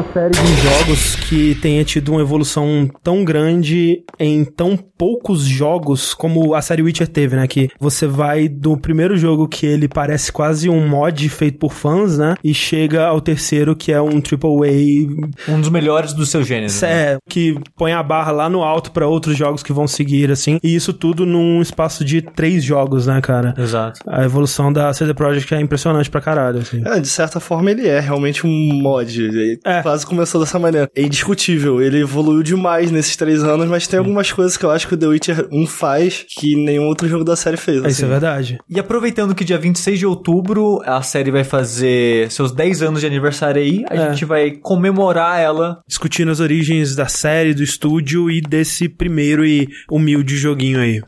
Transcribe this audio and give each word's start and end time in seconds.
uma 0.00 0.12
série 0.12 0.30
de 0.30 0.56
jogos 0.62 1.16
que 1.16 1.54
tenha 1.56 1.84
tido 1.84 2.12
uma 2.12 2.20
evolução 2.22 2.88
tão 3.02 3.22
grande 3.24 4.02
em 4.18 4.44
tão 4.44 4.76
poucos 4.76 5.42
jogos 5.44 6.14
como 6.14 6.54
a 6.54 6.62
série 6.62 6.82
Witcher 6.82 7.06
teve, 7.08 7.36
né? 7.36 7.46
Que 7.46 7.68
você 7.78 8.06
vai 8.06 8.48
do 8.48 8.76
primeiro 8.76 9.16
jogo 9.16 9.48
que 9.48 9.66
ele 9.66 9.88
parece 9.88 10.32
quase 10.32 10.68
um 10.68 10.88
mod 10.88 11.28
feito 11.28 11.58
por 11.58 11.72
fãs, 11.72 12.18
né? 12.18 12.34
E 12.42 12.54
chega 12.54 13.06
ao 13.06 13.20
terceiro 13.20 13.76
que 13.76 13.92
é 13.92 14.00
um 14.00 14.20
AAA. 14.20 15.50
Um 15.54 15.60
dos 15.60 15.70
melhores 15.70 16.12
do 16.12 16.24
seu 16.24 16.42
gênero. 16.42 16.72
né? 16.82 16.90
É, 16.90 17.18
que 17.28 17.58
põe 17.76 17.92
a 17.92 18.02
barra 18.02 18.32
lá 18.32 18.48
no 18.48 18.62
alto 18.62 18.92
para 18.92 19.06
outros 19.06 19.36
jogos 19.36 19.62
que 19.62 19.72
vão 19.72 19.86
seguir, 19.86 20.30
assim. 20.30 20.58
E 20.62 20.74
isso 20.74 20.92
tudo 20.92 21.26
num 21.26 21.60
espaço 21.60 22.04
de 22.04 22.22
três 22.22 22.64
jogos, 22.64 23.06
né, 23.06 23.20
cara? 23.20 23.54
Exato. 23.58 24.00
A 24.08 24.24
evolução 24.24 24.72
da 24.72 24.92
CD 24.92 25.14
Projekt 25.14 25.54
é 25.54 25.60
impressionante 25.60 26.10
pra 26.10 26.20
caralho, 26.20 26.60
assim. 26.60 26.82
É, 26.86 27.00
de 27.00 27.08
certa 27.08 27.40
forma 27.40 27.70
ele 27.70 27.86
é 27.86 28.00
realmente 28.00 28.46
um 28.46 28.50
mod. 28.82 29.58
É. 29.64 29.82
quase 29.90 30.06
começou 30.06 30.40
dessa 30.40 30.58
maneira. 30.58 30.88
É 30.94 31.02
indiscutível. 31.02 31.82
Ele 31.82 32.00
evoluiu 32.00 32.42
demais 32.44 32.90
nesses 32.92 33.16
três 33.16 33.42
anos, 33.42 33.66
mas 33.68 33.86
tem 33.88 33.98
algumas 33.98 34.30
coisas 34.30 34.56
que 34.56 34.64
eu 34.64 34.70
acho 34.70 34.86
que 34.86 34.94
o 34.94 34.96
The 34.96 35.06
Witcher 35.06 35.48
1 35.50 35.66
faz 35.66 36.24
que 36.28 36.54
nenhum 36.54 36.84
outro 36.86 37.08
jogo 37.08 37.24
da 37.24 37.34
série 37.34 37.56
fez. 37.56 37.78
Isso 37.78 37.86
assim. 37.86 38.04
é 38.04 38.08
verdade. 38.08 38.58
E 38.68 38.78
aproveitando 38.78 39.34
que 39.34 39.44
dia 39.44 39.58
26 39.58 39.98
de 39.98 40.06
outubro 40.06 40.80
a 40.84 41.02
série 41.02 41.30
vai 41.32 41.42
fazer 41.44 42.30
seus 42.30 42.52
10 42.52 42.82
anos 42.82 43.00
de 43.00 43.06
aniversário 43.06 43.60
aí, 43.60 43.84
a 43.90 43.94
É. 43.96 44.10
gente 44.10 44.24
vai 44.24 44.52
comemorar 44.52 45.40
ela. 45.40 45.80
Discutindo 45.88 46.30
as 46.30 46.38
origens 46.40 46.94
da 46.94 47.06
série, 47.08 47.52
do 47.52 47.62
estúdio 47.64 48.30
e 48.30 48.40
desse 48.40 48.88
primeiro 48.88 49.44
e 49.44 49.68
humilde 49.90 50.36
joguinho 50.36 50.78
aí. 50.80 51.00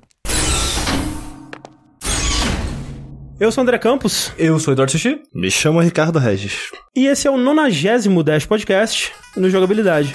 Eu 3.43 3.51
sou 3.51 3.61
o 3.61 3.65
André 3.65 3.77
Campos 3.77 4.33
Eu 4.39 4.57
sou 4.61 4.71
o 4.71 4.75
Eduardo 4.77 4.93
Sushi. 4.93 5.21
Me 5.35 5.51
chama 5.51 5.83
Ricardo 5.83 6.17
Regis. 6.17 6.71
e 6.95 7.09
esse 7.09 7.27
é 7.27 7.31
o 7.31 7.37
90 7.37 8.23
Dash 8.23 8.47
Podcast 8.47 9.13
no 9.37 9.51
Jogabilidade. 9.51 10.15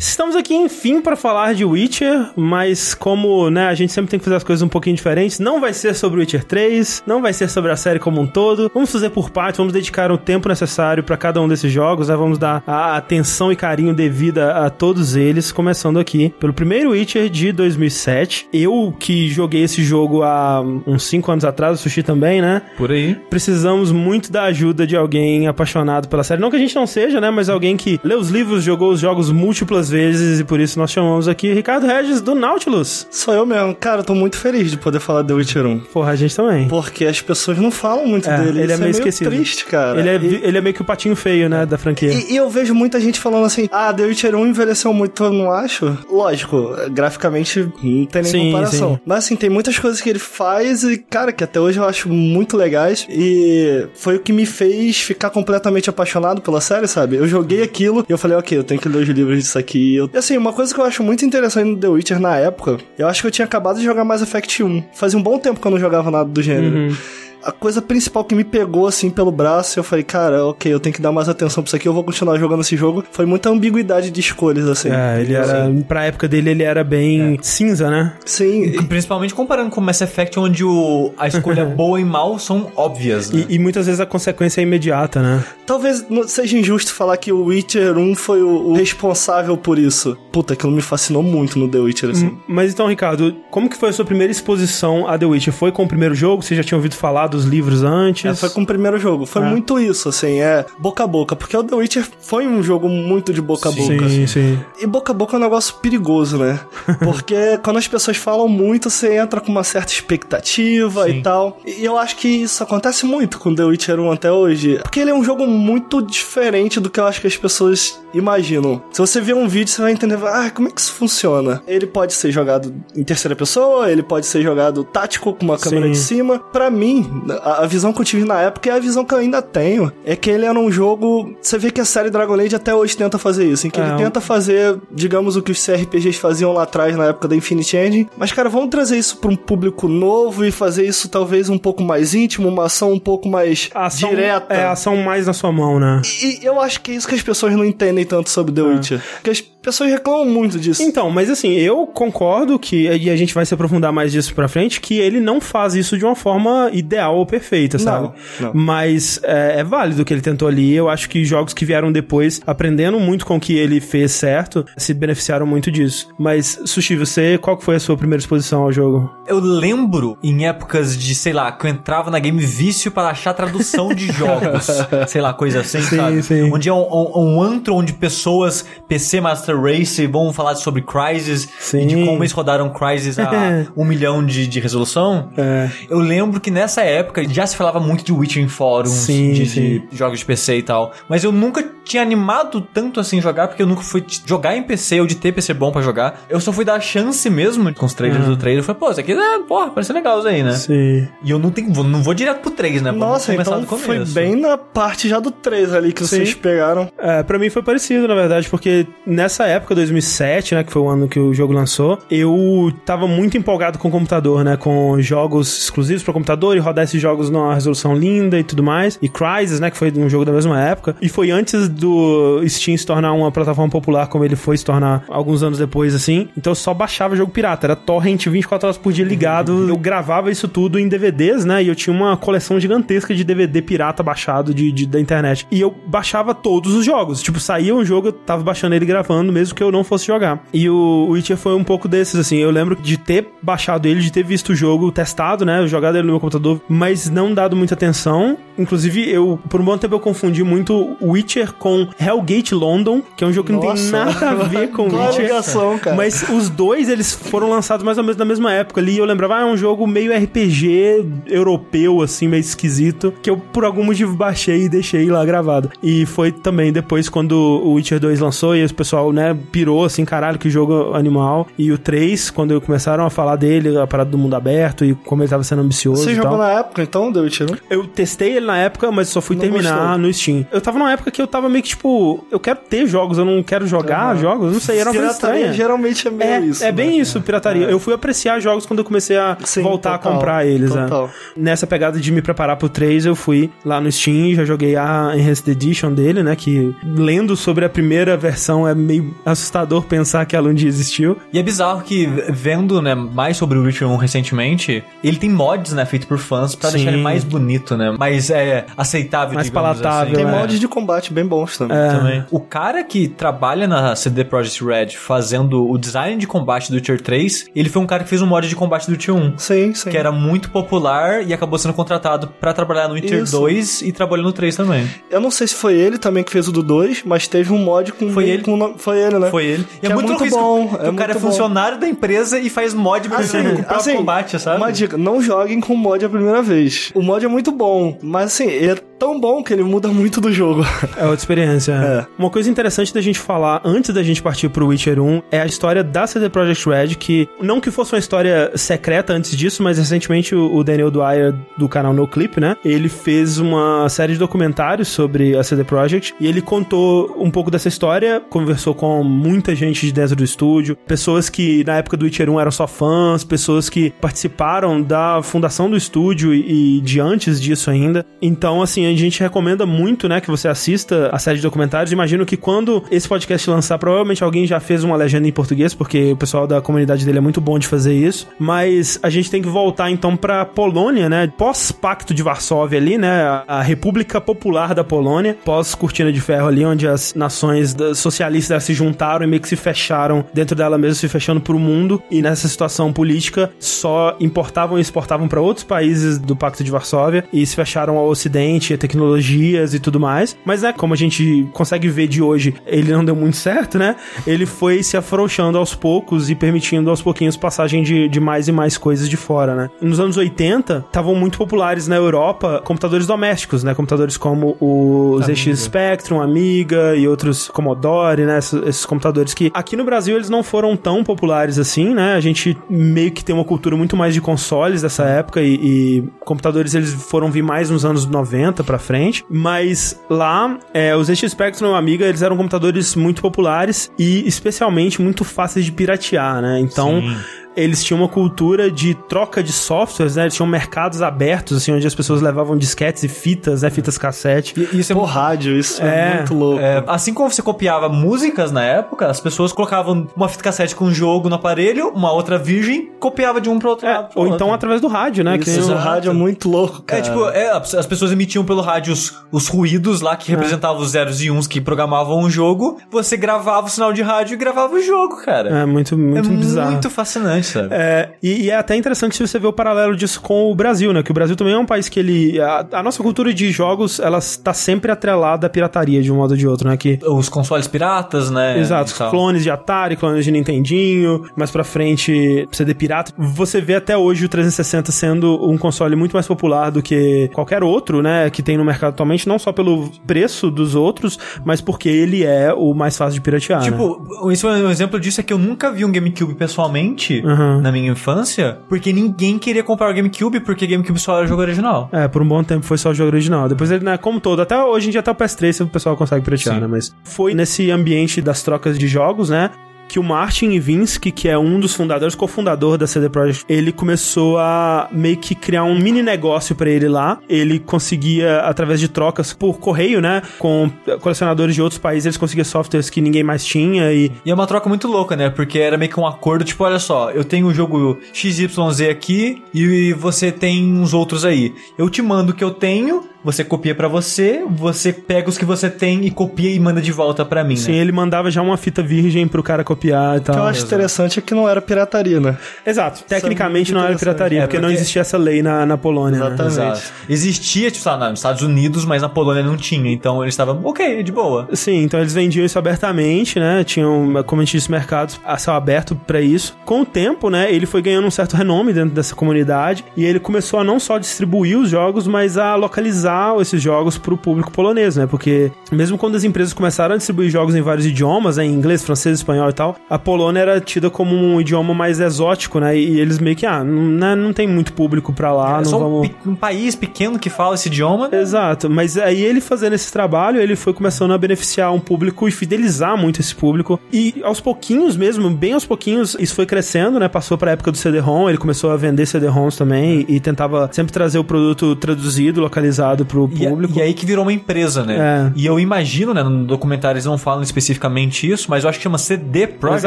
Estamos 0.00 0.36
aqui, 0.36 0.54
enfim, 0.54 1.00
para 1.00 1.16
falar 1.16 1.54
de 1.54 1.64
Witcher, 1.64 2.30
mas 2.36 2.94
como 2.94 3.50
né, 3.50 3.66
a 3.66 3.74
gente 3.74 3.92
sempre 3.92 4.08
tem 4.08 4.20
que 4.20 4.24
fazer 4.24 4.36
as 4.36 4.44
coisas 4.44 4.62
um 4.62 4.68
pouquinho 4.68 4.94
diferentes, 4.94 5.40
não 5.40 5.60
vai 5.60 5.72
ser 5.72 5.92
sobre 5.92 6.20
Witcher 6.20 6.44
3, 6.44 7.02
não 7.04 7.20
vai 7.20 7.32
ser 7.32 7.50
sobre 7.50 7.72
a 7.72 7.76
série 7.76 7.98
como 7.98 8.20
um 8.20 8.26
todo. 8.26 8.70
Vamos 8.72 8.92
fazer 8.92 9.10
por 9.10 9.28
partes, 9.28 9.58
vamos 9.58 9.72
dedicar 9.72 10.12
o 10.12 10.16
tempo 10.16 10.48
necessário 10.48 11.02
para 11.02 11.16
cada 11.16 11.42
um 11.42 11.48
desses 11.48 11.72
jogos, 11.72 12.06
né? 12.06 12.14
Vamos 12.14 12.38
dar 12.38 12.62
a 12.64 12.96
atenção 12.96 13.50
e 13.50 13.56
carinho 13.56 13.92
devida 13.92 14.64
a 14.64 14.70
todos 14.70 15.16
eles, 15.16 15.50
começando 15.50 15.98
aqui 15.98 16.32
pelo 16.38 16.52
primeiro 16.52 16.90
Witcher 16.90 17.28
de 17.28 17.50
2007. 17.50 18.50
Eu 18.52 18.94
que 18.96 19.28
joguei 19.28 19.64
esse 19.64 19.82
jogo 19.82 20.22
há 20.22 20.60
uns 20.86 21.06
5 21.06 21.32
anos 21.32 21.44
atrás, 21.44 21.80
o 21.80 21.82
Sushi 21.82 22.04
também, 22.04 22.40
né? 22.40 22.62
Por 22.76 22.92
aí. 22.92 23.16
precisamos 23.28 23.90
muito 23.90 24.30
da 24.30 24.44
ajuda 24.44 24.86
de 24.86 24.96
alguém 24.96 25.48
apaixonado 25.48 26.06
pela 26.06 26.22
série. 26.22 26.40
Não 26.40 26.50
que 26.50 26.56
a 26.56 26.60
gente 26.60 26.76
não 26.76 26.86
seja, 26.86 27.20
né? 27.20 27.30
Mas 27.32 27.48
alguém 27.48 27.76
que 27.76 27.98
lê 28.04 28.14
os 28.14 28.30
livros, 28.30 28.62
jogou 28.62 28.92
os 28.92 29.00
jogos 29.00 29.32
múltiplas 29.32 29.87
vezes 29.88 30.40
e 30.40 30.44
por 30.44 30.60
isso 30.60 30.78
nós 30.78 30.90
chamamos 30.90 31.28
aqui 31.28 31.52
Ricardo 31.52 31.86
Regis 31.86 32.20
do 32.20 32.34
Nautilus. 32.34 33.06
Sou 33.10 33.34
eu 33.34 33.44
mesmo. 33.46 33.74
Cara, 33.74 34.00
eu 34.00 34.04
tô 34.04 34.14
muito 34.14 34.36
feliz 34.36 34.70
de 34.70 34.76
poder 34.76 35.00
falar 35.00 35.24
The 35.24 35.34
Witcher 35.34 35.66
1. 35.66 35.78
Porra, 35.92 36.12
a 36.12 36.16
gente 36.16 36.34
também. 36.34 36.68
Porque 36.68 37.04
as 37.04 37.20
pessoas 37.20 37.58
não 37.58 37.70
falam 37.70 38.06
muito 38.06 38.28
É, 38.28 38.38
dele. 38.38 38.60
ele 38.62 38.72
é 38.72 38.74
Isso 38.74 38.80
meio 38.82 38.90
esquecido. 38.90 39.30
triste, 39.30 39.64
cara. 39.66 39.98
Ele 40.00 40.08
é, 40.08 40.16
E- 40.16 40.40
ele 40.44 40.58
é 40.58 40.60
meio 40.60 40.74
que 40.74 40.82
o 40.82 40.84
patinho 40.84 41.14
feio, 41.16 41.48
né? 41.48 41.64
Da 41.66 41.78
franquia. 41.78 42.12
E, 42.12 42.32
e 42.32 42.36
eu 42.36 42.48
vejo 42.48 42.74
muita 42.74 43.00
gente 43.00 43.18
falando 43.20 43.44
assim, 43.44 43.68
ah, 43.72 43.92
The 43.92 44.04
Witcher 44.04 44.34
1 44.34 44.46
envelheceu 44.46 44.92
muito, 44.92 45.22
eu 45.24 45.32
não 45.32 45.50
acho. 45.50 45.96
Lógico, 46.10 46.74
graficamente 46.90 47.60
não 47.82 48.04
tem 48.06 48.22
nem 48.22 48.30
Sim, 48.32 48.46
comparação. 48.52 48.94
sim. 48.94 49.00
Mas 49.06 49.18
assim, 49.18 49.36
tem 49.36 49.48
muitas 49.50 49.78
coisas 49.78 50.00
que 50.00 50.08
ele 50.10 50.18
faz 50.18 50.82
e, 50.82 50.98
cara, 50.98 51.32
que 51.32 51.42
até 51.44 51.60
hoje 51.60 51.78
eu 51.78 51.84
acho 51.84 52.08
muito 52.08 52.56
legais. 52.56 53.06
E 53.08 53.86
foi 53.94 54.16
o 54.16 54.20
que 54.20 54.32
me 54.32 54.44
fez 54.46 55.00
ficar 55.00 55.30
completamente 55.30 55.88
apaixonado 55.88 56.40
pela 56.42 56.60
série, 56.60 56.86
sabe? 56.86 57.16
Eu 57.16 57.26
joguei 57.26 57.62
aquilo 57.62 58.04
e 58.08 58.12
eu 58.12 58.18
falei, 58.18 58.36
ok, 58.36 58.58
eu 58.58 58.64
tenho 58.64 58.80
que 58.80 58.88
ler 58.88 59.02
os 59.02 59.08
livros 59.08 59.38
disso 59.38 59.58
aqui. 59.58 59.77
E 59.78 60.00
assim, 60.16 60.36
uma 60.36 60.52
coisa 60.52 60.74
que 60.74 60.80
eu 60.80 60.84
acho 60.84 61.04
muito 61.04 61.24
interessante 61.24 61.68
no 61.68 61.76
The 61.76 61.88
Witcher 61.88 62.18
na 62.18 62.36
época, 62.36 62.78
eu 62.98 63.06
acho 63.06 63.20
que 63.20 63.28
eu 63.28 63.30
tinha 63.30 63.44
acabado 63.44 63.78
de 63.78 63.84
jogar 63.84 64.04
Mass 64.04 64.22
Effect 64.22 64.62
1. 64.62 64.84
Fazia 64.92 65.18
um 65.18 65.22
bom 65.22 65.38
tempo 65.38 65.60
que 65.60 65.66
eu 65.66 65.70
não 65.70 65.78
jogava 65.78 66.10
nada 66.10 66.28
do 66.28 66.42
gênero. 66.42 66.76
Uhum. 66.76 66.96
A 67.42 67.52
coisa 67.52 67.80
principal 67.80 68.24
que 68.24 68.34
me 68.34 68.44
pegou 68.44 68.86
assim 68.86 69.10
pelo 69.10 69.30
braço, 69.30 69.78
eu 69.78 69.84
falei, 69.84 70.04
cara, 70.04 70.44
ok, 70.46 70.72
eu 70.72 70.80
tenho 70.80 70.94
que 70.94 71.00
dar 71.02 71.12
mais 71.12 71.28
atenção 71.28 71.62
pra 71.62 71.68
isso 71.68 71.76
aqui, 71.76 71.88
eu 71.88 71.92
vou 71.94 72.04
continuar 72.04 72.38
jogando 72.38 72.60
esse 72.60 72.76
jogo. 72.76 73.04
Foi 73.12 73.24
muita 73.26 73.48
ambiguidade 73.50 74.10
de 74.10 74.20
escolhas, 74.20 74.68
assim. 74.68 74.90
É, 74.90 75.20
ele 75.20 75.34
era. 75.34 75.70
Pra 75.86 76.04
época 76.04 76.26
dele, 76.28 76.50
ele 76.50 76.62
era 76.62 76.82
bem 76.84 77.38
cinza, 77.42 77.90
né? 77.90 78.14
Sim, 78.24 78.64
e- 78.64 78.82
Principalmente 78.82 79.34
comparando 79.34 79.70
com 79.70 79.80
Mass 79.80 80.00
Effect, 80.00 80.38
onde 80.38 80.64
o, 80.64 81.12
a 81.18 81.28
escolha 81.28 81.64
boa 81.76 82.00
e 82.00 82.04
mal 82.04 82.38
são 82.38 82.70
óbvias, 82.76 83.30
né? 83.30 83.44
E, 83.48 83.54
e 83.54 83.58
muitas 83.58 83.86
vezes 83.86 84.00
a 84.00 84.06
consequência 84.06 84.60
é 84.60 84.62
imediata, 84.62 85.20
né? 85.22 85.44
talvez 85.66 86.06
não 86.08 86.26
seja 86.26 86.56
injusto 86.56 86.94
falar 86.94 87.16
que 87.18 87.30
o 87.30 87.44
Witcher 87.44 87.96
1 87.98 88.14
foi 88.14 88.42
o, 88.42 88.70
o 88.70 88.74
responsável 88.74 89.54
por 89.56 89.78
isso. 89.78 90.16
Puta, 90.32 90.54
aquilo 90.54 90.72
me 90.72 90.80
fascinou 90.80 91.22
muito 91.22 91.58
no 91.58 91.68
The 91.68 91.78
Witcher, 91.78 92.10
assim. 92.10 92.38
Mas 92.48 92.72
então, 92.72 92.86
Ricardo, 92.88 93.36
como 93.50 93.68
que 93.68 93.76
foi 93.76 93.90
a 93.90 93.92
sua 93.92 94.04
primeira 94.04 94.30
exposição 94.30 95.06
a 95.06 95.18
The 95.18 95.26
Witcher? 95.26 95.52
Foi 95.52 95.70
com 95.70 95.84
o 95.84 95.88
primeiro 95.88 96.14
jogo? 96.14 96.42
Você 96.42 96.56
já 96.56 96.64
tinha 96.64 96.76
ouvido 96.78 96.94
falar 96.94 97.27
dos 97.28 97.44
livros 97.44 97.82
antes? 97.82 98.24
É, 98.24 98.34
foi 98.34 98.50
com 98.50 98.62
o 98.62 98.66
primeiro 98.66 98.98
jogo. 98.98 99.26
Foi 99.26 99.42
É. 99.42 99.44
muito 99.44 99.78
isso, 99.78 100.08
assim, 100.08 100.40
é 100.40 100.64
boca 100.78 101.04
a 101.04 101.06
boca. 101.06 101.36
Porque 101.36 101.56
o 101.56 101.62
The 101.62 101.74
Witcher 101.74 102.06
foi 102.20 102.46
um 102.46 102.62
jogo 102.62 102.88
muito 102.88 103.32
de 103.32 103.40
boca 103.40 103.68
a 103.68 103.72
boca. 103.72 104.08
Sim, 104.08 104.26
sim. 104.26 104.58
E 104.80 104.86
boca 104.86 105.12
a 105.12 105.14
boca 105.14 105.36
é 105.36 105.38
um 105.38 105.42
negócio 105.42 105.74
perigoso, 105.76 106.38
né? 106.38 106.60
Porque 107.02 107.58
quando 107.62 107.76
as 107.76 107.86
pessoas 107.88 108.16
falam 108.16 108.48
muito, 108.48 108.90
você 108.90 109.16
entra 109.16 109.40
com 109.40 109.50
uma 109.52 109.64
certa 109.64 109.92
expectativa 109.92 111.04
Sim. 111.04 111.18
e 111.18 111.22
tal. 111.22 111.58
E 111.66 111.84
eu 111.84 111.96
acho 111.98 112.16
que 112.16 112.28
isso 112.28 112.62
acontece 112.62 113.04
muito 113.06 113.38
com 113.38 113.54
The 113.54 113.64
Witcher 113.64 113.98
1 114.00 114.10
até 114.12 114.32
hoje. 114.32 114.78
Porque 114.82 115.00
ele 115.00 115.10
é 115.10 115.14
um 115.14 115.24
jogo 115.24 115.46
muito 115.46 116.00
diferente 116.02 116.80
do 116.80 116.90
que 116.90 116.98
eu 117.00 117.06
acho 117.06 117.20
que 117.20 117.26
as 117.26 117.36
pessoas 117.36 118.00
imaginam. 118.14 118.82
Se 118.90 119.00
você 119.00 119.20
ver 119.20 119.34
um 119.34 119.48
vídeo, 119.48 119.70
você 119.70 119.82
vai 119.82 119.92
entender, 119.92 120.18
ah, 120.24 120.50
como 120.50 120.68
é 120.68 120.70
que 120.70 120.80
isso 120.80 120.92
funciona? 120.92 121.62
Ele 121.66 121.86
pode 121.86 122.12
ser 122.14 122.30
jogado 122.30 122.74
em 122.94 123.04
terceira 123.04 123.34
pessoa, 123.36 123.90
ele 123.90 124.02
pode 124.02 124.26
ser 124.26 124.42
jogado 124.42 124.84
tático 124.84 125.32
com 125.32 125.44
uma 125.44 125.58
câmera 125.58 125.86
Sim. 125.86 125.92
de 125.92 125.98
cima. 125.98 126.38
Pra 126.38 126.70
mim, 126.70 127.08
a, 127.42 127.64
a 127.64 127.66
visão 127.66 127.92
que 127.92 128.00
eu 128.00 128.04
tive 128.04 128.24
na 128.24 128.40
época 128.40 128.68
e 128.68 128.72
a 128.72 128.78
visão 128.78 129.04
que 129.04 129.14
eu 129.14 129.18
ainda 129.18 129.42
tenho 129.42 129.92
é 130.04 130.16
que 130.16 130.30
ele 130.30 130.44
era 130.44 130.58
um 130.58 130.70
jogo. 130.70 131.34
Você 131.40 131.58
vê 131.58 131.70
que 131.70 131.80
a 131.80 131.84
série 131.84 132.10
Dragon 132.10 132.34
Age 132.34 132.56
até 132.56 132.74
hoje 132.74 132.96
tenta 132.96 133.18
fazer 133.18 133.46
isso, 133.46 133.66
em 133.66 133.70
que 133.70 133.80
É, 133.80 133.86
ele 133.86 133.96
tenta 133.96 134.20
fazer, 134.20 134.78
digamos, 134.90 135.36
o 135.36 135.42
que 135.42 135.52
os 135.52 135.64
CRPGs 135.64 136.18
faziam 136.18 136.52
lá 136.52 136.62
atrás 136.62 136.96
na 136.96 137.06
época 137.06 137.28
da 137.28 137.36
Infinity 137.36 137.76
Engine. 137.76 138.08
Mas, 138.16 138.32
cara, 138.32 138.48
vamos 138.48 138.70
trazer 138.70 138.98
isso 138.98 139.18
pra 139.18 139.30
um 139.30 139.36
público 139.36 139.88
novo 139.88 140.44
e 140.44 140.50
fazer 140.50 140.86
isso 140.86 141.08
talvez 141.08 141.48
um 141.48 141.58
pouco 141.58 141.82
mais 141.82 142.14
íntimo, 142.14 142.48
uma 142.48 142.66
ação 142.66 142.92
um 142.92 142.98
pouco 142.98 143.28
mais 143.28 143.70
ação, 143.74 144.10
direta. 144.10 144.54
É, 144.54 144.64
a 144.64 144.72
ação 144.72 144.96
mais 144.96 145.26
na 145.26 145.32
sua 145.32 145.52
mão, 145.52 145.78
né? 145.78 146.02
E 146.22 146.40
eu 146.42 146.60
acho 146.60 146.80
que 146.80 146.90
é 146.90 146.94
isso 146.94 147.06
que 147.08 147.14
as 147.14 147.22
pessoas 147.22 147.54
não 147.54 147.64
entendem 147.64 147.97
tanto 148.04 148.30
sobre 148.30 148.52
The 148.52 148.62
Witcher. 148.62 149.00
Porque 149.14 149.30
as 149.30 149.40
pessoas 149.40 149.90
reclamam 149.90 150.26
muito 150.26 150.58
disso. 150.58 150.80
É. 150.82 150.84
Então, 150.84 151.10
mas 151.10 151.28
assim, 151.28 151.52
eu 151.54 151.86
concordo 151.86 152.58
que, 152.58 152.88
e 152.88 153.10
a 153.10 153.16
gente 153.16 153.34
vai 153.34 153.44
se 153.44 153.52
aprofundar 153.52 153.92
mais 153.92 154.12
disso 154.12 154.34
pra 154.34 154.48
frente, 154.48 154.80
que 154.80 154.98
ele 154.98 155.20
não 155.20 155.40
faz 155.40 155.74
isso 155.74 155.98
de 155.98 156.04
uma 156.04 156.14
forma 156.14 156.70
ideal 156.72 157.16
ou 157.16 157.26
perfeita, 157.26 157.78
sabe? 157.78 158.10
não. 158.40 158.52
Mas 158.54 159.20
é, 159.22 159.60
é 159.60 159.64
válido 159.64 160.02
o 160.02 160.04
que 160.04 160.12
ele 160.14 160.20
tentou 160.20 160.48
ali. 160.48 160.74
Eu 160.74 160.88
acho 160.88 161.08
que 161.08 161.24
jogos 161.24 161.52
que 161.52 161.64
vieram 161.64 161.92
depois, 161.92 162.40
aprendendo 162.46 162.98
muito 162.98 163.26
com 163.26 163.36
o 163.36 163.40
que 163.40 163.54
ele 163.56 163.80
fez 163.80 164.12
certo, 164.12 164.64
se 164.76 164.94
beneficiaram 164.94 165.46
muito 165.46 165.70
disso. 165.70 166.08
Mas, 166.18 166.60
Sushi, 166.64 166.96
você, 166.96 167.36
qual 167.38 167.60
foi 167.60 167.76
a 167.76 167.80
sua 167.80 167.96
primeira 167.96 168.20
exposição 168.20 168.62
ao 168.62 168.72
jogo? 168.72 169.10
Eu 169.26 169.38
lembro 169.40 170.16
em 170.22 170.46
épocas 170.46 170.96
de, 170.96 171.14
sei 171.14 171.32
lá, 171.32 171.52
que 171.52 171.66
eu 171.66 171.70
entrava 171.70 172.10
na 172.10 172.18
Game 172.18 172.40
Vício 172.44 172.90
para 172.90 173.08
achar 173.08 173.34
tradução 173.34 173.88
de 173.92 174.06
jogos. 174.12 174.66
sei 175.08 175.20
lá, 175.20 175.34
coisa 175.34 175.60
assim, 175.60 175.80
Sim, 175.82 175.96
sabe? 175.96 176.22
sim. 176.22 176.50
Onde 176.52 176.68
é 176.68 176.72
um, 176.72 176.78
um- 176.80 177.36
um 177.36 177.42
antro 177.42 177.74
onde 177.74 177.87
pessoas, 177.92 178.64
PC 178.88 179.20
Master 179.20 179.60
Race, 179.60 180.06
vão 180.06 180.32
falar 180.32 180.54
sobre 180.56 180.82
Crysis 180.82 181.48
Sim. 181.58 181.80
e 181.82 181.86
de 181.86 182.04
como 182.04 182.22
eles 182.22 182.32
rodaram 182.32 182.70
Crysis 182.70 183.18
a 183.18 183.66
um 183.76 183.84
milhão 183.84 184.24
de, 184.24 184.46
de 184.46 184.60
resolução. 184.60 185.30
É. 185.36 185.68
Eu 185.88 185.98
lembro 185.98 186.40
que 186.40 186.50
nessa 186.50 186.82
época 186.82 187.22
já 187.28 187.46
se 187.46 187.56
falava 187.56 187.78
muito 187.80 188.04
de 188.04 188.12
Witcher 188.12 188.42
em 188.42 188.48
fóruns, 188.48 188.90
Sim, 188.92 189.32
de, 189.32 189.46
sim. 189.46 189.60
de 189.90 189.96
jogos 189.96 190.18
de 190.20 190.24
PC 190.24 190.58
e 190.58 190.62
tal. 190.62 190.92
Mas 191.08 191.24
eu 191.24 191.32
nunca 191.32 191.64
tinha 191.84 192.02
animado 192.02 192.60
tanto 192.60 193.00
assim 193.00 193.20
jogar, 193.20 193.48
porque 193.48 193.62
eu 193.62 193.66
nunca 193.66 193.82
fui 193.82 194.04
jogar 194.26 194.56
em 194.56 194.62
PC 194.62 195.00
ou 195.00 195.06
de 195.06 195.16
ter 195.16 195.32
PC 195.32 195.54
bom 195.54 195.70
pra 195.72 195.80
jogar. 195.82 196.20
Eu 196.28 196.40
só 196.40 196.52
fui 196.52 196.64
dar 196.64 196.74
a 196.74 196.80
chance 196.80 197.28
mesmo 197.30 197.72
com 197.74 197.86
os 197.86 197.94
trailers 197.94 198.26
do 198.26 198.36
trailer. 198.36 198.60
Eu 198.60 198.64
falei, 198.64 198.78
pô, 198.78 198.90
isso 198.90 199.00
aqui 199.00 199.12
é, 199.12 199.38
porra, 199.40 199.70
parece 199.70 199.92
legal 199.92 200.18
isso 200.18 200.28
aí, 200.28 200.42
né? 200.42 200.52
Sim. 200.52 201.08
E 201.22 201.30
eu 201.30 201.38
não, 201.38 201.50
tenho, 201.50 201.72
vou- 201.72 201.84
não 201.84 202.02
vou 202.02 202.12
direto 202.14 202.40
pro 202.40 202.50
3, 202.50 202.82
né? 202.82 202.90
Nossa, 202.92 203.34
então 203.34 203.64
foi 203.66 204.04
bem 204.04 204.36
na 204.36 204.56
parte 204.58 205.08
já 205.08 205.18
do 205.18 205.30
3 205.30 205.72
ali 205.74 205.92
que 205.92 206.02
vocês 206.02 206.34
pegaram. 206.34 206.90
É, 206.98 207.22
pra 207.22 207.38
mim 207.38 207.48
foi 207.50 207.62
parecido, 207.62 207.77
na 208.06 208.14
verdade, 208.14 208.48
porque 208.48 208.86
nessa 209.06 209.46
época, 209.46 209.74
2007, 209.74 210.54
né, 210.54 210.64
que 210.64 210.72
foi 210.72 210.82
o 210.82 210.88
ano 210.88 211.08
que 211.08 211.18
o 211.18 211.32
jogo 211.32 211.52
lançou, 211.52 211.98
eu 212.10 212.72
tava 212.84 213.06
muito 213.06 213.36
empolgado 213.36 213.78
com 213.78 213.88
o 213.88 213.90
computador, 213.90 214.44
né, 214.44 214.56
com 214.56 215.00
jogos 215.00 215.64
exclusivos 215.64 216.02
pra 216.02 216.12
computador 216.12 216.56
e 216.56 216.60
rodar 216.60 216.84
esses 216.84 217.00
jogos 217.00 217.30
numa 217.30 217.54
resolução 217.54 217.94
linda 217.94 218.38
e 218.38 218.44
tudo 218.44 218.62
mais. 218.62 218.98
E 219.00 219.08
Crysis, 219.08 219.60
né, 219.60 219.70
que 219.70 219.76
foi 219.76 219.92
um 219.96 220.08
jogo 220.08 220.24
da 220.24 220.32
mesma 220.32 220.60
época. 220.60 220.96
E 221.00 221.08
foi 221.08 221.30
antes 221.30 221.68
do 221.68 222.42
Steam 222.46 222.76
se 222.76 222.86
tornar 222.86 223.12
uma 223.12 223.30
plataforma 223.30 223.70
popular 223.70 224.06
como 224.08 224.24
ele 224.24 224.36
foi 224.36 224.56
se 224.56 224.64
tornar 224.64 225.04
alguns 225.08 225.42
anos 225.42 225.58
depois, 225.58 225.94
assim. 225.94 226.28
Então 226.36 226.50
eu 226.50 226.54
só 226.54 226.72
baixava 226.74 227.16
jogo 227.16 227.32
pirata. 227.32 227.66
Era 227.66 227.76
torrent 227.76 228.26
24 228.26 228.66
horas 228.66 228.78
por 228.78 228.92
dia 228.92 229.04
ligado. 229.04 229.68
Eu 229.68 229.76
gravava 229.76 230.30
isso 230.30 230.48
tudo 230.48 230.78
em 230.78 230.88
DVDs, 230.88 231.44
né? 231.44 231.62
E 231.62 231.68
eu 231.68 231.74
tinha 231.74 231.94
uma 231.94 232.16
coleção 232.16 232.58
gigantesca 232.58 233.14
de 233.14 233.24
DVD 233.24 233.62
pirata 233.62 234.02
baixado 234.02 234.54
de, 234.54 234.72
de 234.72 234.86
da 234.86 235.00
internet. 235.00 235.46
E 235.50 235.60
eu 235.60 235.74
baixava 235.86 236.34
todos 236.34 236.74
os 236.74 236.84
jogos. 236.84 237.22
Tipo, 237.22 237.40
saía 237.40 237.67
um 237.72 237.84
jogo, 237.84 238.08
eu 238.08 238.12
tava 238.12 238.42
baixando 238.42 238.74
ele 238.74 238.84
gravando, 238.86 239.32
mesmo 239.32 239.54
que 239.54 239.62
eu 239.62 239.70
não 239.72 239.84
fosse 239.84 240.06
jogar. 240.06 240.42
E 240.52 240.68
o 240.68 241.06
Witcher 241.10 241.36
foi 241.36 241.54
um 241.54 241.64
pouco 241.64 241.88
desses, 241.88 242.16
assim. 242.16 242.36
Eu 242.36 242.50
lembro 242.50 242.76
de 242.76 242.96
ter 242.96 243.28
baixado 243.42 243.86
ele, 243.86 244.00
de 244.00 244.12
ter 244.12 244.24
visto 244.24 244.50
o 244.50 244.54
jogo 244.54 244.90
testado, 244.92 245.44
né? 245.44 245.66
Jogado 245.66 245.96
ele 245.96 246.06
no 246.06 246.12
meu 246.12 246.20
computador, 246.20 246.60
mas 246.68 247.08
não 247.10 247.32
dado 247.32 247.56
muita 247.56 247.74
atenção. 247.74 248.36
Inclusive, 248.58 249.08
eu, 249.10 249.38
por 249.48 249.60
um 249.60 249.64
bom 249.64 249.78
tempo, 249.78 249.94
eu 249.94 250.00
confundi 250.00 250.42
muito 250.42 250.96
Witcher 251.00 251.52
com 251.52 251.86
Hellgate 252.00 252.54
London, 252.54 253.02
que 253.16 253.22
é 253.22 253.26
um 253.26 253.32
jogo 253.32 253.46
que 253.46 253.52
não 253.52 253.60
tem 253.60 253.70
Nossa. 253.70 254.04
nada 254.04 254.30
a 254.30 254.34
ver 254.34 254.68
com 254.68 254.88
Qual 254.90 255.06
Witcher. 255.08 255.22
ligação, 255.24 255.78
cara? 255.78 255.96
Mas 255.96 256.28
os 256.28 256.48
dois, 256.48 256.88
eles 256.88 257.12
foram 257.12 257.50
lançados 257.50 257.84
mais 257.84 257.98
ou 257.98 258.04
menos 258.04 258.16
na 258.16 258.24
mesma 258.24 258.52
época 258.52 258.80
ali. 258.80 258.94
E 258.94 258.98
eu 258.98 259.04
lembrava, 259.04 259.36
ah, 259.36 259.40
é 259.42 259.44
um 259.44 259.56
jogo 259.56 259.86
meio 259.86 260.12
RPG 260.16 261.04
europeu, 261.26 262.02
assim, 262.02 262.26
meio 262.28 262.40
esquisito. 262.40 263.12
Que 263.22 263.30
eu, 263.30 263.36
por 263.36 263.64
algum 263.64 263.84
motivo, 263.84 264.14
baixei 264.14 264.64
e 264.64 264.68
deixei 264.68 265.08
lá 265.10 265.24
gravado. 265.24 265.70
E 265.82 266.04
foi 266.06 266.32
também 266.32 266.72
depois, 266.72 267.08
quando 267.08 267.57
o 267.58 267.74
Witcher 267.74 267.98
2 268.00 268.20
lançou 268.20 268.54
e 268.56 268.64
o 268.64 268.74
pessoal, 268.74 269.12
né, 269.12 269.36
pirou, 269.52 269.84
assim, 269.84 270.04
caralho, 270.04 270.38
que 270.38 270.48
jogo 270.50 270.94
animal. 270.94 271.46
E 271.58 271.70
o 271.72 271.78
3, 271.78 272.30
quando 272.30 272.60
começaram 272.60 273.04
a 273.04 273.10
falar 273.10 273.36
dele, 273.36 273.76
a 273.78 273.86
parada 273.86 274.10
do 274.10 274.18
mundo 274.18 274.34
aberto 274.34 274.84
e 274.84 274.94
como 274.94 275.22
ele 275.22 275.30
tava 275.30 275.42
sendo 275.44 275.62
ambicioso 275.62 276.02
Você 276.04 276.14
jogou 276.14 276.36
na 276.38 276.50
época, 276.50 276.82
então, 276.82 277.12
The 277.12 277.20
Witcher 277.20 277.50
1? 277.52 277.56
Eu 277.70 277.84
testei 277.86 278.36
ele 278.36 278.46
na 278.46 278.56
época, 278.58 278.90
mas 278.90 279.08
só 279.08 279.20
fui 279.20 279.36
Não 279.36 279.42
terminar 279.42 279.78
gostou? 279.78 279.98
no 279.98 280.12
Steam. 280.12 280.46
Eu 280.52 280.60
tava 280.60 280.78
numa 280.78 280.92
época 280.92 281.10
que 281.10 281.20
eu 281.20 281.26
tava 281.26 281.48
meio 281.48 281.62
que, 281.62 281.70
tipo, 281.70 282.24
eu 282.30 282.40
quero 282.40 282.58
ter 282.68 282.86
jogos, 282.86 283.18
eu 283.18 283.24
não 283.24 283.42
quero 283.42 283.66
jogar 283.66 284.12
Aham. 284.12 284.16
jogos, 284.20 284.52
não 284.52 284.60
sei, 284.60 284.78
era 284.78 284.90
uma 284.90 284.96
coisa 284.98 285.14
Pirataria 285.14 285.36
estranha. 285.40 285.52
geralmente 285.54 286.08
é 286.08 286.10
meio 286.10 286.30
É, 286.30 286.40
isso. 286.40 286.64
é 286.64 286.72
bem 286.72 286.90
né? 286.90 286.96
isso, 286.96 287.20
pirataria. 287.20 287.66
Eu 287.66 287.78
fui 287.78 287.94
apreciar 287.94 288.40
jogos 288.40 288.66
quando 288.66 288.78
eu 288.80 288.84
comecei 288.84 289.16
a 289.16 289.36
Sim, 289.44 289.62
voltar 289.62 289.98
total, 289.98 290.12
a 290.12 290.14
comprar 290.16 290.46
eles. 290.46 290.74
né? 290.74 290.82
total. 290.84 291.10
Nessa 291.36 291.66
pegada 291.66 291.98
de 291.98 292.12
me 292.12 292.22
preparar 292.22 292.56
pro 292.56 292.68
3, 292.68 293.06
eu 293.06 293.14
fui 293.16 293.50
lá 293.64 293.80
no 293.80 293.90
Steam, 293.90 294.34
já 294.34 294.44
joguei 294.44 294.76
a 294.76 295.12
Enhanced 295.16 295.48
Edition 295.48 295.92
dele, 295.92 296.22
né? 296.22 296.34
Que 296.36 296.74
lendo 296.84 297.36
sobre 297.36 297.47
a 297.64 297.68
primeira 297.68 298.16
versão 298.16 298.66
é 298.66 298.74
meio 298.74 299.14
assustador 299.24 299.82
pensar 299.82 300.24
que 300.26 300.36
ela 300.36 300.48
um 300.48 300.54
dia 300.54 300.68
existiu. 300.68 301.16
E 301.32 301.38
é 301.38 301.42
bizarro 301.42 301.82
que, 301.82 302.06
vendo, 302.30 302.80
né, 302.80 302.94
mais 302.94 303.36
sobre 303.36 303.58
o 303.58 303.62
Witcher 303.62 303.88
1 303.88 303.96
recentemente, 303.96 304.84
ele 305.02 305.16
tem 305.16 305.30
mods, 305.30 305.72
né, 305.72 305.84
feito 305.84 306.06
por 306.06 306.18
fãs 306.18 306.54
pra 306.54 306.70
Sim. 306.70 306.76
deixar 306.76 306.92
ele 306.92 307.02
mais 307.02 307.24
bonito, 307.24 307.76
né, 307.76 307.90
mais 307.98 308.30
é, 308.30 308.66
aceitável, 308.76 309.34
Mais 309.34 309.46
digamos 309.46 309.68
palatável, 309.68 310.14
assim. 310.14 310.24
Tem 310.24 310.34
é. 310.34 310.38
mods 310.38 310.60
de 310.60 310.68
combate 310.68 311.12
bem 311.12 311.26
bons 311.26 311.58
também. 311.58 311.76
Também. 311.90 312.24
O 312.30 312.40
cara 312.40 312.82
que 312.84 313.08
trabalha 313.08 313.66
na 313.66 313.94
CD 313.94 314.24
Projekt 314.24 314.64
Red 314.64 314.88
fazendo 314.90 315.68
o 315.68 315.78
design 315.78 316.16
de 316.16 316.26
combate 316.26 316.70
do 316.70 316.74
Witcher 316.74 317.00
3, 317.00 317.50
ele 317.54 317.68
foi 317.68 317.82
um 317.82 317.86
cara 317.86 318.04
que 318.04 318.10
fez 318.10 318.22
um 318.22 318.26
mod 318.26 318.48
de 318.48 318.56
combate 318.56 318.86
do 318.86 318.92
Witcher 318.92 319.14
1. 319.14 319.38
Sim, 319.38 319.74
sim. 319.74 319.90
Que 319.90 319.96
era 319.96 320.12
muito 320.12 320.50
popular 320.50 321.26
e 321.26 321.32
acabou 321.32 321.58
sendo 321.58 321.74
contratado 321.74 322.28
pra 322.40 322.52
trabalhar 322.52 322.88
no 322.88 322.94
Witcher 322.94 323.22
Isso. 323.22 323.38
2 323.38 323.82
e 323.82 323.92
trabalhou 323.92 324.24
no 324.26 324.32
3 324.32 324.56
também. 324.56 324.88
Eu 325.10 325.20
não 325.20 325.30
sei 325.30 325.46
se 325.46 325.54
foi 325.54 325.74
ele 325.74 325.98
também 325.98 326.24
que 326.24 326.30
fez 326.30 326.48
o 326.48 326.52
do 326.52 326.62
2, 326.62 327.02
mas 327.04 327.28
um 327.52 327.58
mod 327.58 327.92
com. 327.92 328.10
Foi 328.10 328.28
ele. 328.28 328.42
Com, 328.42 328.74
foi 328.76 328.98
ele, 329.00 329.18
né? 329.18 329.30
Foi 329.30 329.44
ele. 329.44 329.66
E 329.76 329.80
Que 329.80 329.86
é 329.86 329.94
muito 329.94 330.24
isso, 330.24 330.36
bom, 330.36 330.62
é 330.82 330.88
o 330.88 330.94
cara 330.94 331.12
é 331.12 331.14
muito 331.14 331.20
bom. 331.20 331.20
funcionário 331.20 331.78
da 331.78 331.88
empresa 331.88 332.38
e 332.38 332.48
faz 332.50 332.74
mod 332.74 333.08
pra 333.08 333.18
Assim, 333.18 333.42
com 333.42 333.48
o 333.48 333.54
próprio 333.56 333.76
assim, 333.76 333.96
combate, 333.96 334.38
sabe? 334.38 334.56
Uma 334.58 334.72
dica, 334.72 334.96
não 334.96 335.20
joguem 335.22 335.60
com 335.60 335.74
mod 335.76 336.04
a 336.04 336.08
primeira 336.08 336.42
vez. 336.42 336.90
O 336.94 337.02
mod 337.02 337.24
é 337.24 337.28
muito 337.28 337.50
bom, 337.52 337.96
mas 338.02 338.26
assim, 338.26 338.46
ele 338.46 338.72
é 338.72 338.76
tão 338.98 339.18
bom 339.18 339.42
que 339.42 339.52
ele 339.52 339.62
muda 339.62 339.88
muito 339.88 340.20
do 340.20 340.32
jogo. 340.32 340.64
É 340.96 341.02
outra 341.02 341.14
experiência. 341.14 341.72
É. 341.72 342.06
Uma 342.18 342.30
coisa 342.30 342.50
interessante 342.50 342.92
da 342.92 343.00
gente 343.00 343.18
falar 343.18 343.60
antes 343.64 343.94
da 343.94 344.02
gente 344.02 344.22
partir 344.22 344.48
pro 344.48 344.66
Witcher 344.66 345.00
1 345.00 345.22
é 345.30 345.40
a 345.40 345.46
história 345.46 345.84
da 345.84 346.06
CD 346.06 346.28
Projekt 346.28 346.68
Red, 346.68 346.94
que 346.96 347.28
não 347.40 347.60
que 347.60 347.70
fosse 347.70 347.92
uma 347.94 347.98
história 347.98 348.50
secreta 348.56 349.12
antes 349.12 349.36
disso, 349.36 349.62
mas 349.62 349.78
recentemente 349.78 350.34
o 350.34 350.64
Daniel 350.64 350.90
Dwyer 350.90 351.34
do 351.56 351.68
canal 351.68 351.92
No 351.92 352.08
Clip, 352.08 352.40
né? 352.40 352.56
Ele 352.64 352.88
fez 352.88 353.38
uma 353.38 353.88
série 353.88 354.14
de 354.14 354.18
documentários 354.18 354.88
sobre 354.88 355.36
a 355.36 355.44
CD 355.44 355.62
Projekt 355.62 356.14
e 356.18 356.26
ele 356.26 356.42
contou 356.42 357.14
um 357.18 357.30
pouco 357.30 357.50
dessa 357.50 357.68
história, 357.68 358.20
conversou 358.28 358.74
com 358.74 359.04
muita 359.04 359.54
gente 359.54 359.86
de 359.86 359.92
dentro 359.92 360.16
do 360.16 360.24
estúdio, 360.24 360.76
pessoas 360.86 361.28
que 361.28 361.62
na 361.64 361.76
época 361.76 361.96
do 361.96 362.04
Witcher 362.04 362.28
1 362.28 362.40
eram 362.40 362.50
só 362.50 362.66
fãs, 362.66 363.22
pessoas 363.22 363.68
que 363.68 363.90
participaram 364.00 364.82
da 364.82 365.22
fundação 365.22 365.70
do 365.70 365.76
estúdio 365.76 366.34
e, 366.34 366.78
e 366.78 366.80
de 366.80 367.00
antes 367.00 367.40
disso 367.40 367.70
ainda. 367.70 368.04
Então, 368.20 368.62
assim, 368.62 368.87
a 368.94 368.98
gente 368.98 369.20
recomenda 369.20 369.66
muito, 369.66 370.08
né, 370.08 370.20
que 370.20 370.30
você 370.30 370.48
assista 370.48 371.10
a 371.12 371.18
série 371.18 371.36
de 371.36 371.42
documentários. 371.42 371.92
Imagino 371.92 372.24
que 372.24 372.36
quando 372.36 372.84
esse 372.90 373.08
podcast 373.08 373.48
lançar, 373.50 373.78
provavelmente 373.78 374.22
alguém 374.22 374.46
já 374.46 374.60
fez 374.60 374.84
uma 374.84 374.96
legenda 374.96 375.28
em 375.28 375.32
português, 375.32 375.74
porque 375.74 376.12
o 376.12 376.16
pessoal 376.16 376.46
da 376.46 376.60
comunidade 376.60 377.04
dele 377.04 377.18
é 377.18 377.20
muito 377.20 377.40
bom 377.40 377.58
de 377.58 377.66
fazer 377.66 377.94
isso. 377.94 378.28
Mas 378.38 378.98
a 379.02 379.10
gente 379.10 379.30
tem 379.30 379.42
que 379.42 379.48
voltar 379.48 379.90
então 379.90 380.16
pra 380.16 380.44
Polônia, 380.44 381.08
né? 381.08 381.32
Pós-Pacto 381.36 382.14
de 382.14 382.22
Varsóvia 382.22 382.78
ali, 382.78 382.98
né? 382.98 383.42
A 383.46 383.62
República 383.62 384.20
Popular 384.20 384.74
da 384.74 384.84
Polônia, 384.84 385.36
pós-Cortina 385.44 386.12
de 386.12 386.20
Ferro 386.20 386.48
ali, 386.48 386.64
onde 386.64 386.86
as 386.86 387.14
nações 387.14 387.76
socialistas 387.94 388.64
se 388.64 388.74
juntaram 388.74 389.24
e 389.24 389.28
meio 389.28 389.42
que 389.42 389.48
se 389.48 389.56
fecharam 389.56 390.24
dentro 390.32 390.56
dela 390.56 390.78
mesmo, 390.78 390.94
se 390.96 391.08
fechando 391.08 391.40
pro 391.40 391.58
mundo. 391.58 392.02
E 392.10 392.22
nessa 392.22 392.48
situação 392.48 392.92
política, 392.92 393.50
só 393.58 394.16
importavam 394.20 394.78
e 394.78 394.80
exportavam 394.80 395.28
para 395.28 395.40
outros 395.40 395.64
países 395.64 396.18
do 396.18 396.36
Pacto 396.36 396.64
de 396.64 396.70
Varsóvia 396.70 397.24
e 397.32 397.44
se 397.44 397.54
fecharam 397.54 397.96
ao 397.96 398.08
Ocidente, 398.08 398.72
tecnologias 398.78 399.74
e 399.74 399.80
tudo 399.80 400.00
mais. 400.00 400.36
Mas, 400.44 400.62
né, 400.62 400.72
como 400.72 400.94
a 400.94 400.96
gente 400.96 401.48
consegue 401.52 401.88
ver 401.88 402.08
de 402.08 402.22
hoje, 402.22 402.54
ele 402.66 402.92
não 402.92 403.04
deu 403.04 403.14
muito 403.14 403.36
certo, 403.36 403.78
né? 403.78 403.96
Ele 404.26 404.46
foi 404.46 404.82
se 404.82 404.96
afrouxando 404.96 405.58
aos 405.58 405.74
poucos 405.74 406.30
e 406.30 406.34
permitindo 406.34 406.90
aos 406.90 407.02
pouquinhos 407.02 407.36
passagem 407.36 407.82
de, 407.82 408.08
de 408.08 408.20
mais 408.20 408.48
e 408.48 408.52
mais 408.52 408.78
coisas 408.78 409.08
de 409.08 409.16
fora, 409.16 409.54
né? 409.54 409.70
Nos 409.80 410.00
anos 410.00 410.16
80, 410.16 410.84
estavam 410.86 411.14
muito 411.14 411.38
populares 411.38 411.88
na 411.88 411.96
Europa 411.96 412.60
computadores 412.64 413.06
domésticos, 413.06 413.62
né? 413.64 413.74
Computadores 413.74 414.16
como 414.16 414.56
o 414.60 415.18
ZX 415.22 415.58
Spectrum, 415.60 416.20
Amiga 416.20 416.96
e 416.96 417.06
outros 417.06 417.48
Commodore, 417.48 418.24
né? 418.24 418.38
Esses, 418.38 418.62
esses 418.66 418.86
computadores 418.86 419.34
que 419.34 419.50
aqui 419.54 419.76
no 419.76 419.84
Brasil 419.84 420.16
eles 420.16 420.30
não 420.30 420.42
foram 420.42 420.76
tão 420.76 421.02
populares 421.02 421.58
assim, 421.58 421.94
né? 421.94 422.14
A 422.14 422.20
gente 422.20 422.56
meio 422.68 423.10
que 423.10 423.24
tem 423.24 423.34
uma 423.34 423.44
cultura 423.44 423.76
muito 423.76 423.96
mais 423.96 424.14
de 424.14 424.20
consoles 424.20 424.82
dessa 424.82 425.04
época 425.04 425.40
e, 425.40 425.54
e 425.54 426.08
computadores 426.20 426.74
eles 426.74 426.92
foram 426.92 427.30
vir 427.30 427.42
mais 427.42 427.70
nos 427.70 427.84
anos 427.84 428.06
90 428.06 428.62
pra 428.68 428.78
frente, 428.78 429.24
mas 429.30 429.98
lá 430.10 430.58
é, 430.74 430.94
os 430.94 431.06
ZX 431.06 431.30
Spectrum 431.30 431.72
e 431.72 431.74
Amiga 431.74 432.04
eles 432.04 432.20
eram 432.20 432.36
computadores 432.36 432.94
muito 432.94 433.22
populares 433.22 433.90
e 433.98 434.28
especialmente 434.28 435.00
muito 435.00 435.24
fáceis 435.24 435.64
de 435.64 435.72
piratear, 435.72 436.42
né? 436.42 436.60
Então 436.60 437.00
Sim. 437.00 437.16
Eles 437.62 437.82
tinham 437.84 438.00
uma 438.00 438.08
cultura 438.08 438.70
de 438.70 438.94
troca 438.94 439.42
de 439.42 439.52
softwares, 439.52 440.16
né? 440.16 440.22
Eles 440.24 440.34
tinham 440.34 440.46
mercados 440.46 441.02
abertos, 441.02 441.56
assim, 441.58 441.72
onde 441.72 441.86
as 441.86 441.94
pessoas 441.94 442.20
levavam 442.20 442.56
disquetes 442.56 443.02
e 443.02 443.08
fitas, 443.08 443.62
né? 443.62 443.70
Fitas 443.70 443.98
cassete. 443.98 444.54
E 444.72 444.78
isso 444.80 444.92
é 444.92 444.94
Por 444.94 445.04
rádio, 445.04 445.56
isso 445.58 445.82
é, 445.82 446.10
É, 446.12 446.14
muito 446.16 446.34
louco. 446.34 446.60
É, 446.60 446.84
assim 446.86 447.12
como 447.14 447.30
você 447.30 447.42
copiava 447.42 447.88
músicas 447.88 448.52
na 448.52 448.62
época, 448.64 449.06
as 449.08 449.20
pessoas 449.20 449.52
colocavam 449.52 450.06
uma 450.16 450.28
fita 450.28 450.44
cassete 450.44 450.74
com 450.74 450.84
um 450.86 450.92
jogo 450.94 451.28
no 451.28 451.34
aparelho, 451.36 451.88
uma 451.94 452.12
outra 452.12 452.38
virgem, 452.38 452.90
copiava 453.00 453.40
de 453.40 453.48
um 453.48 453.58
pro 453.58 453.70
outro 453.70 453.86
É, 453.86 453.94
lado. 453.94 454.08
pro 454.10 454.18
ou 454.20 454.24
outro. 454.26 454.36
então 454.36 454.52
através 454.54 454.80
do 454.80 454.88
rádio, 454.88 455.24
né? 455.24 455.38
Que 455.38 455.48
Isso, 455.48 455.60
nem 455.68 455.70
o 455.70 455.76
rádio 455.78 456.10
é 456.10 456.14
muito 456.14 456.48
louco, 456.48 456.82
cara. 456.82 457.00
É, 457.00 457.02
tipo, 457.04 457.24
é, 457.28 457.50
as 457.50 457.74
as 457.74 457.86
pessoas 457.86 458.10
emitiam 458.12 458.44
pelo 458.44 458.60
rádio 458.60 458.92
os, 458.92 459.14
os 459.30 459.48
ruídos 459.48 460.00
lá 460.00 460.16
que 460.16 460.30
representavam 460.30 460.82
os 460.82 460.90
zeros 460.90 461.22
e 461.22 461.30
uns 461.30 461.46
que 461.46 461.60
programavam 461.60 462.20
o 462.22 462.28
jogo. 462.30 462.78
Você 462.90 463.16
gravava 463.16 463.66
o 463.66 463.70
sinal 463.70 463.92
de 463.92 464.02
rádio 464.02 464.34
e 464.34 464.36
gravava 464.36 464.74
o 464.74 464.80
jogo, 464.82 465.16
cara. 465.24 465.48
É 465.60 465.64
muito, 465.66 465.94
É 465.94 465.96
muito 465.96 466.28
bizarro. 466.30 466.72
muito 466.72 466.90
fascinante, 466.90 467.47
sabe? 467.52 467.68
É, 467.70 468.10
e, 468.22 468.44
e 468.44 468.50
é 468.50 468.56
até 468.56 468.76
interessante 468.76 469.16
se 469.16 469.26
você 469.26 469.38
ver 469.38 469.46
o 469.46 469.52
paralelo 469.52 469.96
disso 469.96 470.20
com 470.20 470.50
o 470.50 470.54
Brasil, 470.54 470.92
né? 470.92 471.02
Que 471.02 471.10
o 471.10 471.14
Brasil 471.14 471.36
também 471.36 471.54
é 471.54 471.58
um 471.58 471.66
país 471.66 471.88
que 471.88 471.98
ele. 472.00 472.40
A, 472.40 472.66
a 472.72 472.82
nossa 472.82 473.02
cultura 473.02 473.32
de 473.32 473.50
jogos, 473.50 473.98
ela 474.00 474.18
está 474.18 474.52
sempre 474.52 474.90
atrelada 474.90 475.46
à 475.46 475.50
pirataria 475.50 476.02
de 476.02 476.12
um 476.12 476.16
modo 476.16 476.32
ou 476.32 476.36
de 476.36 476.46
outro, 476.46 476.68
né? 476.68 476.76
Que. 476.76 476.98
Os 477.04 477.28
consoles 477.28 477.66
piratas, 477.66 478.30
né? 478.30 478.58
Exato, 478.58 478.94
clones 479.10 479.42
de 479.42 479.50
Atari, 479.50 479.96
clones 479.96 480.24
de 480.24 480.30
Nintendinho, 480.30 481.24
mais 481.36 481.50
pra 481.50 481.64
frente 481.64 482.48
CD 482.52 482.74
pirata. 482.74 483.12
Você 483.16 483.60
vê 483.60 483.74
até 483.74 483.96
hoje 483.96 484.24
o 484.24 484.28
360 484.28 484.92
sendo 484.92 485.48
um 485.48 485.56
console 485.56 485.94
muito 485.96 486.12
mais 486.12 486.26
popular 486.26 486.70
do 486.70 486.82
que 486.82 487.30
qualquer 487.32 487.62
outro, 487.62 488.02
né, 488.02 488.30
que 488.30 488.42
tem 488.42 488.56
no 488.56 488.64
mercado 488.64 488.90
atualmente, 488.90 489.28
não 489.28 489.38
só 489.38 489.52
pelo 489.52 489.90
preço 490.06 490.50
dos 490.50 490.74
outros, 490.74 491.18
mas 491.44 491.60
porque 491.60 491.88
ele 491.88 492.24
é 492.24 492.52
o 492.52 492.74
mais 492.74 492.96
fácil 492.96 493.14
de 493.14 493.20
piratear, 493.20 493.60
né? 493.60 493.70
Tipo, 493.70 494.30
isso 494.30 494.48
é 494.48 494.52
um 494.52 494.70
exemplo 494.70 494.98
disso 494.98 495.20
é 495.20 495.24
que 495.24 495.32
eu 495.32 495.38
nunca 495.38 495.70
vi 495.70 495.84
um 495.84 495.92
GameCube 495.92 496.34
pessoalmente 496.34 497.22
Uhum. 497.24 497.37
Na 497.38 497.72
minha 497.72 497.90
infância, 497.90 498.58
porque 498.68 498.92
ninguém 498.92 499.38
queria 499.38 499.62
comprar 499.62 499.90
o 499.90 499.94
GameCube 499.94 500.40
porque 500.40 500.66
GameCube 500.66 500.98
só 500.98 501.18
era 501.18 501.26
jogo 501.26 501.42
original. 501.42 501.88
É, 501.92 502.08
por 502.08 502.22
um 502.22 502.28
bom 502.28 502.42
tempo 502.42 502.64
foi 502.64 502.78
só 502.78 502.92
jogo 502.92 503.10
original. 503.10 503.48
Depois 503.48 503.70
ele, 503.70 503.84
né, 503.84 503.96
como 503.96 504.20
todo, 504.20 504.42
até 504.42 504.56
hoje 504.62 504.88
em 504.88 504.90
dia 504.90 505.00
até 505.00 505.10
o 505.10 505.14
PS3 505.14 505.64
o 505.64 505.68
pessoal 505.68 505.96
consegue 505.96 506.24
piratear, 506.24 506.56
Sim. 506.56 506.60
né? 506.60 506.66
Mas 506.66 506.94
foi 507.04 507.34
nesse 507.34 507.70
ambiente 507.70 508.20
das 508.20 508.42
trocas 508.42 508.78
de 508.78 508.86
jogos, 508.86 509.30
né? 509.30 509.50
Que 509.88 509.98
o 509.98 510.02
Martin 510.02 510.50
Ivinsky, 510.50 511.10
que 511.10 511.28
é 511.28 511.38
um 511.38 511.58
dos 511.58 511.74
fundadores, 511.74 512.14
cofundador 512.14 512.76
da 512.76 512.86
CD 512.86 513.08
Projekt, 513.08 513.44
ele 513.48 513.72
começou 513.72 514.38
a 514.38 514.88
meio 514.92 515.16
que 515.16 515.34
criar 515.34 515.64
um 515.64 515.78
mini 515.78 516.02
negócio 516.02 516.54
para 516.54 516.68
ele 516.68 516.88
lá. 516.88 517.18
Ele 517.28 517.58
conseguia, 517.58 518.40
através 518.40 518.78
de 518.78 518.88
trocas 518.88 519.32
por 519.32 519.58
correio, 519.58 520.00
né, 520.00 520.22
com 520.38 520.70
colecionadores 521.00 521.54
de 521.54 521.62
outros 521.62 521.78
países, 521.78 522.06
eles 522.06 522.16
conseguiam 522.16 522.44
softwares 522.44 522.90
que 522.90 523.00
ninguém 523.00 523.22
mais 523.22 523.44
tinha 523.44 523.92
e... 523.92 524.12
E 524.24 524.30
é 524.30 524.34
uma 524.34 524.46
troca 524.46 524.68
muito 524.68 524.86
louca, 524.86 525.16
né? 525.16 525.30
Porque 525.30 525.58
era 525.58 525.78
meio 525.78 525.90
que 525.90 525.98
um 525.98 526.06
acordo, 526.06 526.44
tipo, 526.44 526.64
olha 526.64 526.78
só, 526.78 527.10
eu 527.10 527.24
tenho 527.24 527.46
o 527.46 527.54
jogo 527.54 527.98
XYZ 528.12 528.58
aqui 528.90 529.42
e 529.54 529.92
você 529.94 530.30
tem 530.30 530.72
uns 530.72 530.92
outros 530.92 531.24
aí. 531.24 531.54
Eu 531.78 531.88
te 531.88 532.02
mando 532.02 532.32
o 532.32 532.34
que 532.34 532.44
eu 532.44 532.50
tenho, 532.50 533.04
você 533.32 533.44
copia 533.44 533.74
para 533.74 533.88
você, 533.88 534.42
você 534.48 534.92
pega 534.92 535.28
os 535.28 535.36
que 535.36 535.44
você 535.44 535.68
tem 535.68 536.04
e 536.06 536.10
copia 536.10 536.50
e 536.50 536.58
manda 536.58 536.80
de 536.80 536.90
volta 536.90 537.24
para 537.24 537.44
mim, 537.44 537.56
Sim, 537.56 537.72
né? 537.72 537.78
ele 537.78 537.92
mandava 537.92 538.30
já 538.30 538.40
uma 538.40 538.56
fita 538.56 538.82
virgem 538.82 539.28
pro 539.28 539.42
cara 539.42 539.62
copiar 539.62 540.16
e 540.16 540.18
O 540.18 540.22
que 540.22 540.30
eu 540.30 540.34
tal. 540.34 540.46
acho 540.46 540.64
interessante 540.64 541.18
é 541.18 541.22
que 541.22 541.34
não 541.34 541.48
era 541.48 541.60
pirataria, 541.60 542.18
né? 542.20 542.36
Exato. 542.64 543.04
Tecnicamente 543.04 543.72
não 543.72 543.82
era 543.84 543.96
pirataria, 543.96 544.38
É, 544.38 544.42
porque 544.42 544.56
não 544.56 544.68
porque- 544.68 544.74
existia 544.76 545.02
essa 545.02 545.18
lei 545.18 545.42
na, 545.42 545.66
na 545.66 545.76
Polônia, 545.76 546.18
né? 546.20 546.26
Exatamente. 546.26 546.52
Exato. 546.78 546.82
Existia, 547.08 547.70
tipo, 547.70 547.88
lá, 547.88 548.10
nos 548.10 548.18
Estados 548.18 548.42
Unidos, 548.42 548.84
mas 548.84 549.02
na 549.02 549.08
Polônia 549.08 549.42
não 549.42 549.56
tinha. 549.56 549.90
Então 549.92 550.22
eles 550.22 550.32
estavam, 550.34 550.60
ok, 550.64 551.02
de 551.02 551.12
boa. 551.12 551.48
Sim, 551.52 551.82
então 551.82 552.00
eles 552.00 552.14
vendiam 552.14 552.44
isso 552.44 552.58
abertamente, 552.58 553.38
né? 553.38 553.62
Tinham, 553.64 554.22
como 554.26 554.40
a 554.40 554.44
gente 554.44 554.56
disse, 554.56 554.70
mercados 554.70 555.20
a 555.24 555.36
céu 555.36 555.54
aberto 555.54 555.94
pra 556.06 556.20
isso. 556.20 556.56
Com 556.64 556.82
o 556.82 556.86
tempo, 556.86 557.28
né, 557.30 557.52
ele 557.52 557.66
foi 557.66 557.82
ganhando 557.82 558.06
um 558.06 558.10
certo 558.10 558.36
renome 558.36 558.72
dentro 558.72 558.94
dessa 558.94 559.14
comunidade 559.14 559.84
e 559.96 560.04
ele 560.04 560.18
começou 560.20 560.60
a 560.60 560.64
não 560.64 560.78
só 560.80 560.98
distribuir 560.98 561.58
os 561.58 561.68
jogos, 561.70 562.06
mas 562.06 562.36
a 562.38 562.54
localizar 562.54 563.17
esses 563.40 563.60
jogos 563.62 563.96
pro 563.98 564.16
público 564.16 564.50
polonês, 564.52 564.96
né? 564.96 565.06
Porque 565.06 565.50
mesmo 565.72 565.96
quando 565.98 566.14
as 566.16 566.24
empresas 566.24 566.52
começaram 566.52 566.94
a 566.94 566.98
distribuir 566.98 567.30
jogos 567.30 567.54
em 567.54 567.60
vários 567.62 567.86
idiomas, 567.86 568.36
né, 568.36 568.44
em 568.44 568.52
inglês, 568.52 568.84
francês, 568.84 569.18
espanhol 569.18 569.48
e 569.48 569.52
tal, 569.52 569.76
a 569.88 569.98
Polônia 569.98 570.40
era 570.40 570.60
tida 570.60 570.88
como 570.90 571.14
um 571.14 571.40
idioma 571.40 571.74
mais 571.74 572.00
exótico, 572.00 572.58
né? 572.60 572.76
E 572.78 572.98
eles 573.00 573.18
meio 573.18 573.36
que, 573.36 573.46
ah, 573.46 573.62
não, 573.64 573.82
né, 573.82 574.14
não 574.14 574.32
tem 574.32 574.46
muito 574.46 574.72
público 574.72 575.12
pra 575.12 575.32
lá, 575.32 575.54
é 575.54 575.56
não 575.58 575.64
só 575.64 575.76
um, 575.76 575.80
vamos... 575.80 576.08
pe- 576.08 576.14
um 576.26 576.34
país 576.34 576.74
pequeno 576.74 577.18
que 577.18 577.30
fala 577.30 577.54
esse 577.54 577.68
idioma. 577.68 578.08
né? 578.08 578.20
Exato, 578.20 578.68
mas 578.70 578.96
aí 578.96 579.22
ele 579.22 579.40
fazendo 579.40 579.72
esse 579.74 579.92
trabalho, 579.92 580.40
ele 580.40 580.56
foi 580.56 580.72
começando 580.72 581.12
a 581.12 581.18
beneficiar 581.18 581.72
um 581.72 581.80
público 581.80 582.26
e 582.28 582.30
fidelizar 582.30 582.96
muito 582.96 583.20
esse 583.20 583.34
público. 583.34 583.78
E 583.92 584.14
aos 584.22 584.40
pouquinhos 584.40 584.96
mesmo, 584.96 585.28
bem 585.30 585.52
aos 585.52 585.64
pouquinhos, 585.64 586.16
isso 586.18 586.34
foi 586.34 586.46
crescendo, 586.46 586.98
né? 586.98 587.08
Passou 587.08 587.36
pra 587.38 587.52
época 587.52 587.70
do 587.72 587.76
CD-ROM, 587.78 588.28
ele 588.28 588.38
começou 588.38 588.70
a 588.70 588.76
vender 588.76 589.06
CD-ROMs 589.06 589.56
também 589.56 590.04
e, 590.08 590.16
e 590.16 590.20
tentava 590.20 590.68
sempre 590.72 590.92
trazer 590.92 591.18
o 591.18 591.24
produto 591.24 591.74
traduzido, 591.76 592.40
localizado 592.40 592.97
pro 593.04 593.28
E, 593.32 593.46
público. 593.46 593.78
e 593.78 593.82
aí 593.82 593.94
que 593.94 594.04
virou 594.06 594.24
uma 594.24 594.32
empresa, 594.32 594.84
né? 594.84 594.96
É. 594.98 595.32
E 595.36 595.46
eu 595.46 595.58
imagino, 595.60 596.12
né? 596.14 596.22
No 596.22 596.44
documentário 596.44 596.96
eles 596.96 597.04
não 597.06 597.18
falam 597.18 597.42
especificamente 597.42 598.30
isso, 598.30 598.46
mas 598.50 598.64
eu 598.64 598.70
acho 598.70 598.78
que 598.78 598.82
chama 598.82 598.98
CD 598.98 599.46
Projekt. 599.46 599.86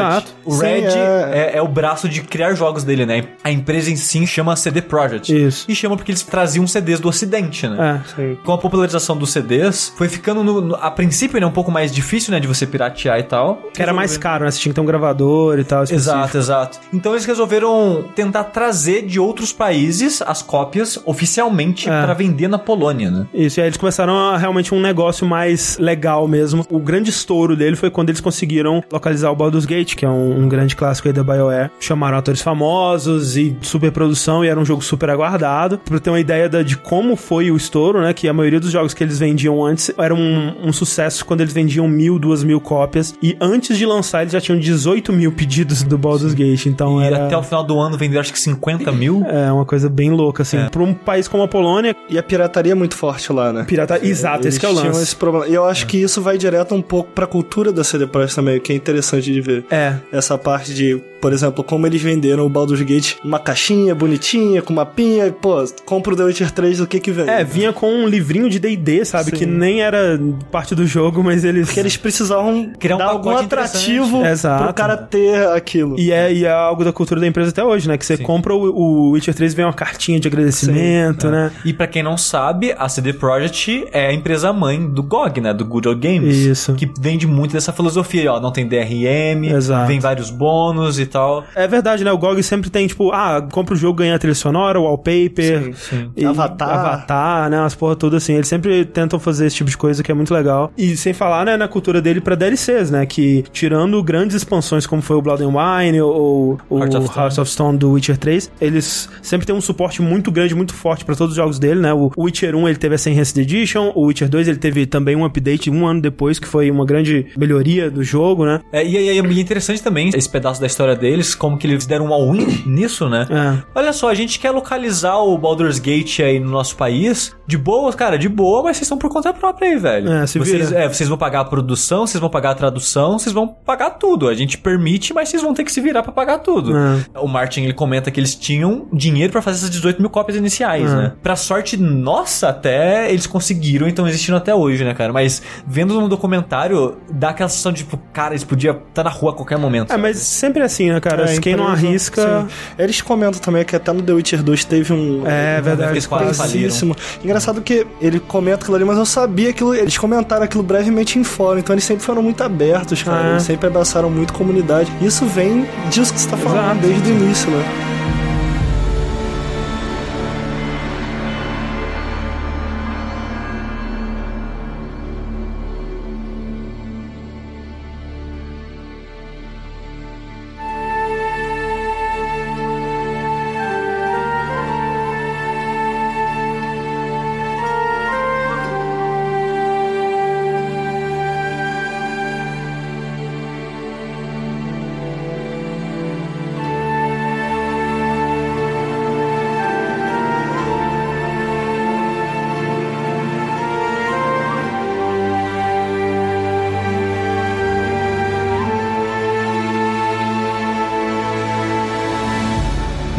Exato. 0.00 0.32
O 0.44 0.52
Sim, 0.52 0.62
Red 0.64 0.84
é. 0.86 1.52
é... 1.54 1.58
é 1.58 1.62
o 1.62 1.68
braço 1.68 2.08
de 2.08 2.20
criar 2.22 2.54
jogos 2.54 2.84
dele, 2.84 3.04
né? 3.06 3.24
A 3.42 3.50
empresa 3.50 3.90
em 3.90 3.96
si 3.96 4.26
chama 4.26 4.54
CD 4.56 4.80
Projekt. 4.82 5.34
Isso. 5.34 5.64
E 5.70 5.74
chama 5.74 5.96
porque 5.96 6.12
eles 6.12 6.22
traziam 6.22 6.66
CDs 6.66 7.00
do 7.00 7.08
ocidente, 7.08 7.66
né? 7.68 8.00
É, 8.04 8.14
sim. 8.16 8.38
Com 8.44 8.52
a 8.52 8.58
popularização 8.58 9.16
dos 9.16 9.30
CDs, 9.30 9.92
foi 9.96 10.08
ficando, 10.08 10.42
no, 10.44 10.60
no- 10.60 10.74
a 10.76 10.90
princípio, 10.90 11.40
né, 11.40 11.46
um 11.46 11.50
pouco 11.50 11.70
mais 11.70 11.92
difícil, 11.92 12.32
né, 12.32 12.40
de 12.40 12.46
você 12.46 12.66
piratear 12.66 13.18
e 13.18 13.22
tal. 13.24 13.62
Que 13.74 13.82
era 13.82 13.92
mais 13.92 14.16
caro, 14.16 14.44
né? 14.44 14.50
Você 14.50 14.58
tinha 14.60 14.70
que 14.70 14.74
ter 14.74 14.80
um 14.80 14.86
gravador 14.86 15.58
e 15.58 15.64
tal. 15.64 15.82
específico. 15.84 16.14
Exato, 16.16 16.38
exato. 16.38 16.78
Então 16.92 17.12
eles 17.12 17.24
resolveram 17.24 18.04
tentar 18.14 18.44
trazer 18.44 19.02
de 19.06 19.18
outros 19.18 19.52
países 19.52 20.22
as 20.22 20.42
cópias 20.42 20.98
oficialmente 21.04 21.88
É. 21.88 22.02
pra 22.04 22.14
vender 22.14 22.48
na 22.48 22.58
Polônia, 22.58 23.01
né? 23.10 23.26
Isso, 23.34 23.58
e 23.58 23.62
aí 23.62 23.66
eles 23.68 23.76
começaram 23.76 24.14
a 24.16 24.36
realmente 24.36 24.74
um 24.74 24.80
negócio 24.80 25.26
mais 25.26 25.76
legal 25.78 26.26
mesmo. 26.28 26.66
O 26.70 26.78
grande 26.78 27.10
estouro 27.10 27.56
dele 27.56 27.76
foi 27.76 27.90
quando 27.90 28.08
eles 28.10 28.20
conseguiram 28.20 28.82
localizar 28.92 29.30
o 29.30 29.36
Baldur's 29.36 29.64
Gate, 29.66 29.94
que 29.94 30.04
é 30.04 30.08
um, 30.08 30.42
um 30.44 30.48
grande 30.48 30.74
clássico 30.76 31.08
aí 31.08 31.14
da 31.14 31.22
BioWare. 31.22 31.70
Chamaram 31.80 32.18
atores 32.18 32.40
famosos 32.42 33.36
e 33.36 33.56
super 33.60 33.90
produção, 33.92 34.44
e 34.44 34.48
era 34.48 34.58
um 34.58 34.64
jogo 34.64 34.82
super 34.82 35.10
aguardado. 35.10 35.78
Pra 35.78 35.98
ter 35.98 36.10
uma 36.10 36.20
ideia 36.20 36.48
da- 36.48 36.62
de 36.62 36.76
como 36.76 37.16
foi 37.16 37.50
o 37.50 37.56
estouro, 37.56 38.00
né? 38.00 38.12
Que 38.12 38.28
a 38.28 38.32
maioria 38.32 38.60
dos 38.60 38.70
jogos 38.70 38.94
que 38.94 39.02
eles 39.04 39.18
vendiam 39.18 39.64
antes 39.64 39.90
era 39.98 40.14
um, 40.14 40.68
um 40.68 40.72
sucesso 40.72 41.24
quando 41.24 41.40
eles 41.40 41.52
vendiam 41.52 41.86
mil, 41.88 42.18
duas 42.18 42.42
mil 42.44 42.60
cópias. 42.60 43.14
E 43.22 43.36
antes 43.40 43.76
de 43.76 43.84
lançar, 43.86 44.22
eles 44.22 44.32
já 44.32 44.40
tinham 44.40 44.58
18 44.58 45.12
mil 45.12 45.32
pedidos 45.32 45.82
do 45.82 45.98
Baldur's 45.98 46.34
Gate. 46.34 46.66
Então 46.66 47.00
E 47.02 47.04
era. 47.06 47.26
até 47.26 47.36
o 47.36 47.42
final 47.42 47.64
do 47.64 47.78
ano 47.78 47.96
venderam 47.96 48.20
acho 48.20 48.32
que 48.32 48.38
50 48.40 48.90
mil. 48.92 49.24
É 49.26 49.52
uma 49.52 49.64
coisa 49.64 49.88
bem 49.88 50.10
louca, 50.10 50.42
assim. 50.42 50.58
Pra 50.70 50.82
um 50.82 50.94
país 50.94 51.28
como 51.28 51.42
a 51.42 51.48
Polônia, 51.48 51.94
E 52.08 52.18
a 52.18 52.22
pirataria 52.22 52.72
é 52.72 52.74
muito 52.92 52.94
forte 52.94 53.32
lá, 53.32 53.52
né? 53.52 53.64
pirata. 53.64 53.98
Exato, 54.04 54.44
Eles 54.44 54.54
esse 54.54 54.60
que 54.60 54.66
é 54.66 54.68
o 54.68 54.72
lance. 54.72 55.02
esse 55.02 55.16
problema. 55.16 55.46
E 55.48 55.54
eu 55.54 55.64
acho 55.64 55.86
que 55.86 55.96
isso 55.96 56.20
vai 56.20 56.36
direto 56.38 56.74
um 56.74 56.82
pouco 56.82 57.10
pra 57.12 57.26
cultura 57.26 57.72
da 57.72 57.82
CD 57.82 58.06
Projekt 58.06 58.36
também, 58.36 58.58
o 58.58 58.60
que 58.60 58.72
é 58.72 58.76
interessante 58.76 59.32
de 59.32 59.40
ver. 59.40 59.64
É, 59.70 59.94
Essa 60.12 60.36
parte 60.36 60.74
de, 60.74 61.00
por 61.20 61.32
exemplo, 61.32 61.64
como 61.64 61.86
eles 61.86 62.00
venderam 62.02 62.44
o 62.44 62.48
Baldur's 62.48 62.82
Gate, 62.82 63.16
uma 63.24 63.38
caixinha 63.38 63.94
bonitinha, 63.94 64.62
com 64.62 64.72
mapinha, 64.72 65.26
e, 65.26 65.32
pô, 65.32 65.64
compra 65.84 66.12
o 66.12 66.16
The 66.16 66.24
Witcher 66.24 66.50
3, 66.50 66.80
o 66.80 66.86
que 66.86 67.00
que 67.00 67.10
vem? 67.10 67.28
É, 67.28 67.42
vinha 67.44 67.72
com 67.72 67.88
um 67.88 68.06
livrinho 68.06 68.48
de 68.48 68.58
D&D, 68.58 69.04
sabe? 69.04 69.30
Sim. 69.30 69.36
Que 69.36 69.46
nem 69.46 69.82
era 69.82 70.18
parte 70.50 70.74
do 70.74 70.86
jogo, 70.86 71.22
mas 71.22 71.44
eles... 71.44 71.66
Porque 71.66 71.80
eles 71.80 71.96
precisavam 71.96 72.72
Criar 72.78 72.96
um 72.96 72.98
dar 72.98 73.06
algum 73.06 73.30
atrativo. 73.36 74.24
Exato. 74.24 74.64
pro 74.64 74.74
cara 74.74 74.96
ter 74.96 75.48
aquilo. 75.48 75.98
E 75.98 76.12
é, 76.12 76.32
e 76.32 76.44
é 76.44 76.50
algo 76.50 76.84
da 76.84 76.92
cultura 76.92 77.20
da 77.20 77.26
empresa 77.26 77.50
até 77.50 77.64
hoje, 77.64 77.88
né? 77.88 77.96
Que 77.96 78.04
você 78.04 78.16
compra 78.16 78.54
o, 78.54 78.58
o 78.70 79.10
Witcher 79.10 79.34
3 79.34 79.52
e 79.52 79.56
vem 79.56 79.64
uma 79.64 79.72
cartinha 79.72 80.18
de 80.18 80.28
agradecimento, 80.28 81.28
né? 81.30 81.50
E 81.64 81.72
pra 81.72 81.86
quem 81.86 82.02
não 82.02 82.16
sabe, 82.16 82.74
a 82.82 82.88
CD 82.88 83.12
Projekt 83.12 83.86
é 83.92 84.08
a 84.08 84.12
empresa 84.12 84.52
mãe 84.52 84.84
do 84.84 85.04
GOG, 85.04 85.40
né? 85.40 85.54
Do 85.54 85.64
Good 85.64 85.88
Old 85.88 86.00
Games. 86.00 86.36
Isso. 86.36 86.74
Que 86.74 86.90
vende 87.00 87.28
muito 87.28 87.52
dessa 87.52 87.72
filosofia, 87.72 88.32
ó. 88.32 88.40
Não 88.40 88.50
tem 88.50 88.66
DRM, 88.66 89.44
Exato. 89.54 89.86
vem 89.86 90.00
vários 90.00 90.30
bônus 90.30 90.98
e 90.98 91.06
tal. 91.06 91.44
É 91.54 91.68
verdade, 91.68 92.02
né? 92.02 92.10
O 92.10 92.18
GOG 92.18 92.42
sempre 92.42 92.70
tem, 92.70 92.86
tipo, 92.88 93.12
ah, 93.12 93.46
compra 93.52 93.74
o 93.74 93.76
jogo, 93.76 93.98
ganha 93.98 94.16
a 94.16 94.18
trilha 94.18 94.34
sonora, 94.34 94.80
o 94.80 94.84
wallpaper. 94.84 95.64
Sim, 95.64 95.72
sim. 95.74 96.10
e 96.16 96.24
Avatar. 96.24 96.70
Avatar, 96.70 97.50
né? 97.50 97.60
As 97.60 97.74
porra 97.74 97.94
todas 97.94 98.22
assim. 98.24 98.34
Eles 98.34 98.48
sempre 98.48 98.84
tentam 98.84 99.18
fazer 99.20 99.46
esse 99.46 99.56
tipo 99.56 99.70
de 99.70 99.76
coisa 99.76 100.02
que 100.02 100.10
é 100.10 100.14
muito 100.14 100.34
legal. 100.34 100.72
E 100.76 100.96
sem 100.96 101.12
falar, 101.12 101.46
né, 101.46 101.56
na 101.56 101.68
cultura 101.68 102.02
dele 102.02 102.20
pra 102.20 102.34
DLCs, 102.34 102.90
né? 102.90 103.06
Que 103.06 103.44
tirando 103.52 104.02
grandes 104.02 104.34
expansões 104.34 104.86
como 104.88 105.00
foi 105.00 105.16
o 105.16 105.22
Blood 105.22 105.44
and 105.44 105.52
Wine 105.52 106.00
ou 106.00 106.58
o 106.68 106.78
Heart 106.80 106.94
of 106.94 107.18
Hearts 107.18 107.38
of 107.38 107.48
Stone 107.48 107.78
do 107.78 107.92
Witcher 107.92 108.16
3, 108.16 108.50
eles 108.60 109.08
sempre 109.22 109.46
têm 109.46 109.54
um 109.54 109.60
suporte 109.60 110.02
muito 110.02 110.32
grande, 110.32 110.52
muito 110.52 110.74
forte 110.74 111.04
pra 111.04 111.14
todos 111.14 111.32
os 111.32 111.36
jogos 111.36 111.60
dele, 111.60 111.80
né? 111.80 111.92
O 111.92 112.10
Witcher 112.18 112.56
1 112.56 112.71
ele 112.72 112.78
teve 112.78 112.94
essa 112.94 113.10
Enhanced 113.10 113.38
Edition, 113.38 113.92
o 113.94 114.06
Witcher 114.06 114.28
2 114.28 114.48
ele 114.48 114.58
teve 114.58 114.86
também 114.86 115.14
um 115.16 115.24
update 115.24 115.70
um 115.70 115.86
ano 115.86 116.00
depois, 116.00 116.38
que 116.38 116.46
foi 116.46 116.70
uma 116.70 116.84
grande 116.84 117.26
melhoria 117.36 117.90
do 117.90 118.02
jogo, 118.02 118.44
né? 118.44 118.60
É, 118.72 118.84
e, 118.84 118.96
e 118.96 119.18
é 119.18 119.40
interessante 119.40 119.82
também 119.82 120.10
esse 120.14 120.28
pedaço 120.28 120.60
da 120.60 120.66
história 120.66 120.94
deles, 120.96 121.34
como 121.34 121.56
que 121.56 121.66
eles 121.66 121.86
deram 121.86 122.06
um 122.06 122.12
all-in 122.12 122.62
nisso, 122.66 123.08
né? 123.08 123.26
É. 123.30 123.62
Olha 123.74 123.92
só, 123.92 124.08
a 124.08 124.14
gente 124.14 124.38
quer 124.38 124.50
localizar 124.50 125.16
o 125.18 125.36
Baldur's 125.38 125.78
Gate 125.78 126.20
aí 126.20 126.38
no 126.38 126.50
nosso 126.50 126.76
país. 126.76 127.34
De 127.46 127.58
boa, 127.58 127.92
cara, 127.92 128.16
de 128.18 128.28
boa, 128.28 128.62
mas 128.62 128.76
vocês 128.76 128.86
estão 128.86 128.98
por 128.98 129.10
conta 129.10 129.32
própria 129.32 129.68
aí, 129.68 129.76
velho. 129.78 130.10
É, 130.10 130.26
se 130.26 130.38
vocês, 130.38 130.70
vira. 130.70 130.82
é, 130.84 130.88
vocês 130.88 131.08
vão 131.08 131.18
pagar 131.18 131.40
a 131.40 131.44
produção, 131.44 132.06
vocês 132.06 132.20
vão 132.20 132.30
pagar 132.30 132.50
a 132.50 132.54
tradução, 132.54 133.18
vocês 133.18 133.32
vão 133.32 133.46
pagar 133.48 133.90
tudo. 133.90 134.28
A 134.28 134.34
gente 134.34 134.56
permite, 134.58 135.12
mas 135.12 135.28
vocês 135.28 135.42
vão 135.42 135.52
ter 135.52 135.64
que 135.64 135.72
se 135.72 135.80
virar 135.80 136.02
pra 136.02 136.12
pagar 136.12 136.38
tudo. 136.38 136.76
É. 136.76 137.18
O 137.20 137.26
Martin, 137.28 137.62
ele 137.62 137.72
comenta 137.74 138.10
que 138.10 138.18
eles 138.18 138.34
tinham 138.34 138.86
dinheiro 138.92 139.32
pra 139.32 139.42
fazer 139.42 139.58
essas 139.58 139.70
18 139.70 140.00
mil 140.00 140.10
cópias 140.10 140.36
iniciais, 140.36 140.90
É. 140.90 140.96
né? 140.96 141.12
Pra 141.22 141.36
sorte 141.36 141.76
nossa, 141.76 142.52
até 142.62 143.10
eles 143.10 143.26
conseguiram, 143.26 143.88
então 143.88 144.06
existindo 144.06 144.36
até 144.36 144.54
hoje, 144.54 144.84
né, 144.84 144.94
cara? 144.94 145.12
Mas 145.12 145.42
vendo 145.66 146.00
no 146.00 146.08
documentário, 146.08 146.96
dá 147.10 147.30
aquela 147.30 147.48
sensação 147.48 147.72
de, 147.72 147.78
tipo, 147.78 147.98
cara, 148.12 148.32
eles 148.32 148.44
podiam 148.44 148.76
estar 148.88 149.02
na 149.02 149.10
rua 149.10 149.32
a 149.32 149.34
qualquer 149.34 149.58
momento. 149.58 149.92
É, 149.92 149.96
mas 149.96 150.18
sempre 150.18 150.62
assim, 150.62 150.90
né, 150.90 151.00
cara? 151.00 151.30
É, 151.30 151.38
Quem 151.40 151.56
não 151.56 151.66
arrisca. 151.66 152.46
sim. 152.48 152.54
Eles 152.78 153.00
comentam 153.00 153.40
também 153.40 153.64
que 153.64 153.74
até 153.74 153.92
no 153.92 154.00
The 154.02 154.12
Witcher 154.12 154.42
2 154.42 154.64
teve 154.64 154.92
um. 154.92 155.26
É 155.26 155.58
um 155.58 155.62
verdade. 155.62 155.92
Eles 155.92 156.06
quase 156.06 156.34
faliram. 156.34 156.60
Intensíssimo. 156.60 156.96
Engraçado 157.24 157.60
que 157.60 157.86
ele 158.00 158.20
comenta 158.20 158.62
aquilo 158.62 158.76
ali, 158.76 158.84
mas 158.84 158.98
eu 158.98 159.06
sabia 159.06 159.50
aquilo. 159.50 159.74
Eles 159.74 159.98
comentaram 159.98 160.44
aquilo 160.44 160.62
brevemente 160.62 161.18
em 161.18 161.24
fórum, 161.24 161.58
então 161.58 161.74
eles 161.74 161.84
sempre 161.84 162.04
foram 162.04 162.22
muito 162.22 162.42
abertos, 162.42 163.02
cara. 163.02 163.22
Ah, 163.22 163.28
é? 163.28 163.30
Eles 163.32 163.42
sempre 163.42 163.66
abraçaram 163.66 164.08
muito 164.10 164.32
a 164.32 164.36
comunidade. 164.36 164.92
Isso 165.00 165.26
vem 165.26 165.66
disso 165.90 166.12
que 166.14 166.20
você 166.20 166.28
tá 166.28 166.36
falando, 166.36 166.84
Exato. 166.84 166.86
desde 166.86 167.10
o 167.10 167.14
início, 167.14 167.50
né? 167.50 168.21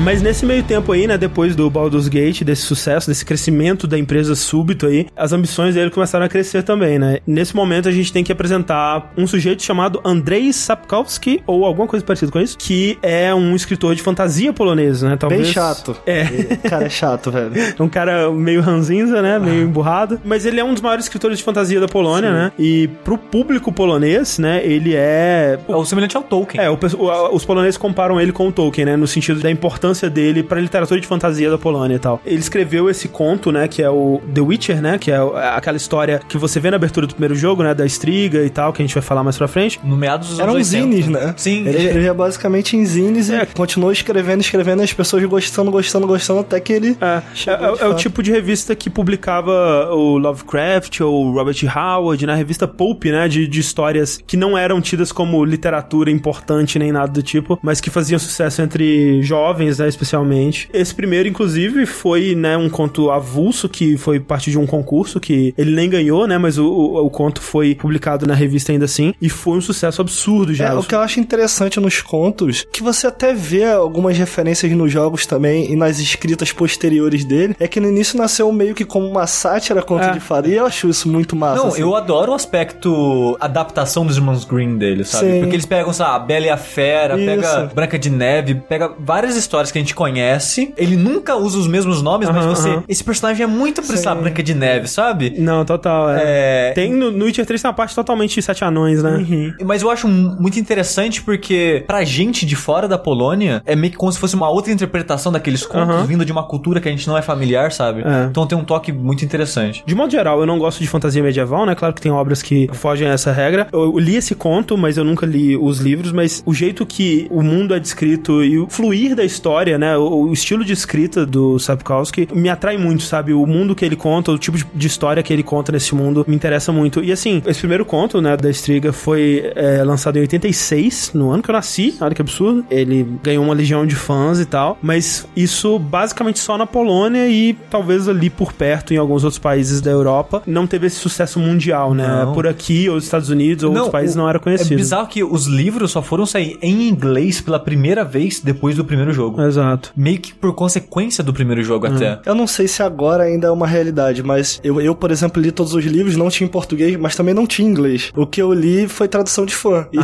Mas 0.04 0.22
nesse 0.22 0.46
meio 0.46 0.62
tempo 0.64 0.92
aí, 0.92 1.08
né, 1.08 1.18
depois 1.18 1.56
do 1.56 1.70
Baldur's 1.70 2.10
Gate, 2.10 2.42
desse 2.44 2.64
sucesso, 2.64 3.08
desse 3.08 3.24
crescimento 3.24 3.88
da 3.88 3.98
empresa 3.98 4.36
súbito 4.36 4.86
aí, 4.86 5.08
as 5.16 5.32
ambições 5.32 5.76
dele 5.76 5.90
começaram 5.90 6.26
a 6.26 6.30
crescer 6.30 6.62
também, 6.64 7.00
né? 7.00 7.20
Nesse 7.26 7.56
momento 7.56 7.88
a 7.88 7.92
gente 7.92 8.12
tem 8.12 8.22
que 8.24 8.32
apresentar 8.32 9.14
um 9.18 9.26
sujeito 9.26 9.64
chamado 9.64 10.02
Andrei 10.04 10.52
Sapkowski, 10.52 11.42
ou 11.48 11.64
alguma 11.66 11.88
coisa 11.88 12.06
parecida 12.06 12.30
com 12.32 12.40
isso, 12.42 12.58
que 12.58 12.98
é 13.02 13.34
um 13.34 13.56
escritor 13.56 13.96
de 13.96 14.02
fantasia 14.02 14.52
polonês, 14.52 15.02
né? 15.02 15.16
Talvez... 15.18 15.42
Bem 15.44 15.52
chato. 15.54 15.96
É. 16.06 16.26
Cara, 16.70 16.86
é 16.86 16.90
chato, 16.90 17.32
velho. 17.32 17.54
É 17.58 17.76
um 17.82 17.88
cara 17.88 18.30
meio 18.30 18.62
ranzinza, 18.62 19.22
né? 19.22 19.40
Meio 19.40 19.64
emburrado. 19.64 20.20
Mas 20.26 20.46
ele 20.46 20.60
é 20.60 20.64
um 20.66 20.74
dos 20.74 20.82
maiores 20.82 21.06
escritores 21.06 21.38
de 21.38 21.44
fantasia 21.46 21.80
da 21.80 21.88
Polônia, 21.88 22.32
né? 22.32 22.52
E 22.60 22.90
pro 23.06 23.18
público 23.18 23.72
polonês, 23.72 24.38
né? 24.38 24.62
Ele 24.66 24.94
é. 24.96 25.58
É 25.66 25.76
o 25.76 25.86
semelhante 25.86 26.18
ao 26.18 26.24
Tolkien. 26.24 26.62
É, 26.62 26.70
o 26.70 26.78
o- 26.98 27.36
os 27.36 27.46
poloneses 27.46 27.78
comparam 27.78 28.20
ele 28.20 28.34
com 28.34 28.50
o 28.50 28.52
Tolkien, 28.52 28.86
né? 28.86 28.98
No 28.98 29.08
sentido 29.08 29.40
da 29.40 29.50
importância 29.50 29.93
dele 30.10 30.44
pra 30.44 30.60
literatura 30.60 31.00
de 31.00 31.08
fantasia 31.08 31.50
da 31.50 31.58
Polônia 31.58 31.96
e 31.96 32.00
tal. 32.00 32.22
Ele 32.26 32.40
escreveu 32.40 32.90
esse 32.90 33.08
conto, 33.08 33.52
né? 33.52 33.68
Que 33.68 33.82
é 33.82 33.90
o 33.90 34.22
The 34.34 34.42
Witcher, 34.42 34.82
né? 34.82 34.98
Que 34.98 35.12
é 35.12 35.22
o- 35.22 35.36
aquela 35.36 35.78
história 35.78 36.20
que 36.28 36.38
você 36.38 36.60
vê 36.60 36.70
na 36.72 36.76
abertura 36.78 37.06
do 37.08 37.14
primeiro 37.14 37.36
jogo, 37.36 37.64
né? 37.64 37.74
Da 37.74 37.86
Estriga 37.86 38.44
e 38.44 38.50
tal, 38.50 38.72
que 38.74 38.82
a 38.82 38.86
gente 38.86 38.94
vai 38.94 39.04
falar 39.04 39.24
mais 39.24 39.38
pra 39.38 39.48
frente. 39.48 39.80
No 39.84 39.96
meados 39.96 40.30
dos 40.30 40.40
Eram 40.40 40.54
anos 40.56 40.72
80. 40.74 40.92
zines, 40.96 41.08
né? 41.08 41.34
Sim. 41.38 41.68
Ele 41.68 41.78
escrevia 41.78 42.14
basicamente 42.14 42.76
em 42.78 42.86
zines 42.86 43.30
É. 43.30 43.44
e 43.44 43.46
continuou 43.48 43.92
escrevendo, 43.92 44.42
escrevendo, 44.42 44.82
e 44.82 44.84
as 44.84 44.94
pessoas 44.94 45.24
gostando, 45.26 45.72
gostando, 45.72 46.08
gostando, 46.08 46.40
até 46.42 46.60
que 46.60 46.74
ele. 46.74 46.98
É, 47.02 47.22
é- 47.48 47.52
é- 47.52 47.84
é 47.84 47.88
o 47.88 47.96
tipo 47.96 48.22
de 48.24 48.32
revista 48.32 48.76
que 48.76 48.90
publicava 48.90 49.90
o 49.94 50.18
Lovecraft 50.18 51.02
ou 51.02 51.28
o 51.28 51.32
Robert 51.34 51.56
Howard, 51.76 52.26
na 52.26 52.36
revista 52.36 52.68
Pulp, 52.68 53.06
né? 53.06 53.28
De, 53.28 53.48
de 53.48 53.60
histórias 53.60 54.20
que 54.26 54.36
não 54.38 54.58
eram 54.58 54.82
tidas 54.82 55.12
como 55.12 55.44
literatura 55.46 56.10
importante 56.12 56.78
nem 56.80 56.92
nada 56.92 57.12
do 57.12 57.22
tipo, 57.24 57.60
mas 57.62 57.80
que 57.80 57.90
faziam 57.90 58.20
sucesso 58.20 58.62
entre 58.62 59.22
jovens, 59.22 59.80
né? 59.80 59.83
Especialmente. 59.88 60.70
Esse 60.74 60.94
primeiro, 60.94 61.28
inclusive, 61.28 61.86
foi, 61.86 62.36
né? 62.36 62.58
Um 62.58 62.70
conto 62.70 63.10
avulso 63.12 63.68
que 63.70 63.98
foi 63.98 64.20
parte 64.20 64.52
de 64.52 64.58
um 64.58 64.66
concurso 64.66 65.20
que 65.20 65.54
ele 65.58 65.72
nem 65.72 65.90
ganhou, 65.90 66.28
né? 66.28 66.38
Mas 66.38 66.58
o, 66.58 66.66
o, 66.66 67.06
o 67.06 67.10
conto 67.10 67.42
foi 67.42 67.76
publicado 67.76 68.26
na 68.26 68.34
revista 68.34 68.72
ainda 68.72 68.86
assim 68.86 69.14
e 69.22 69.30
foi 69.30 69.58
um 69.58 69.62
sucesso 69.62 70.02
absurdo 70.02 70.54
já. 70.54 70.70
É, 70.70 70.74
o 70.74 70.84
que 70.84 70.96
eu 70.96 71.00
acho 71.00 71.20
interessante 71.20 71.80
nos 71.80 72.02
contos, 72.02 72.66
que 72.72 72.84
você 72.84 73.08
até 73.08 73.34
vê 73.34 73.66
algumas 73.66 74.18
referências 74.18 74.72
nos 74.72 74.92
jogos 74.92 75.26
também 75.26 75.72
e 75.72 75.76
nas 75.76 76.00
escritas 76.00 76.52
posteriores 76.52 77.24
dele, 77.24 77.56
é 77.60 77.68
que 77.68 77.80
no 77.80 77.88
início 77.88 78.18
nasceu 78.18 78.52
meio 78.52 78.76
que 78.76 78.86
como 78.86 79.08
uma 79.08 79.28
sátira 79.28 79.82
conto 79.82 80.04
É. 80.04 80.12
de 80.12 80.20
fada. 80.20 80.48
E 80.48 80.54
eu 80.54 80.66
acho 80.66 80.90
isso 80.90 81.08
muito 81.10 81.36
massa. 81.36 81.62
Não, 81.62 81.68
assim. 81.70 81.82
eu 81.82 81.96
adoro 81.96 82.32
o 82.32 82.36
aspecto 82.36 83.38
adaptação 83.40 84.06
dos 84.06 84.18
irmãos 84.18 84.46
Green 84.46 84.78
dele, 84.78 85.04
sabe? 85.04 85.32
Sim. 85.32 85.40
Porque 85.42 85.56
eles 85.56 85.66
pegam, 85.66 85.94
sabe, 85.94 86.16
a 86.16 86.20
Bela 86.20 86.46
e 86.46 86.50
a 86.50 86.58
Fera, 86.58 87.16
Isso. 87.16 87.26
pega 87.26 87.72
Branca 87.74 88.00
de 88.00 88.10
Neve, 88.10 88.56
pega 88.56 88.92
várias 89.00 89.36
histórias 89.36 89.72
que 89.74 89.80
a 89.80 89.82
gente 89.82 89.94
conhece. 89.96 90.74
Ele 90.78 90.96
nunca 90.96 91.36
usa 91.36 91.58
os 91.58 91.68
mesmos 91.68 92.02
nomes, 92.02 92.30
mas 92.30 92.46
você. 92.46 92.80
Esse 92.88 93.04
personagem 93.04 93.44
é 93.44 93.48
muito 93.48 93.82
pra 93.82 93.96
essa 93.96 94.14
Branca 94.16 94.42
de 94.42 94.54
Neve, 94.54 94.88
sabe? 94.88 95.34
Não, 95.38 95.66
total, 95.66 96.10
é. 96.12 96.22
É, 96.26 96.72
Tem 96.74 96.92
no, 96.94 97.12
no 97.12 97.26
Witcher 97.26 97.46
3 97.46 97.62
tem 97.62 97.70
uma 97.70 97.74
parte 97.76 97.94
totalmente 97.96 98.36
de 98.36 98.42
sete 98.42 98.64
anões, 98.64 99.02
né? 99.04 99.26
Mas 99.66 99.82
eu 99.82 99.90
acho 99.92 100.08
mu- 100.08 100.36
muito 100.40 100.60
interessante 100.60 101.22
porque, 101.22 101.84
pra 101.88 102.04
gente 102.04 102.46
de 102.46 102.56
fora 102.56 102.88
da 102.88 102.98
Polônia, 102.98 103.62
é 103.66 103.76
meio 103.76 103.92
que 103.92 103.98
como 103.98 104.12
se 104.12 104.20
fosse 104.20 104.36
uma 104.36 104.50
outra 104.50 104.72
interpretação 104.72 105.32
daqueles 105.32 105.66
contos 105.66 106.06
vindo 106.08 106.24
de 106.26 106.32
uma 106.32 106.44
cultura 106.44 106.80
que 106.80 106.88
a 106.88 106.92
gente 106.92 107.08
não 107.08 107.18
é 107.18 107.22
familiar, 107.22 107.72
sabe? 107.72 108.02
É. 108.02 108.28
Então 108.30 108.46
tem 108.46 108.58
um 108.58 108.64
toque 108.64 108.92
muito 108.92 109.24
interessante. 109.26 109.84
De 109.86 109.96
modo 109.96 110.12
geral, 110.12 110.40
eu 110.40 110.46
não 110.46 110.58
gosto 110.60 110.80
de 110.80 110.88
fantasia 110.88 111.22
medieval, 111.24 111.66
né? 111.66 111.76
Claro 111.76 111.94
que 111.94 112.02
tem 112.02 112.12
obras 112.12 112.42
que 112.42 112.70
fogem 112.74 113.08
a 113.08 113.12
essa 113.14 113.32
regra. 113.32 113.68
Eu 113.72 113.98
li 113.98 114.16
esse 114.16 114.36
conto, 114.36 114.78
mas 114.78 114.98
eu 114.98 115.04
nunca 115.04 115.26
li 115.26 115.56
os 115.58 115.80
livros, 115.80 116.12
mas 116.12 116.44
o 116.46 116.54
jeito 116.54 116.86
que 116.86 117.28
o 117.30 117.42
mundo 117.42 117.74
é 117.74 117.80
descrito 117.80 118.44
e 118.44 118.58
o 118.60 118.68
fluir 118.70 119.16
da 119.16 119.24
história, 119.24 119.63
né? 119.78 119.98
O, 119.98 120.28
o 120.28 120.34
estilo 120.34 120.64
de 120.64 120.74
escrita 120.74 121.26
do 121.26 121.58
Sapkowski 121.60 122.28
me 122.34 122.50
atrai 122.50 122.78
muito, 122.78 123.04
sabe? 123.04 123.34
O 123.34 123.46
mundo 123.46 123.76
que 123.76 123.84
ele 123.86 123.96
conta, 123.96 124.32
o 124.32 124.38
tipo 124.38 124.58
de- 124.74 124.88
história 124.88 125.24
que 125.24 125.32
ele 125.34 125.44
conta 125.44 125.72
nesse 125.72 125.96
mundo 125.96 126.24
me 126.28 126.36
interessa 126.36 126.72
muito. 126.72 127.04
E 127.04 127.12
assim, 127.12 127.42
esse 127.46 127.60
primeiro 127.60 127.86
conto, 127.86 128.22
né, 128.22 128.36
da 128.38 128.50
Estriga 128.50 128.92
foi 128.94 129.52
é, 129.56 129.84
lançado 129.84 130.18
em 130.18 130.22
86, 130.22 131.12
no 131.14 131.32
ano 131.32 131.42
que 131.42 131.50
eu 131.50 131.54
nasci. 131.54 131.96
Olha 132.02 132.14
que 132.14 132.22
absurdo. 132.22 132.66
Ele 132.70 133.08
ganhou 133.24 133.44
uma 133.44 133.54
legião 133.54 133.86
de 133.86 133.96
fãs 133.96 134.40
e 134.40 134.46
tal, 134.46 134.78
mas 134.82 135.28
isso 135.36 135.80
basicamente 135.80 136.40
só 136.40 136.58
na 136.58 136.66
Polônia 136.66 137.28
e 137.28 137.54
talvez 137.70 138.08
ali 138.08 138.30
por 138.30 138.54
perto 138.54 138.94
em 138.94 138.98
alguns 138.98 139.24
outros 139.24 139.40
países 139.40 139.82
da 139.82 139.92
Europa. 139.92 140.44
Não 140.46 140.68
teve 140.68 140.88
esse 140.88 140.98
sucesso 140.98 141.40
mundial, 141.40 141.94
né? 141.94 142.08
Não. 142.26 142.34
Por 142.34 142.48
aqui, 142.48 142.88
ou 142.90 142.96
nos 142.96 143.06
Estados 143.06 143.30
Unidos, 143.30 143.64
ou 143.64 143.72
outros 143.72 143.92
países 143.92 144.16
o- 144.16 144.20
não 144.20 144.30
era 144.30 144.40
conhecido. 144.40 144.74
É 144.74 144.78
bizarro 144.78 145.08
que 145.08 145.24
os 145.24 145.46
livros 145.48 145.92
só 145.92 146.02
foram 146.02 146.26
sair 146.26 146.58
em 146.62 146.88
inglês 146.88 147.42
pela 147.42 147.60
primeira 147.60 148.04
vez 148.04 148.40
depois 148.40 148.76
do 148.76 148.84
primeiro 148.86 149.12
jogo. 149.14 149.42
Exato. 149.54 149.92
Meio 149.96 150.20
que 150.20 150.34
por 150.34 150.54
consequência 150.54 151.24
do 151.24 151.34
primeiro 151.34 151.62
jogo 151.64 151.88
Hum. 151.88 151.96
até. 151.96 152.20
Eu 152.26 152.34
não 152.36 152.48
sei 152.48 152.68
se 152.68 152.82
agora 152.82 153.24
ainda 153.24 153.48
é 153.48 153.52
uma 153.52 153.68
realidade, 153.68 154.24
mas 154.24 154.60
eu, 154.64 154.80
eu, 154.82 154.96
por 154.96 155.12
exemplo, 155.12 155.42
li 155.42 155.52
todos 155.52 155.74
os 155.74 155.84
livros, 155.86 156.16
não 156.16 156.30
tinha 156.30 156.48
em 156.48 156.50
português, 156.52 156.96
mas 156.98 157.16
também 157.16 157.34
não 157.34 157.46
tinha 157.46 157.68
em 157.68 157.72
inglês. 157.72 158.12
O 158.16 158.26
que 158.26 158.42
eu 158.42 158.52
li 158.54 158.88
foi 158.88 159.08
tradução 159.08 159.46
de 159.46 159.54
fã. 159.56 159.88
E, 159.92 160.00
Ah, 160.00 160.04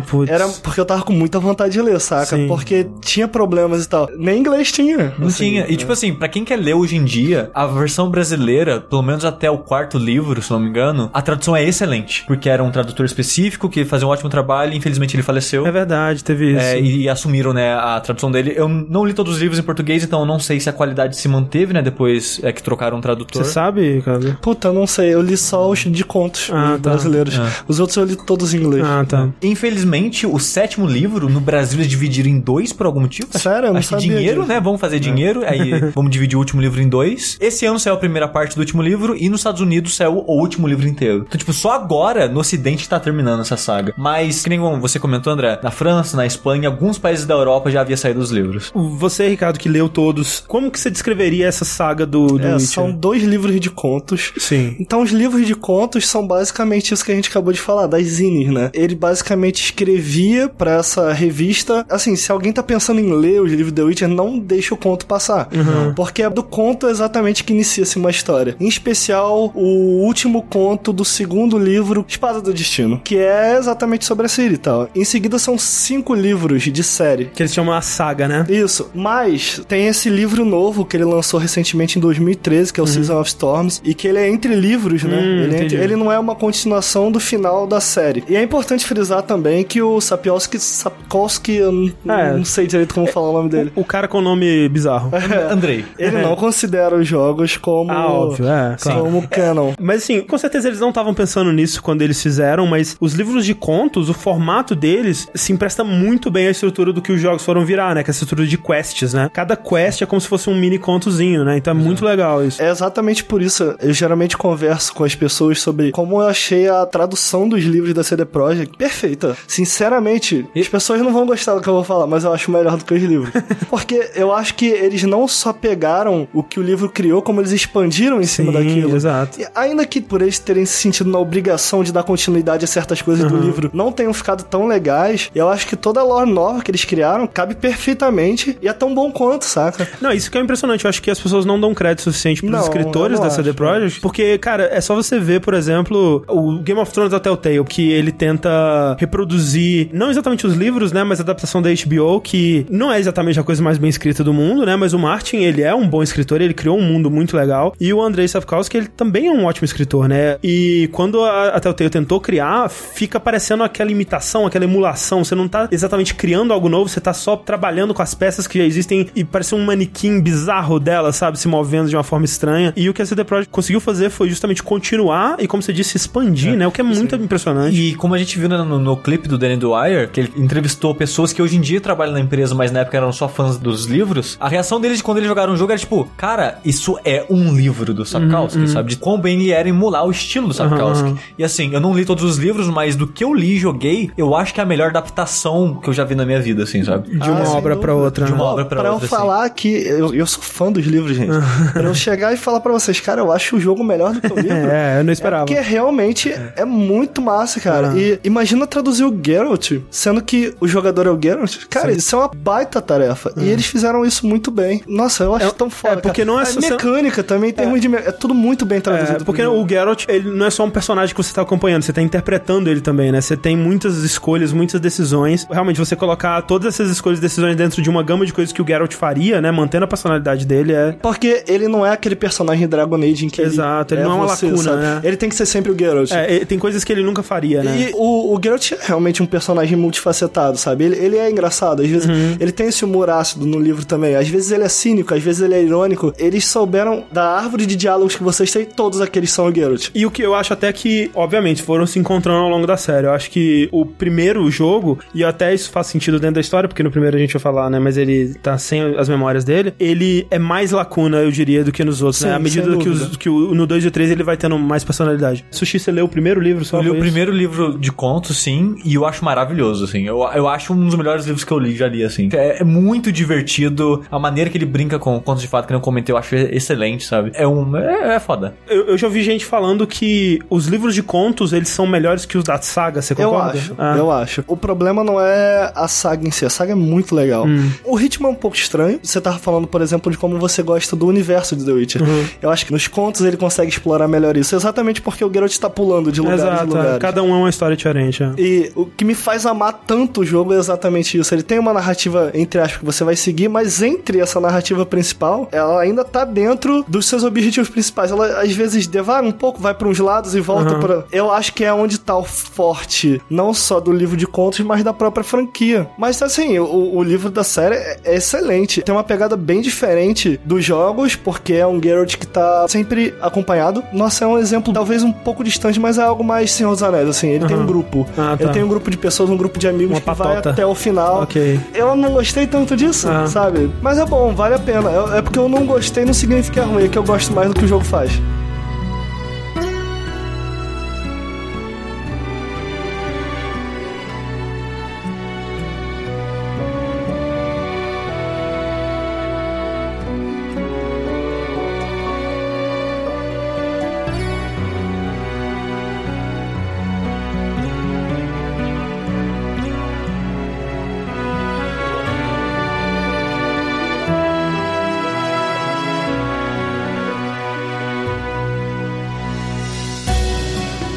tipo, 0.00 0.10
putz. 0.10 0.30
era 0.30 0.46
porque 0.62 0.80
eu 0.80 0.84
tava 0.84 1.02
com 1.02 1.12
muita 1.12 1.38
vontade 1.38 1.72
de 1.72 1.82
ler, 1.82 2.00
saca? 2.00 2.36
Sim. 2.36 2.46
Porque 2.46 2.86
tinha 3.00 3.26
problemas 3.26 3.84
e 3.84 3.88
tal. 3.88 4.08
Nem 4.16 4.38
inglês 4.38 4.70
tinha. 4.70 5.14
Não 5.18 5.28
assim, 5.28 5.50
tinha. 5.50 5.66
E 5.68 5.76
tipo 5.76 5.92
assim, 5.92 6.14
pra 6.14 6.28
quem 6.28 6.44
quer 6.44 6.56
ler 6.56 6.74
hoje 6.74 6.96
em 6.96 7.04
dia, 7.04 7.50
a 7.54 7.66
versão 7.66 8.10
brasileira, 8.10 8.80
pelo 8.80 9.02
menos 9.02 9.24
até 9.24 9.50
o 9.50 9.58
quarto 9.58 9.98
livro, 9.98 10.40
se 10.42 10.50
não 10.50 10.60
me 10.60 10.68
engano, 10.68 11.10
a 11.12 11.22
tradução 11.22 11.56
é 11.56 11.64
excelente. 11.64 12.24
Porque 12.26 12.48
era 12.48 12.62
um 12.62 12.70
tradutor 12.70 13.04
específico 13.06 13.68
que 13.68 13.84
fazia 13.84 14.06
um 14.06 14.10
ótimo 14.10 14.28
trabalho 14.30 14.72
e 14.72 14.76
infelizmente 14.76 15.14
ele 15.16 15.22
faleceu. 15.22 15.66
É 15.66 15.70
verdade, 15.70 16.22
teve 16.22 16.52
isso. 16.52 16.60
É, 16.64 16.80
e 16.80 17.08
assumiram, 17.08 17.52
né, 17.52 17.74
a 17.74 17.98
tradução 18.00 18.30
dele. 18.30 18.52
Eu 18.56 18.75
não 18.88 19.04
li 19.04 19.12
todos 19.12 19.34
os 19.34 19.40
livros 19.40 19.58
em 19.58 19.62
português, 19.62 20.02
então 20.04 20.20
eu 20.20 20.26
não 20.26 20.38
sei 20.38 20.60
se 20.60 20.68
a 20.68 20.72
qualidade 20.72 21.16
se 21.16 21.28
manteve, 21.28 21.72
né, 21.72 21.82
depois 21.82 22.40
é 22.42 22.52
que 22.52 22.62
trocaram 22.62 22.98
o 22.98 23.00
tradutor. 23.00 23.44
Você 23.44 23.50
sabe, 23.52 24.02
cara? 24.02 24.38
Puta, 24.40 24.68
eu 24.68 24.72
não 24.74 24.86
sei. 24.86 25.14
Eu 25.14 25.22
li 25.22 25.36
só 25.36 25.68
os 25.70 25.80
de 25.80 26.04
contos 26.04 26.50
Ah, 26.52 26.78
tá. 26.82 26.90
brasileiros. 26.90 27.38
Ah. 27.38 27.50
Os 27.68 27.78
outros 27.80 27.96
eu 27.96 28.04
li 28.04 28.16
todos 28.16 28.52
em 28.54 28.58
inglês. 28.58 28.84
Ah, 28.84 29.04
tá. 29.06 29.28
Infelizmente, 29.42 30.26
o 30.26 30.38
sétimo 30.38 30.86
livro, 30.86 31.28
no 31.28 31.40
Brasil, 31.40 31.78
eles 31.78 31.88
dividiram 31.90 32.28
em 32.28 32.38
dois 32.38 32.72
por 32.72 32.86
algum 32.86 33.00
motivo. 33.00 33.28
Sério? 33.38 33.68
Eu 33.68 33.72
não 33.72 33.78
Acho 33.78 33.88
sabia 33.90 34.06
dinheiro, 34.14 34.40
disso. 34.42 34.48
né? 34.52 34.60
Vamos 34.60 34.80
fazer 34.80 35.00
dinheiro, 35.00 35.42
aí 35.46 35.70
vamos 35.94 36.10
dividir 36.10 36.36
o 36.36 36.38
último 36.38 36.60
livro 36.60 36.80
em 36.80 36.88
dois. 36.88 37.36
Esse 37.40 37.64
ano 37.66 37.78
saiu 37.78 37.94
a 37.94 37.98
primeira 37.98 38.28
parte 38.28 38.54
do 38.54 38.58
último 38.60 38.82
livro 38.82 39.16
e 39.16 39.28
nos 39.28 39.40
Estados 39.40 39.60
Unidos 39.60 39.96
saiu 39.96 40.22
o 40.26 40.38
último 40.40 40.66
livro 40.68 40.86
inteiro. 40.86 41.24
Então, 41.26 41.38
tipo, 41.38 41.52
só 41.52 41.72
agora 41.72 42.28
no 42.28 42.40
Ocidente 42.40 42.88
tá 42.88 43.00
terminando 43.00 43.40
essa 43.40 43.56
saga. 43.56 43.94
Mas, 43.96 44.42
que 44.42 44.48
nem 44.50 44.58
como 44.60 44.80
você 44.80 44.98
comentou, 44.98 45.32
André, 45.32 45.58
na 45.62 45.70
França, 45.70 46.16
na 46.16 46.26
Espanha, 46.26 46.68
alguns 46.68 46.98
países 46.98 47.24
da 47.26 47.34
Europa 47.34 47.70
já 47.70 47.80
havia 47.80 47.96
saído 47.96 48.20
os 48.20 48.30
livros. 48.30 48.65
Você, 48.74 49.28
Ricardo, 49.28 49.58
que 49.58 49.68
leu 49.68 49.88
todos, 49.88 50.44
como 50.46 50.70
que 50.70 50.78
você 50.80 50.90
descreveria 50.90 51.46
essa 51.46 51.64
saga 51.64 52.06
do, 52.06 52.26
do 52.26 52.40
É, 52.46 52.52
Witcher? 52.54 52.68
são 52.68 52.92
dois 52.92 53.22
livros 53.22 53.58
de 53.60 53.70
contos. 53.70 54.32
Sim. 54.38 54.76
Então, 54.80 55.02
os 55.02 55.10
livros 55.10 55.46
de 55.46 55.54
contos 55.54 56.06
são 56.08 56.26
basicamente 56.26 56.92
isso 56.92 57.04
que 57.04 57.12
a 57.12 57.14
gente 57.14 57.28
acabou 57.28 57.52
de 57.52 57.60
falar, 57.60 57.86
das 57.86 58.04
zines, 58.04 58.52
né? 58.52 58.70
Ele 58.74 58.94
basicamente 58.94 59.62
escrevia 59.64 60.48
pra 60.48 60.76
essa 60.78 61.12
revista. 61.12 61.84
Assim, 61.88 62.16
se 62.16 62.30
alguém 62.32 62.52
tá 62.52 62.62
pensando 62.62 63.00
em 63.00 63.12
ler 63.12 63.40
os 63.40 63.50
livros 63.52 63.72
The 63.72 63.82
Witcher, 63.82 64.08
não 64.08 64.38
deixa 64.38 64.74
o 64.74 64.76
conto 64.76 65.06
passar. 65.06 65.48
Porque 65.94 66.22
é 66.22 66.30
do 66.30 66.42
conto 66.42 66.88
exatamente 66.88 67.44
que 67.44 67.52
inicia-se 67.52 67.96
uma 67.96 68.10
história. 68.10 68.56
Em 68.60 68.68
especial, 68.68 69.52
o 69.54 70.04
último 70.04 70.42
conto 70.42 70.92
do 70.92 71.04
segundo 71.04 71.58
livro, 71.58 72.04
Espada 72.08 72.40
do 72.40 72.52
Destino, 72.52 73.00
que 73.02 73.16
é 73.18 73.56
exatamente 73.58 74.04
sobre 74.04 74.26
a 74.26 74.28
Ciri 74.28 74.54
e 74.54 74.58
tal. 74.58 74.88
Em 74.94 75.04
seguida, 75.04 75.38
são 75.38 75.58
cinco 75.58 76.14
livros 76.14 76.62
de 76.64 76.82
série. 76.82 77.26
Que 77.26 77.42
eles 77.42 77.52
chamam 77.54 77.74
a 77.74 77.80
saga, 77.80 78.26
né? 78.28 78.45
Isso, 78.48 78.90
mas 78.94 79.60
tem 79.68 79.86
esse 79.86 80.08
livro 80.08 80.44
novo 80.44 80.84
que 80.84 80.96
ele 80.96 81.04
lançou 81.04 81.38
recentemente 81.40 81.98
em 81.98 82.00
2013, 82.00 82.72
que 82.72 82.80
é 82.80 82.82
o 82.82 82.86
Season 82.86 83.20
of 83.20 83.28
Storms, 83.28 83.80
e 83.84 83.94
que 83.94 84.06
ele 84.08 84.18
é 84.18 84.28
entre 84.28 84.54
livros, 84.54 85.02
né? 85.04 85.16
Hum, 85.18 85.42
ele, 85.44 85.56
é 85.56 85.64
entre- 85.64 85.76
ele 85.78 85.96
não 85.96 86.10
é 86.12 86.18
uma 86.18 86.34
continuação 86.34 87.10
do 87.10 87.18
final 87.20 87.66
da 87.66 87.80
série. 87.80 88.24
E 88.28 88.36
é 88.36 88.42
importante 88.42 88.84
frisar 88.86 89.22
também 89.22 89.64
que 89.64 89.80
o 89.82 90.00
Sapkowski, 90.00 90.58
Sapkowski 90.58 91.52
eu 91.56 91.72
não, 92.04 92.14
É. 92.18 92.36
não 92.36 92.44
sei 92.44 92.66
direito 92.66 92.94
como 92.94 93.06
falar 93.06 93.30
o 93.30 93.32
nome 93.32 93.48
dele. 93.48 93.72
O 93.74 93.84
cara 93.84 94.08
com 94.08 94.18
o 94.18 94.22
nome 94.22 94.68
bizarro. 94.68 95.10
Andrei. 95.50 95.84
Ele 95.98 96.22
não 96.22 96.34
considera 96.36 96.96
os 96.96 97.06
jogos 97.06 97.56
como, 97.56 97.90
Ah, 97.92 98.06
óbvio, 98.12 98.46
é, 98.48 98.76
claro. 98.80 99.00
como 99.02 99.26
canon. 99.28 99.72
Mas 99.80 100.02
assim, 100.02 100.20
com 100.20 100.38
certeza 100.38 100.68
eles 100.68 100.80
não 100.80 100.88
estavam 100.90 101.14
pensando 101.14 101.52
nisso 101.52 101.82
quando 101.82 102.02
eles 102.02 102.22
fizeram, 102.22 102.66
mas 102.66 102.96
os 103.00 103.14
livros 103.14 103.44
de 103.44 103.54
contos, 103.54 104.08
o 104.08 104.14
formato 104.14 104.74
deles 104.74 105.28
se 105.34 105.52
empresta 105.52 105.82
muito 105.84 106.30
bem 106.30 106.48
à 106.48 106.50
estrutura 106.50 106.92
do 106.92 107.00
que 107.02 107.12
os 107.12 107.20
jogos 107.20 107.42
foram 107.44 107.64
virar, 107.64 107.94
né? 107.94 108.02
Que 108.02 108.10
é 108.10 108.12
a 108.12 108.12
estrutura 108.12 108.35
de 108.44 108.58
quests, 108.58 109.14
né? 109.14 109.30
Cada 109.32 109.56
quest 109.56 110.02
é 110.02 110.06
como 110.06 110.20
se 110.20 110.26
fosse 110.26 110.50
um 110.50 110.54
mini 110.54 110.78
contozinho, 110.78 111.44
né? 111.44 111.56
Então 111.56 111.70
é 111.70 111.74
muito 111.74 112.04
legal 112.04 112.44
isso. 112.44 112.60
É 112.60 112.70
exatamente 112.70 113.22
por 113.24 113.40
isso. 113.40 113.76
Eu 113.80 113.92
geralmente 113.92 114.36
converso 114.36 114.92
com 114.94 115.04
as 115.04 115.14
pessoas 115.14 115.60
sobre 115.60 115.92
como 115.92 116.20
eu 116.20 116.28
achei 116.28 116.68
a 116.68 116.84
tradução 116.84 117.48
dos 117.48 117.62
livros 117.62 117.94
da 117.94 118.02
CD 118.02 118.24
Projekt 118.24 118.76
perfeita. 118.76 119.36
Sinceramente, 119.46 120.46
as 120.56 120.68
pessoas 120.68 121.00
não 121.00 121.12
vão 121.12 121.26
gostar 121.26 121.54
do 121.54 121.60
que 121.60 121.68
eu 121.68 121.74
vou 121.74 121.84
falar, 121.84 122.06
mas 122.06 122.24
eu 122.24 122.32
acho 122.32 122.50
melhor 122.50 122.76
do 122.76 122.84
que 122.84 122.94
os 122.94 123.02
livros. 123.02 123.30
Porque 123.70 124.10
eu 124.14 124.32
acho 124.32 124.54
que 124.54 124.66
eles 124.66 125.02
não 125.04 125.28
só 125.28 125.52
pegaram 125.52 126.26
o 126.32 126.42
que 126.42 126.58
o 126.58 126.62
livro 126.62 126.88
criou, 126.88 127.22
como 127.22 127.40
eles 127.40 127.52
expandiram 127.52 128.20
em 128.20 128.26
cima 128.26 128.52
daquilo. 128.52 128.96
exato. 128.96 129.40
E 129.40 129.46
ainda 129.54 129.86
que 129.86 130.00
por 130.00 130.22
eles 130.22 130.38
terem 130.38 130.64
se 130.64 130.76
sentido 130.86 131.10
na 131.10 131.18
obrigação 131.18 131.82
de 131.82 131.92
dar 131.92 132.02
continuidade 132.02 132.64
a 132.64 132.68
certas 132.68 133.02
coisas 133.02 133.30
do 133.30 133.36
livro 133.36 133.70
não 133.72 133.90
tenham 133.90 134.12
ficado 134.14 134.44
tão 134.44 134.66
legais, 134.66 135.30
eu 135.34 135.48
acho 135.48 135.66
que 135.66 135.76
toda 135.76 136.00
a 136.00 136.04
lore 136.04 136.30
nova 136.30 136.62
que 136.62 136.70
eles 136.70 136.84
criaram 136.84 137.26
cabe 137.26 137.54
perfeitamente 137.54 138.25
diferente 138.26 138.58
e 138.60 138.68
é 138.68 138.72
tão 138.72 138.94
bom 138.94 139.10
quanto, 139.10 139.44
saca? 139.44 139.88
Não, 140.00 140.12
isso 140.12 140.30
que 140.30 140.38
é 140.38 140.40
impressionante. 140.40 140.84
Eu 140.84 140.88
acho 140.88 141.02
que 141.02 141.10
as 141.10 141.20
pessoas 141.20 141.44
não 141.44 141.60
dão 141.60 141.74
crédito 141.74 142.02
suficiente 142.02 142.40
pros 142.40 142.52
Não, 142.52 142.60
escritores 142.60 143.20
da 143.20 143.30
CD 143.30 143.52
Projekt. 143.52 144.00
Porque, 144.00 144.36
cara, 144.38 144.68
é 144.72 144.80
só 144.80 144.94
você 144.94 145.18
ver, 145.18 145.40
por 145.40 145.54
exemplo, 145.54 146.24
o 146.28 146.58
Game 146.58 146.80
of 146.80 146.92
Thrones 146.92 147.12
da 147.12 147.20
Telltale, 147.20 147.64
que 147.64 147.90
ele 147.90 148.10
tenta 148.12 148.96
reproduzir, 148.98 149.88
não 149.92 150.10
exatamente 150.10 150.46
os 150.46 150.54
livros, 150.54 150.92
né, 150.92 151.04
mas 151.04 151.20
a 151.20 151.22
adaptação 151.22 151.62
da 151.62 151.70
HBO, 151.70 152.20
que 152.20 152.66
não 152.70 152.92
é 152.92 152.98
exatamente 152.98 153.38
a 153.38 153.42
coisa 153.42 153.62
mais 153.62 153.78
bem 153.78 153.90
escrita 153.90 154.24
do 154.24 154.32
mundo, 154.32 154.64
né, 154.66 154.76
mas 154.76 154.92
o 154.92 154.98
Martin, 154.98 155.38
ele 155.38 155.62
é 155.62 155.74
um 155.74 155.88
bom 155.88 156.02
escritor, 156.02 156.40
ele 156.40 156.54
criou 156.54 156.78
um 156.78 156.82
mundo 156.82 157.10
muito 157.10 157.36
legal. 157.36 157.74
E 157.80 157.92
o 157.92 158.02
Andrei 158.02 158.26
Sapkowski, 158.26 158.76
ele 158.76 158.88
também 158.88 159.26
é 159.26 159.30
um 159.32 159.44
ótimo 159.44 159.64
escritor, 159.64 160.08
né? 160.08 160.38
E 160.42 160.88
quando 160.92 161.22
a, 161.22 161.48
a 161.48 161.60
Telltale 161.60 161.90
tentou 161.90 162.20
criar, 162.20 162.68
fica 162.68 163.20
parecendo 163.20 163.62
aquela 163.62 163.90
imitação, 163.90 164.46
aquela 164.46 164.64
emulação. 164.64 165.24
Você 165.24 165.34
não 165.34 165.48
tá 165.48 165.68
exatamente 165.70 166.14
criando 166.14 166.52
algo 166.52 166.68
novo, 166.68 166.88
você 166.88 167.00
tá 167.00 167.12
só 167.12 167.36
trabalhando 167.36 167.94
com 167.94 168.02
as 168.02 168.14
peças 168.16 168.46
que 168.46 168.58
já 168.58 168.64
existem 168.64 169.08
e 169.14 169.22
parece 169.24 169.54
um 169.54 169.64
manequim 169.64 170.20
bizarro 170.20 170.80
dela, 170.80 171.12
sabe? 171.12 171.38
Se 171.38 171.46
movendo 171.46 171.88
de 171.88 171.96
uma 171.96 172.02
forma 172.02 172.24
estranha. 172.24 172.72
E 172.76 172.88
o 172.88 172.94
que 172.94 173.02
a 173.02 173.06
CD 173.06 173.22
Projekt 173.24 173.50
conseguiu 173.52 173.80
fazer 173.80 174.10
foi 174.10 174.28
justamente 174.28 174.62
continuar 174.62 175.36
e, 175.38 175.46
como 175.46 175.62
você 175.62 175.72
disse, 175.72 175.96
expandir, 175.96 176.56
né? 176.56 176.66
O 176.66 176.72
que 176.72 176.80
é 176.80 176.84
muito 176.84 177.14
impressionante. 177.16 177.76
E 177.76 177.94
como 177.94 178.14
a 178.14 178.18
gente 178.18 178.38
viu 178.38 178.48
no, 178.48 178.78
no 178.78 178.96
clipe 178.96 179.28
do 179.28 179.36
Danny 179.38 179.56
Dwyer, 179.56 180.10
que 180.10 180.20
ele 180.20 180.32
entrevistou 180.36 180.94
pessoas 180.94 181.32
que 181.32 181.42
hoje 181.42 181.56
em 181.56 181.60
dia 181.60 181.80
trabalham 181.80 182.12
na 182.14 182.20
empresa, 182.20 182.54
mas 182.54 182.72
na 182.72 182.80
época 182.80 182.96
eram 182.96 183.12
só 183.12 183.28
fãs 183.28 183.58
dos 183.58 183.84
livros, 183.86 184.36
a 184.40 184.48
reação 184.48 184.80
deles 184.80 185.02
quando 185.02 185.18
eles 185.18 185.28
jogaram 185.28 185.52
o 185.52 185.56
jogo 185.56 185.72
era 185.72 185.78
tipo, 185.78 186.08
cara, 186.16 186.58
isso 186.64 186.98
é 187.04 187.24
um 187.30 187.54
livro 187.54 187.92
do 187.92 188.04
Sapkowski, 188.04 188.68
sabe? 188.68 188.90
De 188.90 188.96
quão 188.96 189.20
bem 189.20 189.36
ele 189.40 189.50
era 189.50 189.68
emular 189.68 190.04
o 190.06 190.10
estilo 190.10 190.48
do 190.48 190.54
Sapkowski. 190.54 191.08
Uhum. 191.10 191.18
E 191.38 191.44
assim, 191.44 191.70
eu 191.72 191.80
não 191.80 191.94
li 191.94 192.04
todos 192.04 192.24
os 192.24 192.36
livros, 192.38 192.68
mas 192.68 192.96
do 192.96 193.06
que 193.06 193.22
eu 193.24 193.34
li 193.34 193.56
e 193.56 193.58
joguei, 193.58 194.10
eu 194.16 194.34
acho 194.34 194.54
que 194.54 194.60
é 194.60 194.62
a 194.62 194.66
melhor 194.66 194.90
adaptação 194.90 195.74
que 195.82 195.88
eu 195.88 195.92
já 195.92 196.04
vi 196.04 196.14
na 196.14 196.24
minha 196.24 196.40
vida, 196.40 196.62
assim, 196.62 196.82
sabe? 196.84 197.10
De 197.10 197.30
uma 197.30 197.42
Ah, 197.42 197.50
obra 197.50 197.76
pra 197.76 197.92
dúvida. 197.92 198.05
Outra. 198.06 198.24
De 198.24 198.30
né? 198.32 198.36
uma 198.36 198.44
obra 198.44 198.64
pra 198.64 198.80
pra 198.80 198.92
outra, 198.92 199.04
eu 199.06 199.08
falar 199.10 199.48
que 199.50 199.68
eu, 199.68 200.14
eu 200.14 200.26
sou 200.26 200.42
fã 200.42 200.70
dos 200.72 200.84
livros, 200.86 201.16
gente. 201.16 201.30
pra 201.72 201.82
eu 201.82 201.94
chegar 201.94 202.32
e 202.32 202.36
falar 202.36 202.60
pra 202.60 202.72
vocês, 202.72 202.98
cara, 203.00 203.20
eu 203.20 203.30
acho 203.32 203.56
o 203.56 203.60
jogo 203.60 203.84
melhor 203.84 204.12
do 204.14 204.20
que 204.20 204.32
o 204.32 204.36
livro. 204.40 204.56
É, 204.70 205.00
eu 205.00 205.04
não 205.04 205.12
esperava. 205.12 205.46
Porque 205.46 205.60
realmente 205.60 206.32
é, 206.56 206.64
muito 206.64 207.20
massa, 207.20 207.60
cara. 207.60 207.92
E 207.96 208.18
imagina 208.24 208.66
traduzir 208.66 209.04
o 209.04 209.20
Geralt, 209.24 209.72
sendo 209.90 210.22
que 210.22 210.54
o 210.60 210.66
jogador 210.66 211.06
é 211.06 211.10
o 211.10 211.18
Geralt. 211.20 211.66
Cara, 211.68 211.92
isso 211.92 212.14
é 212.16 212.18
uma 212.18 212.28
baita 212.34 212.80
tarefa. 212.80 213.32
E 213.36 213.48
eles 213.48 213.66
fizeram 213.66 214.04
isso 214.04 214.26
muito 214.26 214.50
bem. 214.50 214.82
Nossa, 214.86 215.24
eu 215.24 215.34
acho 215.34 215.46
É- 215.46 215.50
tão 215.50 215.68
foda. 215.70 215.94
é, 215.94 216.00
porque 216.00 216.22
cara. 216.22 216.32
não 216.32 216.38
é 216.40 216.42
A 216.42 216.46
só- 216.46 216.60
mecânica 216.60 217.22
também, 217.22 217.52
tem 217.52 217.64
termos 217.64 217.80
de. 217.80 217.88
me- 217.88 217.96
É 217.98 218.12
tudo 218.12 218.34
muito 218.34 218.64
bem 218.64 218.80
traduzido. 218.80 219.22
É, 219.22 219.24
porque 219.24 219.44
o 219.44 219.66
Geralt, 219.68 220.04
ele 220.08 220.30
não 220.30 220.46
é 220.46 220.50
só 220.50 220.64
um 220.64 220.70
personagem 220.70 221.14
que 221.14 221.22
você 221.22 221.32
tá 221.34 221.42
acompanhando, 221.42 221.82
você 221.82 221.92
tá 221.92 222.02
interpretando 222.02 222.68
ele 222.70 222.80
também, 222.80 223.10
né? 223.10 223.20
Você 223.20 223.36
tem 223.36 223.56
muitas 223.56 223.96
escolhas, 223.98 224.52
muitas 224.52 224.80
decisões. 224.80 225.46
Realmente, 225.50 225.78
você 225.78 225.96
colocar 225.96 226.40
todas 226.42 226.74
essas 226.74 226.90
escolhas 226.90 227.18
e 227.18 227.22
decisões 227.22 227.56
dentro 227.56 227.82
de 227.82 227.90
uma 227.90 227.95
gama 228.02 228.24
de 228.26 228.32
coisas 228.32 228.52
que 228.52 228.60
o 228.62 228.66
Geralt 228.66 228.92
faria, 228.94 229.40
né? 229.40 229.50
Mantendo 229.50 229.84
a 229.84 229.88
personalidade 229.88 230.46
dele, 230.46 230.72
é... 230.72 230.92
Porque 231.02 231.44
ele 231.48 231.68
não 231.68 231.84
é 231.84 231.90
aquele 231.92 232.16
personagem 232.16 232.66
Dragon 232.68 232.96
Age 232.96 233.26
em 233.26 233.28
que 233.28 233.42
Exato, 233.42 233.94
ele 233.94 234.02
não 234.02 234.12
é 234.12 234.14
uma 234.14 234.26
lacuna, 234.26 234.56
sabe? 234.58 234.82
né? 234.82 235.00
Ele 235.04 235.16
tem 235.16 235.28
que 235.28 235.34
ser 235.34 235.46
sempre 235.46 235.70
o 235.72 235.78
Geralt. 235.78 236.10
é, 236.12 236.36
é, 236.36 236.44
tem 236.44 236.58
coisas 236.58 236.84
que 236.84 236.92
ele 236.92 237.02
nunca 237.02 237.22
faria, 237.22 237.62
né? 237.62 237.88
E 237.90 237.92
o, 237.94 238.34
o 238.34 238.40
Geralt 238.42 238.72
é 238.72 238.78
realmente 238.82 239.22
um 239.22 239.26
personagem 239.26 239.76
multifacetado, 239.76 240.56
sabe? 240.58 240.84
Ele, 240.84 240.96
ele 240.96 241.16
é 241.18 241.30
engraçado, 241.30 241.82
às 241.82 241.88
vezes 241.88 242.06
Uhum. 242.06 242.36
ele 242.38 242.52
tem 242.52 242.68
esse 242.68 242.84
humor 242.84 243.10
ácido 243.10 243.44
no 243.46 243.58
livro 243.58 243.84
também. 243.84 244.14
Às 244.14 244.28
vezes 244.28 244.52
ele 244.52 244.62
é 244.64 244.68
cínico, 244.68 245.12
às 245.14 245.22
vezes 245.22 245.40
ele 245.42 245.54
é 245.54 245.62
irônico. 245.62 246.12
Eles 246.18 246.46
souberam 246.46 247.04
da 247.10 247.24
árvore 247.36 247.66
de 247.66 247.74
diálogos 247.74 248.14
que 248.14 248.22
vocês 248.22 248.50
têm, 248.52 248.64
todos 248.64 249.00
aqueles 249.00 249.30
são 249.32 249.46
o 249.46 249.54
Geralt. 249.54 249.88
E 249.94 250.06
o 250.06 250.10
que 250.10 250.22
eu 250.22 250.34
acho 250.34 250.52
até 250.52 250.72
que, 250.72 251.10
obviamente, 251.14 251.62
foram 251.62 251.86
se 251.86 251.98
encontrando 251.98 252.38
ao 252.44 252.48
longo 252.48 252.66
da 252.66 252.76
série. 252.76 253.06
Eu 253.06 253.12
acho 253.12 253.30
que 253.30 253.68
o 253.72 253.84
primeiro 253.84 254.48
jogo, 254.50 254.98
e 255.14 255.24
até 255.24 255.52
isso 255.52 255.70
faz 255.70 255.86
sentido 255.88 256.18
dentro 256.20 256.36
da 256.36 256.40
história, 256.40 256.68
porque 256.68 256.82
no 256.82 256.90
primeiro 256.90 257.16
a 257.16 257.20
gente 257.20 257.32
vai 257.32 257.40
falar, 257.40 257.68
né? 257.70 257.80
Mas 257.86 257.96
ele 257.96 258.34
tá 258.42 258.58
sem 258.58 258.82
as 258.98 259.08
memórias 259.08 259.44
dele. 259.44 259.72
Ele 259.78 260.26
é 260.28 260.40
mais 260.40 260.72
lacuna, 260.72 261.18
eu 261.18 261.30
diria, 261.30 261.62
do 261.62 261.70
que 261.70 261.84
nos 261.84 262.02
outros, 262.02 262.18
Sim, 262.20 262.26
né? 262.26 262.34
À 262.34 262.38
medida 262.40 262.76
que, 262.78 262.88
os, 262.88 263.16
que 263.16 263.28
o, 263.28 263.54
no 263.54 263.64
2 263.64 263.84
e 263.84 263.86
o 263.86 263.90
3 263.92 264.10
ele 264.10 264.24
vai 264.24 264.36
tendo 264.36 264.58
mais 264.58 264.82
personalidade. 264.82 265.44
Sushi, 265.52 265.78
você 265.78 265.92
leu 265.92 266.06
o 266.06 266.08
primeiro 266.08 266.40
livro 266.40 266.64
só? 266.64 266.78
Eu 266.78 266.82
li 266.82 266.90
o 266.90 266.92
isso? 266.94 267.00
primeiro 267.00 267.30
livro 267.30 267.78
de 267.78 267.92
contos, 267.92 268.38
sim, 268.38 268.74
e 268.84 268.94
eu 268.94 269.06
acho 269.06 269.24
maravilhoso, 269.24 269.84
assim. 269.84 270.02
Eu, 270.04 270.18
eu 270.34 270.48
acho 270.48 270.72
um 270.72 270.84
dos 270.86 270.96
melhores 270.96 271.24
livros 271.26 271.44
que 271.44 271.52
eu 271.52 271.58
li, 271.60 271.76
já 271.76 271.86
li, 271.86 272.02
assim. 272.02 272.28
É, 272.32 272.60
é 272.60 272.64
muito 272.64 273.12
divertido. 273.12 274.02
A 274.10 274.18
maneira 274.18 274.50
que 274.50 274.58
ele 274.58 274.66
brinca 274.66 274.98
com 274.98 275.20
contos 275.20 275.42
de 275.42 275.48
fato 275.48 275.68
que 275.68 275.72
eu 275.74 275.80
comentei, 275.80 276.12
eu 276.12 276.18
acho 276.18 276.34
excelente, 276.34 277.04
sabe? 277.06 277.30
É 277.34 277.46
um. 277.46 277.76
É, 277.76 278.16
é 278.16 278.20
foda. 278.20 278.54
Eu, 278.68 278.88
eu 278.88 278.98
já 278.98 279.06
ouvi 279.06 279.22
gente 279.22 279.44
falando 279.44 279.86
que 279.86 280.40
os 280.50 280.66
livros 280.66 280.92
de 280.94 281.02
contos, 281.04 281.52
eles 281.52 281.68
são 281.68 281.86
melhores 281.86 282.24
que 282.26 282.36
os 282.36 282.42
da 282.42 282.60
saga, 282.60 283.00
você 283.00 283.12
Eu 283.12 283.30
concorda? 283.30 283.58
acho, 283.58 283.74
Ah. 283.78 283.94
eu 283.96 284.10
acho. 284.10 284.44
O 284.48 284.56
problema 284.56 285.04
não 285.04 285.20
é 285.20 285.70
a 285.74 285.86
saga 285.86 286.26
em 286.26 286.30
si, 286.30 286.44
a 286.44 286.50
saga 286.50 286.72
é 286.72 286.74
muito 286.74 287.14
legal. 287.14 287.46
Hum. 287.46 287.70
O 287.84 287.94
ritmo 287.94 288.26
é 288.26 288.30
um 288.30 288.34
pouco 288.34 288.56
estranho. 288.56 288.98
Você 289.02 289.20
tava 289.20 289.38
falando, 289.38 289.66
por 289.66 289.80
exemplo, 289.80 290.10
de 290.10 290.18
como 290.18 290.38
você 290.38 290.62
gosta 290.62 290.94
do 290.96 291.06
universo 291.06 291.54
de 291.56 291.64
The 291.64 291.72
Witcher. 291.72 292.02
Uhum. 292.02 292.24
Eu 292.42 292.50
acho 292.50 292.66
que 292.66 292.72
nos 292.72 292.86
contos 292.88 293.20
ele 293.22 293.36
consegue 293.36 293.70
explorar 293.70 294.08
melhor 294.08 294.36
isso, 294.36 294.54
exatamente 294.54 295.00
porque 295.02 295.24
o 295.24 295.32
Geralt 295.32 295.56
tá 295.58 295.68
pulando 295.70 296.10
de 296.12 296.20
lugares 296.20 296.42
em 296.42 296.46
Exato, 296.46 296.62
é. 296.62 296.66
lugares. 296.66 296.98
cada 296.98 297.22
um 297.22 297.30
é 297.34 297.38
uma 297.38 297.50
história 297.50 297.76
diferente. 297.76 298.22
é. 298.22 298.32
E 298.38 298.72
o 298.74 298.86
que 298.86 299.04
me 299.04 299.14
faz 299.14 299.46
amar 299.46 299.82
tanto 299.86 300.20
o 300.20 300.24
jogo 300.26 300.52
é 300.54 300.58
exatamente 300.58 301.18
isso. 301.18 301.34
Ele 301.34 301.42
tem 301.42 301.58
uma 301.58 301.72
narrativa, 301.72 302.30
entre 302.34 302.60
aspas, 302.60 302.78
que 302.78 302.84
você 302.84 303.04
vai 303.04 303.16
seguir, 303.16 303.48
mas 303.48 303.82
entre 303.82 304.20
essa 304.20 304.40
narrativa 304.40 304.84
principal, 304.86 305.48
ela 305.52 305.80
ainda 305.80 306.04
tá 306.04 306.24
dentro 306.24 306.84
dos 306.88 307.06
seus 307.06 307.24
objetivos 307.24 307.68
principais. 307.68 308.10
Ela 308.10 308.40
às 308.42 308.52
vezes 308.52 308.86
devaga 308.86 309.26
um 309.26 309.32
pouco, 309.32 309.60
vai 309.60 309.74
pra 309.74 309.88
uns 309.88 309.98
lados 309.98 310.34
e 310.34 310.40
volta 310.40 310.74
Uhum. 310.74 310.80
pra. 310.80 311.04
Eu 311.12 311.30
acho 311.32 311.52
que 311.52 311.64
é 311.64 311.72
onde 311.72 311.98
tá 311.98 312.16
o 312.16 312.24
forte, 312.24 313.20
não 313.28 313.52
só 313.52 313.78
do 313.80 313.92
livro 313.92 314.16
de 314.16 314.26
contos, 314.26 314.60
mas 314.60 314.82
da 314.82 314.92
própria 314.92 315.22
franquia. 315.24 315.88
Mas 315.98 316.20
assim, 316.22 316.58
o, 316.58 316.96
o 316.96 317.02
livro 317.02 317.30
da 317.30 317.44
série 317.56 317.74
é, 317.74 317.96
excelente. 318.16 318.82
Tem 318.82 318.94
uma 318.94 319.02
pegada 319.04 319.36
bem 319.36 319.60
diferente 319.60 320.38
dos 320.44 320.64
jogos, 320.64 321.16
porque 321.16 321.54
é 321.54 321.66
um 321.66 321.80
Geralt 321.82 322.16
que 322.16 322.26
tá 322.26 322.66
sempre 322.68 323.14
acompanhado. 323.20 323.82
Nossa, 323.92 324.24
é 324.24 324.26
um 324.26 324.38
exemplo 324.38 324.72
talvez 324.72 325.02
um 325.02 325.10
pouco 325.12 325.42
distante, 325.42 325.80
mas 325.80 325.96
é 325.98 326.02
algo 326.02 326.22
mais 326.22 326.52
Senhor 326.52 326.70
dos 326.72 326.82
Anéis, 326.82 327.08
assim. 327.08 327.28
Ele 327.30 327.46
tem 327.46 327.56
um 327.56 327.60
Uhum. 327.60 327.66
grupo. 327.66 328.06
Ah, 328.18 328.36
Ele 328.38 328.46
tá. 328.48 328.52
tem 328.52 328.62
um 328.62 328.68
grupo 328.68 328.90
de 328.90 328.96
pessoas, 328.96 329.30
um 329.30 329.36
grupo 329.36 329.58
de 329.58 329.66
amigos 329.68 329.92
Uma 329.92 330.00
que 330.00 330.06
vai 330.06 330.16
patota. 330.16 330.50
até 330.50 330.66
o 330.66 330.74
final. 330.74 331.22
Ok. 331.22 331.58
Eu 331.74 331.96
não 331.96 332.10
gostei 332.12 332.46
tanto 332.46 332.76
disso, 332.76 333.08
Ah. 333.08 333.26
sabe? 333.26 333.70
Mas 333.80 333.98
é 333.98 334.04
bom, 334.04 334.34
vale 334.34 334.54
a 334.54 334.58
pena. 334.58 334.90
É, 335.16 335.22
porque 335.22 335.38
eu 335.38 335.48
não 335.48 335.64
gostei, 335.66 336.04
não 336.04 336.12
significa 336.14 336.60
é 336.60 336.64
ruim, 336.64 336.84
é 336.84 336.88
que 336.88 336.98
eu 336.98 337.02
gosto 337.04 337.32
mais 337.32 337.48
do 337.48 337.54
que 337.54 337.64
o 337.64 337.68
jogo 337.68 337.84
faz. 337.84 338.10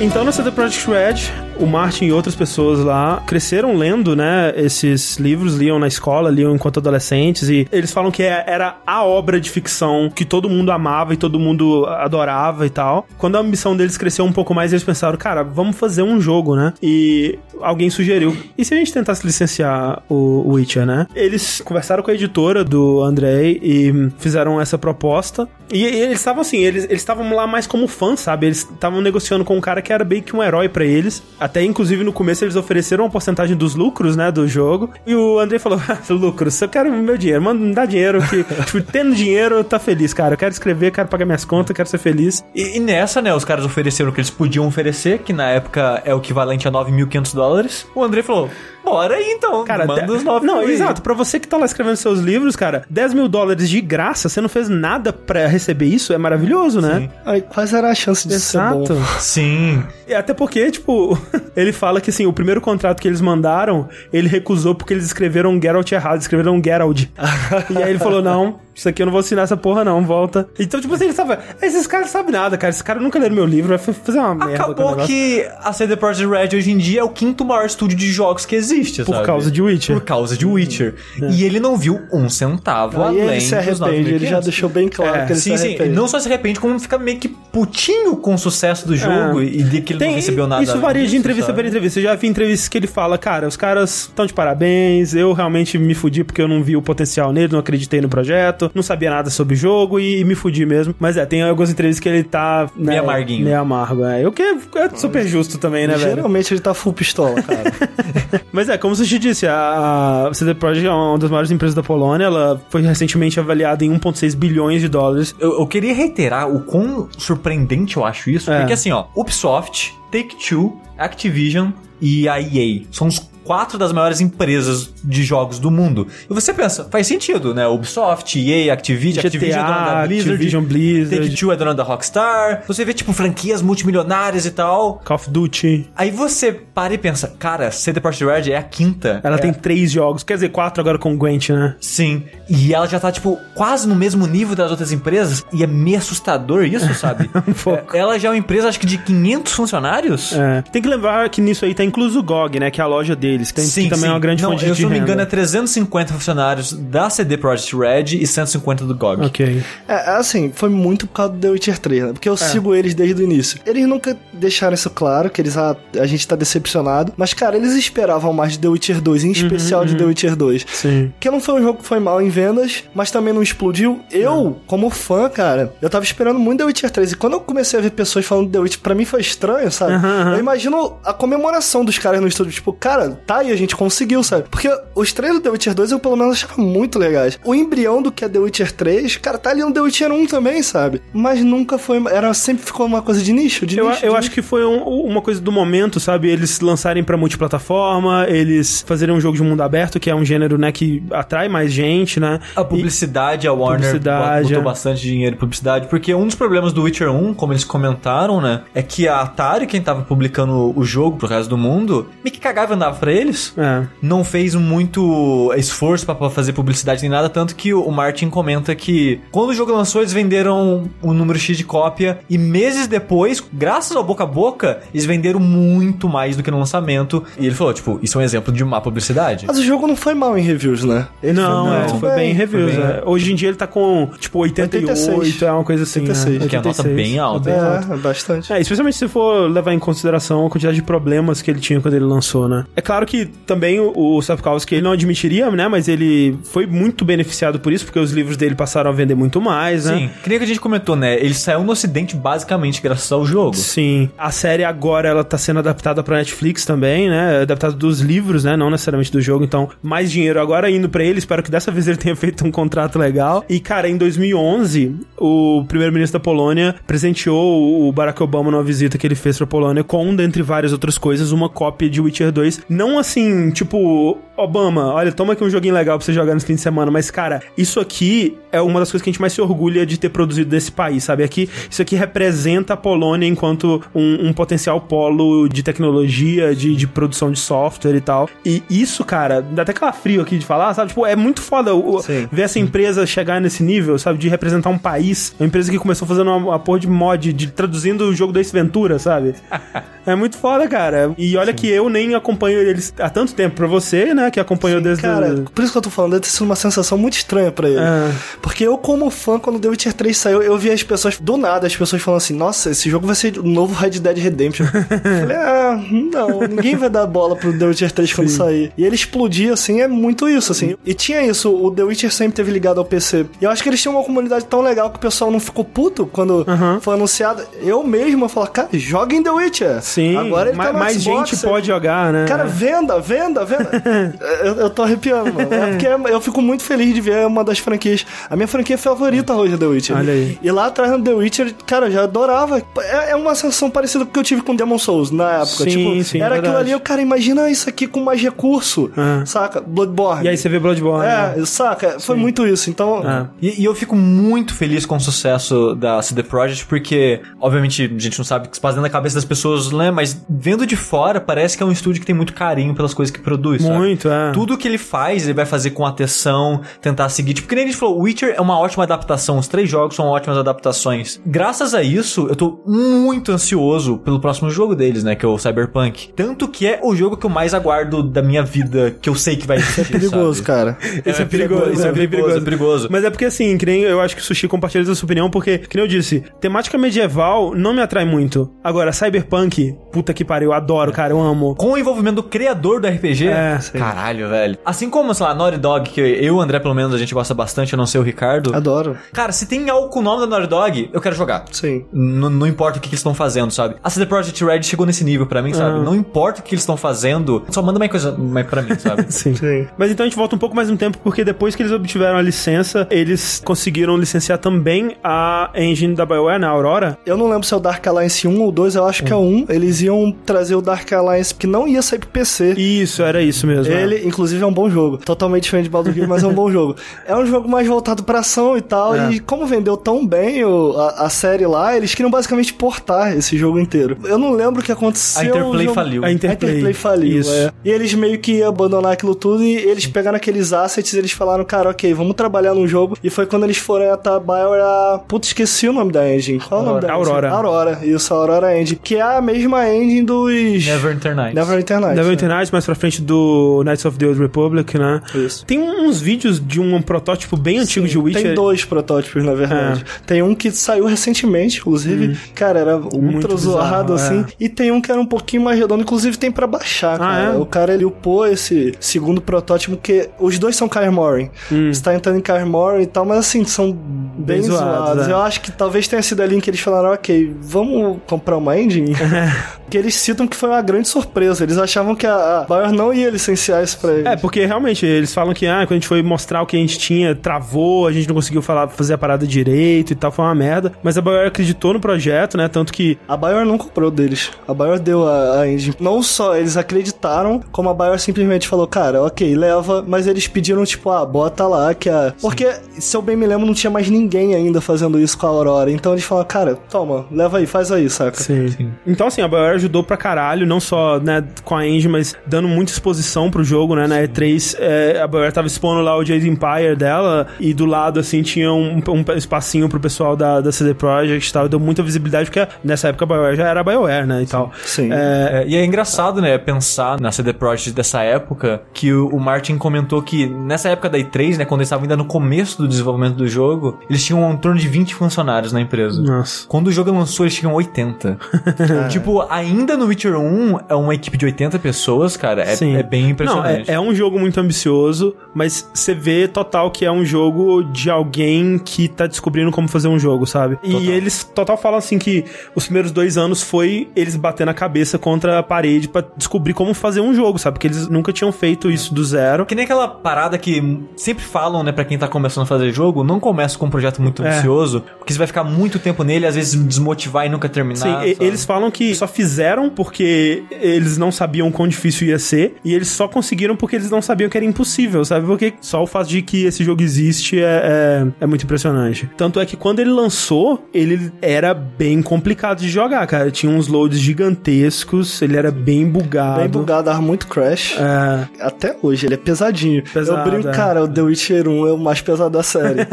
Então, 0.10 0.24
na 0.24 0.32
CD 0.32 0.50
Projekt 0.50 0.88
Red, 0.88 1.49
o 1.60 1.66
Martin 1.68 2.06
e 2.06 2.12
outras 2.12 2.36
pessoas 2.36 2.80
lá 2.80 3.22
cresceram 3.28 3.76
lendo, 3.76 4.16
né, 4.16 4.54
esses 4.56 5.18
livros, 5.18 5.56
liam 5.56 5.78
na 5.78 5.88
escola, 5.88 6.30
liam 6.30 6.56
enquanto 6.56 6.78
adolescentes, 6.80 7.50
e 7.50 7.68
eles 7.72 7.92
falam 7.92 8.12
que 8.12 8.24
é- 8.24 8.44
era 8.48 8.78
a 8.88 9.04
obra 9.04 9.40
de 9.40 9.50
ficção 9.50 10.10
que 10.14 10.24
todo 10.26 10.50
mundo 10.50 10.72
amava 10.72 11.14
e 11.14 11.18
todo 11.18 11.40
mundo 11.40 11.86
adorava 11.86 12.66
e 12.66 12.70
tal. 12.70 13.08
Quando 13.18 13.36
a 13.36 13.40
ambição 13.40 13.76
deles 13.76 13.98
cresceu 13.98 14.26
um 14.26 14.32
pouco 14.32 14.54
mais, 14.54 14.72
eles 14.72 14.84
pensaram, 14.84 15.18
cara, 15.18 15.44
vamos 15.44 15.76
fazer 15.76 16.02
um 16.04 16.20
jogo, 16.22 16.56
né? 16.56 16.74
E 16.82 17.38
alguém 17.62 17.90
sugeriu, 17.90 18.36
e 18.58 18.64
se 18.64 18.74
a 18.74 18.78
gente 18.78 18.94
tentasse 18.94 19.26
licenciar 19.26 20.02
o 20.10 20.54
Witcher, 20.54 20.86
né? 20.86 21.08
Eles 21.14 21.62
conversaram 21.64 22.02
com 22.02 22.12
a 22.12 22.14
editora 22.14 22.64
do 22.64 23.02
Andrei 23.04 23.60
e 23.62 24.10
fizeram 24.18 24.60
essa 24.62 24.78
proposta. 24.78 25.48
E, 25.72 25.84
eles 25.84 26.18
estavam 26.20 26.42
assim, 26.42 26.58
eles 26.58 26.88
estavam 26.90 27.32
lá 27.36 27.46
mais 27.46 27.68
como 27.68 27.88
fãs, 27.88 28.22
sabe? 28.22 28.48
Eles 28.48 28.60
estavam 28.60 29.02
negociando 29.02 29.46
com 29.46 29.56
um 29.56 29.62
cara 29.62 29.82
que 29.82 29.94
era 29.94 30.04
bem 30.04 30.22
que 30.22 30.36
um 30.36 30.42
herói 30.42 30.68
pra 30.68 30.84
eles. 30.84 31.22
Até 31.50 31.64
inclusive 31.64 32.04
no 32.04 32.14
começo 32.14 32.46
eles 32.46 32.56
ofereceram 32.56 33.06
uma 33.06 33.10
porcentagem 33.10 33.58
dos 33.58 33.74
lucros, 33.74 34.16
né, 34.16 34.32
do 34.32 34.48
jogo. 34.48 34.92
E 35.06 35.16
o 35.16 35.40
Andrei 35.40 35.58
falou: 35.58 35.82
"Ah, 35.90 35.98
lucros, 36.14 36.62
eu 36.62 36.70
quero 36.70 36.92
meu 36.92 37.18
dinheiro, 37.18 37.42
manda 37.42 37.60
me 37.60 37.74
dá 37.74 37.86
dinheiro 37.86 38.22
que 38.22 38.44
tipo, 38.66 38.82
tendo 38.84 39.16
dinheiro 39.16 39.64
tá 39.64 39.80
feliz, 39.80 40.14
cara. 40.14 40.36
Eu 40.36 40.38
quero 40.38 40.52
escrever, 40.52 40.92
quero 40.92 41.08
pagar 41.08 41.26
minhas 41.26 41.44
contas, 41.44 41.76
quero 41.76 41.90
ser 41.90 41.98
feliz". 41.98 42.44
E, 42.54 42.78
e 42.78 42.80
nessa, 42.80 43.20
né, 43.22 43.34
os 43.34 43.44
caras 43.44 43.66
ofereceram 43.66 44.12
o 44.12 44.14
que 44.14 44.20
eles 44.20 44.30
podiam 44.30 44.68
oferecer, 44.68 45.20
que 45.20 45.34
na 45.34 45.50
época 45.50 46.02
é 46.06 46.14
o 46.14 46.20
equivalente 46.20 46.68
a 46.68 46.72
9.500 46.72 47.34
dólares. 47.34 47.88
O 47.96 48.04
André 48.04 48.22
falou: 48.22 48.50
Bora 48.84 49.16
aí 49.16 49.32
então. 49.32 49.64
Cara, 49.66 49.86
manda 49.86 50.12
os 50.12 50.24
nove 50.24 50.46
Não, 50.46 50.60
mil 50.60 50.68
aí. 50.68 50.74
exato. 50.74 51.02
Pra 51.02 51.14
você 51.14 51.40
que 51.40 51.48
tá 51.48 51.58
lá 51.58 51.66
escrevendo 51.66 51.96
seus 51.96 52.20
livros, 52.20 52.56
cara, 52.56 52.84
10 52.90 53.14
mil 53.14 53.28
dólares 53.28 53.70
de 53.70 53.82
graça, 53.82 54.28
você 54.30 54.42
não 54.42 54.50
fez 54.50 54.68
nada 54.70 55.14
pra 55.14 55.48
receber 55.48 55.86
isso, 55.86 56.14
é 56.14 56.18
maravilhoso, 56.18 56.82
né? 56.82 57.10
Aí, 57.26 57.42
quais 57.42 57.74
era 57.74 57.90
a 57.90 57.96
chance 57.96 58.28
de 58.28 58.40
ser 58.40 58.58
bom? 58.58 58.84
Exato. 58.84 58.96
Sim. 59.20 59.84
E 60.08 60.14
até 60.14 60.34
porque, 60.34 60.72
tipo, 60.72 61.20
ele 61.56 61.72
fala 61.72 62.02
que 62.02 62.10
assim, 62.10 62.26
o 62.26 62.34
primeiro 62.34 62.62
contrato 62.62 63.02
que 63.02 63.08
eles 63.08 63.22
mandaram, 63.22 63.88
ele 64.12 64.28
recusou 64.28 64.76
porque 64.76 64.94
eles 64.94 65.06
escreveram 65.06 65.60
Geralt 65.62 65.92
errado, 65.92 66.22
escreveram 66.22 66.62
Geralt. 66.64 67.04
e 67.70 67.78
aí 67.82 67.90
ele 67.90 68.00
falou: 68.00 68.22
não, 68.22 68.60
isso 68.80 68.90
aqui 68.90 69.02
eu 69.02 69.06
não 69.06 69.12
vou 69.12 69.20
assinar 69.20 69.44
essa 69.44 69.58
porra, 69.58 69.84
não, 69.84 70.04
volta. 70.06 70.48
Então, 70.60 70.80
tipo 70.82 70.94
assim, 70.94 71.06
ele 71.06 71.14
sabe, 71.14 71.38
esses 71.62 71.86
caras 71.86 72.08
não 72.08 72.12
sabem 72.14 72.32
nada, 72.32 72.58
cara. 72.58 72.70
Esses 72.70 72.82
caras 72.82 73.02
nunca 73.04 73.20
leram 73.20 73.36
meu 73.36 73.46
livro, 73.46 73.70
vai 73.70 73.78
fa- 73.78 73.94
fazer 73.94 74.20
uma 74.20 74.34
merda. 74.36 74.56
Acabou 74.64 74.96
que 74.98 75.46
a 75.62 75.72
CD 75.74 75.96
Projekt 75.96 76.30
Red 76.30 76.58
hoje 76.58 76.72
em 76.72 76.78
dia 76.78 77.02
é 77.02 77.04
o 77.04 77.10
quinto 77.10 77.44
maior 77.46 77.66
estúdio 77.66 77.98
de 77.98 78.12
jogos 78.12 78.46
que 78.46 78.56
existe, 78.56 79.04
Por 79.04 79.14
sabe? 79.16 79.26
causa 79.26 79.52
de 79.52 79.62
Witcher. 79.62 79.96
Por 79.96 80.04
causa 80.04 80.38
de 80.38 80.46
Witcher. 80.46 80.96
E 81.32 81.44
ele 81.44 81.60
não 81.60 81.78
viu 81.78 82.00
um 82.12 82.30
centavo 82.30 83.04
Aí 83.04 83.22
além 83.22 83.32
ele 83.38 83.42
se 83.42 83.56
arrepende, 83.56 84.10
ele 84.16 84.26
já 84.26 84.40
9.500. 84.40 84.44
deixou 84.44 84.70
bem 84.70 84.88
claro 84.90 85.16
É, 85.18 85.26
que 85.26 85.32
ele 85.34 85.40
Sim, 85.40 85.52
se 85.52 85.58
sim. 85.64 85.68
arrepende. 85.70 85.96
Não 85.96 86.08
só 86.08 86.20
se 86.20 86.28
arrepende, 86.28 86.60
como 86.60 86.80
fica 86.80 86.98
meio 86.98 87.18
que 87.20 87.28
putinho 87.28 88.16
com 88.18 88.34
o 88.34 88.38
sucesso 88.38 88.88
do 88.88 88.96
jogo 88.96 89.42
e 89.42 89.62
de 89.64 89.82
que 89.82 89.94
ele 89.94 90.06
não 90.06 90.14
recebeu 90.16 90.48
nada. 90.48 90.64
Isso 90.64 90.80
varia 90.80 91.06
de 91.06 91.18
entrevista 91.18 91.54
para 91.54 91.68
entrevista. 91.68 92.00
Eu 92.00 92.04
já 92.04 92.16
vi 92.16 92.28
entrevistas 92.28 92.68
que 92.70 92.78
ele 92.78 92.88
fala, 92.88 93.18
cara, 93.18 93.48
os 93.48 93.58
caras 93.58 94.02
estão 94.08 94.26
de 94.26 94.34
parabéns, 94.34 95.14
eu 95.14 95.34
realmente 95.34 95.78
me 95.78 95.94
fudi 95.94 96.24
porque 96.24 96.42
eu 96.42 96.48
não 96.48 96.64
vi 96.64 96.76
o 96.78 96.82
potencial 96.82 97.34
nele, 97.34 97.52
não 97.52 97.60
acreditei 97.60 98.00
no 98.02 98.08
projeto, 98.10 98.69
não 98.74 98.84
sabia 98.84 99.10
nada 99.10 99.30
sobre 99.30 99.56
o 99.56 99.58
jogo 99.58 100.00
e, 100.00 100.24
me 100.24 100.36
fudi 100.36 100.66
mesmo. 100.66 100.94
Mas 101.00 101.18
é, 101.18 101.26
tem 101.26 101.42
algumas 101.42 101.70
entrevistas 101.70 102.02
que 102.02 102.10
ele 102.10 102.24
tá... 102.24 102.68
né, 102.76 102.92
Meio 102.92 103.04
amarguinho. 103.04 103.46
Meio 103.46 103.60
amargo, 103.60 104.04
é. 104.06 104.28
O 104.28 104.32
que 104.32 104.42
é 104.42 104.56
é 104.76 104.90
super 104.96 105.26
justo 105.28 105.58
também, 105.58 105.88
né, 105.88 105.96
velho? 105.96 106.16
Geralmente 106.16 106.54
ele 106.54 106.62
tá 106.62 106.74
full 106.74 106.94
pistola, 106.94 107.42
cara. 107.42 107.64
Mas 108.52 108.70
é, 108.70 108.78
como 108.78 108.96
você 108.96 109.06
disse, 109.20 109.48
a 109.48 110.28
a 110.30 110.34
CD 110.34 110.54
Projekt 110.54 110.88
é 110.88 110.92
uma 110.92 111.18
das 111.18 111.30
maiores 111.30 111.52
empresas 111.52 111.76
da 111.76 111.84
Polônia, 111.84 112.26
ela 112.26 112.62
foi 112.70 112.82
recentemente 112.82 113.40
avaliada 113.40 113.84
em 113.86 113.92
1,6 113.92 114.36
bilhões 114.36 114.82
de 114.82 114.88
dólares. 114.90 115.36
Eu, 115.40 115.60
eu 115.60 115.68
queria 115.68 115.94
reiterar 115.94 116.50
o 116.50 116.62
quão 116.62 117.08
surpreendente 117.18 117.98
eu 117.98 118.06
acho 118.06 118.30
isso, 118.30 118.52
É. 118.52 118.60
porque 118.60 118.74
assim, 118.74 118.92
ó, 118.92 119.06
Ubisoft, 119.16 119.94
Take-Two, 120.12 120.80
Activision 120.98 121.72
e 122.02 122.28
a 122.28 122.40
EA 122.40 122.82
são 122.92 123.08
os 123.08 123.20
quatro 123.50 123.80
das 123.80 123.92
maiores 123.92 124.22
empresas 124.22 124.94
de 125.04 125.24
jogos 125.24 125.58
do 125.58 125.72
mundo. 125.72 126.06
E 126.30 126.32
você 126.32 126.54
pensa, 126.54 126.88
faz 126.92 127.08
sentido, 127.08 127.52
né? 127.52 127.66
Ubisoft, 127.68 128.38
EA, 128.40 128.72
Activision, 128.72 129.26
Activision 129.26 129.60
é 129.60 129.64
dona 129.66 129.80
GTA, 129.80 129.96
da 129.96 130.06
Blizzard, 130.06 130.32
Activision 130.34 130.64
Blizzard, 130.64 131.18
Take-Two 131.24 131.52
é 131.52 131.56
dona 131.56 131.74
da 131.74 131.82
Rockstar. 131.82 132.62
Você 132.68 132.86
vê, 132.86 132.94
tipo, 132.94 133.12
franquias 133.12 133.64
multimilionárias 133.64 134.46
e 134.46 134.52
tal. 134.52 135.02
Call 135.04 135.16
of 135.16 135.32
Duty. 135.32 135.90
Aí 135.96 136.12
você 136.12 136.52
para 136.52 136.94
e 136.94 136.98
pensa, 137.00 137.28
cara, 137.40 137.72
CD 137.72 138.00
Projekt 138.00 138.24
Red 138.24 138.52
é 138.54 138.58
a 138.58 138.62
quinta. 138.62 139.20
Ela 139.24 139.38
É- 139.38 139.40
tem 139.40 139.52
três 139.52 139.92
jogos, 139.92 140.22
quer 140.22 140.36
dizer, 140.36 140.50
quatro 140.50 140.80
agora 140.80 141.00
com 141.00 141.12
o 141.12 141.18
Gwent, 141.18 141.50
né? 141.50 141.76
Sim. 141.82 142.26
E 142.48 142.72
ela 142.72 142.86
já 142.88 143.00
tá, 143.00 143.12
tipo, 143.12 143.36
quase 143.56 143.88
no 143.88 143.96
mesmo 143.96 144.28
nível 144.28 144.56
das 144.56 144.70
outras 144.70 144.92
empresas. 144.92 145.44
E 145.52 145.64
é 145.64 145.68
meio 145.68 145.98
assustador 145.98 146.66
isso, 146.66 146.94
sabe? 146.94 147.28
Um 147.50 147.54
pouco. 147.54 147.98
Ela 147.98 148.20
já 148.20 148.28
é 148.28 148.32
uma 148.32 148.38
empresa, 148.38 148.70
acho 148.70 148.80
que 148.80 148.86
de 148.86 149.00
500 149.00 149.54
funcionários. 149.54 150.34
É. 150.34 150.62
Tem 150.72 150.84
que 150.84 150.88
lembrar 150.88 151.28
que 151.30 151.42
nisso 151.42 151.66
aí 151.66 151.74
tá 151.74 151.84
incluso 151.84 152.20
o 152.20 152.24
GOG, 152.24 152.60
né? 152.60 152.70
Que 152.70 152.80
é 152.80 152.84
a 152.84 152.88
loja 152.88 153.16
deles, 153.40 153.52
que, 153.52 153.62
tem, 153.62 153.86
que 153.86 153.90
também 153.90 154.10
é 154.10 154.14
uma 154.14 154.20
grande 154.20 154.44
não, 154.44 154.52
fonte 154.52 154.66
eu, 154.66 154.72
de 154.72 154.78
se 154.78 154.84
não 154.84 154.90
me 154.90 154.96
renda. 154.96 155.08
engano, 155.08 155.22
é 155.22 155.26
350 155.26 156.14
funcionários 156.14 156.74
da 156.74 157.10
CD 157.10 157.38
Projekt 157.38 157.76
Red 157.76 158.22
e 158.22 158.28
150 158.28 158.86
do 158.86 158.96
GOG. 158.96 159.26
Ok. 159.26 159.64
É, 159.88 160.12
assim, 160.12 160.52
foi 160.54 160.70
muito 160.70 161.08
por 161.08 161.14
causa 161.14 161.34
do 161.34 161.40
The 161.40 161.50
Witcher 161.50 161.78
3, 161.78 162.04
né? 162.04 162.14
Porque 162.14 162.30
eu 162.30 162.38
sigo 162.38 162.76
eles 162.76 162.94
desde 162.94 163.22
o 163.22 163.24
início. 163.24 163.60
Eles 163.66 163.88
nunca 163.88 164.18
deixaram 164.34 164.74
isso 164.74 164.90
claro, 164.90 165.30
que 165.30 165.42
eles, 165.42 165.58
ah, 165.58 165.76
a 166.00 166.06
gente 166.06 166.28
tá 166.28 166.36
decepcionado. 166.36 167.14
Mas, 167.18 167.34
cara, 167.34 167.56
eles 167.56 167.74
esperavam 167.74 168.34
mais 168.34 168.54
de 168.54 168.60
The 168.60 168.68
Witcher 168.68 169.02
2, 169.02 169.24
em 169.24 169.32
especial 169.32 169.86
de 169.86 169.96
The 169.96 170.04
Witcher 170.04 170.36
2. 170.36 170.66
Sim. 170.72 171.14
Que 171.20 171.30
não 171.30 171.40
foi 171.40 171.56
um 171.56 171.64
jogo 171.64 171.80
que 171.80 171.86
foi 171.86 172.00
mal 172.00 172.22
em 172.22 172.30
vendas, 172.30 172.84
mas 172.94 173.12
também 173.12 173.34
não 173.34 173.42
explodiu. 173.42 174.02
Eu, 174.12 174.58
como 174.68 174.90
fã, 174.90 175.30
cara, 175.30 175.74
eu 175.82 175.90
tava 175.90 176.04
esperando 176.04 176.40
muito 176.40 176.60
The 176.60 176.66
Witcher 176.66 176.90
3. 176.90 177.12
E 177.14 177.16
quando 177.16 177.34
eu 177.34 177.40
comecei 177.40 177.80
a 177.80 177.82
ver 177.82 177.92
pessoas 177.92 178.26
falando 178.26 178.48
de 178.48 178.54
The 178.54 178.60
Witcher, 178.60 178.82
pra 178.82 178.96
mim 178.96 179.06
foi 179.06 179.22
estranho, 179.22 179.72
sabe? 179.72 179.94
Aham. 179.94 180.34
Eu 180.34 180.40
imagino 180.40 180.98
a 181.04 181.14
comemoração 181.14 181.84
dos 181.86 181.98
caras 181.98 182.22
no 182.22 182.28
estúdio. 182.28 182.52
Tipo, 182.52 182.74
cara, 182.74 183.20
tá 183.30 183.38
aí, 183.38 183.52
a 183.52 183.56
gente 183.56 183.76
conseguiu, 183.76 184.24
sabe? 184.24 184.46
Porque 184.50 184.68
os 184.96 185.14
três 185.14 185.36
do 185.36 185.40
The 185.40 185.52
Witcher 185.52 185.76
2 185.76 185.92
eu 185.92 186.00
pelo 186.00 186.16
menos 186.16 186.34
achava 186.34 186.60
muito 186.60 186.98
legais. 186.98 187.40
O 187.46 187.54
embrião 187.54 188.02
do 188.02 188.12
que 188.12 188.26
é 188.26 188.30
The 188.30 188.40
Witcher 188.40 188.72
3, 188.72 189.18
cara, 189.18 189.38
tá 189.38 189.52
ali 189.52 189.62
no 189.62 189.72
The 189.72 189.82
Witcher 189.82 190.12
1 190.12 190.26
também, 190.26 190.64
sabe? 190.64 191.00
Mas 191.14 191.44
nunca 191.44 191.78
foi. 191.78 192.04
Era, 192.12 192.34
sempre 192.34 192.66
ficou 192.66 192.88
uma 192.88 193.04
coisa 193.04 193.22
de 193.22 193.32
nicho, 193.32 193.68
de 193.68 193.78
Eu, 193.78 193.90
nicho. 193.90 194.04
eu 194.04 194.14
de 194.14 194.18
acho 194.18 194.32
que 194.32 194.42
foi 194.42 194.66
um- 194.66 194.84
uma 194.84 195.22
coisa 195.22 195.40
do 195.40 195.52
momento, 195.52 196.00
sabe? 196.00 196.28
Eles 196.28 196.60
lançarem 196.60 197.04
pra 197.04 197.16
multiplataforma, 197.18 198.26
eles 198.28 198.84
fazerem 198.88 199.14
um 199.14 199.22
jogo 199.22 199.38
de 199.38 199.44
mundo 199.44 199.62
aberto, 199.62 200.00
que 200.00 200.10
é 200.10 200.16
um 200.16 200.26
gênero, 200.26 200.58
né, 200.58 200.72
que 200.72 201.04
atrai 201.12 201.48
mais 201.48 201.72
gente, 201.72 202.20
né? 202.20 202.40
A 202.56 202.64
publicidade, 202.64 203.48
a 203.48 203.54
Warner 203.54 203.80
Publicidade, 203.92 204.48
botou 204.48 204.62
é. 204.62 204.64
bastante 204.66 205.02
dinheiro 205.02 205.36
em 205.36 205.40
publicidade, 205.40 205.88
porque 205.88 206.14
um 206.16 206.26
dos 206.26 206.36
problemas 206.36 206.74
do 206.74 206.82
Witcher 206.84 207.12
1, 207.12 207.34
como 207.36 207.54
eles 207.54 207.64
comentaram, 207.64 208.42
né, 208.42 208.62
é 208.74 208.82
que 208.82 209.08
a 209.08 209.22
Atari, 209.22 209.68
quem 209.68 209.82
tava 209.82 210.02
publicando 210.02 210.74
o 210.78 210.84
jogo 210.84 211.18
pro 211.18 211.28
resto 211.28 211.50
do 211.50 211.58
mundo, 211.58 212.08
meio 212.24 212.34
que 212.34 212.40
cagava 212.40 212.74
e 212.74 212.76
andava 212.76 212.98
pra 212.98 213.09
eles. 213.10 213.54
E, 213.58 213.62
é. 213.62 213.88
Não 214.02 214.24
fez 214.24 214.56
muito 214.56 215.54
esforço 215.58 216.06
pra 216.06 216.16
pra 216.16 216.30
fazer 216.30 216.54
publicidade 216.54 217.02
nem 217.02 217.10
nada, 217.10 217.30
tanto 217.30 217.56
que 217.56 217.74
o 217.74 217.90
Martin 217.92 218.30
comenta 218.30 218.74
que 218.76 219.20
quando 219.32 219.50
o 219.50 219.54
jogo 219.54 219.72
lançou, 219.72 220.02
eles 220.02 220.14
venderam 220.14 220.90
um 221.02 221.14
número 221.14 221.40
X 221.40 221.58
de 221.58 221.64
cópia 221.64 222.20
e 222.30 222.38
meses 222.38 222.88
depois, 222.88 223.44
graças 223.54 223.96
ao 223.96 224.04
boca 224.04 224.24
a 224.24 224.28
boca, 224.28 224.80
eles 224.94 225.06
venderam 225.06 225.40
muito 225.40 226.08
mais 226.10 226.36
do 226.36 226.44
que 226.44 226.52
no 226.52 226.60
lançamento. 226.60 227.24
E 227.38 227.46
ele 227.46 227.56
falou, 227.56 227.74
tipo, 227.74 228.00
isso 228.02 228.18
é 228.18 228.22
um 228.22 228.24
exemplo 228.24 228.54
de 228.54 228.64
má 228.64 228.82
publicidade. 228.82 229.46
Mas 229.48 229.58
o 229.58 229.64
jogo 229.64 229.88
não 229.88 229.96
foi 229.96 230.14
mal 230.14 230.38
em 230.38 230.42
reviews, 230.42 230.84
né? 230.84 231.08
Ele 231.24 231.34
Não, 231.34 231.66
foi 231.68 231.76
é, 231.76 231.80
muito 231.80 232.00
foi 232.00 232.16
bem 232.16 232.32
em 232.32 232.34
reviews. 232.34 232.72
bem. 232.76 232.84
é. 232.84 233.04
Hoje 233.06 233.32
em 233.32 233.36
dia 233.36 233.50
ele 233.50 233.58
tá 233.58 233.68
com, 233.68 234.10
tipo, 234.20 234.40
88, 234.40 234.90
86. 234.90 235.42
é 235.42 235.52
uma 235.52 235.64
coisa 235.64 235.84
assim. 235.84 236.00
86. 236.02 236.40
né? 236.40 236.48
Que 236.48 236.56
é 236.56 236.60
a 236.60 236.62
nota 236.62 236.82
86. 236.82 236.96
bem 236.96 237.20
alta. 237.20 237.50
É 237.50 237.54
bem 237.54 237.62
alta. 237.64 237.94
É, 237.94 237.98
bastante. 237.98 238.54
É, 238.54 238.60
especialmente 238.60 238.98
se 238.98 239.08
for 239.08 239.50
levar 239.50 239.74
em 239.74 239.80
consideração 239.80 240.46
a 240.46 240.50
quantidade 240.50 240.76
de 240.76 240.84
problemas 240.84 241.42
que 241.42 241.50
ele 241.52 241.60
tinha 241.60 241.80
quando 241.80 241.94
ele 241.94 242.06
lançou, 242.06 242.48
né? 242.48 242.66
É 242.76 242.82
claro 242.82 242.99
que 243.06 243.26
também 243.46 243.80
o, 243.80 243.94
o 243.96 244.22
Sapkowski, 244.22 244.76
ele 244.76 244.82
não 244.82 244.92
admitiria, 244.92 245.50
né? 245.52 245.68
Mas 245.68 245.88
ele 245.88 246.38
foi 246.44 246.66
muito 246.66 247.04
beneficiado 247.04 247.60
por 247.60 247.72
isso, 247.72 247.86
porque 247.86 248.00
os 248.00 248.12
livros 248.12 248.38
dele 248.38 248.56
passaram 248.56 248.90
a 248.90 248.94
vender 248.94 249.16
muito 249.16 249.42
mais, 249.42 249.86
né? 249.86 249.98
Sim, 249.98 250.10
que 250.24 250.30
nem 250.30 250.38
que 250.38 250.44
a 250.44 250.48
gente 250.48 250.60
comentou, 250.60 250.96
né? 250.96 251.16
Ele 251.20 251.34
saiu 251.34 251.64
no 251.64 251.72
ocidente 251.72 252.16
basicamente 252.16 252.82
graças 252.82 253.12
ao 253.12 253.26
jogo. 253.26 253.56
Sim. 253.56 254.10
A 254.18 254.32
série 254.32 254.64
agora 254.64 255.10
ela 255.10 255.24
tá 255.24 255.38
sendo 255.38 255.60
adaptada 255.60 256.04
pra 256.04 256.18
Netflix 256.18 256.66
também, 256.66 257.10
né? 257.10 257.42
Adaptada 257.42 257.74
dos 257.74 258.00
livros, 258.00 258.44
né? 258.44 258.56
Não 258.56 258.70
necessariamente 258.70 259.12
do 259.12 259.22
jogo. 259.22 259.44
Então, 259.44 259.70
mais 259.82 260.12
dinheiro 260.12 260.40
agora 260.40 260.70
indo 260.70 260.90
pra 260.90 261.04
ele. 261.04 261.20
Espero 261.20 261.44
que 261.44 261.52
dessa 261.52 261.72
vez 261.72 261.88
ele 261.88 261.98
tenha 261.98 262.16
feito 262.16 262.46
um 262.46 262.52
contrato 262.52 262.98
legal. 262.98 263.44
E, 263.50 263.60
cara, 263.60 263.90
em 263.90 263.98
2011, 263.98 264.96
o 265.18 265.64
primeiro-ministro 265.68 266.20
da 266.20 266.24
Polônia 266.24 266.76
presenteou 266.88 267.88
o 267.88 267.92
Barack 267.92 268.22
Obama 268.22 268.52
numa 268.52 268.64
visita 268.64 268.98
que 268.98 269.06
ele 269.06 269.16
fez 269.16 269.38
pra 269.38 269.48
Polônia 269.48 269.84
com, 269.84 270.16
dentre 270.16 270.42
várias 270.42 270.72
outras 270.72 270.98
coisas, 270.98 271.32
uma 271.32 271.50
cópia 271.50 271.90
de 271.90 272.02
Witcher 272.02 272.32
2. 272.32 272.62
Não 272.70 272.89
assim, 272.98 273.52
tipo, 273.52 274.18
Obama, 274.38 274.94
olha, 274.94 275.12
toma 275.12 275.34
aqui 275.34 275.44
um 275.44 275.50
joguinho 275.50 275.74
legal 275.74 275.98
pra 275.98 276.06
você 276.06 276.14
jogar 276.14 276.34
no 276.34 276.40
fim 276.40 276.56
de 276.56 276.62
semana. 276.62 276.90
Mas, 276.90 277.12
cara, 277.12 277.42
isso 277.58 277.80
aqui 277.80 278.38
é 278.52 278.62
uma 278.62 278.80
das 278.80 278.90
coisas 278.90 279.04
que 279.04 279.10
a 279.10 279.12
gente 279.12 279.20
mais 279.22 279.34
se 279.34 279.42
orgulha 279.42 279.86
de 279.86 280.00
ter 280.00 280.10
produzido 280.10 280.50
desse 280.50 280.72
país, 280.72 281.04
sabe? 281.04 281.24
Aqui, 281.24 281.50
isso 281.70 281.82
aqui 281.82 281.96
representa 281.96 282.74
a 282.74 282.78
Polônia 282.78 283.28
enquanto 283.28 283.82
um, 283.94 284.30
um 284.30 284.34
potencial 284.34 284.80
polo 284.82 285.48
de 285.50 285.62
tecnologia, 285.62 286.56
de, 286.56 286.76
de 286.76 286.88
produção 286.88 287.32
de 287.32 287.40
software 287.40 287.96
e 287.96 288.02
tal. 288.02 288.30
E 288.46 288.64
isso, 288.70 289.04
cara, 289.04 289.42
dá 289.42 289.64
até 289.64 289.74
calafrio 289.74 290.22
aqui 290.22 290.38
de 290.38 290.46
falar, 290.46 290.74
sabe? 290.74 290.90
Tipo, 290.90 291.06
é 291.06 291.16
muito 291.16 291.42
foda 291.42 291.76
o- 291.76 292.02
Sim. 292.02 292.28
ver 292.32 292.44
essa 292.44 292.60
empresa 292.60 293.06
chegar 293.06 293.42
nesse 293.42 293.62
nível, 293.62 294.00
sabe? 294.00 294.18
De 294.18 294.30
representar 294.30 294.70
um 294.70 294.78
país. 294.78 295.36
Uma 295.40 295.48
empresa 295.48 295.70
que 295.70 295.78
começou 295.78 296.08
fazendo 296.08 296.28
uma, 296.28 296.38
uma 296.38 296.60
porra 296.60 296.80
de 296.80 296.88
mod, 296.88 297.34
de 297.34 297.52
traduzindo 297.52 298.06
o 298.06 298.16
jogo 298.16 298.32
da 298.32 298.40
Ace 298.40 298.54
Ventura, 298.54 298.98
sabe? 299.00 299.36
é 300.06 300.16
muito 300.16 300.38
foda, 300.38 300.68
cara. 300.68 301.12
E 301.18 301.36
olha 301.36 301.54
que 301.54 301.68
eu 301.68 301.90
nem 301.90 302.16
acompanho 302.16 302.60
eles 302.80 302.94
há 303.00 303.10
tanto 303.10 303.34
tempo 303.34 303.56
pra 303.56 303.68
você, 303.68 304.14
né? 304.14 304.32
Que 304.32 304.40
acompanhou 304.40 304.82
desde 304.82 305.02
Cara, 305.04 305.34
o... 305.34 305.42
por 305.52 305.62
isso 305.64 305.72
que 305.72 305.78
eu 305.78 305.82
tô 305.82 305.90
falando, 305.90 306.12
deve 306.12 306.24
ter 306.24 306.30
sido 306.30 306.46
uma 306.46 306.56
sensação 306.56 306.98
muito 306.98 307.14
estranha 307.16 307.52
pra 307.52 307.68
ele. 307.70 307.80
É. 307.80 308.12
Porque 308.42 308.64
eu, 308.66 308.78
como 308.78 309.10
fã, 309.10 309.38
quando 309.40 309.60
The 309.60 309.68
Witcher 309.68 309.94
3 309.94 310.18
saiu, 310.18 310.42
eu 310.42 310.58
vi 310.58 310.72
as 310.72 310.82
pessoas, 310.84 311.18
do 311.20 311.38
nada, 311.38 311.68
as 311.68 311.76
pessoas 311.76 312.02
falando 312.02 312.18
assim, 312.20 312.34
nossa, 312.36 312.72
esse 312.72 312.90
jogo 312.90 313.06
vai 313.06 313.16
ser 313.16 313.38
o 313.38 313.44
novo 313.44 313.74
Red 313.74 313.92
Dead 313.92 314.18
Redemption. 314.18 314.66
eu 314.90 315.20
falei, 315.20 315.38
ah, 315.38 315.80
não, 315.92 316.40
ninguém 316.42 316.76
vai 316.76 316.90
dar 316.90 317.06
bola 317.06 317.36
pro 317.36 317.58
The 317.58 317.66
Witcher 317.66 317.92
3 317.92 318.14
quando 318.14 318.30
sair. 318.30 318.72
E 318.78 318.86
ele 318.86 318.96
explodir, 318.96 319.52
assim, 319.52 319.82
é 319.82 319.88
muito 319.88 320.28
isso, 320.28 320.52
assim. 320.52 320.76
E 320.86 320.94
tinha 320.94 321.22
isso, 321.26 321.54
o 321.54 321.72
The 321.72 321.84
Witcher 321.84 322.12
sempre 322.12 322.34
teve 322.34 322.52
ligado 322.52 322.80
ao 322.80 322.86
PC. 322.86 323.26
E 323.42 323.44
eu 323.46 323.50
acho 323.52 323.62
que 323.62 323.70
eles 323.70 323.82
tinham 323.82 323.96
uma 323.96 324.04
comunidade 324.04 324.46
tão 324.46 324.62
legal 324.62 324.90
que 324.90 324.98
o 324.98 325.00
pessoal 325.00 325.30
não 325.32 325.40
ficou 325.40 325.64
puto 325.66 326.06
quando 326.06 326.46
Aham. 326.48 326.80
foi 326.82 326.94
anunciado. 326.96 327.44
Eu 327.62 327.84
mesmo, 327.84 328.26
eu 328.26 328.30
falo, 328.30 328.48
cara, 328.48 328.70
joga 328.74 329.16
em 329.16 329.24
The 329.24 329.32
Witcher. 329.32 329.82
Sim, 329.82 330.16
Agora 330.16 330.50
ele 330.50 330.58
ma- 330.58 330.68
tá 330.68 330.74
mais 330.74 331.02
Xbox, 331.02 331.30
gente 331.32 331.42
pode 331.44 331.68
jogar, 331.68 332.12
né? 332.14 332.26
Cara, 332.28 332.44
É. 332.44 332.48
venda, 332.70 333.00
venda, 333.00 333.46
venda. 333.46 333.72
eu, 334.44 334.56
eu 334.56 334.70
tô 334.70 334.84
arrepiando, 334.84 335.34
mano. 335.34 335.54
É 335.54 335.72
porque 335.72 335.88
eu 336.12 336.22
fico 336.22 336.42
muito 336.42 336.64
feliz 336.64 336.94
de 336.94 337.02
ver 337.02 337.26
uma 337.26 337.44
das 337.44 337.60
franquias. 337.60 338.06
A 338.30 338.36
minha 338.36 338.48
franquia 338.48 338.78
favorita 338.78 339.34
hoje 339.34 339.54
é 339.56 339.58
The 339.58 339.66
Witcher. 339.66 339.98
Olha 339.98 340.14
aí. 340.14 340.38
E 340.42 340.52
lá 340.52 340.68
atrás 340.68 340.92
no 340.92 341.02
The 341.04 341.14
Witcher, 341.14 341.54
cara, 341.66 341.88
eu 341.88 341.92
já 341.92 342.04
adorava. 342.04 342.62
É, 342.78 343.12
é 343.12 343.16
uma 343.16 343.34
sensação 343.36 343.70
parecida 343.70 344.06
com 344.06 344.10
o 344.12 344.14
que 344.14 344.20
eu 344.20 344.24
tive 344.24 344.42
com 344.42 344.56
Demon 344.56 344.78
Souls 344.78 345.12
na 345.12 345.32
época. 345.34 345.64
Sim, 345.64 345.70
tipo, 345.70 346.04
sim, 346.04 346.22
era 346.22 346.36
aquilo 346.36 346.58
ali, 346.58 346.76
o 346.76 346.80
cara, 346.80 347.02
imagina 347.02 347.50
isso 347.50 347.68
aqui 347.70 347.88
com 347.88 348.00
mais 348.02 348.22
recurso. 348.22 348.92
Ah. 348.96 349.24
Saca? 349.26 349.62
Bloodborne. 349.62 350.26
E 350.26 350.30
aí 350.30 350.38
você 350.38 350.48
vê 350.50 350.60
Bloodborne. 350.60 351.06
né? 351.06 351.36
É, 351.38 351.46
saca? 351.46 352.00
Foi 352.00 352.16
muito 352.16 352.46
isso. 352.46 352.70
Então, 352.70 353.02
Ah. 353.06 353.28
E, 353.42 353.62
e 353.62 353.66
eu 353.66 353.74
fico 353.74 353.96
muito 353.96 354.54
feliz 354.54 354.86
com 354.86 354.96
o 354.96 355.00
sucesso 355.00 355.76
da 355.76 356.02
CD 356.02 356.24
Projekt, 356.24 356.66
porque, 356.66 357.22
obviamente, 357.40 357.84
a 357.84 358.00
gente 358.00 358.18
não 358.18 358.26
sabe 358.26 358.48
o 358.48 358.50
que 358.50 358.56
se 358.58 358.62
passa 358.62 358.76
dentro 358.76 358.90
da 358.90 358.94
cabeça 358.94 359.16
das 359.16 359.26
pessoas, 359.26 359.72
né? 359.72 359.92
Mas 359.92 360.22
vendo 360.30 360.66
de 360.66 360.76
fora, 360.76 361.20
parece 361.20 361.56
que 361.58 361.64
é 361.64 361.66
um 361.66 361.72
estúdio 361.72 362.00
que 362.02 362.06
tem 362.06 362.16
muito 362.16 362.34
carinho 362.34 362.59
pelas 362.74 362.94
coisas 362.94 363.16
que 363.16 363.22
produz, 363.22 363.62
sabe? 363.62 363.78
Muito, 363.78 364.10
é. 364.10 364.32
Tudo 364.32 364.58
que 364.58 364.68
ele 364.68 364.78
faz, 364.78 365.24
ele 365.24 365.34
vai 365.34 365.46
fazer 365.46 365.72
com 365.72 365.86
atenção, 365.86 366.62
tentar 366.82 367.10
seguir. 367.10 367.34
Tipo, 367.34 367.48
que 367.48 367.56
nem 367.56 367.64
a 367.64 367.68
gente 367.68 367.78
falou, 367.78 368.00
Witcher 368.02 368.34
é 368.36 368.42
uma 368.42 368.60
ótima 368.60 368.84
adaptação. 368.84 369.38
Os 369.38 369.48
três 369.48 369.70
jogos 369.70 369.96
são 369.96 370.08
ótimas 370.08 370.38
adaptações. 370.38 371.20
Graças 371.26 371.74
a 371.74 371.82
isso, 371.82 372.28
eu 372.28 372.36
tô 372.36 372.62
muito 372.66 373.32
ansioso 373.32 373.98
pelo 373.98 374.20
próximo 374.20 374.50
jogo 374.50 374.76
deles, 374.76 375.04
né? 375.04 375.16
Que 375.16 375.26
é 375.26 375.30
o 375.30 375.38
Cyberpunk. 375.38 376.12
Tanto 376.16 376.48
que 376.48 376.68
é 376.68 376.80
o 376.84 376.96
jogo 376.96 377.18
que 377.18 377.26
eu 377.26 377.30
mais 377.30 377.54
aguardo 377.54 378.04
da 378.04 378.22
minha 378.22 378.44
vida, 378.44 378.96
que 379.02 379.10
eu 379.10 379.16
sei 379.16 379.36
que 379.36 379.48
vai 379.48 379.58
existir, 379.58 379.82
é 379.82 379.86
perigoso, 379.86 380.44
sabe? 380.44 380.46
cara. 380.46 380.78
Esse 381.06 381.22
é, 381.22 381.26
perigoso, 381.26 381.72
isso 381.72 381.88
é, 381.88 381.92
bem 381.92 382.08
perigoso. 382.08 382.38
é 382.38 382.42
perigoso. 382.42 382.88
Mas 382.92 383.04
é 383.04 383.10
porque 383.10 383.26
assim, 383.26 383.58
que 383.58 383.66
nem 383.66 383.82
eu 383.82 384.02
acho 384.02 384.16
que 384.16 384.22
o 384.22 384.26
Sushi 384.26 384.48
compartilha 384.48 384.86
sua 384.96 385.06
opinião, 385.06 385.30
porque, 385.30 385.60
que 385.60 385.76
nem 385.76 385.86
eu 385.86 385.88
disse, 385.88 386.24
temática 386.40 386.78
medieval 386.78 387.54
não 387.56 387.74
me 387.74 387.82
atrai 387.82 388.06
muito. 388.06 388.52
Agora, 388.64 388.92
Cyberpunk, 388.92 389.76
puta 389.92 390.14
que 390.14 390.26
pariu, 390.26 390.50
eu 390.50 390.54
adoro, 390.54 390.92
cara, 390.92 391.14
eu 391.14 391.22
amo. 391.22 391.56
Com 391.56 391.74
o 391.74 391.78
envolvimento 391.78 392.18
do 392.18 392.24
criador 392.50 392.80
do 392.82 392.88
RPG. 392.88 393.28
É, 393.28 393.60
Caralho, 393.78 394.30
velho. 394.30 394.58
Assim 394.66 394.90
como, 394.90 395.14
sei 395.14 395.26
lá, 395.26 395.34
Naughty 395.36 395.58
Dog, 395.58 395.90
que 395.90 396.02
eu 396.02 396.08
e 396.24 396.32
o 396.32 396.40
André, 396.42 396.60
pelo 396.60 396.74
menos, 396.74 396.94
a 396.94 396.98
gente 396.98 397.14
gosta 397.14 397.34
bastante, 397.34 397.74
eu 397.74 397.78
não 397.78 397.86
sei 397.86 398.00
o 398.02 398.04
Ricardo. 398.04 398.56
Adoro. 398.56 398.98
Cara, 399.14 399.32
se 399.32 399.46
tem 399.46 399.70
algo 399.70 399.90
com 399.90 400.00
o 400.00 400.02
nome 400.02 400.22
da 400.22 400.28
Naughty 400.28 400.48
Dog, 400.48 400.90
eu 400.92 401.02
quero 401.02 401.16
jogar. 401.16 401.46
Sim. 401.52 401.86
N- 401.94 402.30
não 402.30 402.48
importa 402.48 402.78
o 402.78 402.82
que, 402.82 402.88
que 402.90 402.94
eles 402.96 403.00
estão 403.00 403.14
fazendo, 403.14 403.52
sabe? 403.52 403.76
A 403.84 403.90
CD 403.90 404.06
Projekt 404.06 404.44
Red 404.44 404.64
chegou 404.64 404.86
nesse 404.86 405.04
nível 405.04 405.26
pra 405.28 405.42
mim, 405.42 405.54
sabe? 405.54 405.80
Ah. 405.80 405.84
Não 405.84 405.96
importa 405.96 406.40
o 406.42 406.44
que 406.44 406.54
eles 406.56 406.62
estão 406.64 406.78
fazendo, 406.78 407.44
só 407.50 407.62
manda 407.62 407.78
mais 407.80 407.92
coisa 407.92 408.12
mais 408.18 408.48
pra 408.48 408.62
mim, 408.62 408.78
sabe? 408.78 409.06
Sim. 409.14 409.36
Sim. 409.36 409.68
Mas 409.78 409.92
então 409.92 410.06
a 410.06 410.10
gente 410.10 410.18
volta 410.18 410.36
um 410.36 410.40
pouco 410.40 410.56
mais 410.56 410.70
no 410.70 410.78
tempo, 410.78 410.98
porque 411.04 411.24
depois 411.24 411.56
que 411.56 411.62
eles 411.62 411.72
obtiveram 411.72 412.18
a 412.18 412.22
licença, 412.22 412.88
eles 412.90 413.42
conseguiram 413.46 413.96
licenciar 413.98 414.38
também 414.40 414.96
a 415.04 415.52
engine 415.56 415.94
da 415.96 416.06
BioWare, 416.06 416.40
na 416.40 416.50
Aurora. 416.50 416.98
Eu 417.06 417.18
não 417.18 417.30
lembro 417.30 417.46
se 417.46 417.54
é 417.54 417.58
o 417.58 417.60
Dark 417.60 417.86
Alliance 417.86 418.28
1 418.28 418.42
ou 418.42 418.52
2, 418.52 418.76
eu 418.76 418.86
acho 418.86 419.04
que 419.04 419.14
é 419.14 419.16
Hum. 419.16 419.46
1. 419.50 419.54
Eles 419.54 419.82
iam 419.82 420.12
trazer 420.26 420.56
o 420.56 420.62
Dark 420.62 420.92
Alliance 420.94 421.34
que 421.34 421.46
não 421.46 421.68
ia 421.68 421.82
sair 421.82 422.00
pro 422.00 422.10
PC. 422.10 422.39
Isso, 422.44 423.02
era 423.04 423.22
isso 423.22 423.46
mesmo. 423.48 423.72
é. 423.74 423.82
Ele, 423.82 424.08
inclusive, 424.08 424.42
é 424.44 424.46
um 424.46 424.54
bom 424.54 424.70
jogo. 424.70 424.98
Totalmente 424.98 425.44
diferente 425.44 425.66
de 425.66 425.70
Baldur's 425.70 425.96
Gate, 425.96 426.08
mas 426.08 426.24
é 426.24 426.28
um 426.28 426.34
bom 426.34 426.50
jogo. 426.52 426.76
É 427.08 427.16
um 427.16 427.26
jogo 427.26 427.48
mais 427.50 427.68
voltado 427.68 428.04
pra 428.04 428.20
ação 428.20 428.58
e 428.58 428.62
tal. 428.62 428.96
É. 428.96 429.12
E 429.12 429.20
como 429.20 429.46
vendeu 429.46 429.76
tão 429.78 430.06
bem 430.06 430.44
o- 430.46 430.76
a, 430.78 431.06
a 431.06 431.10
série 431.10 431.46
lá, 431.46 431.76
eles 431.76 431.94
queriam 431.96 432.10
basicamente 432.12 432.54
portar 432.54 433.16
esse 433.18 433.38
jogo 433.38 433.60
inteiro. 433.60 433.98
Eu 434.06 434.18
não 434.18 434.32
lembro 434.34 434.62
o 434.62 434.64
que 434.64 434.72
aconteceu. 434.72 435.22
A 435.22 435.26
Interplay 435.26 435.64
jogo- 435.66 435.76
faliu. 435.76 436.06
A 436.06 436.12
Interplay. 436.12 436.50
A 436.50 436.54
Interplay 436.54 436.74
faliu, 436.74 437.20
Isso. 437.20 437.32
é. 437.32 437.52
E 437.64 437.70
eles 437.70 437.94
meio 437.94 438.20
que 438.20 438.34
iam 438.34 438.50
abandonar 438.50 438.94
aquilo 438.94 439.16
tudo 439.16 439.44
e 439.44 439.56
eles 439.56 439.86
pegaram 439.88 440.16
aqueles 440.18 440.54
assets 440.54 440.94
e 440.94 440.98
eles 440.98 441.12
falaram, 441.12 441.44
cara, 441.46 441.70
ok, 441.70 441.94
vamos 441.94 442.16
trabalhar 442.16 442.54
num 442.54 442.68
jogo. 442.68 442.98
E 443.04 443.10
foi 443.10 443.26
quando 443.26 443.44
eles 443.44 443.58
foram 443.58 443.92
até 443.94 444.10
a 444.10 444.20
BioWare 444.20 444.62
a... 444.62 445.00
Putz, 445.08 445.28
esqueci 445.30 445.68
o 445.68 445.74
nome 445.74 445.92
da 445.92 446.10
engine. 446.14 446.40
Qual 446.40 446.60
é 446.62 446.64
o 446.64 446.66
nome 446.66 446.82
da 446.82 446.94
Aurora. 446.94 447.28
engine? 447.28 447.36
Aurora. 447.46 447.80
Isso, 447.84 448.14
a 448.14 448.18
Aurora 448.18 448.60
Engine. 448.60 448.80
Que 448.84 448.96
é 448.96 449.02
a 449.02 449.22
mesma 449.22 449.68
engine 449.70 450.04
dos... 450.04 450.66
Neverwinter 450.66 451.16
Nights. 451.16 451.36
Neverwinter 451.36 451.80
Nights. 451.80 451.96
Devil 451.96 452.18
né? 452.22 452.28
Internet, 452.28 452.52
mais 452.52 452.66
pra 452.66 452.76
frente 452.76 453.02
do 453.02 453.62
Knights 453.66 453.86
of 453.86 453.98
the 453.98 454.06
Old 454.08 454.20
Republic, 454.20 454.78
né? 454.78 455.02
Isso. 455.16 455.46
Tem 455.46 455.60
uns 455.60 456.00
vídeos 456.02 456.40
de 456.46 456.60
um 456.60 456.82
protótipo 456.82 457.36
bem 457.38 457.60
antigo 457.60 457.86
Sim, 457.86 457.92
de 457.92 457.98
Witcher. 457.98 458.24
Tem 458.24 458.34
dois 458.34 458.66
protótipos, 458.66 459.24
na 459.24 459.34
verdade. 459.34 459.84
É. 459.84 460.06
Tem 460.06 460.22
um 460.22 460.34
que 460.36 460.52
saiu 460.52 460.86
recentemente, 460.86 461.60
inclusive. 461.60 462.18
Cara, 462.36 462.60
era 462.60 462.78
ultra 462.78 463.00
Muito 463.00 463.38
zoado, 463.38 463.94
bizarro, 463.94 464.20
assim. 464.22 464.26
E 464.40 464.48
tem 464.50 464.72
um 464.72 464.82
que 464.82 464.92
era 464.92 465.00
um 465.00 465.06
pouquinho 465.06 465.44
mais 465.44 465.58
redondo, 465.58 465.82
inclusive 465.82 466.18
tem 466.18 466.32
pra 466.32 466.48
baixar, 466.48 466.98
cara. 467.00 467.36
é? 467.36 467.38
O 467.38 467.46
cara, 467.46 467.74
ele 467.74 467.86
upou 467.86 468.26
esse 468.28 468.74
segundo 468.80 469.22
protótipo, 469.22 469.78
que 469.78 470.10
os 470.20 470.38
dois 470.40 470.56
são 470.56 470.68
Kaer 470.68 470.92
Morhen. 470.92 471.30
Você 471.50 471.82
tá 471.82 471.94
entrando 471.94 472.18
em 472.18 472.22
Kaer 472.22 472.46
Morhen 472.46 472.84
e 472.84 472.88
tal, 472.88 473.06
mas 473.06 473.20
assim, 473.20 473.44
são 473.46 473.72
bem, 473.72 474.40
Bem 474.40 474.42
zoados, 474.44 474.68
zoados. 474.86 475.08
é. 475.08 475.12
Eu 475.12 475.18
acho 475.18 475.42
que 475.42 475.52
talvez 475.52 475.88
tenha 475.88 476.02
sido 476.02 476.22
ali 476.22 476.36
em 476.36 476.40
que 476.40 476.50
eles 476.50 476.60
falaram, 476.60 476.92
ok, 476.92 477.36
vamos 477.42 477.98
comprar 478.08 478.38
uma 478.38 478.58
engine? 478.60 478.94
que 479.70 479.78
eles 479.78 479.96
citam 479.96 480.28
que 480.28 480.36
foi 480.36 480.50
uma 480.50 480.62
grande 480.62 480.88
surpresa. 480.88 481.44
Eles 481.44 481.58
achavam 481.58 481.96
que 481.96 482.06
a, 482.10 482.46
BioWare 482.48 482.72
não 482.72 482.94
ia 482.94 483.10
licenciar 483.10 483.64
isso 483.64 483.78
pra 483.80 483.92
eles. 483.94 484.06
É, 484.06 484.16
porque 484.16 484.46
realmente 484.46 484.86
eles 484.86 485.14
falam 485.14 485.34
que 485.34 485.46
ah, 485.46 485.62
quando 485.66 485.72
a 485.72 485.76
gente 485.76 485.88
foi 485.88 486.02
mostrar 486.02 486.42
o 486.42 486.46
que 486.46 486.58
a 486.58 486.60
gente 486.60 486.78
tinha, 486.78 487.16
travou, 487.16 487.88
a 487.88 487.92
gente 487.92 488.08
não 488.08 488.16
conseguiu 488.16 488.42
falar, 488.42 488.68
fazer 488.68 488.94
a 488.94 488.98
parada 488.98 489.26
direito 489.26 489.92
e 489.92 489.96
tal, 489.96 490.12
foi 490.12 490.26
uma 490.26 490.36
merda. 490.36 490.74
Mas 490.84 490.98
a 490.98 491.02
BioWare 491.02 491.28
acreditou 491.28 491.74
no 491.74 491.80
projeto, 491.80 492.38
né? 492.38 492.48
Tanto 492.48 492.74
que 492.74 492.98
A 493.08 493.16
BioWare 493.16 493.46
não 493.46 493.58
comprou 493.58 493.92
deles. 493.92 494.32
A 494.48 494.54
BioWare 494.54 494.80
deu 494.80 495.08
a, 495.08 495.42
a 495.42 495.48
engine. 495.50 495.76
Não 495.80 496.02
só 496.02 496.36
eles 496.36 496.58
acreditaram, 496.58 497.42
como 497.52 497.70
a 497.70 497.74
BioWare 497.74 498.00
simplesmente 498.00 498.48
falou, 498.48 498.68
cara, 498.68 499.04
ok, 499.04 499.36
leva, 499.36 499.84
mas 499.88 500.08
eles 500.08 500.28
pediram, 500.28 500.64
tipo, 500.66 500.90
ah, 500.90 501.06
bota 501.06 501.46
lá 501.48 501.74
que 501.74 501.90
a... 501.90 502.14
Porque, 502.22 502.52
se 502.78 502.96
eu 502.96 503.02
bem 503.02 503.16
me 503.16 503.26
lembro, 503.26 503.46
não 503.46 503.54
tinha 503.54 503.72
mais 503.72 503.90
ninguém 503.90 504.36
ainda 504.36 504.62
fazendo 504.62 505.00
isso 505.00 505.18
com 505.18 505.28
a 505.28 505.30
Aurora. 505.30 505.72
Então 505.72 505.94
eles 505.94 506.04
falaram, 506.04 506.28
cara, 506.28 506.56
toma, 506.70 507.06
leva 507.12 507.38
aí, 507.38 507.46
faz 507.46 507.72
aí, 507.72 507.90
saca? 507.90 508.22
Sim. 508.22 508.72
Então, 508.86 509.08
assim, 509.08 509.22
a 509.22 509.28
BioWare 509.28 509.56
ajudou 509.56 509.84
pra 509.84 509.98
caralho, 509.98 510.46
não 510.46 510.60
só, 510.60 511.00
né, 511.00 511.24
com 511.44 511.56
a 511.56 511.68
engine, 511.68 511.92
mas 511.92 511.99
dando 512.26 512.48
muita 512.48 512.72
exposição 512.72 513.30
pro 513.30 513.44
jogo, 513.44 513.76
né, 513.76 513.88
na 513.88 514.02
E3, 514.02 514.56
é, 514.60 515.02
a 515.02 515.08
BioWare 515.08 515.34
tava 515.34 515.48
expondo 515.48 515.82
lá 515.82 515.98
o 515.98 516.04
Jade 516.04 516.28
Empire 516.28 516.76
dela, 516.76 517.28
e 517.40 517.54
do 517.54 517.66
lado, 517.66 518.00
assim, 518.00 518.22
tinha 518.22 518.52
um, 518.52 518.82
um 518.88 519.14
espacinho 519.16 519.68
pro 519.70 519.80
pessoal 519.80 520.16
da, 520.16 520.42
da 520.42 520.52
CD 520.52 520.74
Projekt 520.74 521.30
e 521.30 521.34
tal, 521.34 521.46
e 521.46 521.50
deu 521.50 521.60
muita 521.60 521.84
visibilidade, 521.84 522.30
porque 522.30 522.48
nessa 522.64 522.90
época 522.90 523.06
a 523.06 523.08
BioWare 523.08 523.36
já 523.36 523.48
era 523.48 523.60
a 523.60 523.64
BioWare, 523.64 524.06
né, 524.06 524.24
e 524.24 524.26
tal. 524.26 524.52
Sim. 524.64 524.92
É, 524.92 525.20
É, 525.30 525.48
e 525.48 525.56
é 525.56 525.66
engraçado, 525.66 526.22
né, 526.22 526.38
pensar 526.38 527.00
na 527.00 527.12
CD 527.12 527.34
Projekt 527.34 527.72
dessa 527.72 528.02
época, 528.02 528.62
que 528.74 528.92
o, 528.94 529.08
o 529.10 529.20
Martin 529.20 529.58
comentou 529.58 530.02
que 530.02 530.28
nessa 530.28 530.70
época 530.70 530.90
da 530.90 530.98
E3, 530.98 531.38
né, 531.38 531.46
quando 531.46 531.62
eles 531.62 531.68
estavam 531.68 531.84
ainda 531.84 531.98
no 531.98 532.06
começo 532.06 532.58
do 532.62 532.68
desenvolvimento 532.68 533.16
do 533.16 533.28
jogo, 533.28 533.80
eles 533.90 534.04
tinham 534.04 534.32
em 534.32 534.38
torno 534.38 534.60
de 534.60 534.68
20 534.68 534.96
funcionários 534.96 535.52
na 535.52 535.62
empresa. 535.62 536.02
nossa. 536.02 536.48
Quando 536.48 536.68
o 536.68 536.72
jogo 536.72 536.92
lançou, 536.92 537.26
eles 537.26 537.36
tinham 537.36 537.54
80. 537.54 538.18
tipo, 538.90 539.26
ainda 539.30 539.78
no 539.78 539.86
Witcher 539.86 540.18
1 540.18 540.60
é 540.70 540.76
uma 540.76 540.94
equipe 540.94 541.18
de 541.18 541.26
80 541.26 541.60
pessoas, 541.60 541.89
cara. 542.18 542.42
É, 542.44 542.56
Sim. 542.56 542.76
é 542.76 542.84
bem 542.84 543.02
Não, 543.02 543.08
é, 543.08 543.12
impressionante. 543.12 543.72
é 543.72 543.80
um 543.80 543.94
jogo 543.94 544.20
muito 544.20 544.40
ambicioso, 544.40 545.16
mas 545.34 545.70
você 545.74 545.94
vê 545.94 546.28
total 546.28 546.72
que 546.72 546.86
é 546.86 546.92
um 546.92 547.04
jogo 547.06 547.64
de 547.64 547.90
alguém 547.90 548.58
que 548.60 548.88
tá 548.88 549.08
descobrindo 549.08 549.52
como 549.52 549.68
fazer 549.68 549.88
um 549.88 549.98
jogo, 550.00 550.26
sabe? 550.26 550.58
E 550.64 550.90
eles 550.90 551.24
total 551.24 551.58
falam 551.58 551.78
assim 551.80 551.98
que 551.98 552.26
os 552.56 552.66
primeiros 552.66 552.92
dois 552.92 553.18
anos 553.18 553.42
foi 553.42 553.90
eles 553.96 554.16
batendo 554.16 554.50
a 554.50 554.54
cabeça 554.54 554.98
contra 554.98 555.40
a 555.40 555.44
parede 555.44 555.88
pra 555.88 556.04
descobrir 556.18 556.54
como 556.54 556.74
fazer 556.74 557.02
um 557.02 557.14
jogo, 557.14 557.38
sabe? 557.40 557.56
Porque 557.56 557.68
eles 557.68 557.88
nunca 557.88 558.12
tinham 558.14 558.32
feito 558.32 558.70
isso 558.70 558.94
do 558.94 559.04
zero. 559.04 559.46
Que 559.46 559.56
nem 559.56 559.66
aquela 559.66 559.88
parada 559.88 560.38
que 560.38 560.80
sempre 560.96 561.24
falam, 561.24 561.64
né, 561.64 561.72
pra 561.72 561.86
quem 561.86 561.98
tá 561.98 562.08
começando 562.08 562.44
a 562.44 562.48
fazer 562.48 562.72
jogo, 562.72 563.04
não 563.04 563.20
começa 563.20 563.58
com 563.58 563.66
um 563.66 563.70
projeto 563.70 564.02
muito 564.02 564.24
É. 564.24 564.30
ambicioso, 564.30 564.84
porque 564.98 565.14
você 565.14 565.18
vai 565.20 565.28
ficar 565.28 565.44
muito 565.44 565.80
tempo 565.80 566.04
nele, 566.04 566.26
às 566.26 566.36
vezes 566.36 566.56
desmotivar 566.64 567.26
e 567.26 567.30
nunca 567.30 567.48
terminar. 567.50 567.78
Sim, 567.80 567.92
sabe? 567.94 568.18
eles 568.20 568.46
falam 568.46 568.70
que 568.72 568.94
só 568.96 569.08
fizeram 569.08 569.70
porque 569.70 570.44
eles 570.52 570.98
não 570.98 571.12
sabiam 571.12 571.52
quão 571.52 571.68
difícil 571.80 572.08
ia 572.08 572.20
ser, 572.20 572.56
e 572.64 572.74
eles 572.74 572.88
só 572.90 573.08
conseguiram 573.08 573.56
porque 573.56 573.76
eles 573.76 573.90
não 573.90 574.02
sabiam 574.02 574.30
que 574.30 574.38
era 574.38 574.46
impossível, 574.46 575.04
sabe? 575.06 575.26
Porque 575.26 575.54
só 575.62 575.82
o 575.82 575.88
fato 575.88 576.08
de 576.10 576.22
que 576.22 576.46
esse 576.46 576.64
jogo 576.64 576.82
existe 576.82 577.40
é, 577.40 577.44
é, 577.44 578.08
é 578.22 578.26
muito 578.26 578.44
impressionante. 578.44 579.10
Tanto 579.18 579.40
é 579.40 579.46
que 579.46 579.56
quando 579.56 579.80
ele 579.80 579.90
lançou, 579.90 580.68
ele 580.74 581.12
era 581.22 581.54
bem 581.54 582.02
complicado 582.02 582.60
de 582.60 582.70
jogar, 582.70 583.06
cara. 583.08 583.32
Tinha 583.32 583.52
uns 583.52 583.68
loads 583.68 584.00
gigantescos, 584.00 585.22
ele 585.22 585.38
era 585.38 585.52
bem 585.52 585.88
bugado. 585.88 586.40
Bem 586.40 586.50
bugado, 586.50 586.84
dava 586.84 587.02
muito 587.02 587.28
crash. 587.28 587.78
É, 587.80 588.28
Até 588.44 588.76
hoje, 588.82 589.06
ele 589.06 589.14
é 589.14 589.18
pesadinho. 589.18 589.84
Pesado, 589.84 590.20
eu 590.28 590.32
brinco, 590.32 590.48
é. 590.50 590.52
cara, 590.52 590.84
o 590.84 590.88
The 590.88 591.02
Witcher 591.02 591.48
1 591.48 591.68
é 591.68 591.72
o 591.74 591.78
mais 591.78 592.02
pesado 592.02 592.30
da 592.32 592.44
série. 592.44 592.80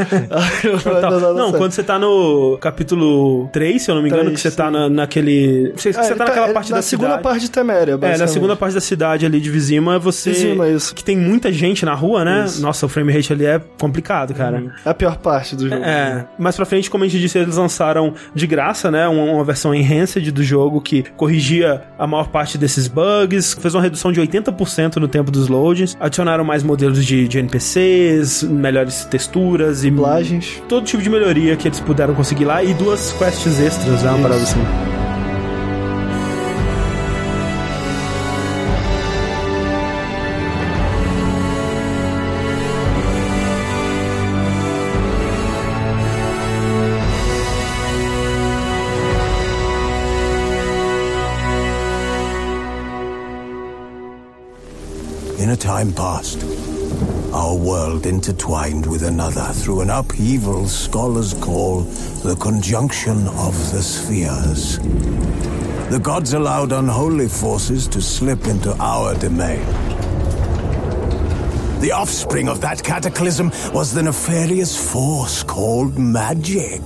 É 0.67 0.69
pesado 0.79 1.21
da 1.21 1.33
Não, 1.35 1.47
série. 1.47 1.59
quando 1.59 1.73
você 1.73 1.83
tá 1.83 1.99
no 1.99 2.59
capítulo 2.61 3.49
3, 3.53 3.83
se 3.83 3.91
eu 3.91 3.95
não 3.95 4.03
me 4.03 4.09
engano, 4.09 4.25
Três, 4.25 4.43
que 4.43 4.49
você 4.51 4.57
tá 4.57 4.67
sim. 4.67 4.73
na, 4.73 4.89
naquele. 4.89 5.73
Você, 5.77 5.91
Ah, 5.91 6.03
você 6.03 6.15
tá 6.15 6.25
naquela 6.25 6.47
ele 6.47 6.55
parte 6.55 6.71
na 6.71 6.77
da 6.77 6.83
segunda 6.83 7.09
cidade. 7.11 7.23
parte 7.23 7.41
de 7.41 7.51
Teméria, 7.51 7.99
É, 8.01 8.19
na 8.19 8.27
segunda 8.27 8.57
parte 8.57 8.75
da 8.77 8.81
cidade 8.81 9.27
ali 9.27 9.41
de 9.41 9.51
Vizima, 9.51 9.99
você. 9.99 10.31
Vizima, 10.31 10.69
isso. 10.69 10.95
Que 10.95 11.03
tem 11.03 11.17
muita 11.17 11.53
gente 11.53 11.85
na 11.85 11.95
rua, 11.95 12.25
né? 12.25 12.45
Isso. 12.47 12.63
Nossa, 12.63 12.87
o 12.87 12.89
frame 12.89 13.13
rate 13.13 13.33
ali 13.33 13.45
é 13.45 13.61
complicado, 13.81 14.35
cara. 14.35 14.63
É 14.85 14.91
a 14.91 14.95
pior 14.95 15.17
parte 15.17 15.57
do 15.57 15.69
jogo. 15.69 15.83
É, 15.83 16.27
mais 16.39 16.55
pra 16.57 16.65
frente, 16.65 16.91
como 16.91 17.05
a 17.05 17.09
gente 17.09 17.21
disse, 17.21 17.39
eles 17.39 17.57
lançaram 17.57 18.15
de 18.35 18.47
graça, 18.47 18.91
né? 18.91 19.09
Uma, 19.09 19.25
uma 19.25 19.45
versão 19.45 19.75
enhanced 19.75 20.31
do 20.31 20.43
jogo 20.43 20.81
que 20.81 21.05
corrigia 21.17 21.83
a 21.99 22.07
maior 22.07 22.29
parte 22.29 22.59
desses 22.59 22.89
bugs, 22.89 23.55
fez 23.55 23.75
uma 23.75 23.83
redução 23.83 24.13
de 24.13 24.21
80% 24.21 24.97
no 24.97 25.09
tempo 25.09 25.31
dos 25.31 25.49
loadings, 25.49 25.97
adicionaram 25.99 26.45
mais 26.45 26.63
modelos 26.63 27.05
de, 27.05 27.27
de 27.27 27.39
NPCs, 27.39 28.43
melhores 28.43 29.05
texturas 29.05 29.85
e 29.85 29.91
Dublagens. 29.91 30.63
todo 30.69 30.85
tipo 30.85 31.03
de 31.03 31.11
melhoria 31.11 31.57
que 31.57 31.67
eles 31.69 31.81
puderam 31.81 32.15
conseguir 32.15 32.45
lá 32.45 32.63
e 32.63 32.75
duas 32.75 33.13
quests 33.13 33.61
extras, 33.61 34.03
né? 34.03 34.11
Uma 34.11 34.23
parada 34.23 34.43
assim. 34.43 34.96
Time 55.77 55.93
passed, 55.93 56.43
our 57.35 57.55
world 57.55 58.07
intertwined 58.07 58.87
with 58.87 59.03
another 59.03 59.45
through 59.53 59.83
an 59.83 59.91
upheaval 59.91 60.67
scholars 60.67 61.35
call 61.35 61.83
the 62.25 62.35
conjunction 62.37 63.29
of 63.29 63.53
the 63.73 63.83
spheres. 63.83 64.79
The 65.91 66.01
gods 66.03 66.33
allowed 66.33 66.73
unholy 66.73 67.29
forces 67.29 67.87
to 67.89 68.01
slip 68.01 68.47
into 68.47 68.75
our 68.81 69.15
domain. 69.17 69.67
The 71.81 71.93
offspring 71.93 72.49
of 72.49 72.63
that 72.63 72.83
cataclysm 72.83 73.51
was 73.75 73.93
the 73.93 74.03
nefarious 74.03 74.75
force 74.91 75.43
called 75.43 75.99
magic. 75.99 76.81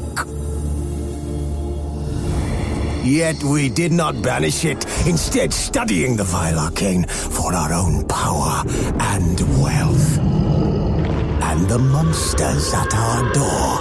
Yet 3.03 3.43
we 3.43 3.69
did 3.71 3.93
not 3.93 4.21
banish 4.23 4.65
it, 4.65 4.85
instead 5.07 5.53
studying 5.53 6.17
the 6.17 6.25
vile 6.25 6.59
arcane 6.59 7.07
for 7.07 7.55
our 7.55 7.73
own 7.73 8.07
power 8.07 8.63
and 8.67 9.41
wealth. 9.63 10.19
And 10.19 11.69
the 11.69 11.79
monsters 11.79 12.75
at 12.75 12.95
our 12.95 13.23
door, 13.33 13.79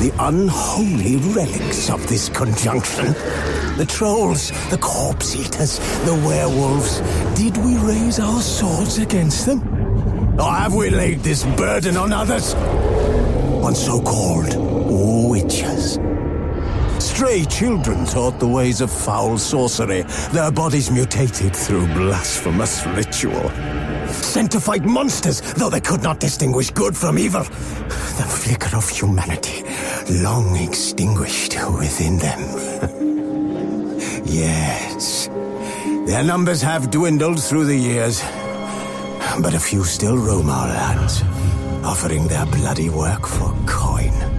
the 0.00 0.12
unholy 0.18 1.16
relics 1.34 1.88
of 1.88 2.06
this 2.08 2.28
conjunction, 2.28 3.12
the 3.76 3.86
trolls, 3.88 4.50
the 4.70 4.78
corpse 4.78 5.36
eaters, 5.36 5.78
the 6.04 6.14
werewolves, 6.26 7.00
did 7.40 7.56
we 7.58 7.76
raise 7.76 8.18
our 8.18 8.40
swords 8.40 8.98
against 8.98 9.46
them? 9.46 9.62
Or 10.38 10.52
have 10.52 10.74
we 10.74 10.90
laid 10.90 11.20
this 11.20 11.44
burden 11.56 11.96
on 11.96 12.12
others? 12.12 12.54
On 12.54 13.74
so-called 13.74 14.54
witches. 15.30 15.98
Stray 17.08 17.44
children 17.46 18.04
taught 18.04 18.38
the 18.38 18.46
ways 18.46 18.80
of 18.80 18.92
foul 18.92 19.38
sorcery, 19.38 20.02
their 20.30 20.52
bodies 20.52 20.90
mutated 20.90 21.56
through 21.56 21.86
blasphemous 21.94 22.86
ritual. 22.86 23.50
Sent 24.08 24.52
to 24.52 24.60
fight 24.60 24.84
monsters, 24.84 25.40
though 25.54 25.70
they 25.70 25.80
could 25.80 26.02
not 26.02 26.20
distinguish 26.20 26.70
good 26.70 26.96
from 26.96 27.18
evil. 27.18 27.42
The 27.42 28.26
flicker 28.28 28.76
of 28.76 28.88
humanity, 28.88 29.64
long 30.22 30.54
extinguished 30.56 31.56
within 31.78 32.18
them. 32.18 32.40
yes, 34.24 35.28
their 36.06 36.22
numbers 36.22 36.60
have 36.62 36.90
dwindled 36.90 37.42
through 37.42 37.64
the 37.64 37.76
years, 37.76 38.22
but 39.40 39.54
a 39.54 39.58
few 39.58 39.82
still 39.82 40.18
roam 40.18 40.50
our 40.50 40.68
lands, 40.68 41.22
offering 41.84 42.28
their 42.28 42.46
bloody 42.46 42.90
work 42.90 43.26
for 43.26 43.52
coin. 43.66 44.37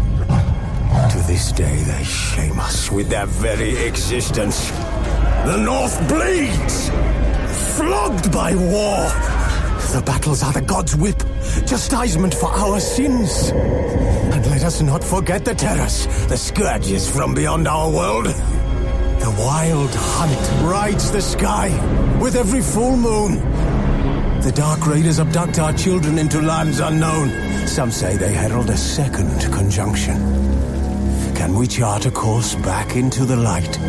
To 1.10 1.18
this 1.26 1.52
day, 1.52 1.76
they 1.84 2.04
shame 2.04 2.60
us 2.60 2.92
with 2.92 3.10
their 3.10 3.26
very 3.26 3.76
existence. 3.78 4.70
The 4.70 5.58
North 5.58 5.98
bleeds, 6.08 6.90
flogged 7.76 8.32
by 8.32 8.54
war. 8.54 9.10
The 9.92 10.04
battles 10.06 10.44
are 10.44 10.54
the 10.54 10.62
gods' 10.62 10.96
whip, 10.96 11.18
chastisement 11.66 12.36
for 12.36 12.50
our 12.50 12.80
sins. 12.80 13.50
And 13.50 14.46
let 14.52 14.64
us 14.64 14.82
not 14.82 15.04
forget 15.04 15.44
the 15.46 15.56
terrors, 15.56 16.06
the 16.28 16.38
scourges 16.38 17.10
from 17.10 17.34
beyond 17.34 17.68
our 17.68 17.90
world. 17.90 18.28
The 18.28 19.36
wild 19.40 19.90
hunt 19.94 20.72
rides 20.72 21.12
the 21.12 21.22
sky 21.22 21.70
with 22.22 22.36
every 22.36 22.62
full 22.62 22.96
moon. 22.96 23.40
The 24.42 24.52
Dark 24.56 24.86
Raiders 24.86 25.20
abduct 25.20 25.58
our 25.58 25.74
children 25.74 26.20
into 26.20 26.40
lands 26.40 26.80
unknown. 26.80 27.68
Some 27.68 27.92
say 27.92 28.16
they 28.16 28.32
herald 28.32 28.70
a 28.70 28.78
second 28.78 29.42
conjunction. 29.52 30.49
Can 31.40 31.56
we 31.56 31.68
chart 31.68 32.06
a 32.06 32.12
course 32.12 32.56
back 32.56 32.98
into 32.98 33.24
the 33.24 33.38
light? 33.38 33.80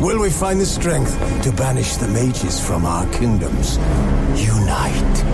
Will 0.00 0.20
we 0.20 0.30
find 0.30 0.60
the 0.60 0.64
strength 0.64 1.12
to 1.42 1.50
banish 1.50 1.96
the 1.96 2.06
mages 2.06 2.64
from 2.64 2.86
our 2.86 3.04
kingdoms? 3.10 3.78
Unite 4.36 5.24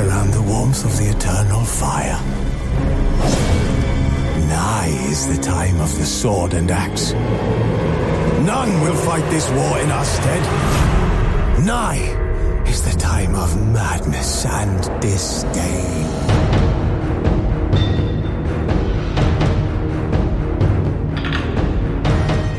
around 0.00 0.30
the 0.30 0.40
warmth 0.40 0.86
of 0.86 0.96
the 0.96 1.10
eternal 1.14 1.60
fire. 1.66 2.18
Nigh 4.48 4.96
is 5.10 5.28
the 5.28 5.42
time 5.42 5.78
of 5.82 5.94
the 5.98 6.06
sword 6.06 6.54
and 6.54 6.70
axe. 6.70 7.12
None 7.12 8.80
will 8.80 8.96
fight 8.96 9.28
this 9.30 9.50
war 9.50 9.78
in 9.78 9.90
our 9.90 10.04
stead. 10.06 10.42
Nigh 11.66 12.64
is 12.66 12.80
the 12.90 12.98
time 12.98 13.34
of 13.34 13.54
madness 13.70 14.46
and 14.46 15.02
disdain. 15.02 16.35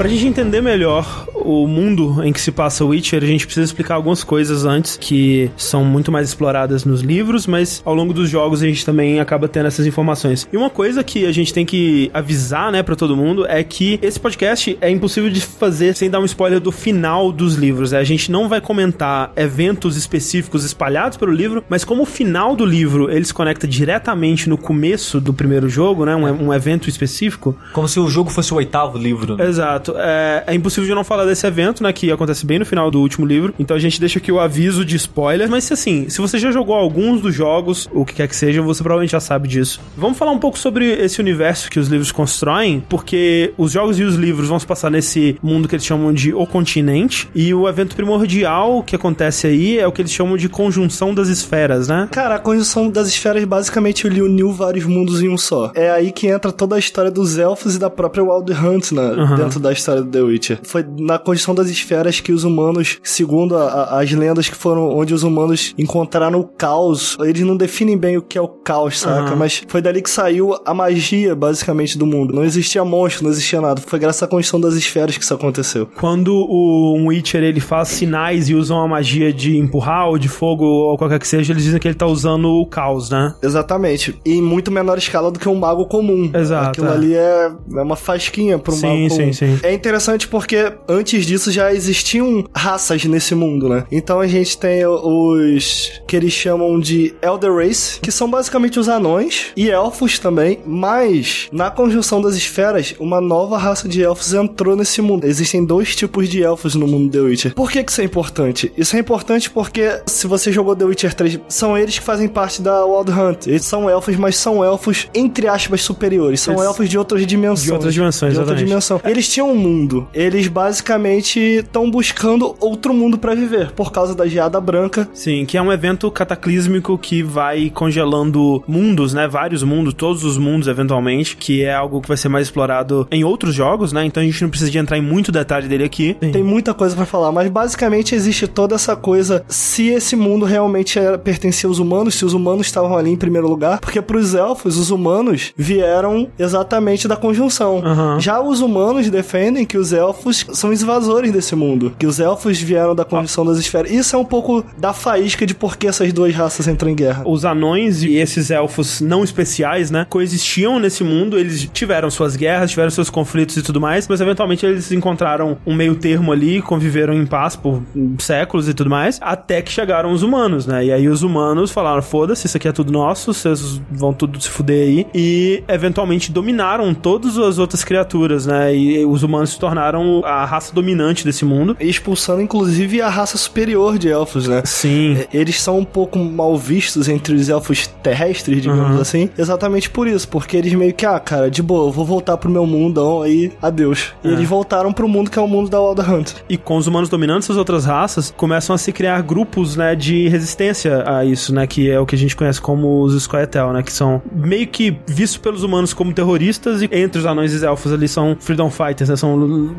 Pra 0.07 0.13
gente 0.13 0.25
entender 0.25 0.61
melhor 0.61 1.27
o 1.35 1.67
mundo 1.67 2.23
em 2.23 2.31
que 2.31 2.39
se 2.39 2.49
passa 2.49 2.85
Witcher, 2.85 3.21
a 3.21 3.27
gente 3.27 3.45
precisa 3.45 3.65
explicar 3.65 3.95
algumas 3.95 4.23
coisas 4.23 4.63
antes 4.63 4.95
que 4.95 5.51
são 5.57 5.83
muito 5.83 6.13
mais 6.13 6.29
exploradas 6.29 6.85
nos 6.85 7.01
livros, 7.01 7.45
mas 7.45 7.81
ao 7.83 7.93
longo 7.93 8.13
dos 8.13 8.29
jogos 8.29 8.63
a 8.63 8.65
gente 8.65 8.85
também 8.85 9.19
acaba 9.19 9.49
tendo 9.49 9.65
essas 9.65 9.85
informações. 9.85 10.47
E 10.51 10.55
uma 10.55 10.69
coisa 10.69 11.03
que 11.03 11.25
a 11.25 11.31
gente 11.33 11.53
tem 11.53 11.65
que 11.65 12.09
avisar, 12.13 12.71
né, 12.71 12.81
para 12.81 12.95
todo 12.95 13.17
mundo 13.17 13.45
é 13.47 13.61
que 13.65 13.99
esse 14.01 14.17
podcast 14.17 14.77
é 14.79 14.89
impossível 14.89 15.29
de 15.29 15.41
fazer 15.41 15.93
sem 15.93 16.09
dar 16.09 16.21
um 16.21 16.25
spoiler 16.25 16.61
do 16.61 16.71
final 16.71 17.29
dos 17.29 17.55
livros. 17.55 17.93
A 17.93 18.05
gente 18.05 18.31
não 18.31 18.47
vai 18.47 18.61
comentar 18.61 19.33
eventos 19.35 19.97
específicos 19.97 20.63
espalhados 20.63 21.17
pelo 21.17 21.33
livro, 21.33 21.65
mas 21.67 21.83
como 21.83 22.03
o 22.03 22.05
final 22.05 22.55
do 22.55 22.65
livro 22.65 23.11
ele 23.11 23.25
se 23.25 23.33
conecta 23.33 23.67
diretamente 23.67 24.47
no 24.47 24.57
começo 24.57 25.19
do 25.19 25.33
primeiro 25.33 25.67
jogo, 25.67 26.05
né, 26.05 26.15
um, 26.15 26.47
um 26.47 26.53
evento 26.53 26.89
específico. 26.89 27.57
Como 27.73 27.89
se 27.89 27.99
o 27.99 28.07
jogo 28.09 28.29
fosse 28.29 28.53
o 28.53 28.55
oitavo 28.55 28.97
livro. 28.97 29.35
Né? 29.35 29.45
Exato. 29.45 29.96
É, 29.99 30.43
é 30.47 30.55
impossível 30.55 30.87
de 30.87 30.95
não 30.95 31.03
falar 31.03 31.25
desse 31.25 31.45
evento, 31.45 31.83
né, 31.83 31.91
que 31.93 32.11
acontece 32.11 32.45
bem 32.45 32.59
no 32.59 32.65
final 32.65 32.89
do 32.89 32.99
último 32.99 33.25
livro. 33.25 33.53
Então 33.59 33.75
a 33.75 33.79
gente 33.79 33.99
deixa 33.99 34.19
aqui 34.19 34.31
o 34.31 34.39
aviso 34.39 34.83
de 34.85 34.95
spoiler, 34.95 35.49
mas 35.49 35.71
assim, 35.71 36.09
se 36.09 36.19
você 36.19 36.37
já 36.37 36.51
jogou 36.51 36.75
alguns 36.75 37.21
dos 37.21 37.33
jogos, 37.33 37.89
o 37.93 38.05
que 38.05 38.15
quer 38.15 38.27
que 38.27 38.35
seja, 38.35 38.61
você 38.61 38.81
provavelmente 38.83 39.11
já 39.11 39.19
sabe 39.19 39.47
disso. 39.47 39.79
Vamos 39.95 40.17
falar 40.17 40.31
um 40.31 40.39
pouco 40.39 40.57
sobre 40.57 40.91
esse 40.91 41.19
universo 41.19 41.69
que 41.69 41.79
os 41.79 41.87
livros 41.87 42.11
constroem, 42.11 42.83
porque 42.87 43.53
os 43.57 43.71
jogos 43.71 43.99
e 43.99 44.03
os 44.03 44.15
livros 44.15 44.49
vão 44.49 44.59
se 44.59 44.65
passar 44.65 44.89
nesse 44.89 45.37
mundo 45.41 45.67
que 45.67 45.75
eles 45.75 45.85
chamam 45.85 46.13
de 46.13 46.33
O 46.33 46.45
Continente, 46.45 47.29
e 47.33 47.53
o 47.53 47.67
evento 47.67 47.95
primordial 47.95 48.83
que 48.83 48.95
acontece 48.95 49.47
aí 49.47 49.77
é 49.79 49.87
o 49.87 49.91
que 49.91 50.01
eles 50.01 50.11
chamam 50.11 50.37
de 50.37 50.49
conjunção 50.49 51.13
das 51.13 51.27
esferas, 51.27 51.87
né? 51.87 52.07
Cara, 52.11 52.35
a 52.35 52.39
conjunção 52.39 52.89
das 52.89 53.07
esferas 53.07 53.43
basicamente 53.45 54.07
ele 54.07 54.21
uniu 54.21 54.51
vários 54.51 54.85
mundos 54.85 55.21
em 55.21 55.29
um 55.29 55.37
só. 55.37 55.71
É 55.75 55.89
aí 55.89 56.11
que 56.11 56.27
entra 56.27 56.51
toda 56.51 56.75
a 56.75 56.79
história 56.79 57.11
dos 57.11 57.37
elfos 57.37 57.75
e 57.75 57.79
da 57.79 57.89
própria 57.89 58.23
Wild 58.23 58.51
Hunt, 58.51 58.91
né? 58.91 59.07
Uhum. 59.11 59.35
Dentro 59.35 59.59
da 59.59 59.71
história 59.77 60.01
do 60.01 60.09
The 60.09 60.21
Witcher. 60.21 60.59
Foi 60.63 60.85
na 60.99 61.17
condição 61.17 61.53
das 61.53 61.69
esferas 61.69 62.19
que 62.19 62.31
os 62.31 62.43
humanos, 62.43 62.99
segundo 63.03 63.55
a, 63.55 63.63
a, 63.63 64.01
as 64.01 64.11
lendas 64.11 64.49
que 64.49 64.55
foram 64.55 64.95
onde 64.95 65.13
os 65.13 65.23
humanos 65.23 65.73
encontraram 65.77 66.39
o 66.39 66.43
caos, 66.43 67.17
eles 67.21 67.41
não 67.41 67.55
definem 67.55 67.97
bem 67.97 68.17
o 68.17 68.21
que 68.21 68.37
é 68.37 68.41
o 68.41 68.47
caos, 68.47 68.99
saca? 68.99 69.31
Uhum. 69.31 69.37
Mas 69.37 69.63
foi 69.67 69.81
dali 69.81 70.01
que 70.01 70.09
saiu 70.09 70.55
a 70.65 70.73
magia, 70.73 71.35
basicamente, 71.35 71.97
do 71.97 72.05
mundo. 72.05 72.33
Não 72.33 72.43
existia 72.43 72.83
monstro, 72.83 73.23
não 73.23 73.31
existia 73.31 73.61
nada. 73.61 73.81
Foi 73.81 73.99
graças 73.99 74.23
à 74.23 74.27
condição 74.27 74.59
das 74.59 74.75
esferas 74.75 75.17
que 75.17 75.23
isso 75.23 75.33
aconteceu. 75.33 75.87
Quando 75.95 76.33
o 76.35 76.95
um 76.97 77.07
Witcher 77.07 77.43
ele 77.43 77.59
faz 77.59 77.89
sinais 77.89 78.49
e 78.49 78.55
usa 78.55 78.73
uma 78.73 78.87
magia 78.87 79.31
de 79.31 79.57
empurrar 79.57 80.07
ou 80.07 80.17
de 80.17 80.27
fogo 80.27 80.65
ou 80.65 80.97
qualquer 80.97 81.19
que 81.19 81.27
seja, 81.27 81.53
eles 81.53 81.63
dizem 81.63 81.79
que 81.79 81.87
ele 81.87 81.95
tá 81.95 82.05
usando 82.05 82.49
o 82.49 82.65
caos, 82.65 83.09
né? 83.09 83.33
Exatamente. 83.41 84.19
E 84.25 84.33
em 84.33 84.41
muito 84.41 84.71
menor 84.71 84.97
escala 84.97 85.31
do 85.31 85.39
que 85.39 85.47
um 85.47 85.55
mago 85.55 85.85
comum. 85.85 86.29
Exato, 86.33 86.69
Aquilo 86.69 86.87
é. 86.87 86.91
ali 86.91 87.13
é, 87.15 87.51
é 87.75 87.81
uma 87.81 87.95
fasquinha 87.95 88.57
pro 88.57 88.73
Sim, 88.73 88.87
mago 88.87 89.09
comum. 89.09 89.09
sim, 89.09 89.33
sim. 89.33 89.59
É 89.67 89.73
interessante 89.73 90.27
porque 90.27 90.71
antes 90.87 91.25
disso 91.25 91.51
já 91.51 91.73
existiam 91.73 92.45
raças 92.55 93.03
nesse 93.05 93.35
mundo, 93.35 93.67
né? 93.67 93.83
Então 93.91 94.19
a 94.21 94.27
gente 94.27 94.57
tem 94.57 94.85
os 94.85 95.91
que 96.07 96.15
eles 96.15 96.31
chamam 96.33 96.79
de 96.79 97.13
Elder 97.21 97.53
Race, 97.53 97.99
que 97.99 98.11
são 98.11 98.29
basicamente 98.29 98.79
os 98.79 98.87
anões 98.87 99.47
e 99.57 99.69
elfos 99.69 100.19
também, 100.19 100.59
mas 100.65 101.47
na 101.51 101.69
conjunção 101.69 102.21
das 102.21 102.35
esferas, 102.35 102.95
uma 102.99 103.19
nova 103.19 103.57
raça 103.57 103.87
de 103.89 104.01
elfos 104.03 104.33
entrou 104.33 104.75
nesse 104.75 105.01
mundo. 105.01 105.25
Existem 105.25 105.65
dois 105.65 105.95
tipos 105.95 106.29
de 106.29 106.41
elfos 106.43 106.75
no 106.75 106.87
mundo 106.87 107.11
The 107.11 107.19
Witcher. 107.19 107.53
Por 107.53 107.69
que 107.71 107.83
que 107.83 107.91
isso 107.91 108.01
é 108.01 108.03
importante? 108.05 108.71
Isso 108.77 108.95
é 108.95 108.99
importante 108.99 109.49
porque 109.49 110.01
se 110.05 110.27
você 110.27 110.51
jogou 110.51 110.75
The 110.75 110.85
Witcher 110.85 111.13
3, 111.13 111.39
são 111.49 111.77
eles 111.77 111.99
que 111.99 112.05
fazem 112.05 112.27
parte 112.27 112.61
da 112.61 112.85
Wild 112.85 113.11
Hunt. 113.11 113.47
Eles 113.47 113.65
são 113.65 113.89
elfos, 113.89 114.15
mas 114.15 114.37
são 114.37 114.63
elfos 114.63 115.07
entre 115.13 115.47
aspas 115.47 115.81
superiores. 115.81 116.39
São 116.41 116.53
Eles- 116.55 116.65
elfos 116.65 116.89
de 116.89 116.97
outras 116.97 117.25
dimensões. 117.27 117.63
De 117.63 117.73
outras 117.73 117.93
dimensões, 117.93 118.33
De 118.33 118.39
outra 118.39 118.53
exatamente. 118.53 118.69
dimensão. 118.69 119.01
Eles 119.03 119.27
tinham 119.27 119.56
mundo. 119.57 120.07
Eles 120.13 120.47
basicamente 120.47 121.39
estão 121.39 121.89
buscando 121.89 122.55
outro 122.59 122.93
mundo 122.93 123.17
pra 123.17 123.35
viver 123.35 123.71
por 123.71 123.91
causa 123.91 124.15
da 124.15 124.27
geada 124.27 124.59
branca. 124.61 125.09
Sim, 125.13 125.45
que 125.45 125.57
é 125.57 125.61
um 125.61 125.71
evento 125.71 126.09
cataclísmico 126.11 126.97
que 126.97 127.23
vai 127.23 127.69
congelando 127.69 128.63
mundos, 128.67 129.13
né? 129.13 129.27
Vários 129.27 129.63
mundos, 129.63 129.93
todos 129.93 130.23
os 130.23 130.37
mundos 130.37 130.67
eventualmente, 130.67 131.35
que 131.37 131.63
é 131.63 131.73
algo 131.73 132.01
que 132.01 132.07
vai 132.07 132.17
ser 132.17 132.29
mais 132.29 132.47
explorado 132.47 133.07
em 133.11 133.23
outros 133.23 133.53
jogos, 133.53 133.91
né? 133.91 134.05
Então 134.05 134.21
a 134.21 134.25
gente 134.25 134.41
não 134.41 134.49
precisa 134.49 134.71
de 134.71 134.77
entrar 134.77 134.97
em 134.97 135.01
muito 135.01 135.31
detalhe 135.31 135.67
dele 135.67 135.83
aqui. 135.83 136.15
Tem 136.31 136.43
muita 136.43 136.73
coisa 136.73 136.95
pra 136.95 137.05
falar, 137.05 137.31
mas 137.31 137.49
basicamente 137.49 138.15
existe 138.15 138.47
toda 138.47 138.75
essa 138.75 138.95
coisa 138.95 139.43
se 139.47 139.87
esse 139.87 140.15
mundo 140.15 140.45
realmente 140.45 140.99
era, 140.99 141.17
pertencia 141.17 141.67
aos 141.67 141.79
humanos, 141.79 142.15
se 142.15 142.25
os 142.25 142.33
humanos 142.33 142.67
estavam 142.67 142.97
ali 142.97 143.11
em 143.11 143.15
primeiro 143.15 143.47
lugar, 143.47 143.79
porque 143.79 144.01
pros 144.01 144.33
elfos, 144.33 144.77
os 144.77 144.91
humanos 144.91 145.53
vieram 145.55 146.27
exatamente 146.37 147.07
da 147.07 147.15
conjunção. 147.15 147.81
Aham. 147.83 148.19
Já 148.19 148.41
os 148.41 148.61
humanos 148.61 149.09
defendem 149.09 149.46
que 149.65 149.77
os 149.77 149.93
elfos 149.93 150.45
são 150.53 150.71
invasores 150.71 151.31
desse 151.31 151.55
mundo, 151.55 151.93
que 151.97 152.05
os 152.05 152.19
elfos 152.19 152.59
vieram 152.59 152.95
da 152.95 153.05
condição 153.05 153.45
das 153.45 153.57
esferas. 153.57 153.91
Isso 153.91 154.15
é 154.15 154.19
um 154.19 154.25
pouco 154.25 154.63
da 154.77 154.93
faísca 154.93 155.45
de 155.45 155.53
por 155.53 155.77
que 155.77 155.87
essas 155.87 156.11
duas 156.13 156.33
raças 156.33 156.67
entram 156.67 156.89
em 156.89 156.95
guerra. 156.95 157.23
Os 157.25 157.45
anões 157.45 158.03
e 158.03 158.15
esses 158.15 158.51
elfos 158.51 159.01
não 159.01 159.23
especiais, 159.23 159.91
né, 159.91 160.05
coexistiam 160.09 160.79
nesse 160.79 161.03
mundo, 161.03 161.37
eles 161.37 161.69
tiveram 161.73 162.09
suas 162.09 162.35
guerras, 162.35 162.71
tiveram 162.71 162.89
seus 162.89 163.09
conflitos 163.09 163.57
e 163.57 163.61
tudo 163.61 163.79
mais, 163.79 164.07
mas 164.07 164.21
eventualmente 164.21 164.65
eles 164.65 164.91
encontraram 164.91 165.57
um 165.65 165.73
meio 165.73 165.95
termo 165.95 166.31
ali, 166.31 166.61
conviveram 166.61 167.13
em 167.13 167.25
paz 167.25 167.55
por 167.55 167.81
séculos 168.19 168.67
e 168.67 168.73
tudo 168.73 168.89
mais, 168.89 169.19
até 169.21 169.61
que 169.61 169.71
chegaram 169.71 170.11
os 170.11 170.23
humanos, 170.23 170.65
né? 170.65 170.85
E 170.85 170.91
aí 170.91 171.07
os 171.07 171.23
humanos 171.23 171.71
falaram: 171.71 172.01
foda-se, 172.01 172.47
isso 172.47 172.57
aqui 172.57 172.67
é 172.67 172.71
tudo 172.71 172.91
nosso, 172.91 173.33
vocês 173.33 173.81
vão 173.91 174.13
tudo 174.13 174.41
se 174.41 174.49
fuder 174.49 174.87
aí. 174.87 175.07
E 175.13 175.63
eventualmente 175.67 176.31
dominaram 176.31 176.93
todas 176.93 177.37
as 177.37 177.57
outras 177.57 177.83
criaturas, 177.83 178.45
né? 178.45 178.75
E 178.75 179.05
os 179.05 179.23
humanos 179.23 179.36
se 179.45 179.59
tornaram 179.59 180.21
a 180.25 180.45
raça 180.45 180.73
dominante 180.73 181.23
desse 181.25 181.45
mundo. 181.45 181.75
Expulsando, 181.79 182.41
inclusive, 182.41 183.01
a 183.01 183.09
raça 183.09 183.37
superior 183.37 183.97
de 183.97 184.09
elfos, 184.09 184.47
né? 184.47 184.61
Sim. 184.65 185.17
Eles 185.33 185.61
são 185.61 185.79
um 185.79 185.85
pouco 185.85 186.17
mal 186.19 186.57
vistos 186.57 187.07
entre 187.09 187.35
os 187.35 187.49
elfos 187.49 187.87
terrestres, 188.01 188.61
digamos 188.61 188.95
Uhum. 188.95 189.01
assim, 189.01 189.29
exatamente 189.37 189.89
por 189.89 190.07
isso, 190.07 190.27
porque 190.27 190.57
eles 190.57 190.73
meio 190.73 190.93
que, 190.93 191.05
ah, 191.05 191.19
cara, 191.19 191.49
de 191.49 191.61
boa, 191.61 191.87
eu 191.87 191.91
vou 191.91 192.05
voltar 192.05 192.37
pro 192.37 192.49
meu 192.49 192.65
mundão 192.65 193.21
aí, 193.21 193.51
adeus. 193.61 194.13
E 194.23 194.27
É. 194.27 194.31
eles 194.31 194.47
voltaram 194.47 194.91
pro 194.93 195.07
mundo 195.07 195.29
que 195.29 195.37
é 195.37 195.41
o 195.41 195.47
mundo 195.47 195.69
da 195.69 195.79
Wild 195.81 196.01
Hunt. 196.01 196.31
E 196.49 196.57
com 196.57 196.77
os 196.77 196.87
humanos 196.87 197.09
dominando 197.09 197.39
essas 197.39 197.57
outras 197.57 197.85
raças, 197.85 198.33
começam 198.35 198.73
a 198.73 198.77
se 198.77 198.91
criar 198.91 199.21
grupos, 199.21 199.75
né, 199.75 199.95
de 199.95 200.27
resistência 200.27 201.03
a 201.09 201.25
isso, 201.25 201.53
né, 201.53 201.65
que 201.67 201.89
é 201.89 201.99
o 201.99 202.05
que 202.05 202.15
a 202.15 202.17
gente 202.17 202.35
conhece 202.35 202.61
como 202.61 203.01
os 203.01 203.21
Scoia'tael, 203.21 203.73
né, 203.73 203.83
que 203.83 203.91
são 203.91 204.21
meio 204.33 204.67
que 204.67 204.97
vistos 205.07 205.37
pelos 205.37 205.63
humanos 205.63 205.93
como 205.93 206.13
terroristas 206.13 206.81
e 206.81 206.89
entre 206.91 207.19
os 207.19 207.25
anões 207.25 207.53
e 207.53 207.57
os 207.57 207.63
elfos 207.63 207.91
ali 207.91 208.07
são 208.07 208.35
freedom 208.39 208.69
fighters, 208.69 209.09
né, 209.09 209.15
são 209.15 209.26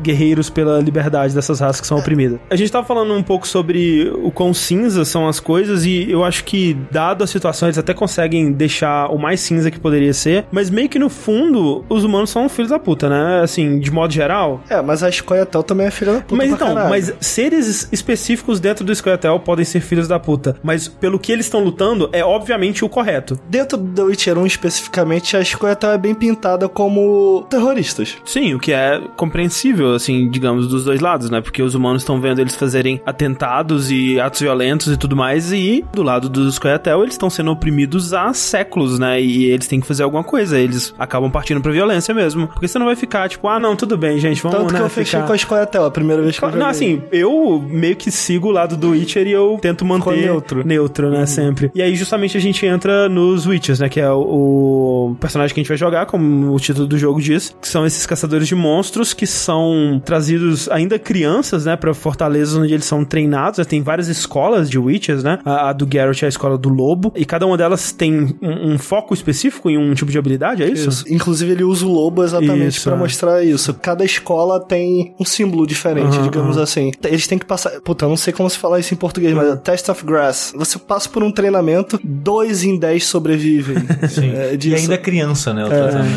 guerreiros 0.01 0.49
pela 0.49 0.79
liberdade 0.79 1.33
dessas 1.33 1.59
raças 1.59 1.81
que 1.81 1.87
são 1.87 1.97
oprimidas. 1.97 2.39
A 2.49 2.55
gente 2.55 2.71
tava 2.71 2.85
falando 2.85 3.13
um 3.13 3.23
pouco 3.23 3.47
sobre 3.47 4.11
o 4.23 4.31
quão 4.31 4.53
cinza 4.53 5.05
são 5.05 5.27
as 5.27 5.39
coisas 5.39 5.85
e 5.85 6.09
eu 6.09 6.23
acho 6.23 6.43
que, 6.43 6.75
dado 6.91 7.23
a 7.23 7.27
situação, 7.27 7.67
eles 7.67 7.77
até 7.77 7.93
conseguem 7.93 8.51
deixar 8.51 9.07
o 9.11 9.17
mais 9.17 9.39
cinza 9.39 9.69
que 9.71 9.79
poderia 9.79 10.13
ser, 10.13 10.45
mas 10.51 10.69
meio 10.69 10.89
que 10.89 10.99
no 10.99 11.09
fundo, 11.09 11.83
os 11.89 12.03
humanos 12.03 12.29
são 12.29 12.47
filhos 12.49 12.69
da 12.71 12.79
puta, 12.79 13.09
né, 13.09 13.41
assim, 13.43 13.79
de 13.79 13.91
modo 13.91 14.13
geral, 14.13 14.61
É, 14.69 14.81
mas 14.81 15.03
a 15.03 15.11
Scoia'tael 15.11 15.63
também 15.63 15.87
é 15.87 15.91
filha 15.91 16.13
da 16.13 16.21
puta 16.21 16.35
mas 16.35 16.51
então, 16.51 16.67
caralho. 16.69 16.89
mas 16.89 17.13
seres 17.19 17.87
específicos 17.91 18.59
dentro 18.59 18.83
do 18.85 18.93
Scoia'tael 18.93 19.39
podem 19.39 19.65
ser 19.65 19.79
filhos 19.81 20.07
da 20.07 20.19
puta. 20.19 20.55
Mas 20.63 20.87
pelo 20.87 21.19
que 21.19 21.31
eles 21.31 21.45
estão 21.45 21.63
lutando, 21.63 22.09
é 22.11 22.23
obviamente 22.23 22.83
o 22.83 22.89
correto. 22.89 23.39
Dentro 23.49 23.77
do 23.77 24.05
Witcher 24.05 24.37
1 24.37 24.45
especificamente, 24.45 25.35
a 25.37 25.43
Scoia'tael 25.43 25.93
é 25.93 25.97
bem 25.97 26.13
pintada 26.15 26.67
como 26.67 27.45
terroristas. 27.49 28.17
Sim, 28.25 28.53
o 28.53 28.59
que 28.59 28.71
é 28.71 29.01
compreensível, 29.15 29.38
assim, 29.95 30.29
digamos, 30.29 30.67
dos 30.67 30.85
dois 30.85 30.99
lados, 31.01 31.29
né? 31.29 31.41
Porque 31.41 31.61
os 31.61 31.75
humanos 31.75 32.01
estão 32.01 32.19
vendo 32.19 32.39
eles 32.39 32.55
fazerem 32.55 33.01
atentados 33.05 33.91
e 33.91 34.19
atos 34.19 34.41
violentos 34.41 34.91
e 34.93 34.97
tudo 34.97 35.15
mais, 35.15 35.51
e 35.51 35.85
do 35.93 36.03
lado 36.03 36.29
dos 36.29 36.55
Scoia'tael 36.55 37.01
eles 37.03 37.13
estão 37.15 37.29
sendo 37.29 37.51
oprimidos 37.51 38.13
há 38.13 38.33
séculos, 38.33 38.99
né? 38.99 39.21
E 39.21 39.45
eles 39.45 39.67
têm 39.67 39.79
que 39.79 39.87
fazer 39.87 40.03
alguma 40.03 40.23
coisa. 40.23 40.57
Eles 40.59 40.93
acabam 40.97 41.29
partindo 41.31 41.61
pra 41.61 41.71
violência 41.71 42.13
mesmo. 42.13 42.47
Porque 42.47 42.67
você 42.67 42.79
não 42.79 42.85
vai 42.85 42.95
ficar, 42.95 43.29
tipo, 43.29 43.47
ah, 43.47 43.59
não, 43.59 43.75
tudo 43.75 43.97
bem, 43.97 44.19
gente, 44.19 44.41
vamos, 44.41 44.57
Tanto 44.59 44.73
né, 44.73 44.79
que 44.79 44.85
eu 44.85 44.89
fechei 44.89 45.19
ficar... 45.19 45.27
com 45.27 45.33
a 45.33 45.37
Scoia'tael 45.37 45.85
a 45.85 45.91
primeira 45.91 46.21
vez 46.21 46.37
que 46.37 46.43
eu 46.43 46.49
Não, 46.49 46.55
joguei. 46.57 46.69
assim, 46.69 47.01
eu 47.11 47.63
meio 47.69 47.95
que 47.95 48.11
sigo 48.11 48.47
o 48.49 48.51
lado 48.51 48.75
do 48.75 48.91
Witcher 48.91 49.27
e 49.27 49.31
eu 49.31 49.57
tento 49.61 49.85
manter 49.85 50.17
neutro. 50.17 50.65
neutro, 50.65 51.09
né, 51.09 51.25
sempre. 51.25 51.71
E 51.73 51.81
aí, 51.81 51.95
justamente, 51.95 52.37
a 52.37 52.41
gente 52.41 52.65
entra 52.65 53.07
nos 53.09 53.45
Witchers, 53.45 53.79
né, 53.79 53.89
que 53.89 53.99
é 53.99 54.11
o, 54.11 54.19
o 55.11 55.15
personagem 55.19 55.53
que 55.53 55.59
a 55.59 55.63
gente 55.63 55.69
vai 55.69 55.77
jogar, 55.77 56.05
como 56.05 56.53
o 56.53 56.59
título 56.59 56.87
do 56.87 56.97
jogo 56.97 57.21
diz, 57.21 57.55
que 57.61 57.67
são 57.67 57.85
esses 57.85 58.05
caçadores 58.05 58.47
de 58.47 58.55
monstros 58.55 59.13
que 59.13 59.25
são 59.29 60.01
trazidos 60.03 60.69
ainda 60.69 60.97
crianças, 60.99 61.65
né, 61.65 61.75
pra 61.75 61.93
fortalezas 61.93 62.55
onde 62.55 62.73
eles 62.73 62.85
são 62.85 63.03
treinados. 63.05 63.59
né, 63.59 63.65
Tem 63.65 63.81
várias 63.81 64.07
escolas 64.07 64.69
de 64.69 64.77
Witchers, 64.77 65.23
né, 65.23 65.39
a, 65.45 65.69
a 65.69 65.73
do 65.73 65.87
Geralt 65.91 66.21
é 66.23 66.25
a 66.25 66.29
escola 66.29 66.57
do 66.57 66.69
lobo, 66.69 67.11
e 67.15 67.25
cada 67.25 67.45
uma 67.45 67.57
delas 67.57 67.91
tem 67.91 68.37
um, 68.41 68.73
um 68.73 68.77
foco 68.77 69.13
específico 69.13 69.69
em 69.69 69.77
um 69.77 69.93
tipo 69.93 70.11
de 70.11 70.17
habilidade, 70.17 70.63
é 70.63 70.69
isso? 70.69 70.89
Isso. 70.89 71.05
Inclusive, 71.13 71.51
ele 71.51 71.63
usa 71.63 71.85
o 71.85 71.91
lobo 71.91 72.23
exatamente 72.23 72.81
pra 72.81 72.93
é. 72.93 72.97
mostrar 72.97 73.43
isso. 73.43 73.73
Cada 73.75 74.03
escola 74.03 74.59
tem 74.59 75.13
um 75.19 75.25
símbolo 75.25 75.65
diferente, 75.65 76.17
digamos 76.21 76.57
assim. 76.57 76.91
Eles 77.03 77.27
têm 77.27 77.37
que 77.37 77.45
passar. 77.45 77.71
Puta, 77.81 78.05
eu 78.05 78.09
não 78.09 78.17
sei 78.17 78.33
como 78.33 78.49
se 78.49 78.57
falar 78.57 78.79
isso 78.79 78.93
em 78.93 78.97
português, 78.97 79.33
Uhum. 79.33 79.39
mas 79.41 79.53
é 79.53 79.55
Test 79.55 79.89
of 79.89 80.05
Grass. 80.05 80.53
Você 80.55 80.77
passa 80.79 81.07
por 81.09 81.23
um 81.23 81.31
treinamento, 81.31 81.99
dois 82.03 82.63
em 82.63 82.77
dez 82.77 83.05
sobrevivem. 83.05 83.77
Sim. 84.09 84.31
É, 84.31 84.57
e 84.61 84.75
ainda 84.75 84.93
é 84.95 84.97
criança, 84.97 85.53
né? 85.53 85.63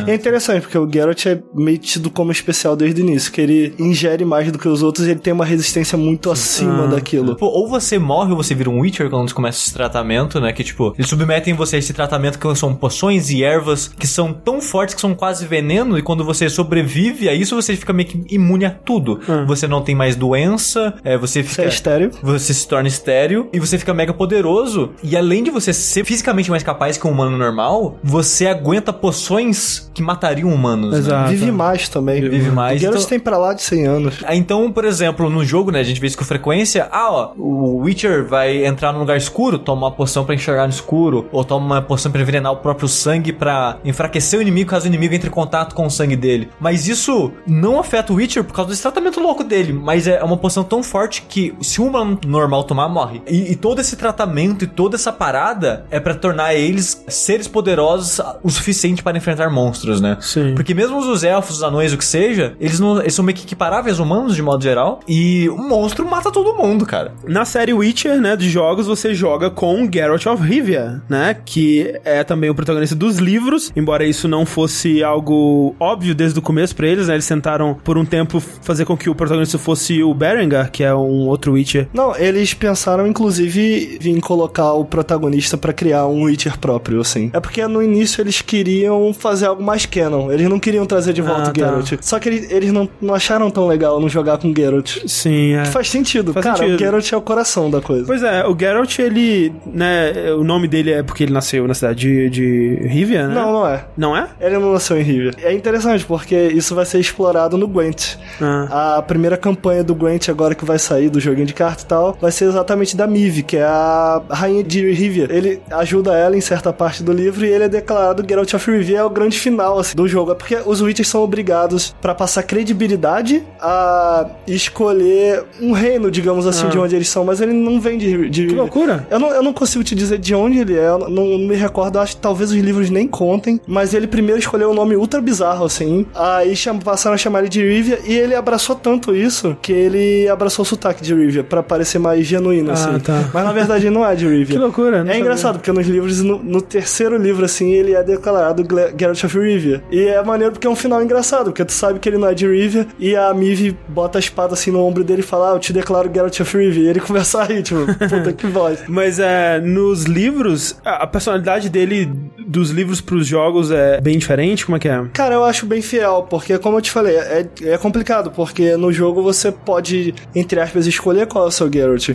É. 0.06 0.12
É 0.12 0.14
interessante, 0.14 0.62
porque 0.62 0.76
o 0.78 0.88
Geralt 0.90 1.26
é 1.26 1.40
meio 1.54 1.78
tido 1.78 2.10
como 2.10 2.30
especial 2.32 2.76
desde 2.76 2.91
o 3.00 3.04
início, 3.04 3.30
que 3.32 3.40
ele 3.40 3.74
ingere 3.78 4.24
mais 4.24 4.50
do 4.50 4.58
que 4.58 4.68
os 4.68 4.82
outros 4.82 5.06
e 5.06 5.10
ele 5.10 5.20
tem 5.20 5.32
uma 5.32 5.44
resistência 5.44 5.96
muito 5.96 6.30
acima 6.30 6.84
Ah, 6.84 6.86
daquilo. 6.88 7.36
Pô, 7.36 7.46
ou 7.46 7.68
você 7.68 7.98
morre 7.98 8.30
ou 8.30 8.36
você 8.36 8.54
vira 8.54 8.68
um 8.70 8.80
Witcher 8.80 9.08
quando 9.10 9.28
você 9.28 9.34
começa 9.34 9.58
esse 9.58 9.72
tratamento, 9.72 10.40
né? 10.40 10.52
Que 10.52 10.64
tipo, 10.64 10.94
eles 10.96 11.08
submetem 11.08 11.54
você 11.54 11.76
a 11.76 11.78
esse 11.78 11.92
tratamento 11.92 12.38
que 12.38 12.54
são 12.56 12.74
poções 12.74 13.30
e 13.30 13.42
ervas 13.42 13.88
que 13.88 14.06
são 14.06 14.32
tão 14.32 14.60
fortes 14.60 14.94
que 14.94 15.00
são 15.00 15.14
quase 15.14 15.46
veneno, 15.46 15.98
e 15.98 16.02
quando 16.02 16.24
você 16.24 16.48
sobrevive 16.48 17.28
a 17.28 17.34
isso, 17.34 17.54
você 17.54 17.76
fica 17.76 17.92
meio 17.92 18.08
que 18.08 18.24
imune 18.34 18.64
a 18.64 18.70
tudo. 18.70 19.20
Você 19.46 19.66
não 19.68 19.82
tem 19.82 19.94
mais 19.94 20.16
doença, 20.16 20.94
é, 21.04 21.16
você 21.16 21.42
Você 21.42 21.48
fica. 21.48 21.62
é 21.62 21.68
estéreo. 21.68 22.10
Você 22.22 22.52
se 22.54 22.66
torna 22.68 22.88
estéreo 22.88 23.48
e 23.52 23.58
você 23.60 23.78
fica 23.78 23.94
mega 23.94 24.12
poderoso. 24.12 24.90
E 25.02 25.16
além 25.16 25.42
de 25.42 25.50
você 25.50 25.72
ser 25.72 26.04
fisicamente 26.04 26.50
mais 26.50 26.62
capaz 26.62 26.96
que 26.98 27.06
um 27.06 27.10
humano 27.10 27.36
normal, 27.38 27.96
você 28.02 28.46
aguenta 28.46 28.92
poções 28.92 29.90
que 29.94 30.02
matariam 30.02 30.48
humanos. 30.52 30.92
Né? 30.92 30.98
Exato. 30.98 31.30
Vive 31.30 31.50
mais 31.52 31.88
também. 31.88 32.20
Vive 32.20 32.50
mais, 32.50 32.81
O 32.82 32.86
Geralt 32.92 32.96
então- 32.98 33.08
tem 33.08 33.20
pra 33.20 33.36
lá 33.38 33.52
de 33.54 33.62
100 33.62 33.86
anos. 33.86 34.14
Ah, 34.24 34.34
Então, 34.34 34.70
por 34.72 34.84
exemplo, 34.84 35.28
no 35.30 35.44
jogo, 35.44 35.70
né, 35.70 35.80
a 35.80 35.84
gente 35.84 36.00
vê 36.00 36.06
isso 36.06 36.18
com 36.18 36.24
frequência. 36.24 36.88
Ah, 36.90 37.10
ó, 37.10 37.32
o 37.36 37.76
Witcher 37.78 38.24
vai 38.26 38.64
entrar 38.66 38.92
num 38.92 39.00
lugar 39.00 39.16
escuro, 39.16 39.58
toma 39.58 39.86
uma 39.86 39.90
poção 39.92 40.24
pra 40.24 40.34
enxergar 40.34 40.64
no 40.64 40.70
escuro, 40.72 41.26
ou 41.32 41.44
toma 41.44 41.64
uma 41.66 41.82
poção 41.82 42.10
pra 42.10 42.20
envenenar 42.20 42.52
o 42.52 42.56
próprio 42.56 42.88
sangue 42.88 43.32
pra 43.32 43.78
enfraquecer 43.84 44.38
o 44.38 44.42
inimigo 44.42 44.70
caso 44.70 44.84
o 44.84 44.88
inimigo 44.88 45.14
entre 45.14 45.28
em 45.28 45.32
contato 45.32 45.74
com 45.74 45.86
o 45.86 45.90
sangue 45.90 46.16
dele. 46.16 46.48
Mas 46.60 46.86
isso 46.88 47.32
não 47.46 47.78
afeta 47.78 48.12
o 48.12 48.16
Witcher 48.16 48.44
por 48.44 48.54
causa 48.54 48.70
desse 48.70 48.82
tratamento 48.82 49.20
louco 49.20 49.44
dele, 49.44 49.72
mas 49.72 50.06
é 50.06 50.22
uma 50.22 50.36
poção 50.36 50.64
tão 50.64 50.82
forte 50.82 51.22
que 51.28 51.54
se 51.60 51.80
um 51.80 51.86
humano 51.88 52.18
normal 52.26 52.64
tomar, 52.64 52.88
morre. 52.88 53.22
E, 53.28 53.52
e 53.52 53.56
todo 53.56 53.80
esse 53.80 53.96
tratamento 53.96 54.64
e 54.64 54.66
toda 54.66 54.96
essa 54.96 55.12
parada 55.12 55.84
é 55.90 56.00
pra 56.00 56.14
tornar 56.14 56.54
eles 56.54 57.02
seres 57.08 57.46
poderosos 57.48 58.20
o 58.42 58.50
suficiente 58.50 59.02
para 59.02 59.16
enfrentar 59.16 59.50
monstros, 59.50 60.00
né? 60.00 60.16
Sim. 60.20 60.54
Porque 60.54 60.74
mesmo 60.74 60.98
os 60.98 61.22
elfos, 61.24 61.56
os 61.58 61.62
anões, 61.62 61.92
o 61.92 61.98
que 61.98 62.04
seja, 62.04 62.54
eles, 62.60 62.71
não, 62.80 63.00
eles 63.00 63.14
são 63.14 63.24
meio 63.24 63.36
que 63.36 63.44
equiparáveis 63.44 63.98
aos 63.98 64.06
humanos 64.06 64.34
de 64.34 64.42
modo 64.42 64.62
geral. 64.62 65.00
E 65.08 65.48
o 65.48 65.56
monstro 65.56 66.06
mata 66.08 66.30
todo 66.30 66.54
mundo, 66.54 66.84
cara. 66.86 67.12
Na 67.26 67.44
série 67.44 67.72
Witcher, 67.72 68.20
né, 68.20 68.36
de 68.36 68.48
jogos, 68.48 68.86
você 68.86 69.14
joga 69.14 69.50
com 69.50 69.88
Geralt 69.92 70.24
of 70.26 70.42
Rivia, 70.42 71.02
né, 71.08 71.36
que 71.44 71.94
é 72.04 72.22
também 72.24 72.50
o 72.50 72.54
protagonista 72.54 72.94
dos 72.94 73.18
livros, 73.18 73.72
embora 73.76 74.04
isso 74.04 74.26
não 74.28 74.44
fosse 74.46 75.02
algo 75.02 75.74
óbvio 75.78 76.14
desde 76.14 76.38
o 76.38 76.42
começo 76.42 76.74
pra 76.74 76.86
eles, 76.86 77.08
né, 77.08 77.14
eles 77.14 77.26
tentaram 77.26 77.74
por 77.74 77.96
um 77.98 78.04
tempo 78.04 78.40
fazer 78.40 78.84
com 78.84 78.96
que 78.96 79.08
o 79.10 79.14
protagonista 79.14 79.58
fosse 79.58 80.02
o 80.02 80.12
Berengar, 80.14 80.70
que 80.70 80.82
é 80.84 80.94
um 80.94 81.26
outro 81.28 81.52
Witcher. 81.52 81.88
Não, 81.92 82.14
eles 82.16 82.54
pensaram 82.54 83.06
inclusive 83.06 83.98
em 84.04 84.20
colocar 84.20 84.72
o 84.72 84.84
protagonista 84.84 85.56
pra 85.56 85.72
criar 85.72 86.06
um 86.06 86.22
Witcher 86.24 86.58
próprio, 86.58 87.00
assim. 87.00 87.30
É 87.32 87.40
porque 87.40 87.66
no 87.66 87.82
início 87.82 88.20
eles 88.20 88.40
queriam 88.40 89.12
fazer 89.14 89.46
algo 89.46 89.62
mais 89.62 89.86
canon. 89.86 90.30
Eles 90.30 90.48
não 90.48 90.58
queriam 90.58 90.84
trazer 90.86 91.12
de 91.12 91.22
volta 91.22 91.48
Ah, 91.48 91.52
o 91.52 91.58
Geralt. 91.58 91.90
tá. 91.90 91.96
Só 92.00 92.18
que 92.18 92.28
eles, 92.28 92.50
eles 92.50 92.61
não, 92.70 92.88
não 93.00 93.14
acharam 93.14 93.50
tão 93.50 93.66
legal 93.66 94.00
não 94.00 94.08
jogar 94.08 94.38
com 94.38 94.50
o 94.50 94.54
Geralt. 94.54 94.98
Sim, 95.06 95.54
é. 95.54 95.64
Faz 95.64 95.88
sentido. 95.88 96.32
Faz 96.32 96.44
Cara, 96.44 96.58
sentido. 96.58 96.76
o 96.76 96.78
Geralt 96.78 97.12
é 97.12 97.16
o 97.16 97.20
coração 97.20 97.70
da 97.70 97.80
coisa. 97.80 98.04
Pois 98.06 98.22
é, 98.22 98.46
o 98.46 98.56
Geralt, 98.58 98.98
ele, 98.98 99.52
né, 99.66 100.32
o 100.32 100.44
nome 100.44 100.68
dele 100.68 100.92
é 100.92 101.02
porque 101.02 101.24
ele 101.24 101.32
nasceu 101.32 101.66
na 101.66 101.74
cidade 101.74 102.00
de, 102.00 102.30
de 102.30 102.88
Rivia, 102.88 103.26
né? 103.28 103.34
Não, 103.34 103.52
não 103.52 103.66
é. 103.66 103.84
Não 103.96 104.16
é? 104.16 104.28
Ele 104.40 104.58
não 104.58 104.72
nasceu 104.72 104.98
em 104.98 105.02
Rivia. 105.02 105.32
É 105.42 105.52
interessante, 105.52 106.04
porque 106.04 106.36
isso 106.36 106.74
vai 106.74 106.84
ser 106.84 106.98
explorado 106.98 107.56
no 107.56 107.66
Gwent. 107.66 108.16
Ah. 108.40 108.96
A 108.98 109.02
primeira 109.02 109.36
campanha 109.36 109.82
do 109.82 109.94
Gwent, 109.94 110.28
agora 110.28 110.54
que 110.54 110.64
vai 110.64 110.78
sair 110.78 111.08
do 111.08 111.20
joguinho 111.20 111.46
de 111.46 111.54
carta 111.54 111.82
e 111.82 111.86
tal, 111.86 112.16
vai 112.20 112.30
ser 112.30 112.44
exatamente 112.46 112.96
da 112.96 113.06
Mive, 113.06 113.42
que 113.42 113.56
é 113.56 113.64
a 113.64 114.22
rainha 114.30 114.62
de 114.62 114.90
Rivia. 114.92 115.26
Ele 115.30 115.60
ajuda 115.70 116.14
ela 116.14 116.36
em 116.36 116.40
certa 116.40 116.72
parte 116.72 117.02
do 117.02 117.12
livro 117.12 117.44
e 117.44 117.48
ele 117.48 117.64
é 117.64 117.68
declarado 117.68 118.24
Geralt 118.28 118.52
of 118.54 118.70
Rivia 118.70 118.98
é 118.98 119.04
o 119.04 119.10
grande 119.10 119.38
final 119.38 119.78
assim, 119.78 119.96
do 119.96 120.06
jogo. 120.06 120.32
É 120.32 120.34
porque 120.34 120.58
os 120.66 120.80
Witches 120.80 121.08
são 121.08 121.22
obrigados, 121.22 121.94
pra 122.00 122.14
passar 122.14 122.42
credibilidade, 122.52 123.42
a 123.60 124.26
escolher 124.46 125.42
um 125.60 125.72
reino, 125.72 126.10
digamos 126.10 126.46
assim, 126.46 126.66
Ah. 126.66 126.70
de 126.70 126.78
onde 126.78 126.94
eles 126.94 127.08
são, 127.08 127.24
mas 127.24 127.40
ele 127.40 127.52
não 127.52 127.80
vem 127.80 127.96
de, 127.96 128.28
de 128.28 128.46
Que 128.48 128.54
loucura. 128.54 129.06
eu 129.10 129.18
não, 129.18 129.28
eu 129.30 129.42
não 129.42 129.52
consigo 129.54 129.82
te 129.82 129.94
dizer 129.94 130.18
de 130.18 130.34
onde 130.34 130.58
ele 130.58 130.76
é, 130.76 130.86
eu 130.88 130.98
não, 130.98 131.08
não 131.08 131.38
me 131.38 131.54
recordo, 131.56 131.98
acho 131.98 132.16
que 132.16 132.22
talvez 132.22 132.50
os 132.50 132.56
livros 132.56 132.90
nem 132.90 133.08
contem, 133.08 133.58
mas 133.66 133.94
ele 133.94 134.06
primeiro 134.06 134.38
escolheu 134.38 134.70
um 134.70 134.74
nome 134.74 134.94
ultra 134.96 135.20
bizarro, 135.20 135.64
assim, 135.64 136.06
aí 136.14 136.54
cham, 136.54 136.78
passaram 136.78 137.14
a 137.14 137.18
chamar 137.18 137.40
ele 137.40 137.48
de 137.48 137.62
Rivia, 137.66 137.98
e 138.06 138.14
ele 138.16 138.34
abraçou 138.34 138.76
tanto 138.76 139.14
isso, 139.16 139.56
que 139.62 139.72
ele 139.72 140.28
abraçou 140.28 140.62
o 140.62 140.66
sotaque 140.66 141.02
de 141.02 141.14
Rivia, 141.14 141.42
pra 141.42 141.62
parecer 141.62 141.98
mais 141.98 142.26
genuíno, 142.26 142.70
Ah, 142.70 142.74
assim. 142.74 142.98
tá. 143.00 143.30
Mas 143.32 143.44
na 143.44 143.52
verdade 143.52 143.88
não 143.90 144.04
é 144.06 144.14
de 144.14 144.26
Rivia. 144.28 144.56
Que 144.56 144.58
loucura, 144.62 144.98
não 144.98 145.04
É 145.04 145.06
sabia. 145.06 145.20
engraçado, 145.20 145.54
porque 145.58 145.72
nos 145.72 145.86
livros, 145.86 146.20
no, 146.22 146.38
no 146.38 146.60
terceiro 146.60 147.16
livro, 147.16 147.44
assim, 147.44 147.70
ele 147.72 147.94
é 147.94 148.02
declarado 148.02 148.62
Geralt 148.98 149.24
of 149.24 149.38
Rivia. 149.38 149.82
E 149.90 150.00
é 150.06 150.22
maneiro 150.22 150.52
porque 150.52 150.66
é 150.66 150.70
um 150.70 150.76
final 150.76 151.02
engraçado, 151.02 151.44
porque 151.46 151.64
tu 151.64 151.72
sabe 151.72 151.98
que 151.98 152.08
ele 152.08 152.18
não 152.18 152.28
é 152.28 152.34
de 152.34 152.41
de 152.46 152.60
Rivia 152.60 152.86
e 152.98 153.16
a 153.16 153.32
Mive 153.32 153.76
bota 153.88 154.18
a 154.18 154.20
espada 154.20 154.54
assim 154.54 154.70
no 154.70 154.84
ombro 154.84 155.04
dele 155.04 155.20
e 155.20 155.24
fala: 155.24 155.50
Ah, 155.50 155.54
eu 155.54 155.58
te 155.58 155.72
declaro 155.72 156.10
Geralt 156.12 156.40
of 156.40 156.56
Rivia. 156.56 156.84
E 156.84 156.88
ele 156.88 157.00
começa 157.00 157.40
a 157.40 157.44
rir, 157.44 157.62
tipo, 157.62 157.86
puta 157.86 158.32
que 158.32 158.46
voz. 158.48 158.80
Mas 158.88 159.18
é, 159.18 159.60
nos 159.60 160.04
livros, 160.04 160.76
a 160.84 161.06
personalidade 161.06 161.68
dele 161.68 162.10
dos 162.46 162.70
livros 162.70 163.00
pros 163.00 163.26
jogos 163.26 163.70
é 163.70 164.00
bem 164.00 164.18
diferente? 164.18 164.66
Como 164.66 164.76
é 164.76 164.80
que 164.80 164.88
é? 164.88 165.04
Cara, 165.12 165.34
eu 165.34 165.44
acho 165.44 165.66
bem 165.66 165.80
fiel, 165.80 166.26
porque 166.28 166.58
como 166.58 166.78
eu 166.78 166.82
te 166.82 166.90
falei, 166.90 167.16
é, 167.16 167.46
é 167.62 167.78
complicado, 167.78 168.30
porque 168.30 168.76
no 168.76 168.92
jogo 168.92 169.22
você 169.22 169.50
pode, 169.52 170.14
entre 170.34 170.60
aspas, 170.60 170.86
escolher 170.86 171.26
qual 171.26 171.44
é 171.44 171.48
o 171.48 171.50
seu 171.50 171.72
Geralt. 171.72 172.10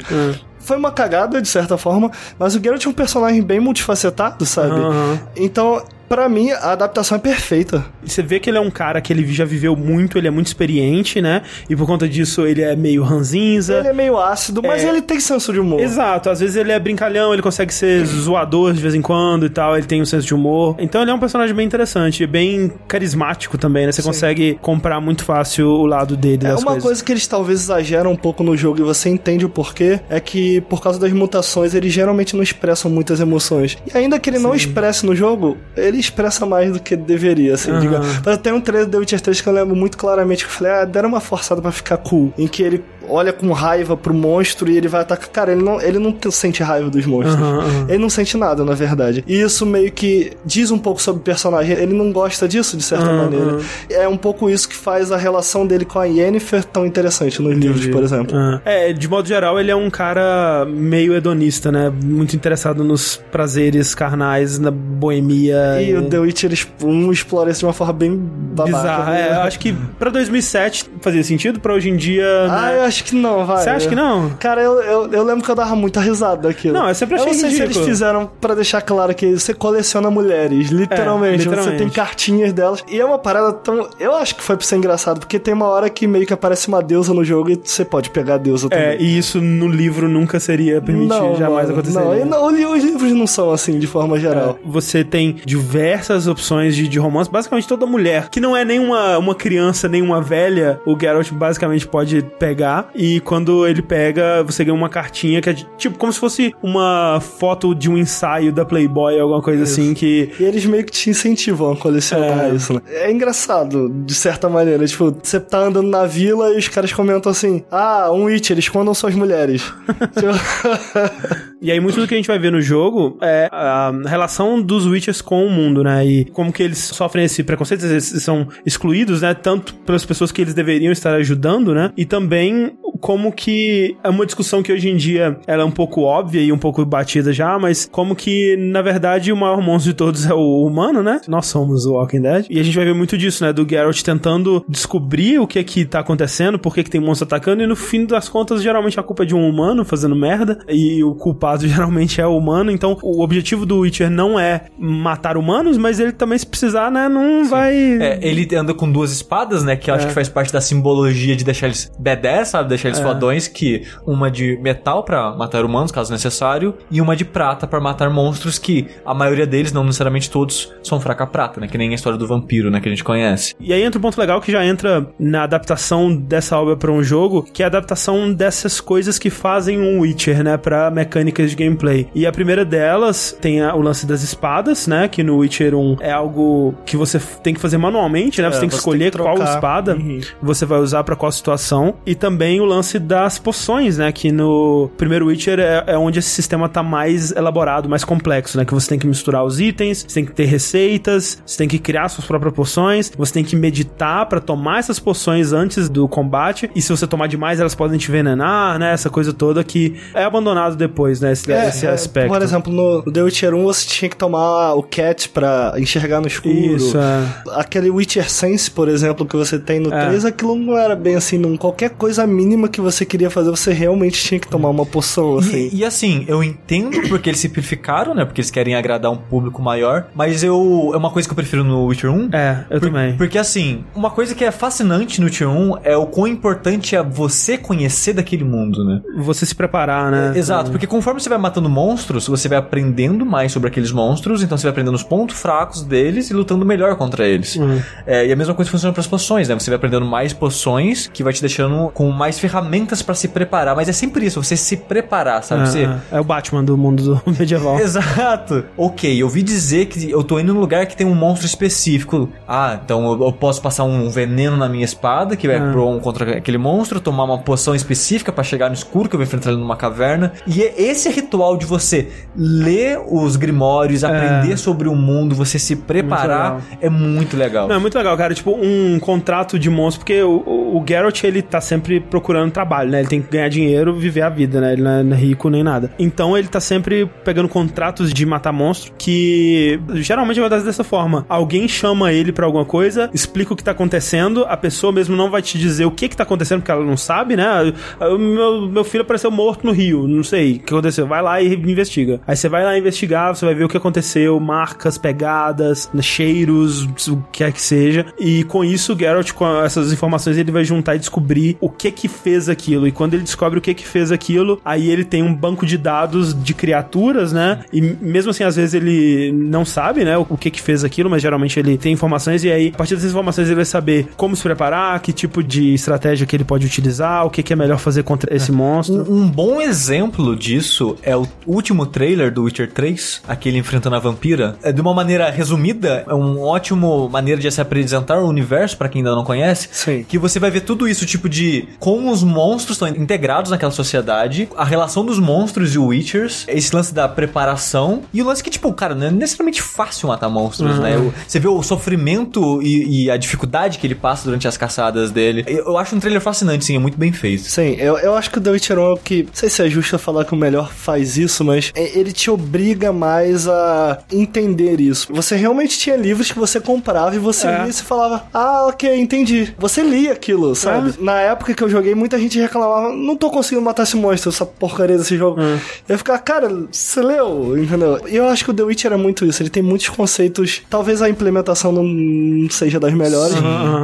Foi 0.68 0.76
uma 0.78 0.91
cagada, 0.91 1.41
de 1.41 1.47
certa 1.47 1.78
forma, 1.78 2.11
mas 2.38 2.53
o 2.55 2.61
Geralt 2.61 2.86
é 2.86 2.89
um 2.89 2.93
personagem 2.93 3.41
bem 3.41 3.59
multifacetado, 3.61 4.45
sabe? 4.45 4.72
Aham. 4.82 5.18
Então, 5.36 5.82
pra 6.09 6.28
mim, 6.28 6.51
a 6.51 6.72
adaptação 6.74 7.15
é 7.18 7.20
perfeita. 7.20 7.86
Você 8.03 8.22
vê 8.22 8.39
que 8.39 8.49
ele 8.49 8.57
é 8.57 8.61
um 8.61 8.70
cara 8.70 8.99
que 9.01 9.11
ele 9.11 9.26
já 9.34 9.43
viveu 9.45 9.76
muito, 9.76 10.18
ele 10.18 10.28
é 10.28 10.32
muito 10.32 10.47
experiente, 10.47 11.22
né? 11.22 11.41
E 11.70 11.76
por 11.76 11.86
conta 11.86 12.07
disso 12.07 12.45
ele 12.45 12.61
é 12.61 12.76
meio 12.76 13.03
ranzinza. 13.03 13.76
Ele 13.80 13.88
é 13.89 13.93
meio 13.93 14.18
ácido, 14.18 14.61
mas 14.61 14.84
É. 14.84 14.88
ele 14.89 15.01
tem 15.01 15.20
senso 15.20 15.51
de 15.53 15.59
humor. 15.59 15.80
Exato, 15.82 16.30
às 16.30 16.39
vezes 16.39 16.55
ele 16.55 16.72
é 16.72 16.80
brincalhão, 16.80 17.34
ele 17.34 17.41
consegue 17.41 17.74
ser 17.74 18.05
zoador 18.05 18.72
de 18.74 18.82
vez 18.82 18.95
em 18.95 19.01
quando 19.01 19.45
e 19.45 19.49
tal, 19.49 19.78
ele 19.78 19.86
tem 19.86 20.01
um 20.01 20.05
senso 20.05 20.26
de 20.28 20.34
humor. 20.34 20.76
Então 20.80 21.01
ele 21.01 21.11
é 21.11 21.13
um 21.13 21.20
personagem 21.20 21.53
bem 21.55 21.65
interessante, 21.65 22.26
bem 22.26 22.72
carismático 22.88 23.57
também, 23.57 23.86
né? 23.86 23.91
Você 23.91 24.01
consegue 24.01 24.57
comprar 24.61 24.99
muito 25.01 25.24
fácil 25.26 25.68
o 25.68 25.86
lado 25.86 26.15
dele 26.15 26.47
É 26.47 26.53
uma 26.55 26.63
coisas. 26.63 26.84
coisa 26.84 27.03
que 27.03 27.11
eles 27.11 27.28
talvez 27.28 27.61
exageram 27.63 28.11
um 28.11 28.15
pouco 28.15 28.43
no 28.43 28.55
jogo 28.55 28.80
e 28.80 28.84
você 28.84 29.09
entende 29.09 29.45
o 29.45 29.49
porquê, 29.49 29.99
é 30.09 30.20
que 30.22 30.56
por 30.61 30.81
causa 30.81 30.99
das 30.99 31.11
mutações 31.11 31.73
eles 31.73 31.91
geralmente 31.93 32.35
não 32.35 32.43
expressam 32.43 32.89
muitas 32.89 33.19
emoções. 33.19 33.77
E 33.93 33.97
ainda 33.97 34.19
que 34.19 34.29
ele 34.29 34.39
não 34.39 34.53
expresse 34.55 35.05
no 35.05 35.15
jogo, 35.15 35.57
ele 35.75 35.97
expressa 35.97 36.45
mais 36.45 36.71
do 36.71 36.79
que 36.79 36.95
deveria, 36.95 37.53
assim, 37.55 37.71
Aham. 37.71 37.79
diga. 37.79 38.01
Mas 38.25 38.37
tem 38.37 38.53
um 38.53 38.61
trailer 38.61 38.85
do 38.87 38.91
The 38.91 38.97
Witcher 38.97 39.21
3 39.21 39.41
que 39.41 39.47
eu 39.49 39.53
lembro 39.53 39.75
muito 39.75 39.97
claramente 39.97 40.45
que 40.45 40.49
eu 40.51 40.55
falei, 40.55 40.73
ah, 40.73 40.85
deram 40.85 41.09
uma 41.09 41.19
forçada 41.19 41.61
pra 41.61 41.71
ficar 41.71 41.97
cool, 41.97 42.33
em 42.37 42.47
que 42.47 42.61
ele 42.63 42.83
olha 43.09 43.31
com 43.33 43.51
raiva 43.51 43.95
pro 43.97 44.13
monstro 44.13 44.69
e 44.69 44.77
ele 44.77 44.87
vai 44.87 45.01
atacar. 45.01 45.29
Cara, 45.29 45.51
ele 45.51 45.63
não, 45.63 45.81
ele 45.81 45.99
não 45.99 46.11
te- 46.11 46.31
sente 46.31 46.61
raiva 46.63 46.89
dos 46.89 47.05
monstros. 47.05 47.35
Aham. 47.35 47.85
Ele 47.89 47.97
não 47.99 48.09
sente 48.09 48.37
nada, 48.37 48.63
na 48.63 48.73
verdade. 48.73 49.23
E 49.27 49.39
isso 49.41 49.65
meio 49.65 49.91
que 49.91 50.33
diz 50.45 50.71
um 50.71 50.77
pouco 50.77 51.01
sobre 51.01 51.21
o 51.21 51.23
personagem. 51.23 51.75
Ele 51.77 51.93
não 51.93 52.11
gosta 52.11 52.47
disso, 52.47 52.75
de 52.77 52.83
certa 52.83 53.05
Aham, 53.05 53.23
maneira. 53.23 53.59
É 53.89 54.07
um 54.07 54.17
pouco 54.17 54.49
isso 54.49 54.67
que 54.69 54.75
faz 54.75 55.11
a 55.11 55.17
relação 55.17 55.65
dele 55.65 55.85
com 55.85 55.99
a 55.99 56.05
Yennefer 56.05 56.63
tão 56.63 56.85
interessante 56.85 57.41
nos 57.41 57.55
livros, 57.57 57.87
por 57.87 58.03
exemplo. 58.03 58.37
Ah. 58.37 58.61
É, 58.65 58.93
de 58.93 59.07
modo 59.07 59.27
geral, 59.27 59.59
ele 59.59 59.71
é 59.71 59.75
um 59.75 59.89
cara 59.89 60.65
meio 60.65 61.13
hedonista, 61.13 61.71
né? 61.71 61.91
Muito 62.03 62.35
interessado 62.35 62.83
nos 62.83 63.17
prazeres 63.31 63.93
carnais, 63.95 64.59
na 64.59 64.71
boemia. 64.71 65.81
E 65.81 65.95
o 65.95 66.03
The 66.03 66.19
Witcher 66.19 66.51
exp- 66.53 66.83
um 66.83 67.11
explora 67.11 67.49
isso 67.51 67.59
de 67.61 67.65
uma 67.65 67.73
forma 67.73 67.93
bem 67.93 68.15
babaca. 68.15 68.77
Bizarra. 68.77 69.17
É, 69.17 69.31
eu 69.35 69.41
acho 69.41 69.59
que 69.59 69.73
pra 69.97 70.09
2007 70.09 70.85
fazia 71.01 71.23
sentido, 71.23 71.59
pra 71.59 71.73
hoje 71.73 71.89
em 71.89 71.95
dia. 71.95 72.25
Ah, 72.49 72.67
né? 72.71 72.77
eu 72.79 72.83
acho 72.97 73.03
que 73.03 73.15
não, 73.15 73.45
vai. 73.45 73.63
Você 73.63 73.69
acha 73.69 73.89
que 73.89 73.95
não? 73.95 74.29
Cara, 74.39 74.61
eu, 74.61 74.81
eu, 74.81 75.11
eu 75.11 75.23
lembro 75.23 75.43
que 75.43 75.51
eu 75.51 75.55
dava 75.55 75.75
muita 75.75 75.99
risada 75.99 76.47
daquilo. 76.47 76.73
Não, 76.73 76.87
eu 76.87 76.95
sempre 76.95 77.15
Eu 77.15 77.21
achei 77.21 77.33
não 77.33 77.39
sei 77.39 77.49
se 77.49 77.55
ridículo. 77.57 77.79
eles 77.79 77.89
fizeram 77.89 78.29
pra 78.39 78.55
deixar 78.55 78.81
claro 78.81 79.13
que 79.13 79.37
você 79.37 79.53
coleciona 79.53 80.09
mulheres, 80.09 80.69
literalmente. 80.69 81.43
Você 81.43 81.49
literalmente. 81.49 81.77
tem 81.77 81.89
cartinhas 81.89 82.53
delas. 82.53 82.83
E 82.87 82.99
é 82.99 83.05
uma 83.05 83.19
parada 83.19 83.53
tão. 83.53 83.89
Eu 83.99 84.15
acho 84.15 84.35
que 84.35 84.43
foi 84.43 84.55
pra 84.55 84.65
ser 84.65 84.77
engraçado, 84.77 85.19
porque 85.19 85.39
tem 85.39 85.53
uma 85.53 85.67
hora 85.67 85.89
que 85.89 86.07
meio 86.07 86.25
que 86.25 86.33
aparece 86.33 86.67
uma 86.67 86.81
deusa 86.81 87.13
no 87.13 87.23
jogo 87.23 87.49
e 87.51 87.59
você 87.63 87.85
pode 87.85 88.09
pegar 88.09 88.35
a 88.35 88.37
deusa 88.37 88.69
também. 88.69 88.85
É, 88.85 89.01
e 89.01 89.17
isso 89.17 89.39
no 89.41 89.67
livro 89.67 90.07
nunca 90.09 90.39
seria 90.39 90.81
permitido, 90.81 91.35
jamais 91.37 91.69
mano, 91.69 91.79
aconteceria. 91.79 92.25
Não, 92.25 92.51
não, 92.51 92.73
os 92.73 92.83
livros 92.83 93.11
não 93.11 93.27
são 93.27 93.51
assim, 93.51 93.79
de 93.79 93.87
forma 93.87 94.19
geral. 94.19 94.57
Você 94.65 95.03
tem 95.03 95.37
diversas 95.45 96.27
opções 96.27 96.75
de, 96.75 96.87
de 96.87 96.99
romance. 96.99 97.29
Basicamente, 97.29 97.67
toda 97.67 97.85
mulher 97.85 98.29
que 98.29 98.39
não 98.39 98.55
é 98.55 98.63
nem 98.63 98.79
uma, 98.79 99.17
uma 99.17 99.35
criança, 99.35 99.87
nem 99.87 100.01
uma 100.01 100.21
velha, 100.21 100.79
o 100.85 100.97
Geralt 100.99 101.31
basicamente 101.31 101.87
pode 101.87 102.21
pegar. 102.39 102.86
E 102.95 103.19
quando 103.21 103.67
ele 103.67 103.81
pega, 103.81 104.43
você 104.43 104.63
ganha 104.63 104.75
uma 104.75 104.89
cartinha 104.89 105.41
que 105.41 105.49
é 105.49 105.53
tipo 105.77 105.97
como 105.97 106.11
se 106.11 106.19
fosse 106.19 106.53
uma 106.63 107.19
foto 107.21 107.73
de 107.75 107.89
um 107.89 107.97
ensaio 107.97 108.51
da 108.51 108.65
Playboy, 108.65 109.19
alguma 109.19 109.41
coisa 109.41 109.63
assim 109.63 109.93
que. 109.93 110.31
E 110.39 110.43
eles 110.43 110.65
meio 110.65 110.83
que 110.83 110.91
te 110.91 111.09
incentivam 111.09 111.71
a 111.71 111.75
colecionar 111.77 112.45
É. 112.51 112.55
isso, 112.55 112.73
né? 112.73 112.81
É 112.89 113.11
engraçado, 113.11 113.89
de 114.05 114.13
certa 114.13 114.49
maneira. 114.49 114.85
Tipo, 114.85 115.15
você 115.21 115.39
tá 115.39 115.59
andando 115.59 115.88
na 115.89 116.05
vila 116.05 116.49
e 116.53 116.57
os 116.57 116.67
caras 116.67 116.91
comentam 116.93 117.31
assim: 117.31 117.63
Ah, 117.71 118.09
um 118.11 118.25
Witcher, 118.25 118.57
escondam 118.57 118.93
suas 118.93 119.15
mulheres. 119.15 119.61
Tipo, 120.17 121.56
E 121.61 121.71
aí, 121.71 121.79
muito 121.79 121.99
do 121.99 122.07
que 122.07 122.13
a 122.13 122.17
gente 122.17 122.27
vai 122.27 122.37
ver 122.37 122.51
no 122.51 122.61
jogo 122.61 123.17
é 123.21 123.49
a 123.51 123.91
relação 124.05 124.61
dos 124.61 124.85
Witchers 124.85 125.21
com 125.21 125.45
o 125.45 125.49
mundo, 125.49 125.83
né? 125.83 126.05
E 126.05 126.25
como 126.25 126.51
que 126.53 126.61
eles 126.61 126.77
sofrem 126.77 127.25
esse 127.25 127.43
preconceito, 127.43 127.85
eles 127.85 128.05
são 128.05 128.47
excluídos, 128.65 129.21
né? 129.21 129.33
Tanto 129.33 129.73
pelas 129.75 130.05
pessoas 130.05 130.31
que 130.31 130.41
eles 130.41 130.53
deveriam 130.53 130.91
estar 130.91 131.13
ajudando, 131.15 131.73
né? 131.73 131.91
E 131.97 132.05
também 132.05 132.77
como 133.01 133.31
que 133.31 133.95
é 134.03 134.09
uma 134.09 134.25
discussão 134.25 134.61
que 134.61 134.71
hoje 134.71 134.89
em 134.89 134.97
dia 134.97 135.39
ela 135.47 135.63
é 135.63 135.65
um 135.65 135.71
pouco 135.71 136.01
óbvia 136.01 136.41
e 136.41 136.51
um 136.51 136.57
pouco 136.57 136.85
batida 136.85 137.31
já, 137.33 137.57
mas 137.57 137.87
como 137.91 138.15
que, 138.15 138.55
na 138.57 138.81
verdade, 138.81 139.31
o 139.31 139.37
maior 139.37 139.61
monstro 139.61 139.91
de 139.91 139.97
todos 139.97 140.25
é 140.25 140.33
o 140.33 140.65
humano, 140.65 141.01
né? 141.01 141.21
Nós 141.27 141.47
somos 141.47 141.85
o 141.85 141.93
Walking 141.93 142.21
Dead. 142.21 142.45
E 142.49 142.59
a 142.59 142.63
gente 142.63 142.75
vai 142.75 142.85
ver 142.85 142.93
muito 142.93 143.17
disso, 143.17 143.43
né? 143.43 143.51
Do 143.51 143.67
Geralt 143.67 144.01
tentando 144.01 144.63
descobrir 144.67 145.39
o 145.39 145.47
que 145.47 145.59
é 145.59 145.63
que 145.63 145.85
tá 145.85 145.99
acontecendo, 145.99 146.59
por 146.59 146.73
que 146.73 146.83
que 146.83 146.89
tem 146.89 147.01
monstro 147.01 147.25
atacando, 147.25 147.63
e 147.63 147.67
no 147.67 147.75
fim 147.75 148.05
das 148.05 148.29
contas, 148.29 148.61
geralmente 148.61 148.99
a 148.99 149.03
culpa 149.03 149.23
é 149.23 149.25
de 149.25 149.35
um 149.35 149.47
humano 149.47 149.83
fazendo 149.83 150.15
merda, 150.15 150.59
e 150.67 151.03
o 151.03 151.15
culpado 151.15 151.46
geralmente 151.67 152.19
é 152.19 152.27
o 152.27 152.35
humano, 152.35 152.71
então 152.71 152.97
o 153.01 153.21
objetivo 153.21 153.65
do 153.65 153.79
Witcher 153.79 154.09
não 154.09 154.39
é 154.39 154.65
matar 154.77 155.37
humanos, 155.37 155.77
mas 155.77 155.99
ele 155.99 156.11
também, 156.11 156.37
se 156.37 156.45
precisar, 156.45 156.91
né, 156.91 157.07
não 157.07 157.45
vai... 157.45 157.73
É, 157.75 158.19
ele 158.21 158.47
anda 158.55 158.73
com 158.73 158.91
duas 158.91 159.11
espadas, 159.11 159.63
né? 159.63 159.75
Que 159.75 159.89
eu 159.89 159.95
acho 159.95 160.07
que 160.07 160.13
faz 160.13 160.29
parte 160.29 160.51
da 160.51 160.61
simbologia 160.61 161.35
de 161.35 161.43
deixar 161.43 161.67
eles 161.67 161.91
B10, 162.01 162.45
sabe? 162.45 162.69
Deixar 162.69 162.89
eles 162.89 162.99
fodões, 162.99 163.47
que 163.47 163.83
uma 164.05 164.29
de 164.29 164.57
metal 164.61 165.03
pra 165.03 165.35
matar 165.35 165.63
humanos, 165.63 165.91
caso 165.91 166.11
necessário, 166.11 166.75
e 166.89 167.01
uma 167.01 167.15
de 167.15 167.25
prata 167.25 167.67
pra 167.67 167.79
matar 167.79 168.09
monstros 168.09 168.57
que 168.57 168.87
a 169.05 169.13
maioria 169.13 169.45
deles, 169.45 169.71
não 169.71 169.83
necessariamente 169.83 170.29
todos, 170.29 170.73
são 170.83 170.99
fraca 170.99 171.25
prata, 171.27 171.59
né? 171.61 171.67
Que 171.67 171.77
nem 171.77 171.91
a 171.91 171.95
história 171.95 172.17
do 172.17 172.27
vampiro, 172.27 172.69
né? 172.71 172.79
Que 172.79 172.87
a 172.87 172.91
gente 172.91 173.03
conhece. 173.03 173.55
E 173.59 173.73
aí 173.73 173.83
entra 173.83 173.99
um 173.99 174.01
ponto 174.01 174.19
legal 174.19 174.41
que 174.41 174.51
já 174.51 174.65
entra 174.65 175.07
na 175.19 175.43
adaptação 175.43 176.15
dessa 176.15 176.57
obra 176.57 176.75
pra 176.75 176.91
um 176.91 177.03
jogo, 177.03 177.43
que 177.43 177.61
é 177.61 177.65
a 177.65 177.67
adaptação 177.67 178.31
dessas 178.33 178.79
coisas 178.79 179.19
que 179.19 179.29
fazem 179.29 179.79
um 179.79 179.99
Witcher, 179.99 180.43
né, 180.43 180.57
pra 180.57 180.89
mecânicas 181.38 181.49
de 181.51 181.55
gameplay. 181.55 182.07
E 182.15 182.25
a 182.25 182.31
primeira 182.31 182.65
delas 182.65 183.38
tem 183.39 183.61
a- 183.61 183.75
o 183.75 183.81
lance 183.81 184.05
das 184.05 184.23
espadas, 184.23 184.88
né, 184.88 185.07
que 185.07 185.23
no 185.23 185.38
Witcher 185.38 185.75
1 185.75 185.97
é 185.99 186.11
algo 186.11 186.73
que 186.85 186.97
você 186.97 187.19
tem 187.43 187.53
que 187.53 187.59
fazer 187.59 187.77
manualmente, 187.77 188.41
né, 188.41 188.49
você 188.49 188.57
É, 188.57 188.59
tem 188.61 188.69
que 188.69 188.75
você 188.75 188.79
escolher 188.79 189.11
tem 189.11 189.11
que 189.11 189.17
qual 189.19 189.38
espada 189.43 189.95
Uhum. 189.95 190.19
você 190.41 190.65
vai 190.65 190.79
usar 190.79 191.03
pra 191.03 191.15
qual 191.15 191.31
situação. 191.31 191.95
E 192.05 192.15
também 192.15 192.59
o 192.59 192.65
lance 192.65 192.97
das 192.99 193.38
poções, 193.38 193.97
né, 193.97 194.11
que 194.11 194.31
no 194.31 194.89
primeiro 194.97 195.27
Witcher 195.27 195.59
é, 195.59 195.83
é 195.88 195.97
onde 195.97 196.19
esse 196.19 196.29
sistema 196.29 196.67
tá 196.67 196.81
mais 196.81 197.31
elaborado, 197.31 197.88
mais 197.89 198.03
complexo, 198.03 198.57
né, 198.57 198.65
que 198.65 198.73
você 198.73 198.89
tem 198.89 198.99
que 198.99 199.07
misturar 199.07 199.43
os 199.45 199.59
itens, 199.59 200.05
você 200.07 200.15
tem 200.15 200.25
que 200.25 200.31
ter 200.31 200.45
receitas, 200.45 201.41
você 201.45 201.57
tem 201.57 201.67
que 201.67 201.79
criar 201.79 202.09
suas 202.09 202.25
próprias 202.25 202.53
poções, 202.53 203.11
você 203.17 203.33
tem 203.33 203.43
que 203.43 203.55
meditar 203.55 204.25
pra 204.25 204.39
tomar 204.39 204.79
essas 204.79 204.99
poções 204.99 205.53
antes 205.53 205.89
do 205.89 206.07
combate, 206.07 206.69
e 206.75 206.81
se 206.81 206.89
você 206.89 207.05
tomar 207.05 207.27
demais 207.27 207.59
elas 207.59 207.75
podem 207.75 207.97
te 207.97 208.09
envenenar, 208.09 208.79
né, 208.79 208.93
essa 208.93 209.09
coisa 209.09 209.33
toda 209.33 209.63
que 209.63 209.95
é 210.13 210.23
abandonado 210.23 210.75
depois, 210.75 211.21
né, 211.21 211.26
esse, 211.32 211.51
É, 211.51 211.67
esse 211.69 211.86
é, 211.86 211.89
aspecto. 211.89 212.30
Por 212.32 212.41
exemplo, 212.41 212.71
no 212.73 212.88
no 213.01 213.11
The 213.11 213.21
Witcher 213.21 213.53
1 213.53 213.63
você 213.63 213.88
tinha 213.88 214.09
que 214.09 214.15
tomar 214.15 214.73
o 214.73 214.84
Cat 214.84 215.30
pra 215.30 215.73
enxergar 215.78 216.21
no 216.21 216.28
escuro. 216.28 216.53
Isso, 216.55 216.97
é. 216.97 217.23
Aquele 217.59 217.89
Witcher 217.89 218.30
Sense, 218.30 218.69
por 218.71 218.88
exemplo, 218.88 219.25
que 219.25 219.36
você 219.36 219.59
tem 219.59 219.80
no 219.80 219.93
É. 219.93 220.07
3, 220.07 220.25
aquilo 220.25 220.55
não 220.55 220.78
era 220.78 220.95
bem 220.95 221.15
assim. 221.15 221.38
Não, 221.38 221.55
qualquer 221.57 221.91
coisa 221.91 222.25
mínima 222.25 222.67
que 222.67 222.80
você 222.82 223.05
queria 223.05 223.30
fazer, 223.30 223.49
você 223.49 223.73
realmente 223.73 224.21
tinha 224.23 224.39
que 224.39 224.47
tomar 224.47 224.69
uma 224.69 224.86
poção, 224.86 225.38
assim. 225.38 225.69
E, 225.71 225.78
e 225.78 225.86
assim, 225.86 226.25
eu 226.28 226.43
entendo 226.43 227.07
porque 227.09 227.30
eles 227.30 227.39
simplificaram, 227.39 228.13
né? 228.15 228.25
Porque 228.25 228.41
eles 228.41 228.51
querem 228.51 228.75
agradar 228.75 229.11
um 229.11 229.17
público 229.17 229.61
maior. 229.61 230.07
Mas 230.15 230.43
eu. 230.43 230.91
É 230.93 230.97
uma 230.97 231.11
coisa 231.11 231.28
que 231.28 231.32
eu 231.32 231.36
prefiro 231.36 231.63
no 231.63 231.86
Witcher 231.86 232.11
1. 232.11 232.30
É, 232.34 232.65
eu 232.69 232.80
Por- 232.80 232.88
também. 232.88 233.17
Porque 233.17 233.38
assim, 233.38 233.84
uma 233.95 234.09
coisa 234.09 234.34
que 234.34 234.43
é 234.43 234.51
fascinante 234.51 235.19
no 235.19 235.25
Witcher 235.28 235.49
1 235.49 235.78
é 235.84 235.95
o 235.97 236.05
quão 236.05 236.28
importante 236.28 236.95
é 236.95 237.03
você 237.03 237.57
conhecer 237.57 238.13
daquele 238.13 238.43
mundo, 238.43 238.84
né? 238.84 239.01
Você 239.19 239.45
se 239.45 239.55
preparar, 239.55 240.11
né? 240.11 240.34
Exato, 240.36 240.71
porque 240.71 240.88
conforme 240.88 241.16
você 241.22 241.30
vai 241.30 241.38
matando 241.38 241.70
monstros, 241.70 242.28
você 242.28 242.47
vai 242.47 242.57
aprendendo 242.57 243.26
mais 243.26 243.51
sobre 243.51 243.70
aqueles 243.70 243.91
monstros, 243.91 244.43
então 244.43 244.57
você 244.57 244.63
vai 244.63 244.72
aprendendo 244.72 244.95
os 244.95 245.03
pontos 245.03 245.38
fracos 245.39 245.82
deles 245.84 246.30
e 246.30 246.34
lutando 246.34 246.65
melhor 246.65 246.95
contra 246.95 247.28
eles. 247.28 247.55
Uhum. 247.55 247.82
É, 248.05 248.26
e 248.28 248.32
a 248.32 248.36
mesma 248.36 248.53
coisa 248.53 248.70
funciona 248.72 248.93
para 248.93 249.01
as 249.01 249.07
poções, 249.07 249.47
né? 249.49 249.55
Você 249.55 249.70
vai 249.70 249.78
aprendendo 249.78 250.05
mais 250.05 250.34
poções, 250.34 251.09
que 251.11 251.24
vai 251.24 251.34
te 251.34 251.41
deixando 251.41 251.89
com 251.93 252.09
mais 252.11 252.39
ferramentas 252.39 253.01
pra 253.01 253.13
se 253.15 253.28
preparar, 253.28 253.76
mas 253.76 253.89
é 253.89 253.93
sempre 253.93 254.26
isso, 254.26 254.41
você 254.43 254.55
se 254.57 254.78
preparar, 254.78 255.43
sabe? 255.43 255.68
Você... 255.70 255.84
É, 256.11 256.18
é 256.18 256.20
o 256.20 256.24
Batman 256.24 256.63
do 256.63 256.78
mundo 256.78 257.03
do 257.03 257.22
medieval. 257.39 257.80
Exato. 257.80 258.65
Ok, 258.78 259.22
eu 259.22 259.26
ouvi 259.28 259.43
dizer 259.43 259.86
que 259.88 260.09
eu 260.09 260.24
tô 260.24 260.39
indo 260.39 260.53
num 260.53 260.59
lugar 260.59 260.86
que 260.86 260.95
tem 260.95 261.05
um 261.05 261.15
monstro 261.15 261.45
específico. 261.45 262.30
Ah, 262.47 262.80
então 262.84 263.11
eu, 263.11 263.26
eu 263.26 263.32
posso 263.34 263.61
passar 263.61 263.84
um 263.84 264.09
veneno 264.09 264.57
na 264.57 264.68
minha 264.70 264.86
espada, 264.86 265.36
que 265.36 265.47
vai 265.47 265.57
Ah. 265.57 265.72
pro 265.72 265.88
um 265.88 265.99
contra 265.99 266.38
aquele 266.38 266.57
monstro, 266.57 266.99
tomar 266.99 267.24
uma 267.24 267.38
poção 267.39 267.76
específica 267.76 268.32
pra 268.32 268.43
chegar 268.43 268.68
no 268.70 268.74
escuro, 268.76 269.09
que 269.09 269.15
eu 269.15 269.18
vou 269.20 269.26
enfrentar 269.26 269.51
ele 269.51 269.59
numa 269.59 269.76
caverna. 269.76 270.32
E 270.45 270.61
é 270.63 270.82
esse 271.07 271.21
ritual 271.21 271.57
de 271.57 271.65
você 271.65 272.07
ler 272.35 272.99
os 273.09 273.35
grimórios, 273.35 274.03
aprender 274.03 274.57
sobre 274.57 274.87
o 274.87 274.95
mundo, 274.95 275.35
você 275.35 275.57
se 275.57 275.75
preparar, 275.75 276.61
é 276.81 276.89
muito 276.89 277.35
legal. 277.35 277.67
Não, 277.67 277.75
é 277.75 277.79
muito 277.79 277.97
legal, 277.97 278.15
cara. 278.17 278.33
Tipo, 278.33 278.51
um 278.51 278.99
contrato 278.99 279.57
de 279.57 279.69
monstro, 279.69 280.01
porque 280.01 280.21
o, 280.21 280.43
o, 280.45 280.77
o 280.77 280.85
Geralt, 280.87 281.23
ele 281.23 281.41
tá 281.41 281.59
sempre 281.61 281.99
procurando 281.99 282.51
trabalho, 282.51 282.91
né? 282.91 282.99
Ele 282.99 283.07
tem 283.07 283.21
que 283.21 283.29
ganhar 283.29 283.49
dinheiro, 283.49 283.93
viver 283.93 284.21
a 284.21 284.29
vida, 284.29 284.61
né? 284.61 284.73
Ele 284.73 284.81
não 284.81 284.91
é 284.91 285.03
não 285.03 285.15
é 285.15 285.19
rico 285.19 285.49
nem 285.49 285.63
nada. 285.63 285.91
Então 285.97 286.37
ele 286.37 286.47
tá 286.47 286.59
sempre 286.59 287.09
pegando 287.23 287.47
contratos 287.47 288.13
de 288.13 288.25
matar 288.25 288.51
monstro, 288.51 288.93
que 288.97 289.79
geralmente 289.95 290.39
acontece 290.39 290.65
dessa 290.65 290.83
forma. 290.83 291.25
Alguém 291.29 291.67
chama 291.67 292.11
ele 292.11 292.31
pra 292.31 292.45
alguma 292.45 292.65
coisa, 292.65 293.09
explica 293.13 293.53
o 293.53 293.55
que 293.55 293.63
tá 293.63 293.71
acontecendo, 293.71 294.45
a 294.47 294.57
pessoa 294.57 294.91
mesmo 294.91 295.15
não 295.15 295.29
vai 295.29 295.41
te 295.41 295.57
dizer 295.57 295.85
o 295.85 295.91
que 295.91 296.07
que 296.07 296.17
tá 296.17 296.23
acontecendo, 296.23 296.59
porque 296.59 296.71
ela 296.71 296.85
não 296.85 296.97
sabe, 296.97 297.35
né? 297.35 297.73
O 297.99 298.17
Meu, 298.17 298.61
meu 298.69 298.83
filho 298.83 299.03
apareceu 299.03 299.31
morto 299.31 299.65
no 299.65 299.71
rio, 299.71 300.07
não 300.07 300.23
sei 300.23 300.55
o 300.55 300.59
que 300.59 300.73
aconteceu. 300.73 300.96
Vai 301.05 301.21
lá 301.21 301.41
e 301.41 301.53
investiga. 301.53 302.19
Aí 302.27 302.35
você 302.35 302.49
vai 302.49 302.63
lá 302.63 302.77
investigar, 302.77 303.35
você 303.35 303.45
vai 303.45 303.55
ver 303.55 303.63
o 303.63 303.69
que 303.69 303.77
aconteceu, 303.77 304.39
marcas, 304.39 304.97
pegadas, 304.97 305.89
cheiros, 306.01 306.83
o 307.07 307.23
que 307.31 307.43
é 307.43 307.51
que 307.51 307.61
seja. 307.61 308.05
E 308.19 308.43
com 308.43 308.63
isso, 308.63 308.93
o 308.93 308.97
Geralt, 308.97 309.31
com 309.33 309.61
essas 309.61 309.91
informações, 309.91 310.37
ele 310.37 310.51
vai 310.51 310.63
juntar 310.63 310.95
e 310.95 310.99
descobrir 310.99 311.57
o 311.59 311.69
que 311.69 311.91
que 311.91 312.07
fez 312.07 312.49
aquilo. 312.49 312.87
E 312.87 312.91
quando 312.91 313.13
ele 313.13 313.23
descobre 313.23 313.59
o 313.59 313.61
que 313.61 313.73
que 313.73 313.87
fez 313.87 314.11
aquilo, 314.11 314.61
aí 314.63 314.89
ele 314.89 315.03
tem 315.03 315.23
um 315.23 315.33
banco 315.33 315.65
de 315.65 315.77
dados 315.77 316.33
de 316.33 316.53
criaturas, 316.53 317.33
né? 317.33 317.59
E 317.71 317.81
mesmo 317.81 318.31
assim, 318.31 318.43
às 318.43 318.55
vezes 318.55 318.73
ele 318.73 319.31
não 319.31 319.65
sabe, 319.65 320.03
né, 320.03 320.17
o 320.17 320.37
que 320.37 320.51
que 320.51 320.61
fez 320.61 320.83
aquilo, 320.83 321.09
mas 321.09 321.21
geralmente 321.21 321.59
ele 321.59 321.77
tem 321.77 321.93
informações 321.93 322.43
e 322.43 322.51
aí, 322.51 322.71
a 322.73 322.77
partir 322.77 322.95
dessas 322.95 323.11
informações, 323.11 323.47
ele 323.47 323.55
vai 323.55 323.65
saber 323.65 324.07
como 324.15 324.35
se 324.35 324.43
preparar, 324.43 324.99
que 324.99 325.11
tipo 325.11 325.43
de 325.43 325.73
estratégia 325.73 326.25
que 326.25 326.35
ele 326.35 326.43
pode 326.43 326.65
utilizar, 326.65 327.25
o 327.25 327.29
que 327.29 327.43
que 327.43 327.53
é 327.53 327.55
melhor 327.55 327.79
fazer 327.79 328.03
contra 328.03 328.35
esse 328.35 328.51
monstro. 328.51 329.09
Um, 329.11 329.23
um 329.23 329.29
bom 329.29 329.61
exemplo 329.61 330.35
disso 330.35 330.76
é 331.03 331.15
o 331.15 331.25
último 331.45 331.86
trailer 331.86 332.32
do 332.32 332.43
Witcher 332.43 332.71
3, 332.71 333.21
aquele 333.28 333.57
enfrentando 333.57 333.95
a 333.95 333.99
vampira. 333.99 334.55
É, 334.63 334.71
de 334.71 334.82
uma 334.82 334.93
maneira 334.93 335.30
resumida, 335.30 336.03
é 336.07 336.13
uma 336.13 336.39
ótima 336.41 337.07
maneira 337.09 337.39
de 337.41 337.51
se 337.51 337.59
apresentar 337.61 338.19
o 338.19 338.28
universo 338.28 338.78
para 338.78 338.89
quem 338.89 338.99
ainda 339.01 339.15
não 339.15 339.23
conhece. 339.23 339.69
Sim. 339.71 340.05
Que 340.07 340.17
você 340.17 340.39
vai 340.39 340.51
ver 340.51 340.61
tudo 340.61 340.88
isso, 340.88 341.05
tipo 341.05 341.28
de 341.30 341.67
como 341.80 342.11
os 342.11 342.23
monstros 342.23 342.75
estão 342.75 342.88
integrados 342.88 343.51
naquela 343.51 343.71
sociedade, 343.71 344.47
a 344.57 344.63
relação 344.65 345.05
dos 345.05 345.19
monstros 345.19 345.73
e 345.75 345.78
Witchers, 345.80 346.45
esse 346.47 346.75
lance 346.75 346.93
da 346.93 347.07
preparação 347.07 348.03
e 348.13 348.21
o 348.21 348.25
lance 348.25 348.43
que, 348.43 348.49
tipo, 348.49 348.71
cara, 348.73 348.93
não 348.95 349.07
é 349.07 349.11
necessariamente 349.11 349.61
fácil 349.61 350.07
matar 350.09 350.30
monstros, 350.30 350.80
né? 350.80 350.97
O- 350.97 351.13
Você 351.28 351.39
vê 351.39 351.47
o 351.47 351.61
sofrimento 351.63 352.61
e, 352.61 353.05
e 353.05 353.11
a 353.11 353.17
dificuldade 353.17 353.78
que 353.80 353.88
ele 353.88 353.95
passa 353.95 354.25
durante 354.25 354.47
as 354.47 354.57
caçadas 354.57 355.11
dele. 355.11 355.43
Eu, 355.47 355.65
eu 355.65 355.78
acho 355.78 355.95
um 355.95 355.99
trailer 355.99 356.21
fascinante, 356.21 356.65
sim, 356.65 356.75
é 356.75 356.80
muito 356.80 356.97
bem 356.97 357.11
feito. 357.11 357.43
Sim, 357.43 357.75
eu, 357.80 357.97
eu 357.97 358.15
acho 358.15 358.30
que 358.30 358.38
o 358.38 358.41
The 358.41 358.51
Witcher 358.51 358.78
1 358.78 358.82
é 358.82 358.93
o 358.93 358.97
que. 358.97 359.23
Não 359.23 359.30
sei 359.34 359.49
se 359.49 359.61
é 359.65 359.69
justo 359.69 359.97
falar 359.97 360.25
que 360.25 360.34
o 360.34 360.38
melhor 360.38 360.66
faz 360.68 361.18
isso, 361.18 361.43
mas 361.43 361.72
é- 361.76 361.97
ele 361.97 362.11
te 362.11 362.30
obriga 362.30 362.91
mais 362.91 363.47
a 363.47 363.99
entender 364.11 364.80
isso. 364.80 365.07
Você 365.11 365.36
realmente 365.36 365.78
tinha 365.78 365.95
livros 365.95 366.32
que 366.32 366.39
você 366.39 366.59
comprava 366.59 367.15
e 367.15 367.20
você 367.20 367.47
É. 367.47 367.59
lia 367.59 367.68
e 367.70 367.74
você 367.74 367.84
falava, 367.84 368.24
ah, 368.34 368.65
ok, 368.68 368.95
entendi. 368.99 369.53
Você 369.57 369.82
lia 369.84 370.13
aquilo, 370.13 370.55
sabe? 370.55 370.93
Na 370.99 371.20
época 371.22 371.53
que 371.53 371.63
eu 371.63 371.70
joguei, 371.70 371.95
muita 371.95 372.18
gente 372.20 372.39
reclamava, 372.39 372.93
não 372.93 373.15
tô 373.15 373.30
conseguindo 373.30 373.61
matar 373.63 373.84
esse 373.84 373.95
monstro, 373.95 374.30
essa 374.30 374.45
porcaria 374.45 374.97
desse 374.97 375.18
jogo. 375.18 375.39
Eu 375.88 375.97
ficava, 375.97 376.20
cara, 376.20 376.49
você 376.72 377.01
leu, 377.01 377.57
entendeu? 377.57 377.99
E 378.07 378.15
eu 378.15 378.28
acho 378.28 378.43
que 378.43 378.51
o 378.51 378.53
The 378.53 378.63
Witcher 378.63 378.93
é 378.93 378.97
muito 378.97 379.26
isso. 379.26 379.41
Ele 379.41 379.49
tem 379.49 379.63
muitos 379.63 379.89
conceitos. 379.89 380.61
Talvez 380.70 381.01
a 381.01 381.09
implementação 381.09 381.72
não 381.72 382.49
seja 382.49 382.80
das 382.80 382.93
melhores, 382.93 383.36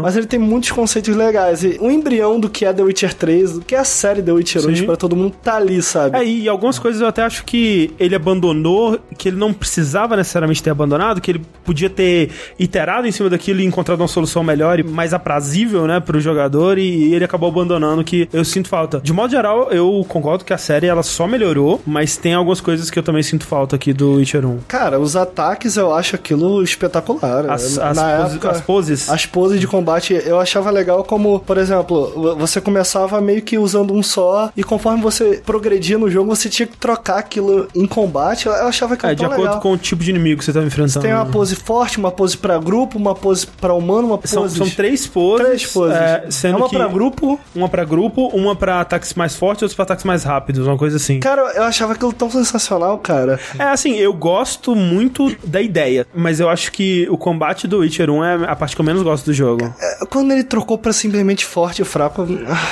mas 0.02 0.16
ele 0.18 0.26
tem 0.26 0.40
muitos 0.40 0.72
conceitos 0.72 1.16
legais. 1.16 1.64
E 1.64 1.78
o 1.80 1.90
embrião 1.92 2.40
do 2.40 2.50
que 2.50 2.66
é 2.66 2.74
The 2.74 2.84
Witcher 2.84 3.14
3, 3.14 3.54
do 3.54 3.62
que 3.62 3.76
é 3.76 3.80
a 3.80 3.84
série 3.84 4.22
The 4.22 4.32
Witcher 4.32 4.62
Sim. 4.62 4.68
hoje 4.70 4.86
pra 4.86 4.96
todo 4.96 5.16
mundo, 5.16 5.36
tá 5.44 5.56
ali, 5.56 5.82
sabe? 5.82 6.18
É, 6.18 6.26
e 6.26 6.48
algumas 6.74 6.80
coisas 6.80 7.02
eu 7.02 7.08
até 7.08 7.24
acho 7.24 7.44
que 7.46 7.94
ele 8.00 8.16
abandonou, 8.16 9.00
que 9.18 9.30
ele 9.30 9.38
não 9.38 9.54
precisava 9.54 10.16
necessariamente 10.16 10.62
ter 10.62 10.70
abandonado, 10.70 11.22
que 11.22 11.32
ele 11.32 11.42
podia 11.64 11.90
ter 11.90 12.30
iterado 12.60 13.08
em 13.08 13.12
cima 13.12 13.30
daquilo 13.30 13.60
e 13.62 13.66
encontrado 13.66 14.00
uma 14.02 14.08
solução 14.08 14.44
melhor 14.44 14.80
e 14.80 14.84
mais 14.84 15.14
aprazível, 15.14 15.86
né, 15.88 16.00
pro 16.00 16.20
jogador, 16.20 16.78
e 16.78 17.14
ele 17.14 17.26
acabou 17.26 17.50
abandonando, 17.50 18.04
que 18.04 18.28
eu 18.34 18.44
sinto 18.44 18.68
falta. 18.70 19.00
De 19.00 19.14
modo 19.14 19.32
geral, 19.32 19.72
eu 19.72 20.06
concordo 20.08 20.44
que 20.44 20.54
a 20.54 20.58
série, 20.58 20.88
ela 20.88 21.04
só 21.04 21.28
melhorou, 21.28 21.82
mas 21.86 22.18
tem 22.18 22.34
algumas 22.34 22.62
coisas 22.62 22.90
que 22.90 22.98
eu 22.98 23.04
também 23.04 23.24
sinto 23.24 23.46
falta 23.46 23.76
aqui 23.76 23.94
do 23.94 24.16
Witcher 24.16 24.46
1. 24.46 24.60
Cara, 24.68 25.00
os 25.00 25.16
ataques 25.16 25.78
eu 25.78 25.94
acho 25.94 26.16
aquilo 26.16 26.64
espetacular. 26.64 27.50
As, 27.50 27.78
as, 27.78 27.98
época, 27.98 28.24
posi- 28.24 28.48
as 28.48 28.62
poses... 28.62 29.10
As 29.10 29.26
poses 29.26 29.60
de 29.60 29.68
combate 29.68 30.14
eu 30.26 30.40
achava 30.40 30.70
legal 30.72 31.04
como, 31.04 31.40
por 31.40 31.58
exemplo, 31.58 32.36
você 32.38 32.60
começava 32.62 33.20
meio 33.22 33.42
que 33.42 33.58
usando 33.58 33.94
um 33.94 34.04
só 34.04 34.52
e 34.56 34.64
conforme 34.64 35.02
você 35.02 35.42
progredia 35.46 35.98
no 35.98 36.10
jogo, 36.10 36.36
você 36.36 36.50
tinha 36.50 36.63
que 36.68 36.78
trocar 36.78 37.18
aquilo 37.20 37.68
em 37.76 37.86
combate. 37.86 38.46
Eu 38.48 38.54
achava 38.68 38.94
aquilo 38.96 39.12
É, 39.12 39.16
de 39.16 39.22
tão 39.22 39.28
acordo 39.32 39.48
legal. 39.48 39.62
com 39.62 39.72
o 39.72 39.78
tipo 39.78 40.04
de 40.04 40.10
inimigo 40.10 40.40
que 40.40 40.46
você 40.46 40.54
tá 40.54 40.62
enfrentando. 40.62 41.02
Tem 41.02 41.14
uma 41.14 41.26
pose 41.26 41.56
forte, 41.56 41.98
uma 41.98 42.12
pose 42.12 42.38
pra 42.38 42.58
grupo, 42.58 42.98
uma 42.98 43.16
pose 43.16 43.46
pra 43.48 43.74
humano, 43.74 44.08
uma 44.08 44.18
pose... 44.18 44.34
São, 44.34 44.48
são 44.50 44.70
três 44.70 45.06
poses. 45.08 45.46
Três 45.46 45.66
poses. 45.72 45.96
é, 45.96 46.26
sendo 46.30 46.56
É 46.56 46.58
uma 46.58 46.70
que 46.70 46.76
pra 46.76 46.88
grupo. 46.88 47.40
Uma 47.56 47.70
pra 47.70 47.84
grupo, 47.84 48.28
uma 48.34 48.56
pra 48.56 48.82
ataques 48.82 49.14
mais 49.14 49.36
fortes 49.36 49.62
e 49.62 49.66
outra 49.66 49.76
pra 49.76 49.84
ataques 49.84 50.06
mais 50.06 50.24
rápidos, 50.24 50.66
uma 50.68 50.78
coisa 50.78 50.98
assim. 50.98 51.20
Cara, 51.20 51.42
eu 51.56 51.64
achava 51.64 51.94
aquilo 51.94 52.14
tão 52.14 52.30
sensacional, 52.30 52.98
cara. 52.98 53.40
É 53.58 53.64
assim, 53.64 53.96
eu 53.98 54.14
gosto 54.14 54.76
muito 54.76 55.36
da 55.46 55.62
ideia, 55.62 56.06
mas 56.14 56.40
eu 56.40 56.50
acho 56.50 56.72
que 56.72 57.08
o 57.10 57.18
combate 57.18 57.68
do 57.68 57.80
Witcher 57.80 58.10
1 58.10 58.24
é 58.24 58.34
a 58.48 58.56
parte 58.56 58.76
que 58.76 58.82
eu 58.82 58.86
menos 58.86 59.02
gosto 59.04 59.26
do 59.26 59.34
jogo. 59.34 59.74
É, 59.80 60.06
Quando 60.06 60.32
ele 60.32 60.44
trocou 60.44 60.78
pra 60.78 60.92
simplesmente 60.94 61.46
forte 61.46 61.82
e 61.82 61.86
fraco... 61.86 62.28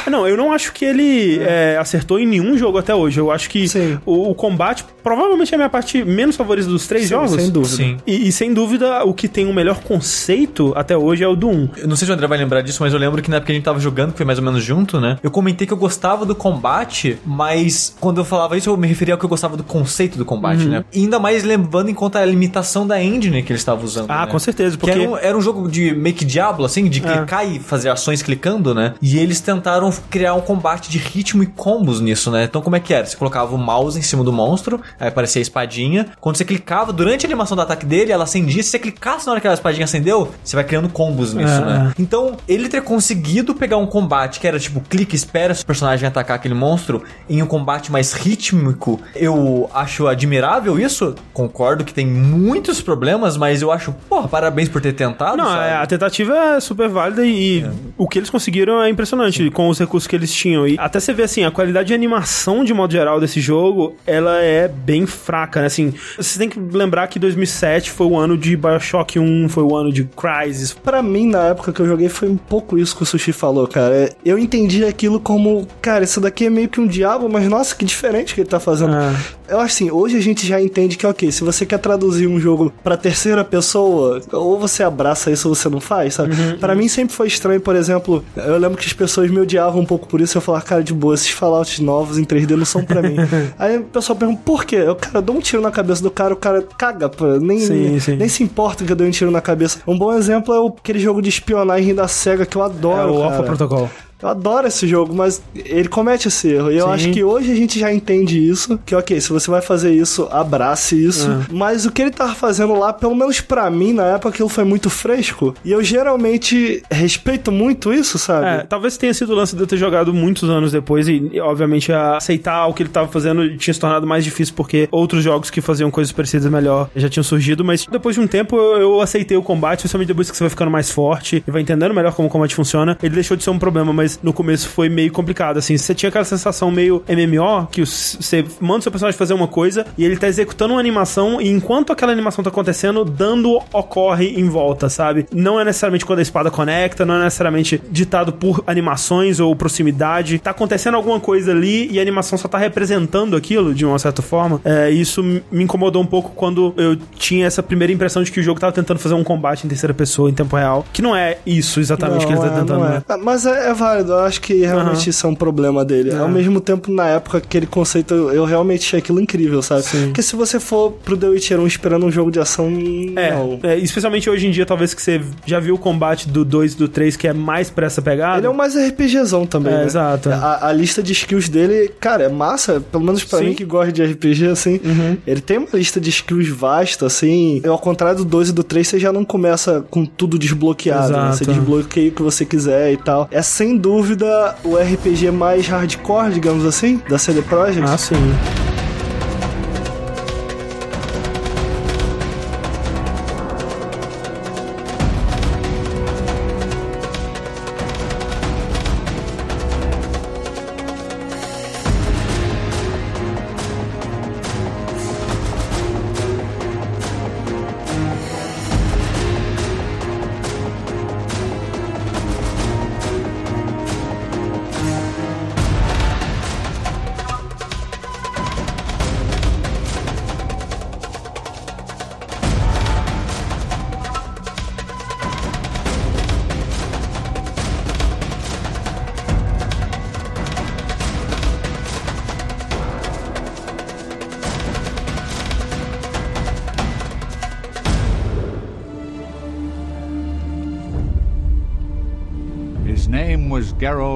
Não, 0.09 0.27
eu 0.27 0.35
não 0.37 0.51
acho 0.51 0.73
que 0.73 0.85
ele 0.85 1.39
é, 1.41 1.77
acertou 1.79 2.19
em 2.19 2.25
nenhum 2.27 2.57
jogo 2.57 2.77
até 2.77 2.93
hoje. 2.93 3.19
Eu 3.19 3.31
acho 3.31 3.49
que 3.49 3.67
Sim. 3.67 3.80
O, 4.05 4.29
o 4.32 4.36
combate 4.36 4.86
provavelmente 5.03 5.51
é 5.53 5.55
a 5.55 5.57
minha 5.57 5.69
parte 5.69 6.03
menos 6.03 6.36
favorita 6.36 6.67
dos 6.67 6.88
três 6.88 7.03
Sim, 7.05 7.09
jogos. 7.09 7.32
sem 7.32 7.49
dúvida. 7.49 7.75
Sim. 7.75 7.97
E, 8.05 8.27
e 8.27 8.32
sem 8.32 8.53
dúvida, 8.53 9.03
o 9.03 9.13
que 9.13 9.27
tem 9.27 9.47
o 9.47 9.53
melhor 9.53 9.79
conceito 9.82 10.73
até 10.75 10.95
hoje 10.97 11.23
é 11.23 11.27
o 11.27 11.36
do 11.36 11.47
1. 11.49 11.69
Eu 11.77 11.88
não 11.88 11.95
sei 11.95 12.05
se 12.05 12.11
o 12.11 12.13
André 12.13 12.27
vai 12.27 12.38
lembrar 12.38 12.61
disso, 12.61 12.82
mas 12.84 12.93
eu 12.93 12.99
lembro 12.99 13.21
que 13.21 13.29
na 13.29 13.38
época 13.38 13.47
que 13.47 13.51
a 13.53 13.55
gente 13.55 13.63
tava 13.63 13.79
jogando, 13.79 14.11
que 14.11 14.17
foi 14.17 14.25
mais 14.25 14.38
ou 14.39 14.45
menos 14.45 14.63
junto, 14.63 14.99
né? 14.99 15.17
Eu 15.23 15.32
comentei 15.32 15.65
que 15.65 15.73
eu 15.73 15.77
gostava 15.77 16.25
do 16.25 16.36
combate, 16.36 17.17
mas 17.25 17.95
quando 17.99 18.19
eu 18.19 18.25
falava 18.25 18.57
isso, 18.57 18.69
eu 18.69 18.77
me 18.77 18.88
referia 18.88 19.13
ao 19.13 19.17
que 19.19 19.25
eu 19.25 19.29
gostava 19.29 19.55
do 19.57 19.63
conceito 19.63 20.17
do 20.17 20.25
combate, 20.25 20.65
né? 20.65 20.84
E 20.93 20.99
ainda 21.01 21.19
mais 21.19 21.43
levando 21.43 21.89
em 21.89 21.93
conta 21.93 22.19
a 22.19 22.25
limitação 22.25 22.86
da 22.86 23.01
engine 23.01 23.41
que 23.43 23.51
eles 23.51 23.61
estavam 23.61 23.84
usando. 23.86 24.09
Ah, 24.09 24.25
né? 24.25 24.32
com 24.32 24.39
certeza, 24.39 24.77
Que 24.77 24.82
porque- 24.86 24.99
era 24.99 25.09
um, 25.09 25.17
era 25.17 25.38
um 25.38 25.41
jogo 25.41 25.69
de 25.69 25.93
que 26.13 26.25
Diablo, 26.25 26.65
assim, 26.65 26.89
de 26.89 26.99
clicar 26.99 27.47
e 27.49 27.59
fazer 27.59 27.89
ações 27.89 28.21
clicando, 28.21 28.75
né? 28.75 28.93
E 29.01 29.17
eles 29.17 29.39
tentaram 29.39 29.91
criar 30.09 30.34
um 30.34 30.41
combate 30.41 30.89
de 30.89 30.97
ritmo 30.97 31.41
e 31.41 31.45
combos 31.45 31.99
nisso, 32.01 32.29
né? 32.29 32.43
Então, 32.43 32.61
como 32.61 32.75
é 32.75 32.79
que 32.79 32.93
era? 32.93 33.05
Você 33.05 33.15
colocava 33.15 33.55
o 33.55 33.57
mouse 33.72 33.97
em 33.97 34.01
cima 34.01 34.24
do 34.24 34.34
monstro, 34.34 34.82
aí 34.99 35.07
aparecia 35.07 35.39
a 35.39 35.43
espadinha. 35.43 36.07
Quando 36.19 36.36
você 36.38 36.43
clicava, 36.45 36.91
durante 36.91 37.26
a 37.26 37.28
animação 37.30 37.55
do 37.55 37.61
ataque 37.61 37.86
dele, 37.86 38.11
ela 38.11 38.26
acendia. 38.26 38.61
Se 38.63 38.69
você 38.69 38.80
clicasse 38.80 39.26
na 39.26 39.32
hora 39.34 39.41
que 39.41 39.47
a 39.47 39.53
espadinha 39.53 39.86
acendeu, 39.86 40.30
você 40.43 40.55
vai 40.55 40.65
criando 40.65 40.89
combos 40.89 41.34
nisso, 41.34 41.53
É. 41.53 41.65
né? 41.65 41.93
Então, 41.97 42.36
ele 42.47 42.67
ter 42.67 42.82
conseguido 42.82 43.55
pegar 43.55 43.78
um 43.78 43.86
combate 43.86 44.39
que 44.39 44.47
era 44.47 44.59
tipo, 44.59 44.82
clique, 44.82 45.15
espera 45.15 45.53
o 45.53 45.65
personagem 45.65 46.07
atacar 46.07 46.36
aquele 46.36 46.53
monstro, 46.53 47.03
em 47.30 47.41
um 47.41 47.45
combate 47.47 47.91
mais 47.91 48.13
rítmico, 48.13 48.99
eu 49.15 49.69
acho 49.74 50.07
admirável 50.07 50.80
isso. 50.80 51.15
Concordo 51.34 51.84
que 51.84 51.93
tem 51.93 52.05
muitos 52.05 52.82
problemas, 52.82 53.38
mas 53.38 53.61
eu 53.61 53.72
acho, 53.72 53.93
porra, 54.09 54.28
parabéns 54.28 54.67
por 54.69 54.82
ter 54.82 54.93
tentado. 54.93 55.38
Não, 55.38 55.45
sabe? 55.45 55.69
é, 55.69 55.74
a 55.76 55.86
tentativa 55.86 56.34
é 56.55 56.59
super 56.59 56.89
válida 56.89 57.26
e 57.26 57.65
o 57.97 58.07
que 58.07 58.19
eles 58.19 58.30
conseguiram 58.30 58.82
é 58.82 58.89
impressionante 58.89 59.49
com 59.51 59.69
os 59.69 59.80
recursos 59.80 60.07
que 60.07 60.15
eles 60.15 60.34
tinham. 60.34 60.67
E 60.67 60.76
até 60.80 60.99
você 60.99 61.13
vê 61.13 61.24
assim, 61.24 61.43
a 61.43 61.51
qualidade 61.51 61.88
de 61.88 61.93
animação 61.93 62.63
de 62.63 62.74
modo 62.74 62.91
geral 62.91 63.19
desse 63.19 63.39
jogo, 63.39 63.61
ela 64.05 64.41
é 64.41 64.68
bem 64.68 65.05
fraca, 65.05 65.62
né? 65.62 65.68
Assim, 65.68 65.93
você 66.18 66.38
tem 66.38 66.49
que 66.49 66.59
lembrar 66.59 67.07
que 67.07 67.20
2007 67.20 67.91
foi 67.91 68.07
o 68.07 68.18
ano 68.18 68.38
de 68.38 68.55
BioShock 68.55 69.20
1, 69.20 69.49
foi 69.49 69.64
o 69.64 69.76
ano 69.76 69.91
de 69.91 70.03
Crysis. 70.03 70.74
Pra 70.74 71.01
mim, 71.01 71.28
na 71.28 71.47
época 71.47 71.72
que 71.72 71.80
eu 71.80 71.88
joguei, 71.88 72.09
foi 72.09 72.30
um 72.30 72.38
pouco 72.38 72.78
isso 72.78 72.95
que 72.95 73.03
o 73.03 73.05
Sushi 73.05 73.32
falou, 73.32 73.68
cara. 73.68 74.09
Eu 74.26 74.38
entendi 74.38 74.86
aquilo 74.86 75.20
como, 75.20 75.68
cara, 75.82 76.03
isso 76.03 76.20
daqui 76.20 76.45
é 76.45 76.49
meio 76.49 76.70
que 76.70 76.80
um 76.80 76.88
diabo, 76.88 77.30
mas 77.30 77.47
nossa, 77.47 77.76
que 77.76 77.86
diferente 77.86 78.34
que 78.34 78.41
ele 78.41 78.49
tá 78.49 78.59
fazendo. 78.59 78.95
É. 78.95 79.40
Eu 79.51 79.59
acho 79.59 79.75
assim, 79.75 79.91
hoje 79.91 80.17
a 80.17 80.21
gente 80.21 80.47
já 80.47 80.61
entende 80.61 80.95
que, 80.97 81.05
ok, 81.05 81.29
se 81.31 81.43
você 81.43 81.65
quer 81.65 81.77
traduzir 81.77 82.25
um 82.25 82.39
jogo 82.39 82.71
pra 82.83 82.95
terceira 82.95 83.43
pessoa, 83.43 84.21
ou 84.31 84.57
você 84.57 84.81
abraça 84.81 85.29
isso 85.29 85.49
ou 85.49 85.53
você 85.55 85.67
não 85.67 85.81
faz, 85.81 86.13
sabe? 86.13 86.31
Uhum, 86.33 86.57
Pra 86.57 86.73
mim 86.73 86.87
sempre 86.87 87.13
foi 87.13 87.27
estranho, 87.27 87.59
por 87.59 87.75
exemplo, 87.75 88.23
eu 88.35 88.57
lembro 88.57 88.77
que 88.77 88.85
as 88.87 88.93
pessoas 88.93 89.29
me 89.29 89.39
odiavam 89.39 89.81
um 89.81 89.85
pouco 89.85 90.07
por 90.07 90.21
isso, 90.21 90.37
eu 90.37 90.41
falava, 90.41 90.63
cara, 90.63 90.81
de 90.83 90.93
boa, 90.93 91.13
esses 91.15 91.31
Fallouts 91.31 91.79
novos 91.79 92.17
em 92.17 92.23
3D 92.23 92.51
não 92.55 92.63
são 92.65 92.83
pra 92.83 93.01
mim. 93.01 93.15
Aí 93.59 93.77
o 93.77 93.83
pessoal 93.83 94.17
pergunta, 94.17 94.41
por 94.45 94.63
quê? 94.63 94.77
Eu, 94.77 94.95
cara, 94.95 95.17
eu 95.17 95.21
dou 95.21 95.35
um 95.35 95.39
tiro 95.39 95.61
na 95.61 95.69
cabeça 95.71 96.01
do 96.01 96.09
cara, 96.09 96.33
o 96.33 96.37
cara 96.37 96.61
caga, 96.77 97.09
pô, 97.09 97.25
nem, 97.37 97.59
Sim, 97.59 97.99
sim. 97.99 98.15
nem 98.15 98.29
se 98.29 98.43
importa 98.43 98.85
que 98.85 98.91
eu 98.91 98.95
dei 98.95 99.05
um 99.07 99.11
tiro 99.11 99.31
na 99.31 99.41
cabeça. 99.41 99.79
Um 99.85 99.97
bom 99.97 100.13
exemplo 100.13 100.53
é 100.55 100.59
o- 100.61 100.67
aquele 100.77 100.99
jogo 100.99 101.21
de 101.21 101.27
espionagem 101.27 101.93
da 101.93 102.07
SEGA 102.07 102.45
que 102.45 102.55
eu 102.55 102.61
É 102.61 102.65
adoro, 102.67 103.15
o 103.15 103.21
cara. 103.21 103.25
Alpha 103.35 103.43
Protocol. 103.43 103.89
Eu 104.22 104.30
adoro 104.30 104.67
esse 104.67 104.88
jogo, 104.88 105.13
mas 105.13 105.41
ele 105.55 105.88
comete 105.88 106.28
esse 106.28 106.49
erro. 106.49 106.72
E 106.72 106.78
eu 106.78 106.88
Sim. 106.88 106.93
acho 106.93 107.11
que 107.11 107.24
hoje 107.24 107.51
a 107.51 107.55
gente 107.55 107.80
já 107.80 107.93
entende 107.93 108.38
isso. 108.38 108.80
Que, 108.86 108.95
ok, 108.95 109.19
se 109.19 109.30
você 109.30 109.49
vai 109.49 109.61
fazer 109.61 109.91
isso, 109.93 110.28
abrace 110.32 111.03
isso. 111.03 111.30
É. 111.30 111.53
Mas 111.53 111.86
o 111.86 111.91
que 111.91 112.01
ele 112.01 112.11
tava 112.11 112.36
fazendo 112.36 112.74
lá, 112.78 112.93
pelo 112.93 113.15
menos 113.15 113.41
pra 113.41 113.69
mim, 113.69 113.93
na 113.93 114.03
época, 114.03 114.30
aquilo 114.30 114.49
foi 114.49 114.63
muito 114.63 114.89
fresco. 114.89 115.55
E 115.63 115.72
eu 115.72 115.84
geralmente 115.84 116.84
respeito 116.91 117.51
muito 117.51 117.93
isso, 117.93 118.17
sabe? 118.17 118.45
É, 118.45 118.57
talvez 118.63 118.97
tenha 118.97 119.13
sido 119.13 119.34
o 119.34 119.36
lance 119.36 119.55
de 119.55 119.61
eu 119.61 119.67
ter 119.67 119.78
jogado 119.78 120.13
muitos 120.13 120.49
anos 120.49 120.72
depois 120.72 121.07
e, 121.07 121.39
obviamente, 121.39 121.91
aceitar 121.91 122.67
o 122.67 122.74
que 122.74 122.84
ele 122.84 122.89
tava 122.89 123.07
fazendo 123.07 123.57
tinha 123.57 123.74
se 123.74 123.80
tornado 123.80 124.05
mais 124.05 124.24
difícil 124.24 124.53
porque 124.55 124.88
outros 124.91 125.24
jogos 125.24 125.49
que 125.49 125.61
faziam 125.61 125.89
coisas 125.89 126.11
parecidas 126.11 126.51
melhor 126.51 126.89
já 126.95 127.09
tinham 127.09 127.24
surgido, 127.24 127.63
mas 127.63 127.86
depois 127.86 128.15
de 128.15 128.22
um 128.22 128.28
tempo 128.28 128.55
eu, 128.55 128.82
eu 128.82 129.01
aceitei 129.01 129.38
o 129.38 129.41
combate, 129.41 129.80
principalmente 129.80 130.07
depois 130.07 130.30
que 130.30 130.38
você 130.38 130.43
vai 130.43 130.49
ficando 130.49 130.72
mais 130.72 130.89
forte 130.89 131.43
e 131.47 131.51
vai 131.51 131.61
entendendo 131.61 131.93
melhor 131.93 132.13
como 132.13 132.28
o 132.28 132.32
combate 132.32 132.55
funciona. 132.55 132.97
Ele 133.01 133.15
deixou 133.15 133.36
de 133.36 133.43
ser 133.43 133.49
um 133.49 133.59
problema, 133.59 133.91
mas 133.93 134.11
no 134.22 134.34
começo 134.34 134.70
foi 134.70 134.89
meio 134.89 135.12
complicado, 135.12 135.57
assim. 135.57 135.78
Você 135.78 135.93
tinha 135.93 136.09
aquela 136.09 136.26
sensação 136.26 136.72
meio 136.72 137.03
MMO, 137.07 137.68
que 137.72 137.86
você 137.86 138.45
manda 138.59 138.80
o 138.80 138.82
seu 138.84 138.91
personagem 138.91 139.18
fazer 139.18 139.34
uma 139.34 139.47
coisa 139.47 139.86
e 139.97 140.05
ele 140.05 140.18
tá 140.18 140.28
executando 140.28 140.74
uma 140.74 140.80
animação 140.80 141.41
e 141.41 141.49
enquanto 141.49 141.91
aquela 141.91 142.12
animação 142.12 142.43
tá 142.43 142.49
acontecendo, 142.49 143.03
dando 143.03 143.59
ocorre 143.74 144.39
em 144.39 144.47
volta, 144.49 144.89
sabe? 144.89 145.26
Não 145.34 145.59
é 145.59 145.66
necessariamente 145.66 146.05
quando 146.05 146.20
a 146.20 146.22
espada 146.22 146.51
conecta, 146.51 147.05
não 147.05 147.16
é 147.16 147.24
necessariamente 147.24 147.82
ditado 147.89 148.34
por 148.34 148.64
animações 148.68 149.39
ou 149.39 149.55
proximidade. 149.55 150.39
Tá 150.39 150.51
acontecendo 150.51 150.95
alguma 150.95 151.20
coisa 151.20 151.51
ali 151.51 151.91
e 151.91 151.99
a 151.99 152.01
animação 152.01 152.38
só 152.38 152.47
tá 152.47 152.57
representando 152.57 153.36
aquilo 153.36 153.74
de 153.74 153.86
uma 153.86 153.99
certa 153.99 154.22
forma. 154.22 154.59
É, 154.64 154.89
isso 154.89 155.24
me 155.24 155.43
incomodou 155.51 156.01
um 156.01 156.05
pouco 156.05 156.32
quando 156.36 156.74
eu 156.78 156.97
tinha 157.16 157.45
essa 157.45 157.62
primeira 157.62 157.91
impressão 157.93 158.24
de 158.24 158.32
que 158.32 158.39
o 158.39 158.43
jogo 158.43 158.59
tava 158.59 158.74
tentando 158.74 158.99
fazer 158.99 159.16
um 159.16 159.24
combate 159.24 159.66
em 159.66 159.70
terceira 159.70 159.93
pessoa 159.93 160.30
em 160.30 160.34
tempo 160.34 160.55
real, 160.55 160.86
que 160.91 161.01
não 161.01 161.16
é 161.16 161.38
isso 161.45 161.80
exatamente 161.80 162.26
que 162.26 162.32
ele 162.32 162.39
tá 162.39 162.47
é, 162.47 162.49
tentando. 162.49 162.80
não 162.80 162.89
né? 162.89 162.97
é. 163.07 163.14
Ah, 163.14 163.18
Mas 163.18 163.45
é, 163.45 163.70
é 163.70 163.74
válido, 163.74 164.00
eu 164.09 164.19
acho 164.19 164.41
que 164.41 164.53
realmente 164.61 165.01
Aham. 165.01 165.09
isso 165.09 165.27
é 165.27 165.29
um 165.29 165.35
problema 165.35 165.83
dele. 165.85 166.13
Ao 166.13 166.27
mesmo 166.27 166.59
tempo, 166.59 166.91
na 166.91 167.07
época, 167.07 167.37
aquele 167.39 167.65
conceito, 167.65 168.13
eu, 168.13 168.45
realmente 168.45 168.85
achei 168.85 168.99
aquilo 168.99 169.19
incrível, 169.19 169.61
sabe? 169.61 169.83
Sim. 169.83 170.05
Porque 170.07 170.21
se 170.21 170.35
você 170.35 170.59
for 170.59 170.91
pro 170.91 171.15
The 171.17 171.27
Witcher 171.27 171.59
1 171.59 171.67
esperando 171.67 172.05
um 172.05 172.11
jogo 172.11 172.31
de 172.31 172.39
ação, 172.39 172.67
É, 173.15 173.31
não. 173.31 173.59
é, 173.63 173.77
especialmente 173.77 174.29
hoje 174.29 174.47
em 174.47 174.51
dia, 174.51 174.65
talvez 174.65 174.93
que 174.93 175.01
você 175.01 175.21
já 175.45 175.59
viu 175.59 175.75
o 175.75 175.77
combate 175.77 176.27
do 176.29 176.43
2 176.45 176.73
e 176.73 176.77
do 176.77 176.87
3, 176.87 177.15
que 177.15 177.27
é 177.27 177.33
mais 177.33 177.69
pra 177.69 177.85
essa 177.87 178.01
pegada. 178.01 178.37
Ele 178.39 178.47
é 178.47 178.49
um 178.49 178.53
mais 178.53 178.75
RPGzão 178.75 179.45
também, 179.45 179.73
É, 179.73 179.77
né? 179.77 179.85
exato. 179.85 180.29
A, 180.29 180.67
a 180.67 180.73
lista 180.73 181.01
de 181.03 181.11
skills 181.13 181.49
dele, 181.49 181.91
cara, 181.99 182.23
é 182.23 182.29
massa. 182.29 182.81
Pelo 182.91 183.03
menos 183.03 183.23
pra 183.23 183.39
Sim. 183.39 183.45
mim 183.49 183.53
que 183.53 183.65
gosta 183.65 183.91
de 183.91 184.03
RPG, 184.03 184.47
assim. 184.47 184.79
Ele 185.25 185.41
tem 185.41 185.57
uma 185.57 185.67
lista 185.73 185.99
de 185.99 186.09
skills 186.09 186.49
vasta, 186.49 187.05
assim. 187.05 187.61
Ao 187.67 187.77
contrário 187.79 188.17
do 188.19 188.25
2 188.25 188.49
e 188.49 188.51
do 188.53 188.63
3, 188.63 188.87
você 188.87 188.99
já 188.99 189.11
não 189.11 189.23
começa 189.25 189.83
com 189.89 190.05
tudo 190.05 190.37
desbloqueado. 190.39 191.11
né? 191.13 191.31
Você 191.31 191.45
desbloqueia 191.45 192.09
o 192.09 192.11
que 192.11 192.21
você 192.21 192.45
quiser 192.45 192.91
e 192.93 192.97
tal. 192.97 193.27
É 193.31 193.41
sem 193.41 193.77
dúvida 193.82 194.55
o 194.63 194.77
RPG 194.77 195.32
mais 195.32 195.67
hardcore, 195.67 196.32
digamos 196.32 196.65
assim, 196.65 197.01
da 197.09 197.17
CD 197.17 197.41
Projekt. 197.41 197.89
Ah, 197.89 197.97
sim. 197.97 198.15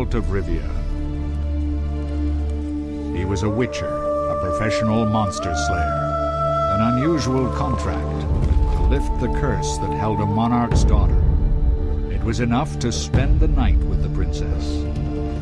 Geralt 0.05 0.13
of 0.13 0.25
Rivia. 0.25 0.65
He 3.15 3.25
was 3.25 3.43
a 3.43 3.49
witcher, 3.49 3.87
a 3.87 4.39
professional 4.39 5.05
monster 5.05 5.55
slayer. 5.67 6.11
An 6.73 6.97
unusual 6.97 7.49
contract 7.53 8.21
to 8.21 8.83
lift 8.83 9.19
the 9.19 9.27
curse 9.39 9.77
that 9.79 9.91
held 9.91 10.19
a 10.19 10.25
monarch's 10.25 10.83
daughter. 10.83 11.21
It 12.11 12.23
was 12.23 12.39
enough 12.39 12.77
to 12.79 12.91
spend 12.91 13.39
the 13.39 13.47
night 13.47 13.77
with 13.77 14.03
the 14.03 14.09
princess, 14.09 14.83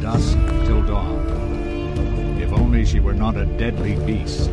dusk 0.02 0.38
till 0.66 0.84
dawn. 0.84 2.40
If 2.40 2.52
only 2.54 2.86
she 2.86 3.00
were 3.00 3.14
not 3.14 3.38
a 3.38 3.46
deadly 3.46 3.96
beast, 4.06 4.52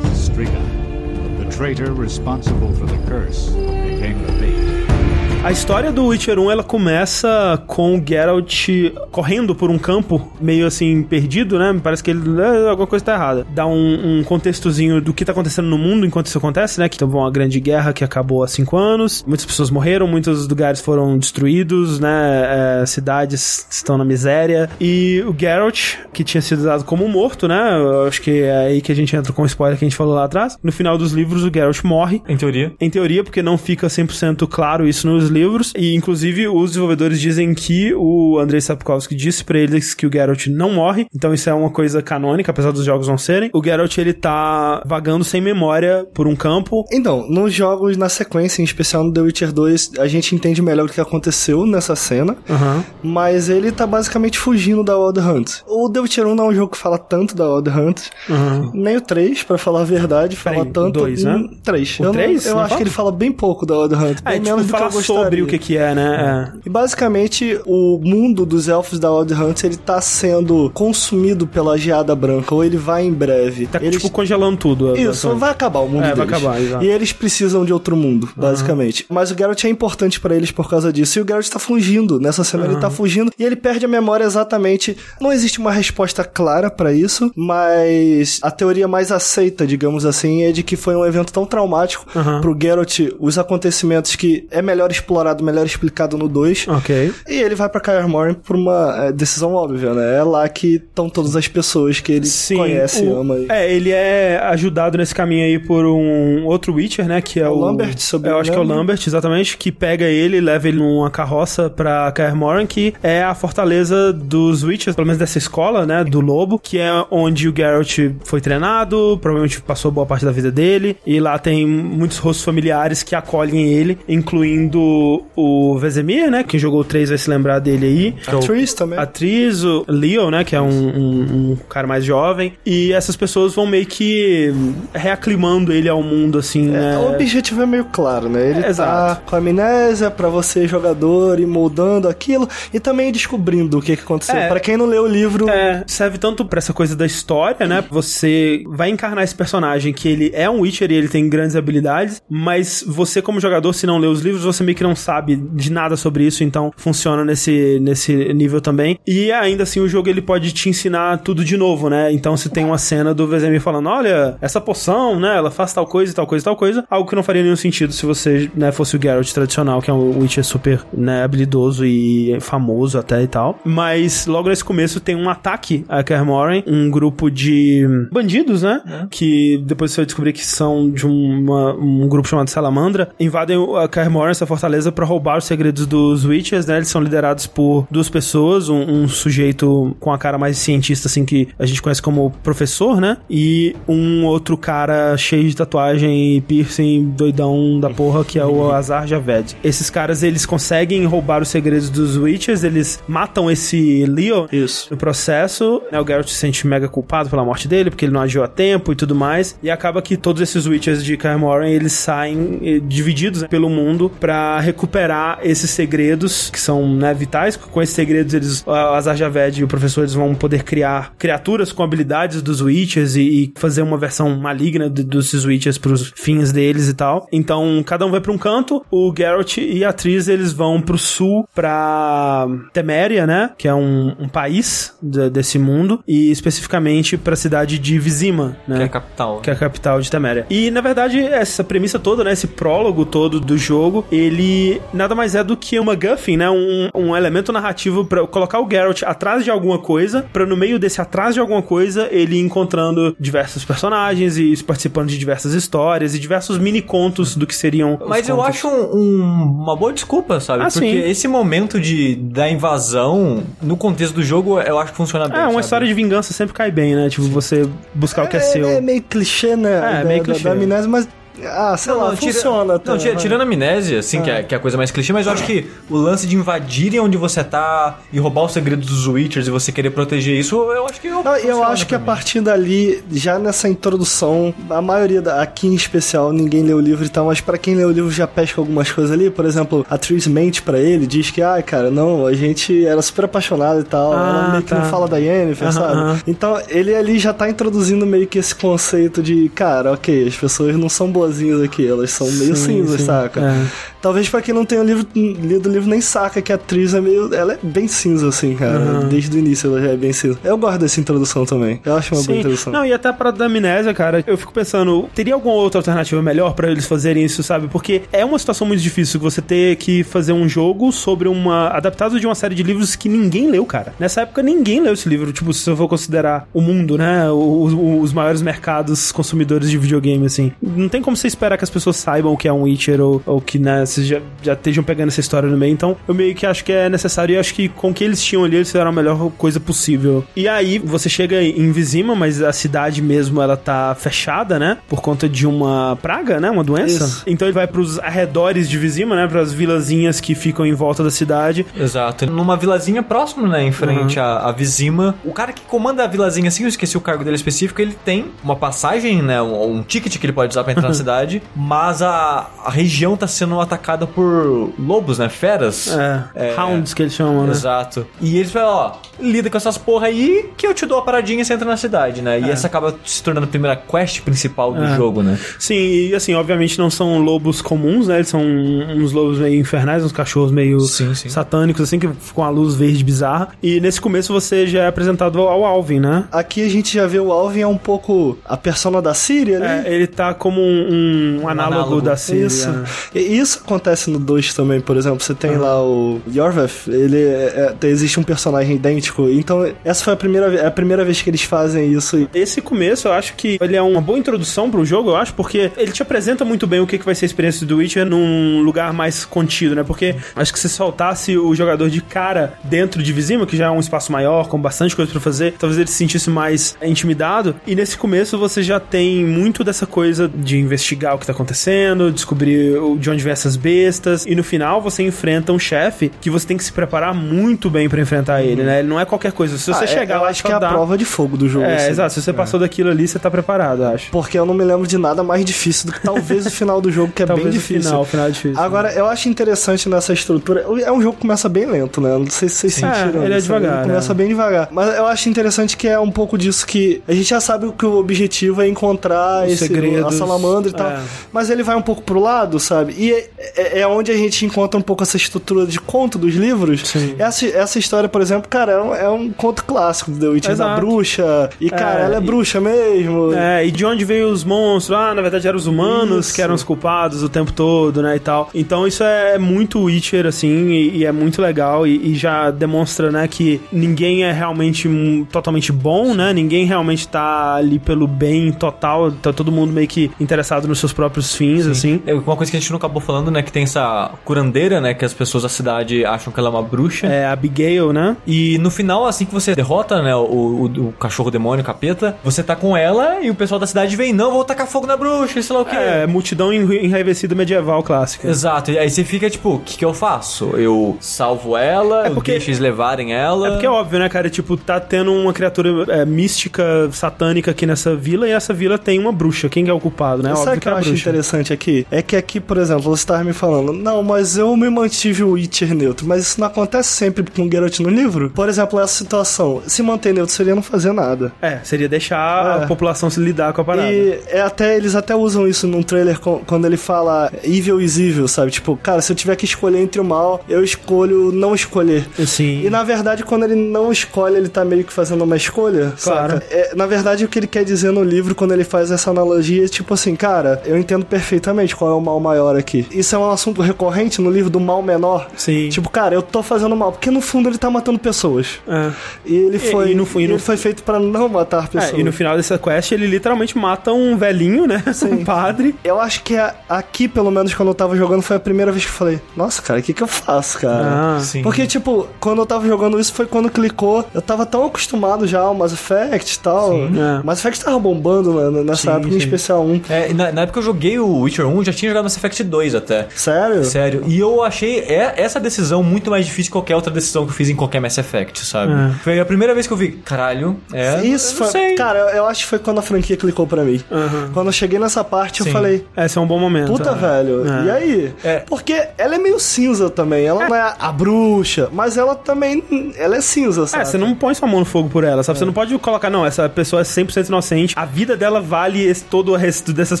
Striga. 0.14 1.38
The 1.38 1.50
traitor 1.50 1.92
responsible 1.92 2.72
for 2.74 2.86
the 2.86 2.98
curse 3.06 3.48
became 3.50 4.24
the 4.24 4.32
bait. 4.32 4.97
A 5.42 5.52
história 5.52 5.92
do 5.92 6.06
Witcher 6.06 6.36
1 6.36 6.50
ela 6.50 6.64
começa 6.64 7.62
com 7.66 8.02
Geralt 8.04 8.68
correndo 9.12 9.54
por 9.54 9.70
um 9.70 9.78
campo 9.78 10.27
meio 10.40 10.66
assim 10.66 11.02
perdido, 11.02 11.58
né? 11.58 11.78
Parece 11.82 12.02
que 12.02 12.10
ele 12.10 12.40
é, 12.40 12.68
alguma 12.68 12.86
coisa 12.86 13.04
tá 13.04 13.14
errada. 13.14 13.46
Dá 13.50 13.66
um, 13.66 14.18
um 14.18 14.24
contextozinho 14.24 15.00
do 15.00 15.12
que 15.12 15.24
tá 15.24 15.32
acontecendo 15.32 15.68
no 15.68 15.78
mundo 15.78 16.06
enquanto 16.06 16.26
isso 16.26 16.38
acontece, 16.38 16.78
né? 16.80 16.88
Que 16.88 16.98
teve 16.98 17.12
uma 17.12 17.30
grande 17.30 17.60
guerra 17.60 17.92
que 17.92 18.04
acabou 18.04 18.42
há 18.42 18.48
cinco 18.48 18.76
anos. 18.76 19.24
Muitas 19.26 19.46
pessoas 19.46 19.70
morreram, 19.70 20.06
muitos 20.06 20.46
lugares 20.48 20.80
foram 20.80 21.18
destruídos, 21.18 21.98
né? 21.98 22.82
É, 22.82 22.86
cidades 22.86 23.66
estão 23.70 23.98
na 23.98 24.04
miséria. 24.04 24.68
E 24.80 25.22
o 25.26 25.34
Geralt, 25.38 25.96
que 26.12 26.24
tinha 26.24 26.40
sido 26.40 26.64
dado 26.64 26.84
como 26.84 27.08
morto, 27.08 27.48
né? 27.48 27.76
Eu 27.76 28.06
acho 28.06 28.20
que 28.20 28.42
é 28.42 28.66
aí 28.66 28.80
que 28.80 28.92
a 28.92 28.94
gente 28.94 29.14
entra 29.14 29.32
com 29.32 29.42
o 29.42 29.46
spoiler 29.46 29.78
que 29.78 29.84
a 29.84 29.88
gente 29.88 29.96
falou 29.96 30.14
lá 30.14 30.24
atrás. 30.24 30.58
No 30.62 30.72
final 30.72 30.98
dos 30.98 31.12
livros, 31.12 31.44
o 31.44 31.50
Geralt 31.52 31.82
morre. 31.84 32.22
Em 32.28 32.36
teoria. 32.36 32.72
Em 32.80 32.90
teoria, 32.90 33.24
porque 33.24 33.42
não 33.42 33.56
fica 33.56 33.86
100% 33.86 34.46
claro 34.48 34.86
isso 34.86 35.06
nos 35.06 35.28
livros. 35.28 35.72
E, 35.76 35.94
inclusive, 35.94 36.48
os 36.48 36.70
desenvolvedores 36.70 37.20
dizem 37.20 37.54
que 37.54 37.92
o 37.94 38.38
Andrei 38.38 38.60
Sapkowski 38.60 39.14
disse 39.14 39.44
pra 39.44 39.58
eles 39.58 39.94
que 39.94 40.06
o 40.06 40.12
Geralt 40.12 40.27
não 40.50 40.72
morre. 40.74 41.06
Então, 41.14 41.32
isso 41.34 41.48
é 41.48 41.54
uma 41.54 41.70
coisa 41.70 42.02
canônica, 42.02 42.50
apesar 42.50 42.70
dos 42.72 42.84
jogos 42.84 43.08
não 43.08 43.18
serem. 43.18 43.50
O 43.52 43.62
Geralt, 43.62 43.96
ele 43.98 44.12
tá 44.12 44.82
vagando 44.86 45.24
sem 45.24 45.40
memória 45.40 46.06
por 46.14 46.26
um 46.26 46.36
campo. 46.36 46.84
Então, 46.92 47.26
nos 47.28 47.52
jogos 47.52 47.96
na 47.96 48.08
sequência, 48.08 48.60
em 48.62 48.64
especial 48.64 49.04
no 49.04 49.12
The 49.12 49.20
Witcher 49.20 49.52
2, 49.52 49.92
a 49.98 50.06
gente 50.06 50.34
entende 50.34 50.60
melhor 50.62 50.86
o 50.86 50.88
que 50.92 51.00
aconteceu 51.00 51.66
nessa 51.66 51.94
cena, 51.96 52.36
Aham. 52.48 52.84
mas 53.02 53.48
ele 53.48 53.70
tá 53.72 53.86
basicamente 53.86 54.38
fugindo 54.38 54.82
da 54.84 54.96
Wild 54.98 55.18
Hunt. 55.20 55.50
O 55.66 55.88
The 55.90 56.00
Witcher 56.00 56.26
1 56.26 56.34
não 56.34 56.44
é 56.44 56.48
um 56.48 56.54
jogo 56.54 56.72
que 56.72 56.78
fala 56.78 56.98
tanto 56.98 57.34
da 57.34 57.48
Wild 57.56 57.68
Hunt, 57.70 58.00
Aham. 58.30 58.70
nem 58.74 58.96
o 58.96 59.00
3, 59.00 59.42
pra 59.42 59.58
falar 59.58 59.80
a 59.82 59.84
verdade, 59.84 60.36
fala 60.36 60.56
Peraí, 60.58 60.72
tanto... 60.72 60.98
dois, 61.00 61.24
né? 61.24 61.44
3. 61.64 61.98
O 62.00 62.02
eu 62.02 62.06
não- 62.06 62.12
três? 62.12 62.46
eu 62.46 62.54
Não 62.54 62.60
acho 62.60 62.68
fala? 62.70 62.76
que 62.78 62.82
ele 62.82 62.90
fala 62.90 63.12
bem 63.12 63.32
pouco 63.32 63.64
da 63.66 63.78
Wild 63.78 63.94
Hunt, 63.94 64.18
É, 64.24 64.30
bem 64.30 64.40
tipo, 64.40 64.44
menos 64.56 64.66
do 64.66 64.68
que 64.68 64.74
eu 64.74 64.78
falar 64.78 64.90
sobre 64.90 65.14
gostaria. 65.14 65.44
o 65.44 65.46
que 65.46 65.58
que 65.58 65.76
é, 65.76 65.94
né? 65.94 66.52
É. 66.54 66.58
E 66.66 66.70
basicamente, 66.70 67.60
o 67.66 68.00
mundo 68.02 68.44
dos 68.46 68.68
elfos 68.68 68.98
da 68.98 69.12
Wild 69.12 69.32
Hunt, 69.34 69.64
ele 69.64 69.76
tá 69.76 70.00
sendo 70.18 70.70
consumido 70.74 71.46
pela 71.46 71.78
geada 71.78 72.14
branca, 72.14 72.54
ou 72.54 72.64
ele 72.64 72.76
vai 72.76 73.04
em 73.04 73.12
breve. 73.12 73.66
Tá, 73.66 73.78
Eles- 73.80 73.96
tipo, 74.02 74.10
congelando 74.10 74.56
tudo. 74.56 74.96
Isso, 74.98 75.34
vai 75.36 75.50
acabar 75.50 75.78
o 75.80 75.88
mundo 75.88 76.04
É, 76.04 76.14
vai 76.14 76.26
deles. 76.26 76.32
acabar, 76.42 76.60
exato. 76.60 76.84
E 76.84 76.88
eles 76.88 77.12
precisam 77.12 77.64
de 77.64 77.72
outro 77.72 77.96
mundo, 77.96 78.28
basicamente. 78.36 79.06
Mas 79.08 79.30
o 79.30 79.36
Geralt 79.36 79.62
é 79.64 79.68
importante 79.68 80.18
pra 80.20 80.34
eles 80.34 80.50
por 80.50 80.68
causa 80.68 80.92
disso. 80.92 81.18
E 81.18 81.22
o 81.22 81.26
Geralt 81.26 81.48
tá 81.48 81.58
fugindo. 81.58 82.18
Nessa 82.20 82.42
cena 82.44 82.64
ele 82.66 82.76
tá 82.76 82.90
fugindo 82.90 83.30
e 83.38 83.44
ele 83.44 83.56
perde 83.56 83.84
a 83.84 83.88
memória 83.88 84.24
exatamente. 84.24 84.96
Não 85.20 85.32
existe 85.32 85.58
uma 85.58 85.70
resposta 85.70 86.24
clara 86.24 86.70
pra 86.70 86.92
isso, 86.92 87.30
mas 87.36 88.38
a 88.42 88.50
teoria 88.50 88.88
mais 88.88 89.12
aceita, 89.12 89.66
digamos 89.66 90.04
assim, 90.04 90.42
é 90.44 90.52
de 90.52 90.62
que 90.62 90.76
foi 90.76 90.96
um 90.96 91.04
evento 91.04 91.32
tão 91.32 91.44
traumático 91.44 92.06
Aham. 92.16 92.40
pro 92.40 92.56
Geralt, 92.60 93.00
os 93.18 93.38
acontecimentos 93.38 94.16
que 94.16 94.46
é 94.50 94.60
melhor 94.62 94.90
explorado, 94.90 95.44
melhor 95.44 95.64
explicado 95.66 96.16
no 96.18 96.28
2. 96.28 96.66
Ok. 96.68 97.12
E 97.28 97.34
ele 97.34 97.54
vai 97.54 97.68
pra 97.68 97.80
Kaer 97.80 98.08
Morhen 98.08 98.34
por 98.34 98.56
uma 98.56 99.06
é, 99.06 99.12
decisão 99.12 99.52
óbvia, 99.54 99.92
né? 99.94 100.07
É 100.08 100.22
lá 100.22 100.48
que 100.48 100.74
estão 100.76 101.08
todas 101.08 101.36
as 101.36 101.46
pessoas 101.48 102.00
que 102.00 102.12
ele 102.12 102.28
conhece, 102.56 103.04
o- 103.04 103.20
ama. 103.20 103.36
É, 103.48 103.72
ele 103.72 103.90
é 103.90 104.38
ajudado 104.44 104.98
nesse 104.98 105.14
caminho 105.14 105.44
aí 105.44 105.58
por 105.58 105.84
um 105.84 106.44
outro 106.46 106.74
Witcher, 106.74 107.06
né? 107.06 107.20
Que 107.20 107.40
é 107.40 107.48
O 107.48 107.52
o. 107.52 107.60
Lambert, 107.60 107.98
se 107.98 108.14
eu 108.16 108.38
acho 108.38 108.50
que 108.50 108.56
é 108.56 108.60
o. 108.60 108.64
Lambert, 108.64 109.00
exatamente. 109.06 109.56
Que 109.56 109.70
pega 109.72 110.04
ele 110.06 110.36
e 110.38 110.40
leva 110.40 110.68
ele 110.68 110.78
numa 110.78 111.10
carroça 111.10 111.68
pra 111.70 112.10
Kaer 112.12 112.34
que 112.68 112.94
é 113.02 113.22
a 113.22 113.34
fortaleza 113.34 114.12
dos 114.12 114.62
Witchers, 114.64 114.94
pelo 114.94 115.06
menos 115.06 115.18
dessa 115.18 115.38
escola, 115.38 115.84
né? 115.86 116.04
Do 116.04 116.20
Lobo, 116.20 116.58
que 116.58 116.78
é 116.78 116.90
onde 117.10 117.48
o 117.48 117.54
Geralt 117.56 117.98
foi 118.24 118.40
treinado, 118.40 119.18
provavelmente 119.20 119.60
passou 119.60 119.90
boa 119.90 120.06
parte 120.06 120.24
da 120.24 120.30
vida 120.32 120.50
dele. 120.50 120.96
E 121.06 121.18
lá 121.20 121.38
tem 121.38 121.66
muitos 121.66 122.18
rostos 122.18 122.44
familiares 122.44 123.02
que 123.02 123.14
acolhem 123.14 123.72
ele, 123.72 123.98
incluindo 124.08 125.22
o 125.36 125.78
Vesemir, 125.78 126.30
né? 126.30 126.44
Quem 126.44 126.58
jogou 126.58 126.80
o 126.80 126.84
3 126.84 127.08
vai 127.08 127.18
se 127.18 127.28
lembrar 127.28 127.58
dele 127.58 127.86
aí. 127.86 128.14
A 128.26 128.36
Tris 128.38 128.72
também. 128.74 128.98
A 128.98 129.02
atriz, 129.02 129.64
o 129.64 129.84
Leo, 129.98 130.30
né, 130.30 130.44
que 130.44 130.54
é 130.56 130.60
um, 130.60 130.68
um- 130.68 131.50
um 131.52 131.56
cara 131.68 131.86
mais 131.86 132.04
jovem, 132.04 132.52
e 132.64 132.92
essas 132.92 133.16
pessoas 133.16 133.54
vão 133.54 133.66
meio 133.66 133.86
que 133.86 134.52
reaclimando 134.94 135.72
ele 135.72 135.88
ao 135.88 136.02
mundo, 136.02 136.38
assim, 136.38 136.68
É, 136.68 136.72
né? 136.72 136.98
O 136.98 137.12
objetivo 137.14 137.62
é 137.62 137.66
meio 137.66 137.84
claro, 137.86 138.28
né? 138.28 138.50
Ele 138.50 138.58
É, 138.60 138.62
tá 138.62 138.68
exato. 138.68 139.22
com 139.30 139.36
amnésia 139.36 140.10
pra 140.10 140.28
você, 140.28 140.66
jogador, 140.66 141.38
e 141.40 141.46
moldando 141.46 142.08
aquilo, 142.08 142.48
e 142.72 142.80
também 142.80 143.12
descobrindo 143.12 143.78
o 143.78 143.82
que, 143.82 143.96
que 143.96 144.02
aconteceu. 144.02 144.36
É. 144.36 144.48
Pra 144.48 144.60
quem 144.60 144.76
não 144.76 144.86
leu 144.86 145.04
o 145.04 145.08
livro, 145.08 145.48
É, 145.48 145.84
serve 145.86 146.18
tanto 146.18 146.44
pra 146.44 146.58
essa 146.58 146.72
coisa 146.72 146.94
da 146.96 147.06
história, 147.06 147.66
né? 147.66 147.84
Você 147.90 148.62
vai 148.68 148.90
encarnar 148.90 149.24
esse 149.24 149.34
personagem 149.34 149.92
que 149.92 150.08
ele 150.08 150.30
é 150.34 150.48
um 150.48 150.60
Witcher 150.60 150.90
e 150.90 150.94
ele 150.94 151.08
tem 151.08 151.28
grandes 151.28 151.56
habilidades, 151.56 152.22
mas 152.28 152.84
você 152.86 153.20
como 153.22 153.40
jogador, 153.40 153.72
se 153.72 153.86
não 153.86 153.98
lê 153.98 154.06
os 154.06 154.20
livros, 154.20 154.44
você 154.44 154.62
meio 154.62 154.76
que 154.76 154.82
não 154.82 154.94
sabe 154.96 155.36
de 155.36 155.70
nada 155.72 155.96
sobre 155.96 156.24
isso, 156.24 156.42
então 156.44 156.72
funciona 156.76 157.24
nesse, 157.24 157.78
nesse 157.80 158.32
nível 158.34 158.60
também. 158.60 158.98
E 159.06 159.30
ainda 159.32 159.62
assim, 159.62 159.80
o 159.80 159.87
jogo 159.88 160.08
ele 160.08 160.20
pode 160.22 160.52
te 160.52 160.68
ensinar 160.68 161.18
tudo 161.18 161.44
de 161.44 161.56
novo, 161.56 161.88
né? 161.88 162.12
Então 162.12 162.36
se 162.36 162.48
tem 162.48 162.64
uma 162.64 162.78
cena 162.78 163.14
do 163.14 163.26
Vesemir 163.26 163.60
falando, 163.60 163.88
olha, 163.88 164.36
essa 164.40 164.60
poção, 164.60 165.18
né? 165.18 165.36
Ela 165.36 165.50
faz 165.50 165.72
tal 165.72 165.86
coisa 165.86 166.14
tal 166.14 166.26
coisa 166.26 166.42
e 166.42 166.44
tal 166.44 166.56
coisa, 166.56 166.84
algo 166.90 167.08
que 167.08 167.16
não 167.16 167.22
faria 167.22 167.42
nenhum 167.42 167.56
sentido 167.56 167.92
se 167.92 168.04
você, 168.06 168.50
né, 168.54 168.72
fosse 168.72 168.96
o 168.96 169.00
Geralt 169.02 169.30
tradicional, 169.32 169.80
que 169.82 169.90
é 169.90 169.92
um 169.94 170.18
Witcher 170.20 170.44
super, 170.44 170.80
né, 170.92 171.22
habilidoso 171.22 171.84
e 171.84 172.36
famoso 172.40 172.98
até 172.98 173.22
e 173.22 173.26
tal. 173.26 173.58
Mas 173.64 174.26
logo 174.26 174.48
nesse 174.48 174.64
começo 174.64 175.00
tem 175.00 175.14
um 175.16 175.28
ataque 175.28 175.84
a 175.88 176.02
Kaer 176.02 176.24
Morhen, 176.24 176.62
um 176.66 176.90
grupo 176.90 177.30
de 177.30 177.86
bandidos, 178.12 178.62
né? 178.62 178.80
Que 179.10 179.58
depois 179.66 179.90
você 179.92 179.98
vai 180.02 180.06
descobrir 180.06 180.32
que 180.32 180.44
são 180.44 180.90
de 180.90 181.06
uma- 181.06 181.74
um 181.74 182.08
grupo 182.08 182.28
chamado 182.28 182.48
Salamandra, 182.50 183.10
invadem 183.20 183.56
o- 183.56 183.76
a 183.76 183.88
Kaer 183.88 184.10
Morhen, 184.10 184.30
essa 184.30 184.46
fortaleza, 184.46 184.90
pra 184.92 185.04
roubar 185.04 185.38
os 185.38 185.44
segredos 185.44 185.86
dos 185.86 186.24
Witchers, 186.24 186.66
né? 186.66 186.76
Eles 186.76 186.88
são 186.88 187.02
liderados 187.02 187.46
por 187.46 187.86
duas 187.90 188.08
pessoas, 188.08 188.68
um, 188.68 188.80
um 188.80 189.08
sujeito 189.08 189.67
com 189.98 190.12
a 190.12 190.18
cara 190.18 190.38
mais 190.38 190.58
cientista, 190.58 191.08
assim, 191.08 191.24
que 191.24 191.48
a 191.58 191.66
gente 191.66 191.82
conhece 191.82 192.02
como 192.02 192.30
professor, 192.42 193.00
né? 193.00 193.18
E 193.28 193.74
um 193.86 194.24
outro 194.24 194.56
cara 194.56 195.16
cheio 195.16 195.48
de 195.48 195.56
tatuagem 195.56 196.36
e 196.36 196.40
piercing, 196.40 197.12
doidão 197.16 197.80
da 197.80 197.90
porra, 197.90 198.24
que 198.24 198.38
é 198.38 198.44
o 198.44 198.70
Azar 198.72 199.06
Javed. 199.06 199.56
Esses 199.62 199.90
caras, 199.90 200.22
eles 200.22 200.46
conseguem 200.46 201.04
roubar 201.04 201.42
os 201.42 201.48
segredos 201.48 201.90
dos 201.90 202.16
Witchers, 202.16 202.64
eles 202.64 203.02
matam 203.06 203.50
esse 203.50 204.04
Leo 204.06 204.48
Isso. 204.52 204.88
no 204.90 204.96
processo, 204.96 205.82
né, 205.90 206.00
o 206.00 206.06
Geralt 206.06 206.28
se 206.28 206.34
sente 206.34 206.66
mega 206.66 206.88
culpado 206.88 207.30
pela 207.30 207.44
morte 207.44 207.68
dele, 207.68 207.90
porque 207.90 208.04
ele 208.04 208.12
não 208.12 208.20
agiu 208.20 208.42
a 208.42 208.48
tempo 208.48 208.92
e 208.92 208.96
tudo 208.96 209.14
mais, 209.14 209.58
e 209.62 209.70
acaba 209.70 210.02
que 210.02 210.16
todos 210.16 210.42
esses 210.42 210.66
Witchers 210.66 211.04
de 211.04 211.16
Kaer 211.16 211.38
Morhen, 211.38 211.72
eles 211.72 211.92
saem 211.92 212.60
eh, 212.62 212.80
divididos 212.80 213.42
né, 213.42 213.48
pelo 213.48 213.68
mundo 213.68 214.10
pra 214.20 214.60
recuperar 214.60 215.40
esses 215.42 215.70
segredos, 215.70 216.50
que 216.50 216.60
são, 216.60 216.88
né, 216.96 217.14
vitais, 217.14 217.56
com 217.56 217.82
esses 217.82 217.94
segredos 217.94 218.34
eles, 218.34 218.64
o 218.66 218.70
Azar 218.72 219.16
Javed 219.16 219.57
e 219.60 219.64
o 219.64 219.68
professor, 219.68 220.02
eles 220.02 220.14
vão 220.14 220.34
poder 220.34 220.62
criar 220.62 221.14
criaturas 221.18 221.72
com 221.72 221.82
habilidades 221.82 222.42
dos 222.42 222.60
Witchers 222.60 223.16
e, 223.16 223.20
e 223.22 223.52
fazer 223.56 223.82
uma 223.82 223.96
versão 223.98 224.36
maligna 224.38 224.88
de- 224.90 225.04
desses 225.04 225.44
Witchers 225.44 225.78
pros 225.78 226.12
fins 226.16 226.52
deles 226.52 226.88
e 226.88 226.94
tal. 226.94 227.26
Então, 227.32 227.82
cada 227.84 228.04
um 228.06 228.10
vai 228.10 228.20
pra 228.20 228.32
um 228.32 228.38
canto, 228.38 228.84
o 228.90 229.12
Geralt 229.16 229.58
e 229.58 229.84
a 229.84 229.90
atriz, 229.90 230.28
eles 230.28 230.52
vão 230.52 230.80
pro 230.80 230.98
sul, 230.98 231.46
pra 231.54 232.46
Teméria, 232.72 233.26
né, 233.26 233.50
que 233.58 233.66
é 233.68 233.74
um, 233.74 234.14
um 234.18 234.28
país 234.28 234.94
de- 235.02 235.30
desse 235.30 235.58
mundo, 235.58 236.00
e 236.06 236.30
especificamente 236.30 237.16
pra 237.16 237.36
cidade 237.36 237.78
de 237.78 237.98
Vizima, 237.98 238.56
né? 238.66 238.76
Que 238.76 238.82
é 238.82 238.86
a 238.86 238.88
capital. 238.88 239.40
que 239.40 239.50
é 239.50 239.52
a 239.52 239.56
capital 239.56 240.00
de 240.00 240.10
Teméria. 240.10 240.46
E, 240.50 240.70
na 240.70 240.80
verdade, 240.80 241.18
essa 241.20 241.62
premissa 241.64 241.98
toda, 241.98 242.22
né, 242.24 242.32
esse 242.32 242.46
prólogo 242.46 243.04
todo 243.04 243.40
do 243.40 243.56
jogo, 243.58 244.04
ele 244.10 244.80
nada 244.92 245.14
mais 245.14 245.34
é 245.34 245.42
do 245.42 245.56
que 245.56 245.78
uma 245.78 245.92
MacGuffin, 245.92 246.36
né, 246.36 246.50
um, 246.50 246.88
um 246.94 247.16
elemento 247.16 247.52
narrativo 247.52 248.04
pra 248.04 248.26
colocar 248.26 248.60
o 248.60 248.68
Geralt 248.70 249.02
atrás 249.02 249.42
de 249.44 249.47
alguma 249.50 249.78
coisa, 249.78 250.24
pra 250.32 250.44
no 250.46 250.56
meio 250.56 250.78
desse 250.78 251.00
atrás 251.00 251.34
de 251.34 251.40
alguma 251.40 251.62
coisa, 251.62 252.08
ele 252.10 252.36
ir 252.36 252.40
encontrando 252.40 253.16
diversos 253.18 253.64
personagens 253.64 254.36
e 254.38 254.56
participando 254.64 255.08
de 255.08 255.18
diversas 255.18 255.54
histórias 255.54 256.14
e 256.14 256.18
diversos 256.18 256.58
mini 256.58 256.80
contos 256.82 257.36
do 257.36 257.46
que 257.46 257.54
seriam 257.54 257.98
os 258.00 258.08
Mas 258.08 258.28
eu 258.28 258.36
contos. 258.36 258.50
acho 258.50 258.68
um- 258.68 258.96
um- 258.96 259.62
uma 259.62 259.76
boa 259.76 259.92
desculpa, 259.92 260.40
sabe? 260.40 260.62
Ah, 260.64 260.68
Porque 260.72 260.80
sim. 261.02 261.10
esse 261.10 261.26
momento 261.28 261.80
de, 261.80 262.16
da 262.16 262.48
invasão, 262.50 263.42
no 263.62 263.76
contexto 263.76 264.14
do 264.14 264.22
jogo, 264.22 264.60
eu 264.60 264.78
acho 264.78 264.92
que 264.92 264.96
funciona 264.96 265.28
bem. 265.28 265.38
É, 265.38 265.42
uma 265.42 265.50
sabe? 265.52 265.60
história 265.60 265.86
de 265.86 265.94
vingança 265.94 266.32
sempre 266.32 266.54
cai 266.54 266.70
bem, 266.70 266.94
né? 266.94 267.08
Tipo, 267.08 267.26
você 267.28 267.68
buscar 267.94 268.24
o 268.24 268.28
que 268.28 268.36
é, 268.36 268.40
seu. 268.40 268.68
É 268.68 268.80
meio 268.80 269.02
clichê, 269.02 269.56
né? 269.56 269.76
É, 269.76 269.98
da, 270.02 270.04
meio 270.04 270.18
da- 270.22 270.24
clichê. 270.24 270.44
Da, 270.44 270.52
amnésia, 270.52 270.88
mas. 270.88 271.08
Ah, 271.44 271.76
sei 271.76 271.92
lá, 271.92 272.14
tira- 272.16 272.32
funciona. 272.32 272.80
Não, 272.84 272.98
tira- 272.98 273.12
vai. 273.14 273.22
tirando 273.22 273.40
a 273.40 273.44
amnésia, 273.44 273.98
assim, 274.00 274.20
que, 274.22 274.30
é, 274.30 274.42
que 274.42 274.54
é 274.54 274.58
a 274.58 274.60
coisa 274.60 274.76
mais 274.76 274.90
clichê, 274.90 275.12
mas 275.12 275.26
eu 275.26 275.32
acho 275.32 275.44
que 275.44 275.66
o 275.88 275.96
lance 275.96 276.26
de 276.26 276.34
invadirem 276.36 277.00
onde 277.00 277.16
você 277.16 277.42
tá 277.44 277.98
e 278.12 278.18
roubar 278.18 278.44
os 278.44 278.52
segredos 278.52 278.86
dos 278.88 279.06
Witchers 279.06 279.46
e 279.46 279.50
você 279.50 279.70
querer 279.72 279.90
proteger 279.90 280.38
isso, 280.38 280.56
eu 280.56 280.86
acho 280.86 281.00
que 281.00 281.08
eu. 281.08 281.22
Não, 281.22 281.36
eu 281.36 281.62
acho 281.64 281.86
que 281.86 281.94
a 281.94 281.98
partir 282.00 282.40
dali, 282.40 283.02
já 283.12 283.38
nessa 283.38 283.68
introdução, 283.68 284.54
a 284.70 284.80
maioria, 284.82 285.20
da, 285.22 285.42
aqui 285.42 285.66
em 285.66 285.74
especial, 285.74 286.32
ninguém 286.32 286.62
lê 286.62 286.72
o 286.74 286.80
livro 286.80 287.04
e 287.04 287.08
tal, 287.08 287.26
mas 287.26 287.40
pra 287.40 287.56
quem 287.58 287.74
lê 287.74 287.84
o 287.84 287.90
livro 287.90 288.10
já 288.10 288.26
pesca 288.26 288.60
algumas 288.60 288.90
coisas 288.90 289.12
ali. 289.12 289.30
Por 289.30 289.44
exemplo, 289.44 289.84
a 289.88 289.96
Tris 289.98 290.26
mente 290.26 290.62
pra 290.62 290.78
ele, 290.78 291.06
diz 291.06 291.30
que, 291.30 291.42
ah, 291.42 291.60
cara, 291.62 291.90
não, 291.90 292.26
a 292.26 292.34
gente 292.34 292.84
era 292.86 293.00
super 293.02 293.24
apaixonado 293.26 293.80
e 293.80 293.84
tal, 293.84 294.12
Ah, 294.12 294.16
ela 294.28 294.50
meio 294.50 294.62
que 294.62 294.70
tá. 294.70 294.76
não 294.76 294.84
fala 294.84 295.06
da 295.08 295.18
Yennefer, 295.18 295.68
Aham, 295.68 295.72
sabe? 295.72 295.92
aham. 295.94 296.20
Então, 296.26 296.60
ele 296.68 296.94
ali 296.94 297.18
já 297.18 297.32
tá 297.32 297.48
introduzindo 297.48 298.06
meio 298.06 298.26
que 298.26 298.38
esse 298.38 298.54
conceito 298.54 299.22
de, 299.22 299.48
cara, 299.54 299.92
ok, 299.92 300.26
as 300.28 300.36
pessoas 300.36 300.76
não 300.76 300.88
são 300.88 301.10
boazinhas 301.28 301.62
aqui, 301.62 301.86
elas 301.86 302.10
são 302.10 302.30
meio 302.32 302.56
Sim, 302.56 302.82
cinzas, 302.82 303.00
sim. 303.00 303.06
saca? 303.06 303.40
É. 303.40 303.66
Talvez 304.00 304.28
pra 304.28 304.40
quem 304.40 304.54
não 304.54 304.64
tenha 304.64 304.82
livro, 304.82 305.06
lido 305.14 305.68
o 305.68 305.72
livro 305.72 305.88
nem 305.88 306.00
saca 306.00 306.40
que 306.40 306.52
a 306.52 306.54
atriz 306.54 306.94
é 306.94 307.00
meio. 307.00 307.32
Ela 307.34 307.54
é 307.54 307.58
bem 307.62 307.88
cinza, 307.88 308.28
assim, 308.28 308.54
cara. 308.54 308.78
Uhum. 308.78 309.08
Desde 309.08 309.36
o 309.36 309.38
início 309.38 309.68
ela 309.70 309.80
já 309.80 309.88
é 309.92 309.96
bem 309.96 310.12
cinza. 310.12 310.38
Eu 310.44 310.56
gosto 310.56 310.78
dessa 310.78 311.00
introdução 311.00 311.44
também. 311.44 311.80
Eu 311.84 311.96
acho 311.96 312.14
uma 312.14 312.22
boa 312.22 312.34
Sim. 312.34 312.38
introdução. 312.40 312.72
Não, 312.72 312.86
e 312.86 312.92
até 312.92 313.12
pra 313.12 313.30
da 313.30 313.46
amnésia, 313.46 313.92
cara, 313.92 314.22
eu 314.26 314.36
fico 314.36 314.52
pensando, 314.52 315.08
teria 315.14 315.34
alguma 315.34 315.54
outra 315.54 315.80
alternativa 315.80 316.20
melhor 316.22 316.54
pra 316.54 316.70
eles 316.70 316.86
fazerem 316.86 317.24
isso, 317.24 317.42
sabe? 317.42 317.68
Porque 317.68 318.02
é 318.12 318.24
uma 318.24 318.38
situação 318.38 318.66
muito 318.66 318.80
difícil 318.80 319.20
você 319.20 319.40
ter 319.40 319.76
que 319.76 320.02
fazer 320.04 320.32
um 320.32 320.48
jogo 320.48 320.92
sobre 320.92 321.28
uma. 321.28 321.68
adaptado 321.68 322.18
de 322.20 322.26
uma 322.26 322.34
série 322.34 322.54
de 322.54 322.62
livros 322.62 322.94
que 322.96 323.08
ninguém 323.08 323.50
leu, 323.50 323.64
cara. 323.64 323.94
Nessa 323.98 324.22
época 324.22 324.42
ninguém 324.42 324.80
leu 324.80 324.92
esse 324.92 325.08
livro, 325.08 325.32
tipo, 325.32 325.52
se 325.52 325.68
eu 325.68 325.76
for 325.76 325.88
considerar 325.88 326.48
o 326.52 326.60
mundo, 326.60 326.96
né? 326.96 327.30
Os, 327.30 327.72
os 328.02 328.12
maiores 328.12 328.42
mercados 328.42 329.12
consumidores 329.12 329.70
de 329.70 329.78
videogame, 329.78 330.26
assim. 330.26 330.52
Não 330.62 330.88
tem 330.88 331.02
como 331.02 331.16
você 331.16 331.26
esperar 331.26 331.56
que 331.56 331.64
as 331.64 331.70
pessoas 331.70 331.96
saibam 331.96 332.32
o 332.32 332.36
que 332.36 332.48
é 332.48 332.52
um 332.52 332.62
Witcher 332.62 333.00
ou, 333.00 333.22
ou 333.26 333.40
que, 333.40 333.58
né, 333.58 333.84
vocês 333.90 334.06
já, 334.06 334.20
já 334.42 334.52
estejam 334.54 334.82
pegando 334.84 335.08
essa 335.08 335.20
história 335.20 335.48
no 335.48 335.56
meio. 335.56 335.72
Então, 335.72 335.96
eu 336.06 336.14
meio 336.14 336.34
que 336.34 336.46
acho 336.46 336.64
que 336.64 336.72
é 336.72 336.88
necessário 336.88 337.34
e 337.34 337.38
acho 337.38 337.54
que 337.54 337.68
com 337.68 337.90
o 337.90 337.94
que 337.94 338.04
eles 338.04 338.22
tinham 338.22 338.44
ali, 338.44 338.56
eles 338.56 338.68
fizeram 338.68 338.90
a 338.90 338.92
melhor 338.92 339.30
coisa 339.38 339.58
possível. 339.60 340.24
E 340.36 340.46
aí, 340.48 340.78
você 340.78 341.08
chega 341.08 341.42
em 341.42 341.70
Vizima, 341.72 342.14
mas 342.14 342.42
a 342.42 342.52
cidade 342.52 343.00
mesmo, 343.02 343.40
ela 343.42 343.56
tá 343.56 343.94
fechada, 343.98 344.58
né? 344.58 344.78
Por 344.88 345.00
conta 345.00 345.28
de 345.28 345.46
uma 345.46 345.96
praga, 346.00 346.40
né? 346.40 346.50
Uma 346.50 346.64
doença. 346.64 347.04
Isso. 347.04 347.22
Então 347.26 347.46
ele 347.48 347.54
vai 347.54 347.66
pros 347.66 347.98
arredores 347.98 348.68
de 348.68 348.78
Vizima, 348.78 349.14
né? 349.16 349.26
Pras 349.26 349.52
vilazinhas 349.52 350.20
que 350.20 350.34
ficam 350.34 350.64
em 350.66 350.74
volta 350.74 351.02
da 351.02 351.10
cidade. 351.10 351.66
Exato. 351.76 352.26
Numa 352.26 352.56
vilazinha 352.56 353.02
próximo, 353.02 353.46
né, 353.46 353.62
em 353.64 353.72
frente 353.72 354.18
Uhum. 354.18 354.24
à, 354.24 354.48
à 354.48 354.52
Vizima. 354.52 355.14
O 355.24 355.32
cara 355.32 355.52
que 355.52 355.62
comanda 355.62 356.04
a 356.04 356.06
vilazinha, 356.06 356.48
assim, 356.48 356.62
eu 356.64 356.68
esqueci 356.68 356.96
o 356.96 357.00
cargo 357.00 357.24
dele 357.24 357.36
específico, 357.36 357.80
ele 357.80 357.96
tem 358.04 358.26
uma 358.42 358.56
passagem, 358.56 359.22
né, 359.22 359.40
um, 359.40 359.76
um 359.78 359.82
ticket 359.82 360.16
que 360.18 360.26
ele 360.26 360.32
pode 360.32 360.50
usar 360.52 360.62
pra 360.64 360.72
entrar 360.72 360.88
na 360.88 360.94
cidade, 360.94 361.42
mas 361.56 362.02
a, 362.02 362.48
a 362.64 362.70
região 362.70 363.16
tá 363.16 363.26
sendo 363.26 363.60
atacada 363.60 363.77
por 364.14 364.70
lobos, 364.78 365.18
né, 365.18 365.28
feras. 365.28 365.88
É, 366.34 366.54
Hounds 366.58 366.94
que 366.94 367.02
eles 367.02 367.12
chamam, 367.14 367.44
né? 367.44 367.50
Exato. 367.52 368.06
E 368.20 368.36
eles 368.38 368.50
falam, 368.52 368.68
ó, 368.74 368.92
lida 369.20 369.48
com 369.50 369.56
essas 369.56 369.76
porra 369.78 370.06
aí 370.08 370.50
que 370.56 370.66
eu 370.66 370.74
te 370.74 370.86
dou 370.86 370.98
a 370.98 371.02
paradinha 371.02 371.42
e 371.42 371.44
você 371.44 371.54
entra 371.54 371.66
na 371.66 371.76
cidade, 371.76 372.22
né? 372.22 372.40
E 372.40 372.50
essa 372.50 372.66
acaba 372.66 372.94
se 373.04 373.22
tornando 373.22 373.46
a 373.46 373.48
primeira 373.48 373.76
quest 373.76 374.20
principal 374.22 374.72
do 374.72 374.82
É. 374.84 374.96
jogo, 374.96 375.22
né? 375.22 375.38
Sim, 375.58 375.74
e 375.74 376.14
assim, 376.14 376.34
obviamente 376.34 376.78
não 376.78 376.90
são 376.90 377.18
lobos 377.18 377.60
comuns, 377.62 378.08
né? 378.08 378.16
Eles 378.16 378.28
são 378.28 378.40
uns 378.42 379.12
lobos 379.12 379.38
meio 379.38 379.60
infernais, 379.60 380.04
uns 380.04 380.12
cachorros 380.12 380.50
meio 380.52 380.80
Sim, 380.80 381.14
sim. 381.14 381.28
satânicos, 381.28 381.82
assim, 381.82 381.98
que 381.98 382.08
com 382.34 382.42
a 382.44 382.48
luz 382.50 382.74
verde 382.74 383.02
bizarra. 383.04 383.48
E 383.62 383.80
nesse 383.80 384.00
começo 384.00 384.32
você 384.32 384.66
já 384.66 384.84
é 384.84 384.86
apresentado 384.88 385.40
ao 385.40 385.64
Alvin, 385.64 386.00
né? 386.00 386.24
Aqui 386.32 386.64
a 386.64 386.68
gente 386.68 386.94
já 386.94 387.06
vê 387.06 387.18
o 387.18 387.32
Alvin 387.32 387.60
é 387.60 387.66
um 387.66 387.76
pouco 387.78 388.38
a 388.44 388.56
persona 388.56 389.00
da 389.02 389.14
Síria, 389.14 389.58
né? 389.58 389.84
É, 389.86 389.92
ele 389.94 390.06
tá 390.06 390.34
como 390.34 390.60
um, 390.60 391.40
um 391.42 391.48
análogo, 391.48 391.76
análogo. 391.80 392.00
da 392.02 392.16
Síria. 392.16 392.46
Isso. 392.46 392.68
E 393.14 393.18
isso 393.20 393.62
acontece 393.68 394.10
no 394.10 394.18
2 394.18 394.54
também, 394.54 394.80
por 394.80 394.96
exemplo. 394.96 395.20
Você 395.20 395.34
tem 395.34 395.56
lá 395.56 395.82
o 395.82 396.20
Yorveth, 396.26 396.88
ele 396.88 397.22
é, 397.22 397.74
é, 397.80 397.86
existe 397.86 398.18
um 398.18 398.22
personagem 398.22 398.76
idêntico. 398.76 399.28
Então, 399.28 399.70
essa 399.84 400.02
foi 400.02 400.14
a 400.14 400.16
primeira, 400.16 400.54
é 400.54 400.66
a 400.66 400.70
primeira 400.70 401.04
vez 401.04 401.20
que 401.20 401.30
eles 401.30 401.42
fazem 401.42 401.92
isso. 401.92 402.28
Esse 402.34 402.60
começo, 402.60 403.08
eu 403.08 403.12
acho 403.12 403.34
que 403.34 403.58
ele 403.60 403.76
é 403.76 403.82
uma 403.82 404.00
boa 404.00 404.18
introdução 404.18 404.70
pro 404.70 404.84
jogo, 404.84 405.10
eu 405.10 405.16
acho, 405.16 405.34
porque 405.34 405.70
ele 405.76 405.92
te 405.92 406.02
apresenta 406.02 406.44
muito 406.44 406.66
bem 406.66 406.80
o 406.80 406.86
que 406.86 406.98
que 406.98 407.04
vai 407.04 407.14
ser 407.14 407.26
a 407.26 407.28
experiência 407.28 407.66
do 407.66 407.76
Witcher 407.76 408.06
num 408.06 408.62
lugar 408.62 408.92
mais 408.92 409.24
contido, 409.24 409.74
né? 409.74 409.84
Porque 409.84 410.16
acho 410.34 410.52
que 410.52 410.58
se 410.58 410.68
soltasse 410.68 411.36
o 411.36 411.54
jogador 411.54 411.90
de 411.90 412.00
cara 412.00 412.54
dentro 412.64 413.02
de 413.02 413.12
Vizima, 413.12 413.46
que 413.46 413.56
já 413.56 413.66
é 413.66 413.70
um 413.70 413.80
espaço 413.80 414.10
maior, 414.10 414.48
com 414.48 414.58
bastante 414.58 414.96
coisa 414.96 415.10
pra 415.10 415.20
fazer, 415.20 415.54
talvez 415.58 415.78
ele 415.78 415.88
se 415.88 415.94
sentisse 415.94 416.30
mais 416.30 416.76
intimidado. 416.82 417.54
E 417.66 417.74
nesse 417.74 417.96
começo 417.96 418.38
você 418.38 418.62
já 418.62 418.80
tem 418.80 419.24
muito 419.24 419.62
dessa 419.62 419.86
coisa 419.86 420.28
de 420.28 420.58
investigar 420.58 421.14
o 421.14 421.18
que 421.18 421.26
tá 421.26 421.32
acontecendo, 421.32 422.10
descobrir 422.10 422.78
de 422.98 423.10
onde 423.10 423.22
vem 423.22 423.32
essas 423.32 423.57
bestas, 423.58 424.24
e 424.26 424.34
no 424.34 424.42
final 424.44 424.80
você 424.80 425.02
enfrenta 425.02 425.52
um 425.52 425.58
chefe 425.58 426.10
que 426.20 426.30
você 426.30 426.46
tem 426.46 426.56
que 426.56 426.64
se 426.64 426.72
preparar 426.72 427.14
muito 427.14 427.68
bem 427.68 427.88
pra 427.88 428.00
enfrentar 428.00 428.42
ele, 428.42 428.62
né? 428.62 428.78
Ele 428.80 428.88
não 428.88 428.98
é 428.98 429.04
qualquer 429.04 429.32
coisa. 429.32 429.58
Se 429.58 429.66
você 429.72 429.80
Ah, 429.80 429.84
é- 429.84 429.86
chegar 429.86 430.14
eu 430.16 430.22
lá 430.22 430.28
acho 430.28 430.42
que 430.42 430.50
é 430.50 430.54
a 430.54 430.58
dar- 430.58 430.70
prova 430.70 430.96
de 430.96 431.04
fogo 431.04 431.36
do 431.36 431.48
jogo. 431.48 431.64
É, 431.66 431.76
assim. 431.76 431.90
exato. 431.90 432.14
Se 432.14 432.22
você 432.22 432.32
passou 432.32 432.58
daquilo 432.60 432.90
ali, 432.90 433.06
você 433.06 433.18
tá 433.18 433.30
preparado, 433.30 433.84
acho. 433.84 434.10
Porque 434.10 434.38
eu 434.38 434.46
não 434.46 434.54
me 434.54 434.64
lembro 434.64 434.86
de 434.86 434.96
nada 434.96 435.22
mais 435.22 435.44
difícil 435.44 435.86
do 435.86 435.92
que 435.92 436.00
talvez 436.02 436.46
o 436.46 436.50
final 436.50 436.80
do 436.80 436.90
jogo, 436.90 437.12
que 437.12 437.22
é 437.22 437.26
bem 437.26 437.46
o 437.46 437.50
difícil. 437.50 437.82
final, 437.82 438.02
o 438.02 438.04
final 438.04 438.26
é 438.26 438.30
difícil. 438.30 438.58
Agora, 438.60 438.92
eu 438.92 439.06
acho 439.06 439.28
interessante 439.28 439.88
nessa 439.88 440.12
estrutura. 440.12 440.64
É 440.84 440.92
um 440.92 441.00
jogo 441.02 441.14
que 441.16 441.22
começa 441.22 441.48
bem 441.48 441.66
lento, 441.66 442.00
né? 442.00 442.10
Não 442.16 442.30
sei 442.30 442.48
se 442.48 442.56
vocês 442.56 442.74
Sim. 442.74 442.80
sentiram. 442.82 443.22
É, 443.22 443.24
ele 443.24 443.34
é 443.34 443.36
né? 443.36 443.40
devagar, 443.40 443.78
Ele 443.80 443.88
começa 443.88 444.12
é. 444.12 444.14
bem 444.14 444.28
devagar. 444.28 444.68
Mas 444.70 444.96
eu 444.96 445.06
acho 445.06 445.28
interessante 445.28 445.76
que 445.76 445.88
é 445.88 445.98
um 445.98 446.10
pouco 446.10 446.38
disso 446.38 446.66
que. 446.66 447.02
A 447.08 447.12
gente 447.12 447.28
já 447.28 447.40
sabe 447.40 447.70
que 447.76 447.84
o 447.86 447.96
objetivo 447.98 448.62
é 448.62 448.68
encontrar 448.68 449.44
Os 449.46 449.52
esse, 449.52 449.66
segredos, 449.66 450.14
a 450.14 450.18
salamandra 450.18 450.70
e 450.70 450.72
tal. 450.74 450.90
é. 450.90 450.98
Mas 451.32 451.50
ele 451.50 451.62
vai 451.62 451.76
um 451.76 451.82
pouco 451.82 452.02
pro 452.02 452.20
lado, 452.20 452.58
sabe? 452.60 452.92
E 452.98 453.24
é, 453.56 453.78
é- 453.78 453.80
é 453.80 453.86
onde 453.86 454.10
a 454.10 454.16
gente 454.16 454.44
encontra 454.44 454.78
um 454.78 454.82
pouco 454.82 455.02
essa 455.02 455.16
estrutura 455.16 455.66
de 455.66 455.78
conto 455.80 456.18
dos 456.18 456.34
livros. 456.34 456.82
Sim. 456.88 457.14
Essa, 457.18 457.46
essa 457.46 457.78
história, 457.78 458.08
por 458.08 458.20
exemplo, 458.20 458.48
cara, 458.48 458.72
é 458.72 458.80
um, 458.82 458.94
é 458.94 459.08
um 459.08 459.30
conto 459.30 459.64
clássico 459.64 460.10
do 460.10 460.18
The 460.18 460.26
Witcher 460.28 460.56
da 460.56 460.76
bruxa. 460.76 461.50
E, 461.60 461.70
cara, 461.70 462.00
É, 462.00 462.04
ela 462.04 462.14
é 462.16 462.18
e- 462.18 462.20
bruxa 462.20 462.60
mesmo. 462.60 463.32
É, 463.34 463.66
e 463.66 463.70
de 463.70 463.84
onde 463.84 464.04
veio 464.04 464.28
os 464.28 464.44
monstros? 464.44 464.96
Ah, 464.98 465.14
na 465.14 465.22
verdade 465.22 465.46
eram 465.46 465.56
os 465.58 465.66
humanos 465.66 466.26
Isso. 466.26 466.34
que 466.34 466.42
eram 466.42 466.54
os 466.54 466.62
culpados 466.62 467.22
o 467.22 467.28
tempo 467.28 467.52
todo, 467.52 468.02
né, 468.02 468.16
e 468.16 468.20
tal. 468.20 468.50
Então 468.54 468.86
isso 468.86 469.02
é 469.02 469.38
muito 469.38 469.80
Witcher, 469.82 470.26
assim, 470.26 470.68
e, 470.70 470.98
e 470.98 471.04
é 471.04 471.12
muito 471.12 471.40
legal 471.40 471.86
e, 471.86 472.12
e 472.12 472.14
já 472.14 472.50
demonstra, 472.50 473.10
né, 473.10 473.26
que 473.28 473.60
ninguém 473.72 474.24
é 474.24 474.32
realmente 474.32 474.88
hum, 474.88 475.26
totalmente 475.30 475.72
bom, 475.72 476.14
né, 476.14 476.32
ninguém 476.32 476.64
realmente 476.66 477.06
tá 477.08 477.54
ali 477.54 477.78
pelo 477.78 478.06
bem 478.06 478.52
total, 478.52 479.10
tá 479.12 479.32
todo 479.32 479.50
mundo 479.52 479.72
meio 479.72 479.86
que 479.88 480.10
interessado 480.20 480.66
nos 480.68 480.78
seus 480.78 480.92
próprios 480.92 481.34
fins, 481.34 481.66
assim. 481.66 482.00
É 482.06 482.14
uma 482.14 482.36
coisa 482.36 482.50
que 482.50 482.56
a 482.56 482.60
gente 482.60 482.70
não 482.70 482.76
acabou 482.78 483.00
falando, 483.00 483.30
né? 483.30 483.37
Que 483.42 483.52
tem 483.52 483.62
essa 483.64 484.10
curandeira, 484.24 484.80
né? 484.80 484.94
Que 484.94 485.04
as 485.04 485.14
pessoas 485.14 485.42
da 485.42 485.48
cidade 485.48 486.04
acham 486.04 486.32
que 486.32 486.38
ela 486.38 486.48
é 486.48 486.52
uma 486.52 486.62
bruxa. 486.62 487.06
É, 487.06 487.26
Abigail, 487.26 487.92
né? 487.92 488.16
E 488.26 488.58
no 488.58 488.70
final, 488.70 489.06
assim 489.06 489.24
que 489.24 489.32
você 489.32 489.54
derrota, 489.54 490.02
né, 490.02 490.14
o, 490.14 490.20
o, 490.20 490.64
o 490.88 490.92
cachorro 490.92 491.30
demônio, 491.30 491.64
capeta, 491.64 492.16
você 492.24 492.42
tá 492.42 492.54
com 492.56 492.76
ela 492.76 493.20
e 493.20 493.30
o 493.30 493.34
pessoal 493.34 493.58
da 493.58 493.66
cidade 493.66 493.94
vem, 493.96 494.12
não, 494.12 494.30
vou 494.32 494.44
tacar 494.44 494.66
fogo 494.66 494.86
na 494.86 494.96
bruxa, 494.96 495.40
sei 495.42 495.54
lá 495.56 495.62
o 495.62 495.64
quê. 495.64 495.76
É, 495.76 496.06
multidão 496.06 496.52
enra- 496.52 496.74
enraivecida 496.76 497.34
medieval 497.34 497.82
clássica. 497.82 498.28
Exato, 498.28 498.70
e 498.70 498.78
aí 498.78 498.88
você 498.90 499.04
fica 499.04 499.28
tipo, 499.30 499.54
o 499.54 499.58
que, 499.60 499.76
que 499.78 499.84
eu 499.84 499.94
faço? 499.94 500.50
Eu 500.56 500.96
salvo 501.00 501.56
ela, 501.56 502.06
É 502.06 502.10
porque- 502.10 502.30
eu 502.32 502.34
deixo 502.34 502.50
eles 502.50 502.58
levarem 502.60 503.12
ela. 503.14 503.48
É 503.48 503.50
porque 503.52 503.66
é 503.66 503.70
óbvio, 503.70 503.98
né, 503.98 504.08
cara? 504.08 504.28
Tipo, 504.30 504.56
tá 504.56 504.78
tendo 504.80 505.12
uma 505.12 505.32
criatura 505.32 505.68
é, 505.88 506.04
mística, 506.04 506.88
satânica 506.92 507.50
aqui 507.50 507.66
nessa 507.66 507.94
vila 507.96 508.28
e 508.28 508.32
essa 508.32 508.52
vila 508.52 508.78
tem 508.78 508.98
uma 508.98 509.12
bruxa. 509.12 509.48
Quem 509.48 509.64
que 509.64 509.70
é 509.70 509.74
o 509.74 509.80
culpado, 509.80 510.22
né? 510.22 510.30
Sabe 510.36 510.40
óbvio 510.40 510.56
o 510.56 510.60
que 510.60 510.68
eu 510.68 510.72
é 510.72 510.74
a 510.74 510.78
acho 510.78 510.88
bruxa. 510.90 511.02
interessante 511.10 511.52
aqui? 511.52 511.86
É 511.90 512.02
que 512.02 512.16
aqui, 512.16 512.38
por 512.40 512.56
exemplo, 512.58 512.82
você 512.82 513.06
tava 513.06 513.20
me 513.28 513.32
falando, 513.34 513.72
não, 513.72 514.02
mas 514.02 514.36
eu 514.36 514.56
me 514.56 514.68
mantive 514.68 515.22
o 515.22 515.32
Witcher 515.32 515.74
neutro, 515.74 516.06
mas 516.06 516.22
isso 516.22 516.40
não 516.40 516.46
acontece 516.46 516.88
sempre 516.90 517.24
com 517.30 517.42
o 517.46 517.50
Geralt 517.50 517.78
no 517.80 517.88
livro. 517.88 518.30
Por 518.30 518.48
exemplo, 518.48 518.80
essa 518.80 518.94
situação, 518.94 519.62
se 519.66 519.82
manter 519.82 520.12
neutro 520.14 520.34
seria 520.34 520.54
não 520.54 520.62
fazer 520.62 520.92
nada. 520.92 521.32
É, 521.40 521.58
seria 521.62 521.88
deixar 521.88 522.60
É. 522.60 522.64
a 522.64 522.66
população 522.66 523.08
se 523.10 523.20
lidar 523.20 523.52
com 523.52 523.60
a 523.60 523.64
parada. 523.64 523.90
E 523.92 524.20
é 524.28 524.40
até, 524.40 524.76
eles 524.76 524.94
até 524.94 525.14
usam 525.14 525.46
isso 525.46 525.66
num 525.66 525.82
trailer 525.82 526.18
quando 526.18 526.66
ele 526.66 526.76
fala 526.76 527.30
evil 527.44 527.80
is 527.80 527.98
evil, 527.98 528.26
sabe? 528.28 528.50
Tipo, 528.50 528.76
cara, 528.76 529.00
se 529.02 529.12
eu 529.12 529.16
tiver 529.16 529.36
que 529.36 529.44
escolher 529.44 529.78
entre 529.78 530.00
o 530.00 530.04
mal, 530.04 530.42
eu 530.48 530.62
escolho 530.64 531.30
não 531.32 531.54
escolher. 531.54 532.06
Sim. 532.26 532.62
E 532.64 532.70
na 532.70 532.82
verdade, 532.82 533.22
quando 533.24 533.44
ele 533.44 533.54
não 533.54 533.92
escolhe, 533.92 534.36
ele 534.36 534.48
tá 534.48 534.64
meio 534.64 534.84
que 534.84 534.92
fazendo 534.92 535.22
uma 535.24 535.36
escolha, 535.36 535.92
Claro. 536.02 536.40
É, 536.50 536.74
na 536.74 536.86
verdade, 536.86 537.24
o 537.24 537.28
que 537.28 537.38
ele 537.38 537.46
quer 537.46 537.64
dizer 537.64 537.90
no 537.92 538.02
livro, 538.02 538.34
quando 538.34 538.52
ele 538.52 538.64
faz 538.64 538.90
essa 538.90 539.10
analogia, 539.10 539.64
é 539.64 539.68
tipo 539.68 539.92
assim, 539.94 540.14
cara, 540.16 540.62
eu 540.64 540.76
entendo 540.78 541.04
perfeitamente 541.04 541.74
qual 541.76 541.90
é 541.90 541.94
o 541.94 542.00
mal 542.00 542.18
maior 542.20 542.56
aqui. 542.56 542.86
Isso 542.90 543.14
é 543.14 543.17
um 543.18 543.30
assunto 543.30 543.60
recorrente 543.62 544.20
no 544.20 544.30
livro 544.30 544.50
do 544.50 544.60
mal 544.60 544.82
menor. 544.82 545.28
Sim. 545.36 545.68
Tipo, 545.68 545.88
cara, 545.90 546.14
eu 546.14 546.22
tô 546.22 546.42
fazendo 546.42 546.74
mal, 546.76 546.92
porque 546.92 547.10
no 547.10 547.20
fundo 547.20 547.48
ele 547.48 547.58
tá 547.58 547.70
matando 547.70 547.98
pessoas. 547.98 548.60
É. 548.66 548.90
E 549.26 549.34
ele 549.34 549.58
foi, 549.58 549.92
e 549.92 549.94
no 549.94 550.04
fim, 550.06 550.22
ele 550.22 550.34
no- 550.34 550.38
foi 550.38 550.56
feito 550.56 550.82
pra 550.82 550.98
não 550.98 551.28
matar 551.28 551.68
pessoas. 551.68 551.94
É, 551.94 552.00
e 552.00 552.04
no 552.04 552.12
final 552.12 552.36
dessa 552.36 552.58
quest 552.58 552.92
ele 552.92 553.06
literalmente 553.06 553.56
mata 553.58 553.92
um 553.92 554.16
velhinho, 554.16 554.66
né? 554.66 554.82
Um 555.08 555.24
padre. 555.24 555.74
Eu 555.82 556.00
acho 556.00 556.22
que 556.22 556.36
a- 556.36 556.54
aqui, 556.68 557.08
pelo 557.08 557.30
menos, 557.30 557.54
quando 557.54 557.68
eu 557.68 557.74
tava 557.74 557.96
jogando, 557.96 558.22
foi 558.22 558.36
a 558.36 558.40
primeira 558.40 558.70
vez 558.72 558.84
que 558.84 558.90
eu 558.90 558.94
falei, 558.94 559.20
nossa, 559.36 559.62
cara, 559.62 559.80
o 559.80 559.82
que 559.82 559.92
que 559.94 560.02
eu 560.02 560.06
faço, 560.06 560.58
cara? 560.58 561.16
Ah, 561.16 561.20
Sim. 561.20 561.42
Porque, 561.42 561.66
tipo, 561.66 562.06
quando 562.20 562.40
eu 562.42 562.46
tava 562.46 562.66
jogando 562.66 562.98
isso 563.00 563.12
foi 563.12 563.26
quando 563.26 563.48
clicou. 563.50 564.04
Eu 564.14 564.20
tava 564.22 564.44
tão 564.44 564.64
acostumado 564.66 565.26
já 565.26 565.40
ao 565.40 565.54
Mass 565.54 565.72
Effect 565.72 566.34
e 566.34 566.38
tal. 566.40 566.72
É. 566.74 567.22
Mass 567.24 567.38
Effect 567.38 567.64
tava 567.64 567.78
bombando 567.78 568.32
mano, 568.34 568.62
nessa 568.64 568.82
Sim, 568.82 568.90
época, 568.90 569.08
em 569.08 569.12
sim. 569.12 569.18
especial 569.18 569.64
1. 569.64 569.80
É, 569.88 570.10
e 570.10 570.14
na, 570.14 570.32
na 570.32 570.42
época 570.42 570.54
que 570.54 570.58
eu 570.58 570.62
joguei 570.62 570.98
o 570.98 571.20
Witcher 571.20 571.46
1, 571.46 571.64
já 571.64 571.72
tinha 571.72 571.90
jogado 571.90 572.04
Mass 572.04 572.16
Effect 572.16 572.42
2 572.44 572.74
até. 572.74 572.97
Sério? 573.14 573.64
Sério. 573.64 574.02
E 574.06 574.18
eu 574.18 574.42
achei 574.42 574.80
é- 574.80 575.14
essa 575.16 575.38
decisão 575.40 575.82
muito 575.82 576.10
mais 576.10 576.24
difícil 576.26 576.50
que 576.50 576.52
qualquer 576.52 576.76
outra 576.76 576.92
decisão 576.92 577.24
que 577.24 577.30
eu 577.30 577.34
fiz 577.34 577.48
em 577.48 577.56
qualquer 577.56 577.80
Mass 577.80 577.98
Effect, 577.98 578.44
sabe? 578.44 578.72
É. 578.72 578.90
Foi 579.02 579.20
a 579.20 579.24
primeira 579.24 579.54
vez 579.54 579.66
que 579.66 579.72
eu 579.72 579.76
vi, 579.76 579.92
caralho, 579.92 580.56
é. 580.72 581.04
Isso 581.04 581.34
eu 581.34 581.46
não 581.46 581.52
foi. 581.52 581.60
sei. 581.60 581.74
Cara, 581.76 581.98
eu, 582.16 582.26
acho 582.26 582.42
que 582.44 582.46
foi 582.50 582.58
quando 582.58 582.78
a 582.78 582.82
franquia 582.82 583.16
clicou 583.16 583.46
pra 583.46 583.62
mim. 583.64 583.82
Aham. 583.90 584.30
Quando 584.32 584.46
eu 584.48 584.52
cheguei 584.52 584.78
nessa 584.78 585.02
parte, 585.04 585.42
Sim. 585.42 585.48
eu 585.48 585.52
falei. 585.52 585.84
Esse 585.96 586.18
é 586.18 586.20
um 586.20 586.26
bom 586.26 586.38
momento. 586.38 586.68
Puta, 586.72 586.90
é. 586.90 586.94
velho. 586.94 587.44
É. 587.48 587.64
E 587.64 587.70
aí? 587.70 588.14
É. 588.24 588.36
Porque 588.40 588.88
ela 588.96 589.14
é 589.14 589.18
meio 589.18 589.38
cinza 589.38 589.88
também. 589.90 590.24
Ela 590.26 590.48
não 590.48 590.54
é 590.54 590.74
a 590.78 590.92
bruxa, 590.92 591.68
mas 591.72 591.96
ela 591.96 592.14
também. 592.14 592.62
Ela 592.96 593.16
é 593.16 593.20
cinza, 593.20 593.66
sabe? 593.66 593.82
É, 593.82 593.84
você 593.86 593.98
não 593.98 594.14
põe 594.14 594.34
sua 594.34 594.48
mão 594.48 594.60
no 594.60 594.66
fogo 594.66 594.88
por 594.88 595.04
ela, 595.04 595.22
sabe? 595.22 595.38
Você 595.38 595.44
não 595.44 595.52
pode 595.52 595.76
colocar, 595.78 596.10
não, 596.10 596.24
essa 596.26 596.48
pessoa 596.48 596.80
é 596.82 596.84
100% 596.84 597.28
inocente, 597.28 597.74
a 597.76 597.84
vida 597.84 598.16
dela 598.16 598.40
vale 598.40 598.82
esse- 598.84 599.04
todo 599.04 599.32
o 599.32 599.36
resto 599.36 599.72
dessas 599.72 600.00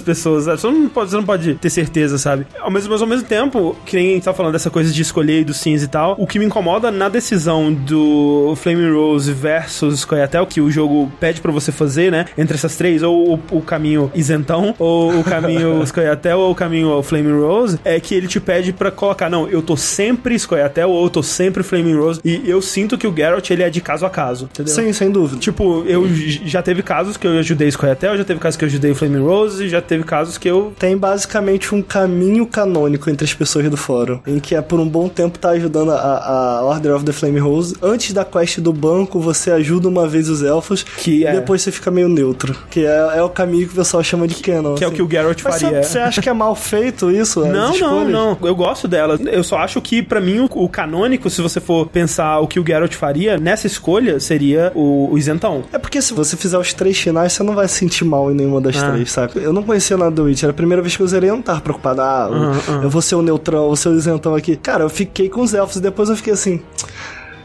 pessoas, 0.00 0.44
sabe? 0.44 0.60
Você 0.60 0.66
não 0.66 0.88
pode, 0.88 1.10
você 1.10 1.16
não 1.16 1.24
pode 1.24 1.54
ter 1.54 1.70
certeza, 1.70 2.18
sabe? 2.18 2.46
Ao 2.60 2.70
mesmo, 2.70 2.87
mas 2.88 3.02
ao 3.02 3.08
mesmo 3.08 3.26
tempo, 3.26 3.76
que 3.84 3.96
nem 3.96 4.10
a 4.10 4.14
gente 4.14 4.24
tá 4.24 4.32
falando 4.32 4.52
dessa 4.52 4.70
coisa 4.70 4.92
de 4.92 5.02
escolher 5.02 5.40
e 5.40 5.44
do 5.44 5.54
cinza 5.54 5.84
e 5.84 5.88
tal, 5.88 6.16
o 6.18 6.26
que 6.26 6.38
me 6.38 6.44
incomoda 6.44 6.90
na 6.90 7.08
decisão 7.08 7.72
do 7.72 8.54
Flaming 8.56 8.92
Rose 8.92 9.32
versus 9.32 10.04
Coyatel, 10.04 10.46
que 10.46 10.60
o 10.60 10.70
jogo 10.70 11.10
pede 11.20 11.40
pra 11.40 11.52
você 11.52 11.70
fazer, 11.70 12.10
né? 12.10 12.26
Entre 12.36 12.54
essas 12.54 12.76
três, 12.76 13.02
ou 13.02 13.34
o, 13.34 13.58
o 13.58 13.62
caminho 13.62 14.10
isentão, 14.14 14.74
ou 14.78 15.20
o 15.20 15.24
caminho 15.24 15.84
Scoia'tael, 15.86 16.38
ou 16.38 16.52
o 16.52 16.54
caminho 16.54 17.02
Flaming 17.02 17.40
Rose, 17.40 17.78
é 17.84 18.00
que 18.00 18.14
ele 18.14 18.26
te 18.26 18.40
pede 18.40 18.72
pra 18.72 18.90
colocar, 18.90 19.28
não, 19.28 19.48
eu 19.48 19.62
tô 19.62 19.76
sempre 19.76 20.38
Scoia'tael, 20.38 20.90
ou 20.90 21.04
eu 21.04 21.10
tô 21.10 21.22
sempre 21.22 21.62
Flaming 21.62 21.96
Rose, 21.96 22.20
e 22.24 22.48
eu 22.48 22.62
sinto 22.62 22.96
que 22.96 23.06
o 23.06 23.14
Geralt, 23.14 23.50
ele 23.50 23.62
é 23.62 23.70
de 23.70 23.80
caso 23.80 24.06
a 24.06 24.10
caso, 24.10 24.46
entendeu? 24.46 24.74
Sim, 24.74 24.92
sem 24.92 25.10
dúvida. 25.10 25.40
Tipo, 25.40 25.84
eu 25.86 26.08
já 26.44 26.62
teve 26.62 26.82
casos 26.82 27.16
que 27.16 27.26
eu 27.26 27.38
ajudei 27.38 27.70
Scoia'tael, 27.70 28.16
já 28.16 28.24
teve 28.24 28.40
casos 28.40 28.56
que 28.56 28.64
eu 28.64 28.68
ajudei 28.68 28.94
Flaming 28.94 29.22
Rose, 29.22 29.68
já 29.68 29.80
teve 29.80 30.04
casos 30.04 30.38
que 30.38 30.48
eu... 30.48 30.72
Tem 30.78 30.96
basicamente 30.96 31.74
um 31.74 31.82
caminho 31.82 32.46
canônico 32.46 32.77
entre 32.86 33.24
as 33.24 33.34
pessoas 33.34 33.68
do 33.70 33.76
fórum, 33.76 34.20
em 34.26 34.38
que 34.38 34.54
é 34.54 34.60
por 34.60 34.78
um 34.78 34.88
bom 34.88 35.08
tempo 35.08 35.38
tá 35.38 35.50
ajudando 35.50 35.90
a, 35.92 36.58
a 36.58 36.64
Order 36.64 36.94
of 36.94 37.04
the 37.04 37.12
Flame 37.12 37.38
Rose. 37.38 37.74
Antes 37.82 38.12
da 38.12 38.24
quest 38.24 38.58
do 38.60 38.72
banco, 38.72 39.18
você 39.20 39.50
ajuda 39.50 39.88
uma 39.88 40.06
vez 40.06 40.28
os 40.28 40.42
elfos, 40.42 40.82
Que 40.82 41.26
é- 41.26 41.30
e 41.30 41.34
depois 41.36 41.62
você 41.62 41.72
fica 41.72 41.90
meio 41.90 42.08
neutro. 42.08 42.54
Que 42.70 42.84
é, 42.84 43.12
é 43.16 43.22
o 43.22 43.28
caminho 43.28 43.66
que 43.66 43.72
o 43.72 43.76
pessoal 43.76 44.02
chama 44.04 44.28
de 44.28 44.34
canon. 44.36 44.74
Que 44.74 44.84
é 44.84 44.86
o 44.86 44.90
assim. 44.90 44.96
que 44.96 45.02
o 45.02 45.10
Geralt 45.10 45.40
Mas 45.42 45.60
faria. 45.62 45.82
Você 45.82 45.98
acha 45.98 46.20
que 46.20 46.28
é 46.28 46.32
mal 46.32 46.54
feito 46.54 47.10
isso? 47.10 47.44
Não, 47.46 47.76
não, 47.78 48.04
não. 48.08 48.38
Eu 48.42 48.54
gosto 48.54 48.86
dela. 48.86 49.18
Eu 49.30 49.42
só 49.42 49.58
acho 49.58 49.80
que, 49.80 50.02
pra 50.02 50.20
mim, 50.20 50.40
o, 50.40 50.44
o 50.64 50.68
canônico, 50.68 51.30
se 51.30 51.40
você 51.40 51.60
for 51.60 51.86
pensar 51.88 52.38
o 52.40 52.46
que 52.46 52.60
o 52.60 52.66
Geralt 52.66 52.94
faria, 52.94 53.38
nessa 53.38 53.66
escolha, 53.66 54.20
seria 54.20 54.72
o, 54.74 55.08
o 55.12 55.18
isentão. 55.18 55.64
É 55.72 55.78
porque 55.78 56.00
se 56.02 56.12
você 56.12 56.36
fizer 56.36 56.58
os 56.58 56.72
três 56.72 56.98
finais, 56.98 57.32
você 57.32 57.42
não 57.42 57.54
vai 57.54 57.66
se 57.68 57.74
sentir 57.76 58.04
mal 58.04 58.30
em 58.30 58.34
nenhuma 58.34 58.60
das 58.60 58.76
Ah. 58.82 58.90
três, 58.90 59.10
saca? 59.12 59.38
Eu 59.38 59.52
não 59.52 59.62
conhecia 59.62 59.96
nada 59.96 60.10
do 60.10 60.24
Witcher. 60.24 60.50
A 60.50 60.52
primeira 60.52 60.82
vez 60.82 60.96
que 60.96 61.02
eu 61.02 61.06
zerei, 61.06 61.30
eu 61.30 61.34
não 61.34 61.42
tava 61.42 61.60
preocupado. 61.60 62.00
Ah, 62.00 62.26
aham. 62.30 62.60
Eu 62.82 62.90
vou 62.90 63.02
ser 63.02 63.14
o 63.14 63.22
neutrão, 63.22 63.60
eu 63.60 63.66
vou 63.66 63.76
ser 63.76 63.88
o 63.88 63.96
isentão 63.96 64.34
aqui. 64.34 64.56
Cara, 64.56 64.84
eu 64.84 64.90
fiquei 64.90 65.28
com 65.28 65.40
os 65.40 65.54
elfos 65.54 65.76
e 65.76 65.80
depois 65.80 66.08
eu 66.08 66.16
fiquei 66.16 66.32
assim. 66.32 66.60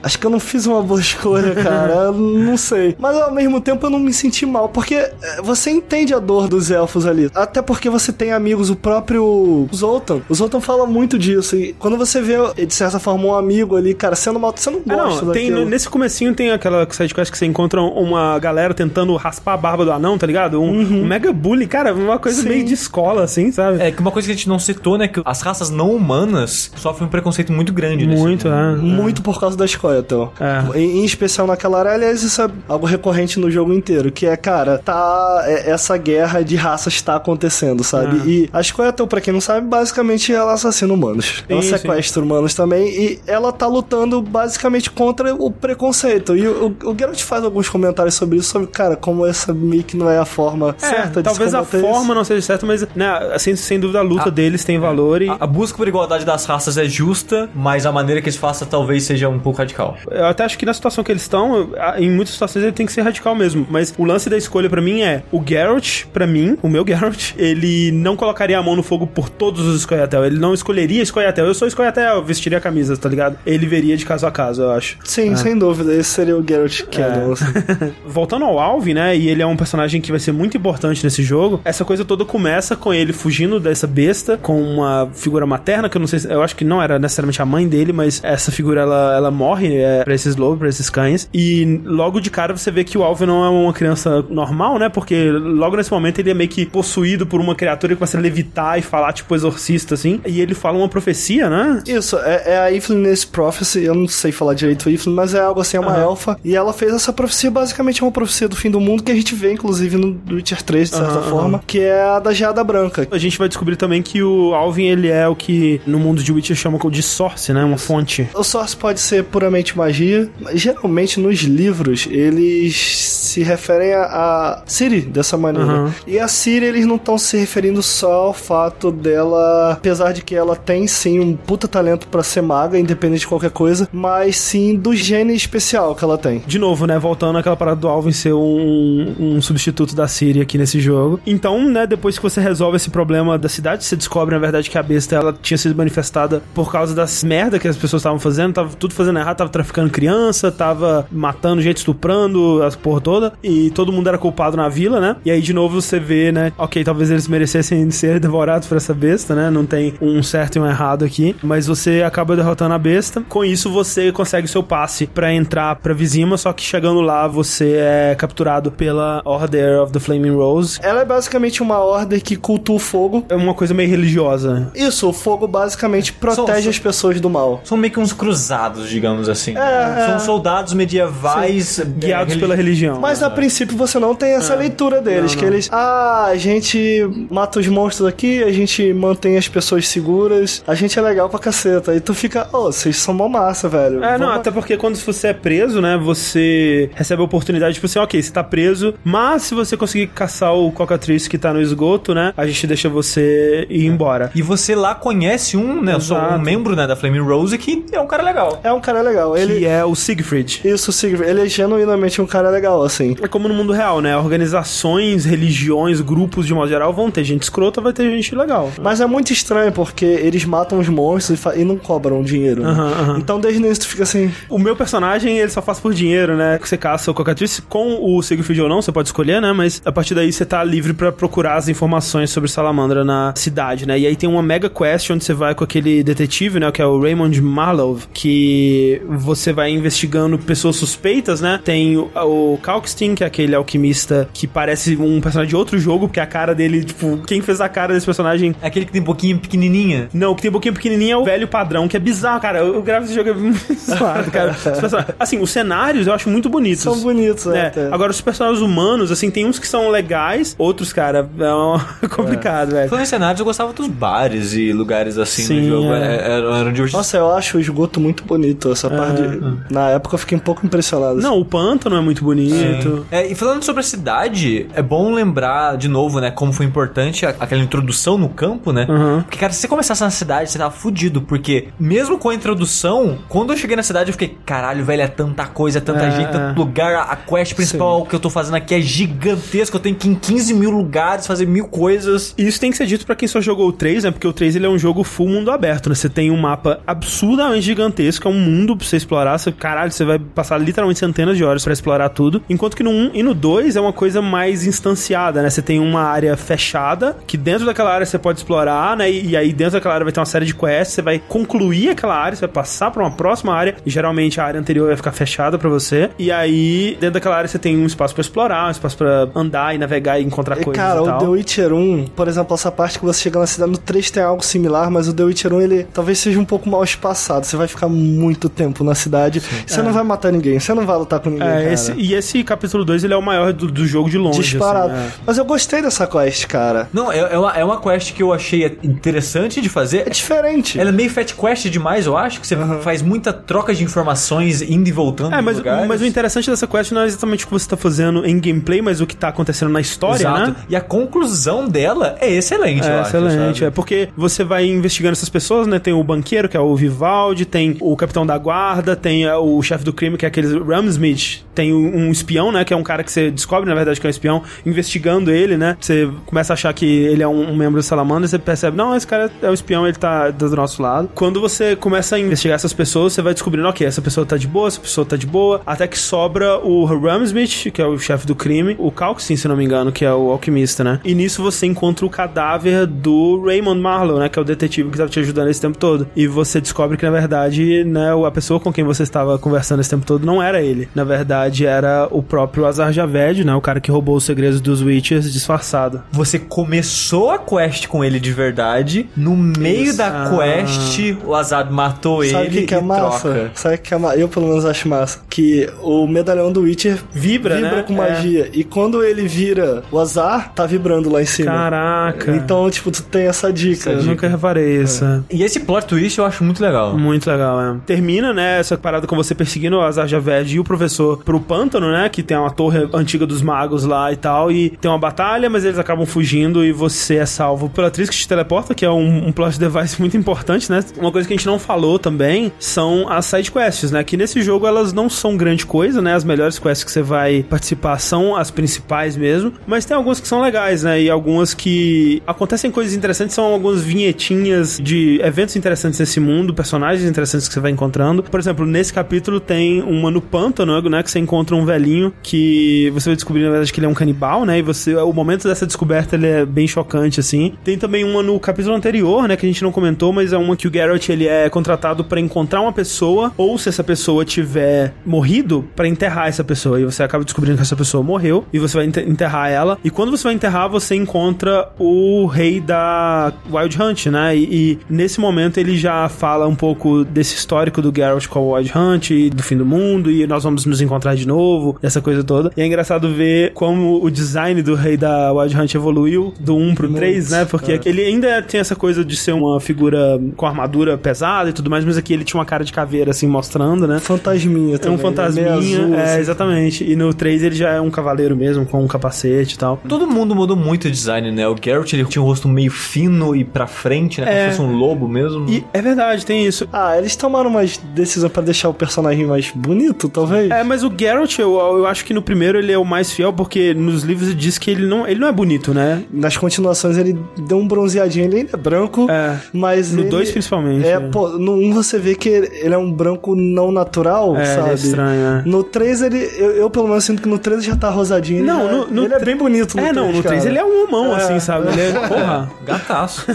Acho 0.03 0.19
que 0.19 0.25
eu 0.25 0.29
não 0.29 0.39
fiz 0.39 0.65
uma 0.67 0.81
boa 0.83 0.99
escolha, 1.01 1.55
cara. 1.55 1.93
Eu 1.93 2.13
não 2.13 2.57
sei. 2.57 2.95
Mas 2.99 3.15
ao 3.17 3.33
mesmo 3.33 3.59
tempo 3.61 3.85
eu 3.85 3.89
não 3.89 3.99
me 3.99 4.13
senti 4.13 4.45
mal, 4.45 4.69
porque 4.69 4.95
é, 4.95 5.11
você 5.41 5.71
entende 5.71 6.13
a 6.13 6.19
dor 6.19 6.47
dos 6.47 6.69
elfos 6.69 7.05
ali. 7.05 7.29
Até 7.33 7.61
porque 7.61 7.89
você 7.89 8.11
tem 8.11 8.31
amigos, 8.33 8.69
o 8.69 8.75
próprio 8.75 9.67
Zoltan. 9.73 10.21
O 10.29 10.35
Zoltan 10.35 10.59
fala 10.59 10.85
muito 10.85 11.17
disso. 11.17 11.55
E 11.55 11.73
quando 11.73 11.97
você 11.97 12.21
vê, 12.21 12.35
de 12.65 12.73
certa 12.73 12.99
forma, 12.99 13.23
um 13.25 13.35
amigo 13.35 13.75
ali, 13.75 13.93
cara, 13.93 14.15
sendo 14.15 14.39
mal, 14.39 14.53
você 14.55 14.69
não 14.69 14.81
Ah, 14.89 14.93
gosta 14.95 15.25
não, 15.25 15.33
tem, 15.33 15.49
daquilo. 15.49 15.69
nesse 15.69 15.89
comecinho 15.89 16.33
tem 16.33 16.51
aquela 16.51 16.87
sidequest 16.89 17.31
que 17.31 17.37
você 17.37 17.45
encontra 17.45 17.81
uma 17.81 18.37
galera 18.39 18.73
tentando 18.73 19.15
raspar 19.15 19.53
a 19.53 19.57
barba 19.57 19.85
do 19.85 19.91
anão, 19.91 20.17
tá 20.17 20.27
ligado? 20.27 20.61
Um, 20.61 20.79
um 20.79 21.05
mega 21.05 21.31
bully, 21.31 21.67
cara, 21.67 21.93
uma 21.93 22.19
coisa 22.19 22.41
Sim. 22.41 22.49
meio 22.49 22.65
de 22.65 22.73
escola, 22.73 23.23
assim, 23.23 23.51
sabe? 23.51 23.81
É 23.81 23.91
que 23.91 23.99
uma 24.01 24.11
coisa 24.11 24.27
que 24.27 24.31
a 24.31 24.35
gente 24.35 24.49
não 24.49 24.59
citou, 24.59 24.97
né? 24.97 25.07
Que 25.07 25.21
as 25.23 25.41
raças 25.41 25.69
não 25.69 25.91
humanas 25.91 26.71
sofrem 26.75 27.07
um 27.07 27.09
preconceito 27.09 27.51
muito 27.51 27.71
grande 27.73 28.05
nesse 28.05 28.21
Muito, 28.21 28.47
mundo. 28.47 28.57
é. 28.57 28.75
Muito 28.75 29.21
por 29.21 29.39
causa 29.39 29.55
da 29.57 29.65
Scoia'tael. 30.01 30.33
É. 30.39 30.79
Em, 30.79 30.99
em 30.99 31.05
especial 31.05 31.45
naquela 31.47 31.79
área, 31.79 31.91
aliás, 31.93 32.23
isso 32.23 32.41
é 32.41 32.49
algo 32.67 32.85
recorrente 32.85 33.39
no 33.39 33.49
jogo 33.51 33.73
inteiro, 33.73 34.11
que 34.11 34.25
é, 34.25 34.35
cara, 34.35 34.77
tá 34.79 35.43
é- 35.45 35.69
essa 35.71 35.95
guerra 35.97 36.43
de 36.43 36.55
raças 36.55 37.01
tá 37.01 37.15
acontecendo, 37.15 37.83
sabe? 37.83 38.19
É. 38.19 38.25
E 38.25 38.49
a 38.53 38.61
Scoia'tael, 38.63 39.07
pra 39.07 39.21
quem 39.21 39.33
não 39.33 39.41
sabe, 39.41 39.67
basicamente 39.67 40.33
ela 40.33 40.53
assassina 40.53 40.93
humanos. 40.93 41.43
ela 41.49 41.61
Sim, 41.61 41.69
sequestra 41.69 42.21
humanos 42.23 42.53
também 42.53 42.87
e 42.89 43.19
ela 43.27 43.51
tá 43.51 43.67
lutando 43.67 44.21
basicamente 44.21 44.89
contra 44.91 45.33
o 45.35 45.51
preconceito. 45.51 46.35
E 46.35 46.47
o, 46.47 46.75
o 46.83 46.95
Geralt 46.97 47.21
faz 47.23 47.43
alguns 47.43 47.69
comentários 47.69 48.15
sobre 48.15 48.37
isso, 48.37 48.49
sobre, 48.49 48.67
cara, 48.67 48.95
como 48.95 49.25
essa 49.25 49.53
meio 49.53 49.83
que 49.83 49.97
não 49.97 50.09
é 50.09 50.17
a 50.17 50.25
forma 50.25 50.75
É, 50.81 50.85
certa 50.87 51.21
de 51.21 51.23
talvez 51.23 51.51
se 51.51 51.55
a 51.57 51.63
forma 51.63 52.03
isso. 52.05 52.13
não 52.15 52.23
seja 52.23 52.41
certa, 52.41 52.65
mas 52.65 52.85
né, 52.95 53.37
sem, 53.39 53.55
sem 53.55 53.79
dúvida 53.79 53.99
a 53.99 54.01
luta 54.01 54.27
Ah, 54.27 54.31
deles 54.31 54.63
tem 54.63 54.79
valor 54.79 55.21
e 55.21 55.29
A, 55.29 55.37
a 55.41 55.47
busca 55.47 55.77
por 55.77 55.87
igualdade 55.87 56.25
das 56.25 56.45
raças 56.45 56.77
é 56.77 56.85
justa, 56.85 57.49
mas 57.55 57.85
a 57.85 57.91
maneira 57.91 58.21
que 58.21 58.27
eles 58.29 58.37
façam 58.37 58.67
talvez 58.67 59.03
seja 59.03 59.27
um 59.29 59.39
pouco 59.39 59.59
radical. 59.59 59.82
Eu 60.09 60.25
até 60.25 60.43
acho 60.43 60.57
que 60.57 60.65
na 60.65 60.73
situação 60.73 61.03
que 61.03 61.11
eles 61.11 61.21
estão, 61.23 61.69
em 61.97 62.09
muitas 62.11 62.33
situações 62.33 62.63
ele 62.63 62.71
tem 62.71 62.85
que 62.85 62.91
ser 62.93 63.01
radical 63.01 63.35
mesmo, 63.35 63.65
mas 63.69 63.93
o 63.97 64.05
lance 64.05 64.29
da 64.29 64.37
escolha 64.37 64.69
pra 64.69 64.81
mim 64.81 65.01
é 65.01 65.23
o 65.31 65.41
Geralt, 65.45 66.05
pra 66.13 66.25
mim, 66.27 66.57
o 66.61 66.67
meu 66.69 66.85
Geralt, 66.87 67.33
ele 67.37 67.91
não 67.91 68.15
colocaria 68.15 68.57
a 68.57 68.61
mão 68.63 68.75
no 68.75 68.83
fogo 68.83 69.05
por 69.07 69.29
todos 69.29 69.65
os 69.65 69.81
Scoia'tael, 69.81 70.25
ele 70.25 70.39
não 70.39 70.53
escolheria 70.53 71.05
Scoia'tael, 71.05 71.47
eu 71.47 71.53
sou 71.53 71.69
Scoia'tael, 71.69 72.17
eu 72.17 72.23
vestiria 72.23 72.57
a 72.57 72.61
camisa, 72.61 72.95
tá 72.97 73.09
ligado? 73.09 73.37
Ele 73.45 73.65
veria 73.65 73.97
de 73.97 74.05
caso 74.05 74.25
a 74.25 74.31
caso, 74.31 74.61
eu 74.63 74.71
acho. 74.71 74.97
Sim, 75.03 75.35
sem 75.35 75.57
dúvida, 75.57 75.93
esse 75.93 76.09
seria 76.09 76.37
o 76.37 76.43
Geralt 76.47 76.81
É. 76.81 76.85
Canon. 76.85 77.31
assim. 77.33 77.45
Voltando 78.05 78.45
ao 78.45 78.59
Alvin, 78.59 78.93
né? 78.93 79.15
E 79.17 79.29
ele 79.29 79.41
é 79.41 79.45
um 79.45 79.55
personagem 79.55 79.99
que 80.01 80.11
vai 80.11 80.19
ser 80.19 80.31
muito 80.31 80.57
importante 80.57 81.03
nesse 81.03 81.23
jogo. 81.23 81.61
Essa 81.65 81.83
coisa 81.85 82.03
toda 82.05 82.23
começa 82.25 82.75
com 82.75 82.93
ele 82.93 83.13
fugindo 83.13 83.59
dessa 83.59 83.87
besta, 83.87 84.37
com 84.37 84.61
uma 84.61 85.09
figura 85.13 85.45
materna, 85.45 85.89
que 85.89 85.97
eu 85.97 85.99
não 85.99 86.07
sei 86.07 86.19
se. 86.19 86.31
Eu 86.31 86.41
acho 86.41 86.55
que 86.55 86.63
não 86.63 86.81
era 86.81 86.97
necessariamente 86.99 87.41
a 87.41 87.45
mãe 87.45 87.67
dele, 87.67 87.91
mas 87.93 88.21
essa 88.23 88.51
figura 88.51 88.81
ela, 88.81 89.15
ela 89.15 89.31
morre 89.31 89.72
é, 89.77 90.03
pra 90.03 90.13
esses 90.13 90.35
lobos, 90.35 90.59
pra 90.59 90.69
esses 90.69 90.89
cães. 90.89 91.29
E 91.33 91.81
logo 91.85 92.19
de 92.19 92.29
cara 92.29 92.55
você 92.55 92.71
vê 92.71 92.83
que 92.83 92.97
o 92.97 93.03
Alvin 93.03 93.25
não 93.25 93.43
é 93.43 93.49
uma 93.49 93.73
criança 93.73 94.23
normal, 94.29 94.77
né? 94.79 94.89
Porque 94.89 95.29
logo 95.29 95.75
nesse 95.77 95.91
momento 95.91 96.19
ele 96.19 96.31
é 96.31 96.33
meio 96.33 96.49
que 96.49 96.65
possuído 96.65 97.25
por 97.25 97.39
uma 97.39 97.55
criatura 97.55 97.93
que 97.93 97.99
começa 97.99 98.17
a 98.17 98.21
levitar 98.21 98.77
e 98.77 98.81
falar, 98.81 99.13
tipo, 99.13 99.33
exorcista, 99.35 99.93
assim. 99.95 100.21
E 100.25 100.41
ele 100.41 100.53
fala 100.53 100.77
uma 100.77 100.89
profecia, 100.89 101.49
né? 101.49 101.81
Isso, 101.87 102.17
é, 102.17 102.53
é 102.53 102.57
a 102.59 102.75
Influence 102.75 103.25
Prophecy, 103.25 103.83
eu 103.83 103.95
não 103.95 104.07
sei 104.07 104.31
falar 104.31 104.53
direito 104.53 104.85
o 104.85 104.89
Influence, 104.89 105.15
mas 105.15 105.33
é 105.33 105.41
algo 105.41 105.61
assim, 105.61 105.77
é 105.77 105.79
uma 105.79 105.91
Aham. 105.91 106.01
elfa, 106.03 106.37
e 106.43 106.55
ela 106.55 106.73
fez 106.73 106.93
essa 106.93 107.11
profecia, 107.13 107.49
basicamente 107.49 108.01
é 108.01 108.05
uma 108.05 108.11
profecia 108.11 108.47
do 108.47 108.55
fim 108.55 108.69
do 108.69 108.79
mundo, 108.79 109.03
que 109.03 109.11
a 109.11 109.15
gente 109.15 109.33
vê, 109.35 109.53
inclusive, 109.53 109.97
no 109.97 110.19
Witcher 110.29 110.61
3, 110.61 110.89
de 110.89 110.95
certa 110.95 111.11
Aham, 111.19 111.29
forma, 111.29 111.63
que 111.65 111.79
é 111.79 112.01
a 112.01 112.19
da 112.19 112.33
Geada 112.33 112.63
Branca. 112.63 113.07
A 113.11 113.17
gente 113.17 113.37
vai 113.37 113.47
descobrir 113.47 113.75
também 113.75 114.01
que 114.01 114.21
o 114.21 114.53
Alvin, 114.53 114.85
ele 114.85 115.07
é 115.07 115.27
o 115.27 115.35
que 115.35 115.81
no 115.85 115.99
mundo 115.99 116.21
de 116.23 116.31
Witcher 116.31 116.55
chamam 116.55 116.79
de 116.89 117.01
source, 117.01 117.53
né? 117.53 117.63
Uma 117.63 117.77
fonte. 117.77 118.27
O 118.33 118.43
Source 118.43 118.75
pode 118.75 118.99
ser 118.99 119.23
puramente 119.23 119.62
magia, 119.77 120.29
mas 120.39 120.59
geralmente 120.59 121.19
nos 121.19 121.39
livros 121.39 122.07
eles 122.09 122.75
se 122.75 123.41
referem 123.41 123.93
a, 123.93 124.03
a 124.03 124.63
Ciri 124.65 125.01
dessa 125.01 125.37
maneira. 125.37 125.71
Aham. 125.71 125.95
E 126.05 126.19
a 126.19 126.27
Ciri 126.27 126.65
eles 126.65 126.85
não 126.85 126.95
estão 126.95 127.17
se 127.17 127.37
referindo 127.37 127.81
só 127.81 128.11
ao 128.13 128.33
fato 128.33 128.91
dela, 128.91 129.73
apesar 129.73 130.11
de 130.11 130.21
que 130.21 130.35
ela 130.35 130.55
tem 130.55 130.85
sim 130.87 131.19
um 131.19 131.35
puta 131.35 131.67
talento 131.67 132.07
pra 132.07 132.21
ser 132.21 132.41
maga, 132.41 132.77
independente 132.77 133.21
de 133.21 133.27
qualquer 133.27 133.51
coisa, 133.51 133.87
mas 133.91 134.37
sim 134.37 134.75
do 134.75 134.95
gene 134.95 135.33
especial 135.33 135.95
que 135.95 136.03
ela 136.03 136.17
tem. 136.17 136.43
De 136.45 136.59
novo, 136.59 136.85
né? 136.85 136.99
Voltando 136.99 137.37
àquela 137.37 137.55
parada 137.55 137.79
do 137.79 137.87
Alvin 137.87 138.11
ser 138.11 138.33
um, 138.33 139.15
um 139.19 139.41
substituto 139.41 139.95
da 139.95 140.07
Siri 140.07 140.41
aqui 140.41 140.57
nesse 140.57 140.79
jogo. 140.79 141.19
Então, 141.25 141.69
né? 141.69 141.87
Depois 141.87 142.17
que 142.17 142.23
você 142.23 142.39
resolve 142.39 142.77
esse 142.77 142.89
problema 142.89 143.37
da 143.37 143.49
cidade, 143.49 143.83
você 143.83 143.95
descobre, 143.95 144.35
na 144.35 144.39
verdade, 144.39 144.69
que 144.69 144.77
a 144.77 144.83
besta 144.83 145.15
ela 145.15 145.35
tinha 145.41 145.57
sido 145.57 145.75
manifestada 145.75 146.41
por 146.53 146.71
causa 146.71 146.93
das 146.93 147.23
merda 147.23 147.59
que 147.59 147.67
as 147.67 147.77
pessoas 147.77 148.01
estavam 148.01 148.19
fazendo. 148.19 148.53
Tava 148.53 148.75
tudo 148.75 148.93
fazendo 148.93 149.19
errado, 149.19 149.37
tava 149.43 149.51
traficando 149.51 149.89
criança, 149.89 150.51
tava 150.51 151.05
matando 151.11 151.61
gente, 151.61 151.77
estuprando, 151.77 152.61
as 152.63 152.75
porra 152.75 153.01
toda. 153.01 153.33
E 153.43 153.69
todo 153.71 153.91
mundo 153.91 154.07
era 154.07 154.17
culpado 154.17 154.57
na 154.57 154.69
vila, 154.69 154.99
né? 154.99 155.15
E 155.25 155.31
aí, 155.31 155.41
de 155.41 155.53
novo, 155.53 155.81
você 155.81 155.99
vê, 155.99 156.31
né? 156.31 156.51
Ok, 156.57 156.83
talvez 156.83 157.09
eles 157.11 157.27
merecessem 157.27 157.89
ser 157.91 158.19
devorados 158.19 158.67
por 158.67 158.77
essa 158.77 158.93
besta, 158.93 159.35
né? 159.35 159.49
Não 159.49 159.65
tem 159.65 159.93
um 160.01 160.21
certo 160.23 160.55
e 160.57 160.59
um 160.59 160.65
errado 160.65 161.03
aqui. 161.05 161.35
Mas 161.43 161.67
você 161.67 162.01
acaba 162.05 162.35
derrotando 162.35 162.73
a 162.73 162.77
besta. 162.77 163.21
Com 163.29 163.43
isso, 163.43 163.69
você 163.71 164.11
consegue 164.11 164.47
seu 164.47 164.63
passe 164.63 165.05
pra 165.07 165.33
entrar 165.33 165.75
pra 165.77 165.93
Vizima, 165.93 166.37
só 166.37 166.51
que 166.53 166.63
chegando 166.63 167.01
lá, 167.01 167.27
você 167.27 167.75
é 167.79 168.15
capturado 168.17 168.71
pela 168.71 169.21
Order 169.25 169.81
of 169.81 169.91
the 169.93 169.99
Flaming 169.99 170.35
Rose. 170.35 170.79
Ela 170.81 171.01
é 171.01 171.05
basicamente 171.05 171.61
uma 171.61 171.79
ordem 171.79 172.19
que 172.19 172.35
cultua 172.35 172.75
o 172.75 172.79
fogo. 172.79 173.25
É 173.29 173.35
uma 173.35 173.53
coisa 173.53 173.73
meio 173.73 173.89
religiosa. 173.89 174.71
Isso, 174.75 175.07
o 175.09 175.13
fogo 175.13 175.47
basicamente 175.47 176.13
protege 176.13 176.61
são- 176.63 176.69
as 176.69 176.79
pessoas 176.79 177.19
do 177.21 177.29
mal. 177.29 177.61
São 177.63 177.77
meio 177.77 177.91
que 177.93 177.99
uns 177.99 178.13
cruzados, 178.13 178.89
digamos 178.89 179.27
assim. 179.29 179.32
É, 179.51 180.05
São 180.07 180.15
é. 180.15 180.19
soldados 180.19 180.73
medievais 180.73 181.79
é, 181.79 181.85
Guiados 181.85 182.27
religi- 182.33 182.39
pela 182.39 182.55
religião. 182.55 182.99
Mas 182.99 183.21
a 183.23 183.29
princípio 183.29 183.75
você 183.77 183.99
não 183.99 184.15
tem 184.15 184.31
essa 184.33 184.55
leitura 184.55 185.01
deles, 185.01 185.31
Não, 185.33 185.39
que 185.39 185.45
não. 185.45 185.53
eles, 185.53 185.69
ah, 185.71 186.25
a 186.27 186.35
gente 186.35 187.07
mata 187.29 187.59
os 187.59 187.67
monstros 187.67 188.07
aqui, 188.07 188.43
a 188.43 188.51
gente 188.51 188.93
mantém 188.93 189.37
as 189.37 189.47
pessoas 189.47 189.87
seguras, 189.87 190.63
a 190.67 190.75
gente 190.75 190.97
é 190.97 191.01
legal 191.01 191.29
pra 191.29 191.39
caceta. 191.39 191.93
E 191.95 191.99
tu 191.99 192.13
fica, 192.13 192.47
ô, 192.51 192.63
vocês 192.71 192.97
são 192.97 193.13
mó 193.13 193.27
massa, 193.27 193.67
velho. 193.69 194.03
É, 194.03 194.17
não, 194.17 194.29
até 194.31 194.51
porque 194.51 194.77
quando 194.77 194.95
você 194.95 195.27
é 195.27 195.33
preso, 195.33 195.81
né, 195.81 195.97
você 195.97 196.89
recebe 196.95 197.21
a 197.21 197.25
oportunidade, 197.25 197.75
tipo 197.75 197.85
assim, 197.85 197.99
ok, 197.99 198.21
você 198.21 198.31
tá 198.31 198.43
preso, 198.43 198.93
mas 199.03 199.43
se 199.43 199.55
você 199.55 199.75
conseguir 199.77 200.07
caçar 200.07 200.53
o 200.53 200.71
cocatriz 200.71 201.27
que 201.27 201.37
tá 201.37 201.53
no 201.53 201.61
esgoto, 201.61 202.13
né, 202.13 202.33
a 202.35 202.45
gente 202.45 202.65
deixa 202.67 202.89
você 202.89 203.65
ir 203.69 203.85
embora. 203.85 204.31
E 204.35 204.41
você 204.41 204.75
lá 204.75 204.93
conhece 204.95 205.57
um, 205.57 205.81
né, 205.81 205.99
só 205.99 206.15
um 206.15 206.25
Exato. 206.27 206.39
membro 206.39 206.75
né, 206.75 206.87
da 206.87 206.95
Flaming 206.95 207.19
Rose 207.19 207.57
que 207.57 207.85
é 207.91 207.99
um 207.99 208.07
cara 208.07 208.23
legal. 208.23 208.59
É 208.63 208.71
um 208.71 208.79
cara 208.79 209.01
legal. 209.01 209.22
Ele. 209.37 209.59
Que 209.59 209.65
é 209.65 209.83
o 209.85 209.95
Siegfried. 209.95 210.61
Isso, 210.63 210.91
Sigrid, 210.91 211.21
ele 211.27 211.41
é 211.41 211.45
genuinamente 211.47 212.21
um 212.21 212.25
cara 212.25 212.49
legal, 212.49 212.83
assim. 212.83 213.15
É 213.21 213.27
como 213.27 213.47
no 213.47 213.53
mundo 213.53 213.73
real, 213.73 214.01
né? 214.01 214.15
Organizações, 214.17 215.25
religiões, 215.25 216.01
grupos 216.01 216.45
de 216.45 216.53
modo 216.53 216.69
geral 216.69 216.93
vão 216.93 217.09
ter 217.09 217.23
gente 217.23 217.43
escrota, 217.43 217.81
vai 217.81 217.93
ter 217.93 218.09
gente 218.09 218.35
legal. 218.35 218.71
Mas 218.81 219.01
é 219.01 219.05
muito 219.05 219.31
estranho 219.33 219.71
porque 219.71 220.05
eles 220.05 220.45
matam 220.45 220.79
os 220.79 220.87
monstros 220.89 221.39
e, 221.55 221.61
e 221.61 221.65
não 221.65 221.77
cobram 221.77 222.21
dinheiro. 222.21 222.61
né? 222.63 223.15
Então 223.17 223.39
desde 223.39 223.59
o 223.61 223.65
início 223.65 223.83
tu 223.83 223.87
fica 223.89 224.03
assim. 224.03 224.31
O 224.49 224.59
meu 224.59 224.75
personagem, 224.75 225.37
ele 225.39 225.49
só 225.49 225.61
faz 225.61 225.79
por 225.79 225.93
dinheiro, 225.93 226.35
né? 226.35 226.57
Que 226.61 226.67
você 226.67 226.77
caça 226.77 227.09
o 227.09 227.13
cocatriz 227.13 227.59
com 227.67 227.99
o 228.01 228.21
Siegfried 228.21 228.61
ou 228.61 228.69
não, 228.69 228.81
você 228.81 228.91
pode 228.91 229.07
escolher, 229.07 229.41
né? 229.41 229.51
Mas 229.53 229.81
a 229.85 229.91
partir 229.91 230.13
daí 230.13 230.31
você 230.31 230.45
tá 230.45 230.63
livre 230.63 230.93
pra 230.93 231.11
procurar 231.11 231.55
as 231.55 231.67
informações 231.67 232.29
sobre 232.29 232.49
Salamandra 232.49 233.03
na 233.03 233.33
cidade, 233.35 233.85
né? 233.87 233.97
E 233.99 234.05
aí 234.07 234.15
tem 234.15 234.29
uma 234.29 234.43
mega 234.43 234.69
quest 234.69 235.09
onde 235.09 235.23
você 235.23 235.33
vai 235.33 235.55
com 235.55 235.63
aquele 235.63 236.03
detetive, 236.03 236.59
né? 236.59 236.71
Que 236.71 236.81
é 236.81 236.85
o 236.85 236.99
Raymond 236.99 237.41
Marlowe, 237.41 238.01
que 238.13 239.01
você 239.17 239.53
vai 239.53 239.71
investigando 239.71 240.37
pessoas 240.37 240.75
suspeitas, 240.75 241.41
né? 241.41 241.59
Tem 241.63 241.97
o, 241.97 242.09
o 242.15 242.57
Kalkstein, 242.61 243.15
que 243.15 243.23
é 243.23 243.27
aquele 243.27 243.55
alquimista 243.55 244.27
que 244.33 244.47
parece 244.47 244.95
um 244.95 245.19
personagem 245.21 245.49
de 245.49 245.55
outro 245.55 245.77
jogo, 245.79 246.07
porque 246.07 246.19
a 246.19 246.25
cara 246.25 246.53
dele, 246.55 246.83
tipo, 246.83 247.17
quem 247.25 247.41
fez 247.41 247.61
a 247.61 247.69
cara 247.69 247.93
desse 247.93 248.05
personagem 248.05 248.55
É 248.61 248.67
aquele 248.67 248.85
que 248.85 248.91
tem 248.91 249.01
boquinha 249.01 249.37
pequenininha. 249.37 250.09
não, 250.13 250.31
o 250.31 250.35
que 250.35 250.41
tem 250.41 250.49
um 250.49 250.53
pouquinho 250.53 250.73
pequenininho 250.73 251.13
é 251.13 251.17
o 251.17 251.23
velho 251.23 251.47
padrão, 251.47 251.87
que 251.87 251.95
é 251.97 251.99
bizarro, 251.99 252.39
cara. 252.41 252.63
O 252.65 252.81
gráfico 252.81 253.07
desse 253.13 253.15
jogo 253.15 253.29
é 253.29 253.33
muito 253.33 253.73
zoado, 253.79 254.31
cara. 254.31 254.51
Os 254.51 254.93
Assim, 255.19 255.39
os 255.39 255.49
cenários 255.51 256.07
eu 256.07 256.13
acho 256.13 256.29
muito 256.29 256.49
bonitos. 256.49 256.83
São 256.83 256.99
bonitos, 256.99 257.45
né? 257.45 257.59
É. 257.59 257.67
até. 257.67 257.87
Agora, 257.91 258.11
os 258.11 258.21
personagens 258.21 258.61
humanos, 258.61 259.11
assim, 259.11 259.29
tem 259.29 259.45
uns 259.45 259.59
que 259.59 259.67
são 259.67 259.89
legais, 259.89 260.55
outros, 260.57 260.91
cara, 260.93 261.27
é 261.39 261.53
um- 261.53 261.79
complicado, 262.09 262.71
velho. 262.71 262.89
Falando 262.89 263.03
em 263.03 263.07
cenários, 263.07 263.39
eu 263.39 263.45
gostava 263.45 263.73
dos 263.73 263.87
bares 263.87 264.53
e 264.53 264.71
lugares 264.73 265.17
assim 265.17 265.43
Sim, 265.43 265.61
no 265.61 265.69
jogo. 265.69 265.93
é. 265.93 266.03
É, 266.15 266.31
Eram 266.33 266.55
eram 266.55 266.63
divertidos. 266.71 266.93
Nossa, 266.93 267.17
eu 267.17 267.31
acho 267.33 267.57
o 267.57 267.61
esgoto 267.61 267.99
muito 267.99 268.23
bonito. 268.23 268.71
Essa 268.71 268.89
parte. 268.89 269.02
De- 269.11 269.73
Na 269.73 269.89
época 269.89 270.15
eu 270.15 270.19
fiquei 270.19 270.37
um 270.37 270.41
pouco 270.41 270.65
impressionado. 270.65 271.15
Não, 271.21 271.37
o 271.39 271.45
pântano 271.45 271.95
é 271.95 272.01
muito 272.01 272.23
bonito. 272.23 273.05
É, 273.11 273.25
e 273.27 273.35
falando 273.35 273.63
sobre 273.63 273.81
a 273.81 273.83
cidade, 273.83 274.67
é 274.73 274.81
bom 274.81 275.13
lembrar 275.13 275.77
de 275.77 275.87
novo, 275.87 276.19
né, 276.19 276.31
como 276.31 276.51
foi 276.53 276.65
importante 276.65 277.25
a- 277.25 277.35
aquela 277.39 277.61
introdução 277.61 278.17
no 278.17 278.29
campo, 278.29 278.71
né? 278.71 278.85
Uhum. 278.89 279.21
Porque, 279.23 279.37
cara, 279.37 279.51
se 279.53 279.59
você 279.61 279.67
começasse 279.67 280.01
na 280.01 280.09
cidade, 280.09 280.49
você 280.51 280.57
tava 280.57 280.71
fudido, 280.71 281.21
porque 281.21 281.67
mesmo 281.79 282.17
com 282.17 282.29
a 282.29 282.35
introdução, 282.35 283.17
quando 283.29 283.53
eu 283.53 283.57
cheguei 283.57 283.75
na 283.75 283.83
cidade, 283.83 284.09
eu 284.09 284.13
fiquei, 284.13 284.37
caralho, 284.45 284.83
velho, 284.85 285.01
é 285.01 285.07
tanta 285.07 285.45
coisa, 285.45 285.77
é 285.79 285.81
tanta 285.81 286.05
É, 286.05 286.11
gente, 286.11 286.31
tanto 286.31 286.59
é. 286.59 286.59
lugar, 286.63 287.07
a 287.09 287.15
quest 287.15 287.53
principal 287.55 288.05
que 288.05 288.15
eu 288.15 288.19
tô 288.19 288.29
fazendo 288.29 288.55
aqui 288.55 288.75
é 288.75 288.81
gigantesca, 288.81 289.75
eu 289.77 289.81
tenho 289.81 289.95
que 289.95 290.07
ir 290.07 290.11
em 290.11 290.15
15 290.15 290.53
mil 290.53 290.69
lugares, 290.71 291.25
fazer 291.27 291.45
mil 291.45 291.67
coisas. 291.67 292.33
E 292.37 292.47
Isso 292.47 292.59
tem 292.59 292.71
que 292.71 292.77
ser 292.77 292.85
dito 292.85 293.05
pra 293.05 293.15
quem 293.15 293.27
só 293.27 293.41
jogou 293.41 293.67
o 293.67 293.71
3, 293.73 294.03
né? 294.03 294.11
Porque 294.11 294.27
o 294.27 294.33
3 294.33 294.55
ele 294.55 294.65
é 294.65 294.69
um 294.69 294.77
jogo 294.77 295.03
full 295.03 295.27
mundo 295.27 295.49
aberto, 295.51 295.89
né? 295.89 295.95
Você 295.95 296.09
tem 296.09 296.29
um 296.29 296.37
mapa 296.37 296.79
absurdamente 296.85 297.61
gigantesco, 297.61 298.27
é 298.27 298.31
um 298.31 298.39
mundo 298.39 298.75
pra 298.77 298.85
você 298.93 298.97
explorar, 298.97 299.37
você, 299.37 299.51
caralho, 299.51 299.91
você 299.91 300.05
vai 300.05 300.19
passar 300.19 300.57
literalmente 300.57 300.99
centenas 300.99 301.37
de 301.37 301.43
horas 301.43 301.63
pra 301.63 301.73
explorar 301.73 302.09
tudo. 302.09 302.41
Enquanto 302.49 302.75
que 302.75 302.83
no 302.83 302.91
1 302.91 303.11
e 303.13 303.23
no 303.23 303.33
2 303.33 303.75
é 303.75 303.81
uma 303.81 303.93
coisa 303.93 304.21
mais 304.21 304.65
instanciada, 304.65 305.41
né? 305.41 305.49
Você 305.49 305.61
tem 305.61 305.79
uma 305.79 306.01
área 306.01 306.35
fechada, 306.37 307.17
que 307.25 307.37
dentro 307.37 307.65
daquela 307.65 307.93
área 307.93 308.05
você 308.05 308.19
pode 308.19 308.39
explorar, 308.39 308.95
né? 308.95 309.09
E, 309.09 309.31
e 309.31 309.37
aí 309.37 309.51
dentro 309.51 309.73
daquela 309.73 309.95
área 309.95 310.03
vai 310.03 310.13
ter 310.13 310.19
uma 310.19 310.25
série 310.25 310.45
de 310.45 310.53
quests, 310.53 310.93
você 310.93 311.01
vai 311.01 311.19
concluir 311.19 311.89
aquela 311.89 312.15
área, 312.15 312.35
você 312.35 312.45
vai 312.45 312.53
passar 312.53 312.91
pra 312.91 313.01
uma 313.03 313.11
próxima 313.11 313.53
área, 313.53 313.75
e 313.85 313.89
geralmente 313.89 314.39
a 314.39 314.45
área 314.45 314.59
anterior 314.59 314.87
vai 314.87 314.95
ficar 314.95 315.11
fechada 315.11 315.57
pra 315.57 315.69
você. 315.69 316.09
E 316.19 316.31
aí, 316.31 316.97
dentro 316.99 317.15
daquela 317.15 317.35
área 317.37 317.47
você 317.47 317.59
tem 317.59 317.77
um 317.77 317.85
espaço 317.85 318.13
pra 318.13 318.21
explorar, 318.21 318.67
um 318.67 318.71
espaço 318.71 318.97
pra 318.97 319.27
andar 319.35 319.75
e 319.75 319.77
navegar 319.77 320.19
e 320.19 320.23
encontrar 320.23 320.55
coisas 320.55 320.81
cara, 320.81 321.01
o. 321.01 321.17
The 321.19 321.25
Witcher 321.25 321.73
1, 321.73 322.07
por 322.15 322.27
exemplo, 322.27 322.53
essa 322.53 322.71
parte 322.71 322.99
que 322.99 323.05
você 323.05 323.21
chega 323.21 323.39
na 323.39 323.47
cidade 323.47 323.71
no 323.71 323.77
3 323.77 324.11
tem 324.11 324.23
algo 324.23 324.43
similar, 324.43 324.89
mas 324.91 325.07
o 325.07 325.13
The 325.13 325.23
Witcher 325.23 325.53
1 325.53 325.61
ele 325.61 325.87
talvez 325.93 326.19
seja 326.19 326.39
um 326.39 326.45
pouco 326.45 326.69
mal 326.69 326.83
espaçado. 326.83 327.45
Você 327.45 327.55
vai 327.55 327.67
ficar 327.67 327.87
muito 327.87 328.49
tempo 328.49 328.82
na 328.83 328.95
cidade, 328.95 329.41
você 329.65 329.81
não 329.81 329.93
vai 329.93 330.03
matar 330.03 330.31
ninguém, 330.31 330.59
você 330.59 330.73
não 330.73 330.85
vai 330.85 330.97
lutar 330.97 331.19
com 331.19 331.29
ninguém. 331.29 331.47
É, 331.47 331.51
cara. 331.51 331.73
esse, 331.73 331.93
e 331.93 332.13
esse 332.13 332.43
capítulo 332.43 332.83
2 332.85 333.03
ele 333.03 333.13
é 333.13 333.17
o 333.17 333.21
maior 333.21 333.53
do, 333.53 333.67
do 333.71 333.85
jogo 333.85 334.09
de 334.09 334.17
longe. 334.17 334.41
Disparado. 334.41 334.93
assim, 334.93 335.07
é. 335.07 335.11
Mas 335.25 335.37
eu 335.37 335.45
gostei 335.45 335.81
dessa 335.81 336.05
quest, 336.07 336.45
cara. 336.47 336.89
Não, 336.93 337.11
é, 337.11 337.19
é, 337.19 337.37
uma, 337.37 337.51
é 337.57 337.63
uma 337.63 337.79
quest 337.79 338.13
que 338.13 338.21
eu 338.21 338.33
achei 338.33 338.77
interessante 338.83 339.61
de 339.61 339.69
fazer. 339.69 340.07
É 340.07 340.09
diferente. 340.09 340.79
Ela 340.79 340.89
é 340.89 340.91
meio 340.93 341.09
fat 341.09 341.33
quest 341.33 341.67
demais, 341.69 342.05
eu 342.05 342.17
acho, 342.17 342.39
que 342.41 342.47
você 342.47 342.55
faz 342.81 343.01
muita 343.01 343.31
troca 343.31 343.73
de 343.73 343.83
informações 343.83 344.61
indo 344.61 344.87
e 344.87 344.91
voltando 344.91 345.33
É, 345.33 345.37
de 345.37 345.43
mas, 345.43 345.59
mas 345.87 346.01
o 346.01 346.05
interessante 346.05 346.49
dessa 346.49 346.67
quest 346.67 346.91
não 346.91 347.01
é 347.01 347.05
exatamente 347.05 347.43
o 347.45 347.47
que 347.47 347.53
você 347.53 347.67
tá 347.67 347.77
fazendo 347.77 348.25
em 348.25 348.39
gameplay, 348.39 348.81
mas 348.81 349.01
o 349.01 349.07
que 349.07 349.15
tá 349.15 349.29
acontecendo 349.29 349.69
na 349.71 349.81
história, 349.81 350.23
Exato. 350.23 350.39
né? 350.51 350.55
E 350.69 350.75
a 350.75 350.81
conclusão 350.81 351.67
dela 351.67 352.15
é 352.19 352.29
excelente, 352.31 352.87
É, 352.87 352.99
acho, 352.99 353.09
excelente. 353.09 353.59
sabe? 353.59 353.65
É 353.67 353.71
porque 353.71 354.09
você 354.15 354.43
vai 354.43 354.65
investigando 354.65 355.13
essas 355.13 355.29
pessoas, 355.29 355.67
né? 355.67 355.79
Tem 355.79 355.93
o 355.93 356.03
banqueiro, 356.03 356.49
que 356.49 356.57
é 356.57 356.59
o 356.59 356.75
Vivaldi, 356.75 357.45
tem 357.45 357.77
o 357.79 357.95
capitão 357.95 358.25
da 358.25 358.37
guarda, 358.37 358.72
tem 359.01 359.25
é, 359.25 359.35
o 359.35 359.61
chefe 359.61 359.83
do 359.83 359.93
crime, 359.93 360.17
que 360.17 360.25
é 360.25 360.27
aquele 360.27 360.59
Ramsmith, 360.59 361.43
tem 361.53 361.73
um 361.73 362.11
espião, 362.11 362.51
né? 362.51 362.65
Que 362.65 362.73
é 362.73 362.77
um 362.77 362.83
cara 362.83 363.03
que 363.03 363.11
você 363.11 363.29
descobre, 363.29 363.69
na 363.69 363.75
verdade, 363.75 363.99
que 363.99 364.07
é 364.07 364.09
um 364.09 364.11
espião, 364.11 364.43
investigando 364.65 365.31
ele, 365.31 365.57
né? 365.57 365.77
Você 365.79 366.09
começa 366.25 366.53
a 366.53 366.55
achar 366.55 366.73
que 366.73 366.85
ele 366.85 367.21
é 367.21 367.27
um, 367.27 367.55
membro 367.55 367.77
da 367.77 367.83
Salamandra, 367.83 368.27
você 368.27 368.39
percebe, 368.39 368.75
não, 368.75 368.95
esse 368.95 369.05
cara 369.05 369.31
é 369.41 369.49
um 369.49 369.53
espião, 369.53 369.87
ele 369.87 369.97
tá 369.97 370.29
do 370.31 370.55
nosso 370.55 370.81
lado. 370.81 371.09
Quando 371.13 371.39
você 371.39 371.75
começa 371.75 372.15
a 372.15 372.19
investigar 372.19 372.55
essas 372.55 372.73
pessoas, 372.73 373.13
você 373.13 373.21
vai 373.21 373.33
descobrindo, 373.33 373.67
ok, 373.67 373.85
essa 373.85 374.01
pessoa 374.01 374.25
tá 374.25 374.37
de 374.37 374.47
boa, 374.47 374.67
essa 374.67 374.79
pessoa 374.79 375.05
tá 375.05 375.15
de 375.15 375.27
boa, 375.27 375.61
até 375.65 375.87
que 375.87 375.97
sobra 375.97 376.57
o 376.59 376.85
Ramsmith, 376.85 377.71
que 377.71 377.81
é 377.81 377.85
o 377.85 377.97
chefe 377.97 378.25
do 378.25 378.35
crime, 378.35 378.75
o 378.79 378.91
Calcin, 378.91 379.35
se 379.35 379.47
não 379.47 379.55
me 379.55 379.63
engano, 379.63 379.91
que 379.91 380.05
é 380.05 380.13
o 380.13 380.31
alquimista, 380.31 380.83
né? 380.83 380.99
E 381.03 381.13
nisso 381.13 381.41
você 381.41 381.65
encontra 381.65 382.05
o 382.05 382.09
cadáver 382.09 382.85
do 382.85 383.43
Raymond 383.45 383.79
Marlowe, 383.79 384.19
né? 384.19 384.29
Que 384.29 384.39
é 384.39 384.41
o 384.41 384.45
detetive 384.45 384.89
que 384.89 384.95
estava 384.95 385.09
te 385.09 385.19
ajudando 385.19 385.49
esse 385.49 385.61
tempo 385.61 385.77
todo. 385.77 386.07
E 386.15 386.27
você 386.27 386.59
descobre 386.59 386.97
que, 386.97 387.05
na 387.05 387.11
verdade, 387.11 387.83
né, 387.83 388.11
a 388.25 388.31
pessoa 388.31 388.59
com 388.63 388.73
quem 388.73 388.83
você 388.83 389.03
estava 389.03 389.37
conversando 389.37 389.79
esse 389.81 389.89
tempo 389.89 390.05
todo 390.05 390.25
não 390.25 390.41
era 390.41 390.61
ele. 390.61 390.87
Na 390.95 391.03
verdade, 391.03 391.65
era 391.65 392.07
o 392.09 392.23
próprio 392.23 392.65
Azar 392.65 392.91
Javed, 392.91 393.43
né? 393.43 393.53
O 393.53 393.61
cara 393.61 393.79
que 393.79 393.91
roubou 393.91 394.15
os 394.15 394.23
segredos 394.23 394.59
dos 394.61 394.81
Witchers 394.81 395.31
disfarçado. 395.31 396.01
Você 396.11 396.39
começou 396.39 397.31
a 397.31 397.37
quest 397.39 397.87
com 397.87 398.03
ele 398.03 398.19
de 398.19 398.31
verdade, 398.31 399.07
no 399.15 399.35
meio 399.35 399.83
Isso. 399.83 399.97
da 399.97 400.07
Ah. 400.07 400.29
quest, 400.29 401.15
o 401.25 401.35
Azad 401.35 401.71
matou 401.71 402.23
Sabe 402.25 402.43
o 402.43 402.47
ele 402.47 402.59
que, 402.61 402.67
que 402.67 402.75
é 402.75 402.81
massa? 402.81 403.29
troca. 403.31 403.51
Sabe 403.55 403.75
o 403.75 403.77
que 403.79 403.93
é 403.93 403.97
massa? 403.97 404.17
Eu, 404.17 404.27
pelo 404.29 404.47
menos, 404.47 404.65
acho 404.65 404.87
massa. 404.87 405.19
Que 405.29 405.69
o 405.81 406.07
medalhão 406.07 406.51
do 406.51 406.61
Witcher 406.61 406.97
Vibra, 407.13 407.55
vibra 407.55 407.75
né? 407.77 407.83
com 407.83 407.93
É. 407.93 407.97
magia. 407.97 408.49
E 408.53 408.63
quando 408.63 409.03
ele 409.03 409.27
vira 409.27 409.83
o 409.91 409.99
azar, 409.99 410.51
tá 410.53 410.65
vibrando 410.65 411.11
lá 411.11 411.21
em 411.21 411.25
cima. 411.25 411.51
Caraca. 411.51 412.31
Então, 412.35 412.69
tipo, 412.69 412.91
tu 412.91 413.03
tem 413.03 413.27
essa 413.27 413.51
dica. 413.51 413.91
eu 413.91 414.03
nunca 414.03 414.27
reparei 414.27 414.81
isso. 414.81 415.03
é. 415.03 415.19
E 415.31 415.43
esse 415.43 415.59
plot 415.61 415.85
twist 415.87 416.17
eu 416.19 416.25
acho 416.25 416.43
muito 416.43 416.61
legal. 416.61 416.97
Muito 416.97 417.29
legal, 417.29 417.59
é. 417.61 417.75
Termina, 417.85 418.33
né, 418.33 418.42
essa 418.43 418.77
parada 418.77 419.07
com 419.07 419.15
você 419.15 419.33
perseguindo 419.35 419.77
o 419.77 419.81
Azar 419.81 420.07
Javed 420.07 420.55
e 420.55 420.59
o 420.59 420.63
professor 420.63 421.17
pro 421.23 421.39
pântano, 421.39 421.91
né, 421.91 422.09
que 422.09 422.23
tem 422.23 422.37
uma 422.37 422.51
torre 422.51 422.87
antiga 422.93 423.25
dos 423.25 423.41
magos 423.41 423.83
lá 423.83 424.11
e 424.11 424.15
tal, 424.15 424.51
e 424.51 424.69
tem 424.69 424.89
uma 424.89 424.97
batalha, 424.97 425.49
mas 425.49 425.65
eles 425.65 425.77
acabam 425.77 426.05
fugindo 426.05 426.63
e 426.63 426.71
você 426.71 427.15
é 427.15 427.25
salvo 427.25 427.69
pela 427.69 427.87
atriz 427.87 428.09
que 428.09 428.15
te 428.15 428.27
teleporta, 428.27 428.73
que 428.73 428.85
é 428.85 428.89
um, 428.89 429.27
um 429.27 429.31
plot 429.31 429.59
device 429.59 429.99
muito 430.01 430.17
importante, 430.17 430.71
né. 430.71 430.83
Uma 430.97 431.11
coisa 431.11 431.27
que 431.27 431.33
a 431.33 431.37
gente 431.37 431.45
não 431.45 431.59
falou 431.59 431.99
também 431.99 432.51
são 432.59 433.09
as 433.09 433.25
side 433.25 433.51
quests, 433.51 433.91
né, 433.91 434.03
que 434.03 434.17
nesse 434.17 434.41
jogo 434.41 434.67
elas 434.67 434.93
não 434.93 435.09
são 435.09 435.35
grande 435.35 435.65
coisa, 435.65 436.01
né, 436.01 436.13
as 436.13 436.23
melhores 436.23 436.59
quests 436.59 436.83
que 436.83 436.91
você 436.91 437.01
vai 437.01 437.43
participar 437.49 437.99
são 437.99 438.35
as 438.35 438.51
principais 438.51 439.15
mesmo, 439.15 439.53
mas 439.65 439.85
tem 439.85 439.95
algumas 439.95 440.19
que 440.19 440.27
são 440.27 440.41
legais, 440.41 440.83
né, 440.83 441.01
e 441.01 441.09
algumas 441.09 441.53
que 441.53 442.21
acontecem 442.25 442.71
coisas 442.71 442.93
interessantes, 442.93 443.35
são 443.35 443.45
algumas 443.45 443.81
vinhetinhas 443.81 444.79
de 444.81 445.19
eventos 445.23 445.55
interessantes 445.55 445.99
nesse 445.99 446.19
mundo, 446.19 446.53
personagens 446.53 447.09
interessantes 447.09 447.47
que 447.47 447.53
você 447.53 447.59
vai 447.59 447.71
encontrando. 447.71 448.23
Por 448.33 448.39
exemplo, 448.39 448.65
nesse 448.65 448.91
capítulo 448.91 449.39
tem 449.39 449.83
uma 449.83 450.09
no 450.09 450.19
pântano, 450.19 450.81
né, 450.89 451.03
que 451.03 451.11
você 451.11 451.19
encontra 451.19 451.55
um 451.55 451.63
velhinho 451.63 452.11
que 452.23 452.89
você 452.89 453.09
vai 453.09 453.15
descobrir, 453.15 453.43
na 453.43 453.51
verdade, 453.51 453.71
que 453.71 453.79
ele 453.79 453.85
é 453.85 453.89
um 453.89 453.93
canibal, 453.93 454.43
né, 454.43 454.57
e 454.57 454.63
você, 454.63 454.95
o 454.95 455.13
momento 455.13 455.47
dessa 455.47 455.67
descoberta, 455.67 456.15
ele 456.15 456.25
é 456.25 456.43
bem 456.43 456.67
chocante, 456.67 457.19
assim. 457.19 457.53
Tem 457.63 457.77
também 457.77 458.03
uma 458.03 458.23
no 458.23 458.39
capítulo 458.39 458.75
anterior, 458.75 459.27
né, 459.27 459.37
que 459.37 459.45
a 459.45 459.49
gente 459.49 459.61
não 459.61 459.71
comentou, 459.71 460.11
mas 460.11 460.33
é 460.33 460.37
uma 460.37 460.55
que 460.55 460.67
o 460.67 460.73
Geralt, 460.73 461.07
ele 461.09 461.27
é 461.27 461.47
contratado 461.47 462.03
pra 462.03 462.19
encontrar 462.19 462.61
uma 462.61 462.73
pessoa, 462.73 463.31
ou 463.37 463.55
se 463.59 463.69
essa 463.69 463.83
pessoa 463.83 464.25
tiver 464.25 464.95
morrido, 465.05 465.63
pra 465.75 465.87
enterrar 465.87 466.27
essa 466.27 466.43
pessoa, 466.43 466.81
e 466.81 466.85
você 466.85 467.03
acaba 467.03 467.23
descobrindo 467.23 467.57
que 467.57 467.61
essa 467.61 467.75
pessoa 467.75 468.01
morreu, 468.01 468.47
e 468.51 468.57
você 468.57 468.77
vai 468.77 468.87
enter- 468.87 469.07
enterrar 469.07 469.51
ela, 469.51 469.77
e 469.83 469.91
quando 469.91 470.09
você 470.09 470.23
vai 470.23 470.33
enterrar, 470.33 470.67
você 470.67 470.95
encontra 470.95 471.69
o 471.77 472.25
rei 472.25 472.59
da 472.59 473.31
Wild 473.51 473.79
Hunt, 473.79 474.07
né, 474.07 474.35
e, 474.35 474.43
e 474.51 474.79
nesse 474.89 475.19
momento 475.19 475.59
ele 475.59 475.77
já 475.77 476.09
fala 476.09 476.47
um 476.47 476.55
pouco 476.55 477.03
desse 477.05 477.35
histórico 477.35 477.79
do 477.79 477.93
Geralt 477.95 478.22
com 478.29 478.39
a 478.53 478.57
Wild 478.57 478.71
Hunt, 478.77 479.09
e 479.11 479.29
do 479.29 479.43
fim 479.43 479.57
do 479.57 479.65
mundo, 479.65 480.09
e 480.11 480.25
nós 480.27 480.43
vamos 480.43 480.65
nos 480.65 480.81
encontrar 480.81 481.15
de 481.15 481.27
novo, 481.27 481.77
essa 481.81 482.01
coisa 482.01 482.23
toda. 482.23 482.51
E 482.55 482.61
é 482.61 482.65
engraçado 482.65 483.09
ver 483.13 483.51
como 483.53 484.03
o 484.03 484.09
design 484.09 484.61
do 484.61 484.75
rei 484.75 484.97
da 484.97 485.31
Wild 485.33 485.55
Hunt 485.57 485.75
evoluiu 485.75 486.33
do 486.39 486.55
1 486.55 486.75
pro 486.75 486.89
3, 486.93 487.29
né, 487.31 487.45
porque 487.45 487.79
ele 487.85 488.01
ainda 488.01 488.41
tem 488.41 488.59
essa 488.59 488.75
coisa 488.75 489.03
de 489.03 489.15
ser 489.15 489.33
uma 489.33 489.59
figura 489.59 490.19
com 490.35 490.45
armadura 490.45 490.97
pesada 490.97 491.49
e 491.49 491.53
tudo 491.53 491.69
mais, 491.69 491.83
mas 491.85 491.97
aqui 491.97 492.13
ele 492.13 492.23
tinha 492.23 492.39
uma 492.39 492.45
cara 492.45 492.63
de 492.63 492.71
caveira, 492.73 493.11
assim, 493.11 493.27
mostrando, 493.27 493.87
né. 493.87 493.99
Fantasminha 493.99 494.75
É 494.75 494.77
também. 494.77 494.97
um 494.97 495.01
fantasminha, 495.01 495.55
meio 495.57 495.57
azul, 495.81 495.95
é, 495.95 496.03
assim. 496.03 496.19
exatamente. 496.19 496.83
E 496.89 496.95
no 496.95 497.13
3 497.13 497.43
ele 497.43 497.55
já 497.55 497.69
é 497.69 497.81
um 497.81 497.89
cavaleiro 497.91 498.35
mesmo, 498.35 498.65
com 498.65 498.83
um 498.83 498.87
capacete 498.87 499.55
e 499.55 499.57
tal. 499.57 499.79
Todo 499.87 500.07
mundo 500.07 500.35
mudou 500.35 500.55
muito 500.55 500.87
o 500.87 500.91
design, 500.91 501.31
né? 501.31 501.47
O 501.47 501.55
Geralt 501.63 501.91
ele 501.93 502.05
tinha 502.05 502.21
um 502.21 502.25
rosto 502.25 502.47
meio 502.47 502.71
fino 502.71 503.35
e 503.35 503.43
pra 503.43 503.67
frente, 503.67 504.21
né? 504.21 504.27
Como 504.27 504.37
É. 504.37 504.51
se 504.51 504.57
fosse 504.57 504.69
um 504.69 504.75
lobo 504.75 505.07
mesmo. 505.07 505.49
E 505.49 505.63
é 505.73 505.81
verdade, 505.81 506.25
tem 506.25 506.45
isso. 506.45 506.67
Ah, 506.71 506.97
eles 506.97 507.15
tomaram 507.15 507.49
umas 507.49 507.77
decisões 507.77 508.12
pra 508.29 508.41
deixar 508.43 508.69
o 508.69 508.73
personagem 508.73 509.25
mais 509.25 509.51
bonito, 509.55 510.09
talvez? 510.09 510.49
É, 510.51 510.63
mas 510.63 510.83
o 510.83 510.91
Geralt, 510.97 511.37
eu, 511.39 511.53
eu 511.55 511.87
acho 511.87 512.05
que 512.05 512.13
no 512.13 512.21
primeiro 512.21 512.57
ele 512.57 512.71
é 512.71 512.77
o 512.77 512.85
mais 512.85 513.11
fiel, 513.11 513.31
porque 513.33 513.73
nos 513.73 514.03
livros 514.03 514.27
ele 514.29 514.37
diz 514.37 514.57
que 514.57 514.71
ele 514.71 514.85
não, 514.85 515.07
ele 515.07 515.19
não 515.19 515.27
é 515.27 515.31
bonito, 515.31 515.73
né? 515.73 516.03
Nas 516.11 516.37
continuações 516.37 516.97
ele 516.97 517.17
deu 517.37 517.57
um 517.57 517.67
bronzeadinho, 517.67 518.25
ele 518.25 518.37
ainda 518.37 518.49
é 518.53 518.57
branco, 518.57 519.09
É. 519.09 519.37
mas 519.51 519.91
No 519.91 520.01
ele- 520.01 520.09
2 520.09 520.31
principalmente. 520.31 520.85
É, 520.87 520.99
pô, 520.99 521.29
no 521.29 521.53
1 521.53 521.73
você 521.73 521.97
vê 521.99 522.15
que 522.15 522.29
ele 522.29 522.73
é 522.73 522.77
um 522.77 522.91
branco 522.91 523.35
não 523.35 523.71
natural, 523.71 524.35
É, 524.37 524.45
sabe? 524.45 524.61
ele 524.61 524.69
é 524.69 524.73
estranho, 524.75 525.25
é. 525.39 525.43
No 525.45 525.63
3 525.63 526.01
ele, 526.01 526.17
eu, 526.37 526.51
eu 526.51 526.69
pelo 526.69 526.87
menos 526.87 527.03
sinto 527.03 527.21
que 527.21 527.27
no 527.29 527.37
3 527.39 527.59
ele 527.59 527.67
já 527.71 527.75
tá 527.75 527.89
rosadinho. 527.89 528.39
ele 528.39 528.47
Não, 528.47 528.65
já- 528.65 528.71
no- 528.71 528.87
no 528.87 529.03
ele 529.05 529.13
é 529.13 529.19
bem 529.19 529.35
bonito 529.35 529.75
no 529.77 529.83
É, 529.85 529.91
não, 529.93 530.11
no 530.11 530.21
3 530.21 530.43
cara. 530.43 530.49
ele 530.49 530.57
é 530.59 530.65
um 530.65 530.83
homão, 530.85 531.13
É. 531.13 531.17
assim, 531.17 531.39
sabe? 531.39 531.67
Ele 531.71 531.81
é, 531.81 531.91
porra. 532.07 532.51
Gataço. 532.65 533.25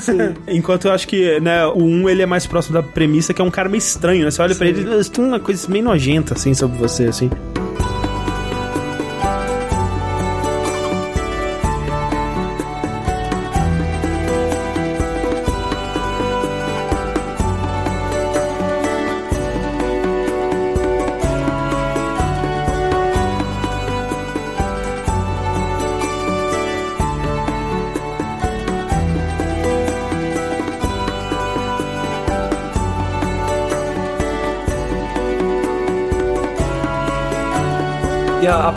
Enquanto 0.46 0.86
eu 0.86 0.92
acho 0.92 1.06
que, 1.08 1.40
né, 1.40 1.64
o 1.66 1.82
1 1.82 2.08
ele 2.08 2.22
é 2.22 2.26
mais 2.26 2.46
próximo 2.46 2.74
da 2.74 2.82
premissa, 2.82 3.32
que 3.34 3.40
é 3.40 3.44
um 3.44 3.50
cara 3.50 3.68
meio 3.68 3.78
estranho, 3.78 4.24
né? 4.24 4.30
Você 4.30 4.40
olha 4.42 4.54
pra 4.54 4.66
ele, 4.68 5.04
tem 5.04 5.24
uma 5.24 5.40
coisa 5.40 5.68
meio 5.68 5.84
nojenta, 5.84 6.34
assim, 6.34 6.54
sobre 6.54 6.78
você, 6.78 7.04
assim. 7.04 7.30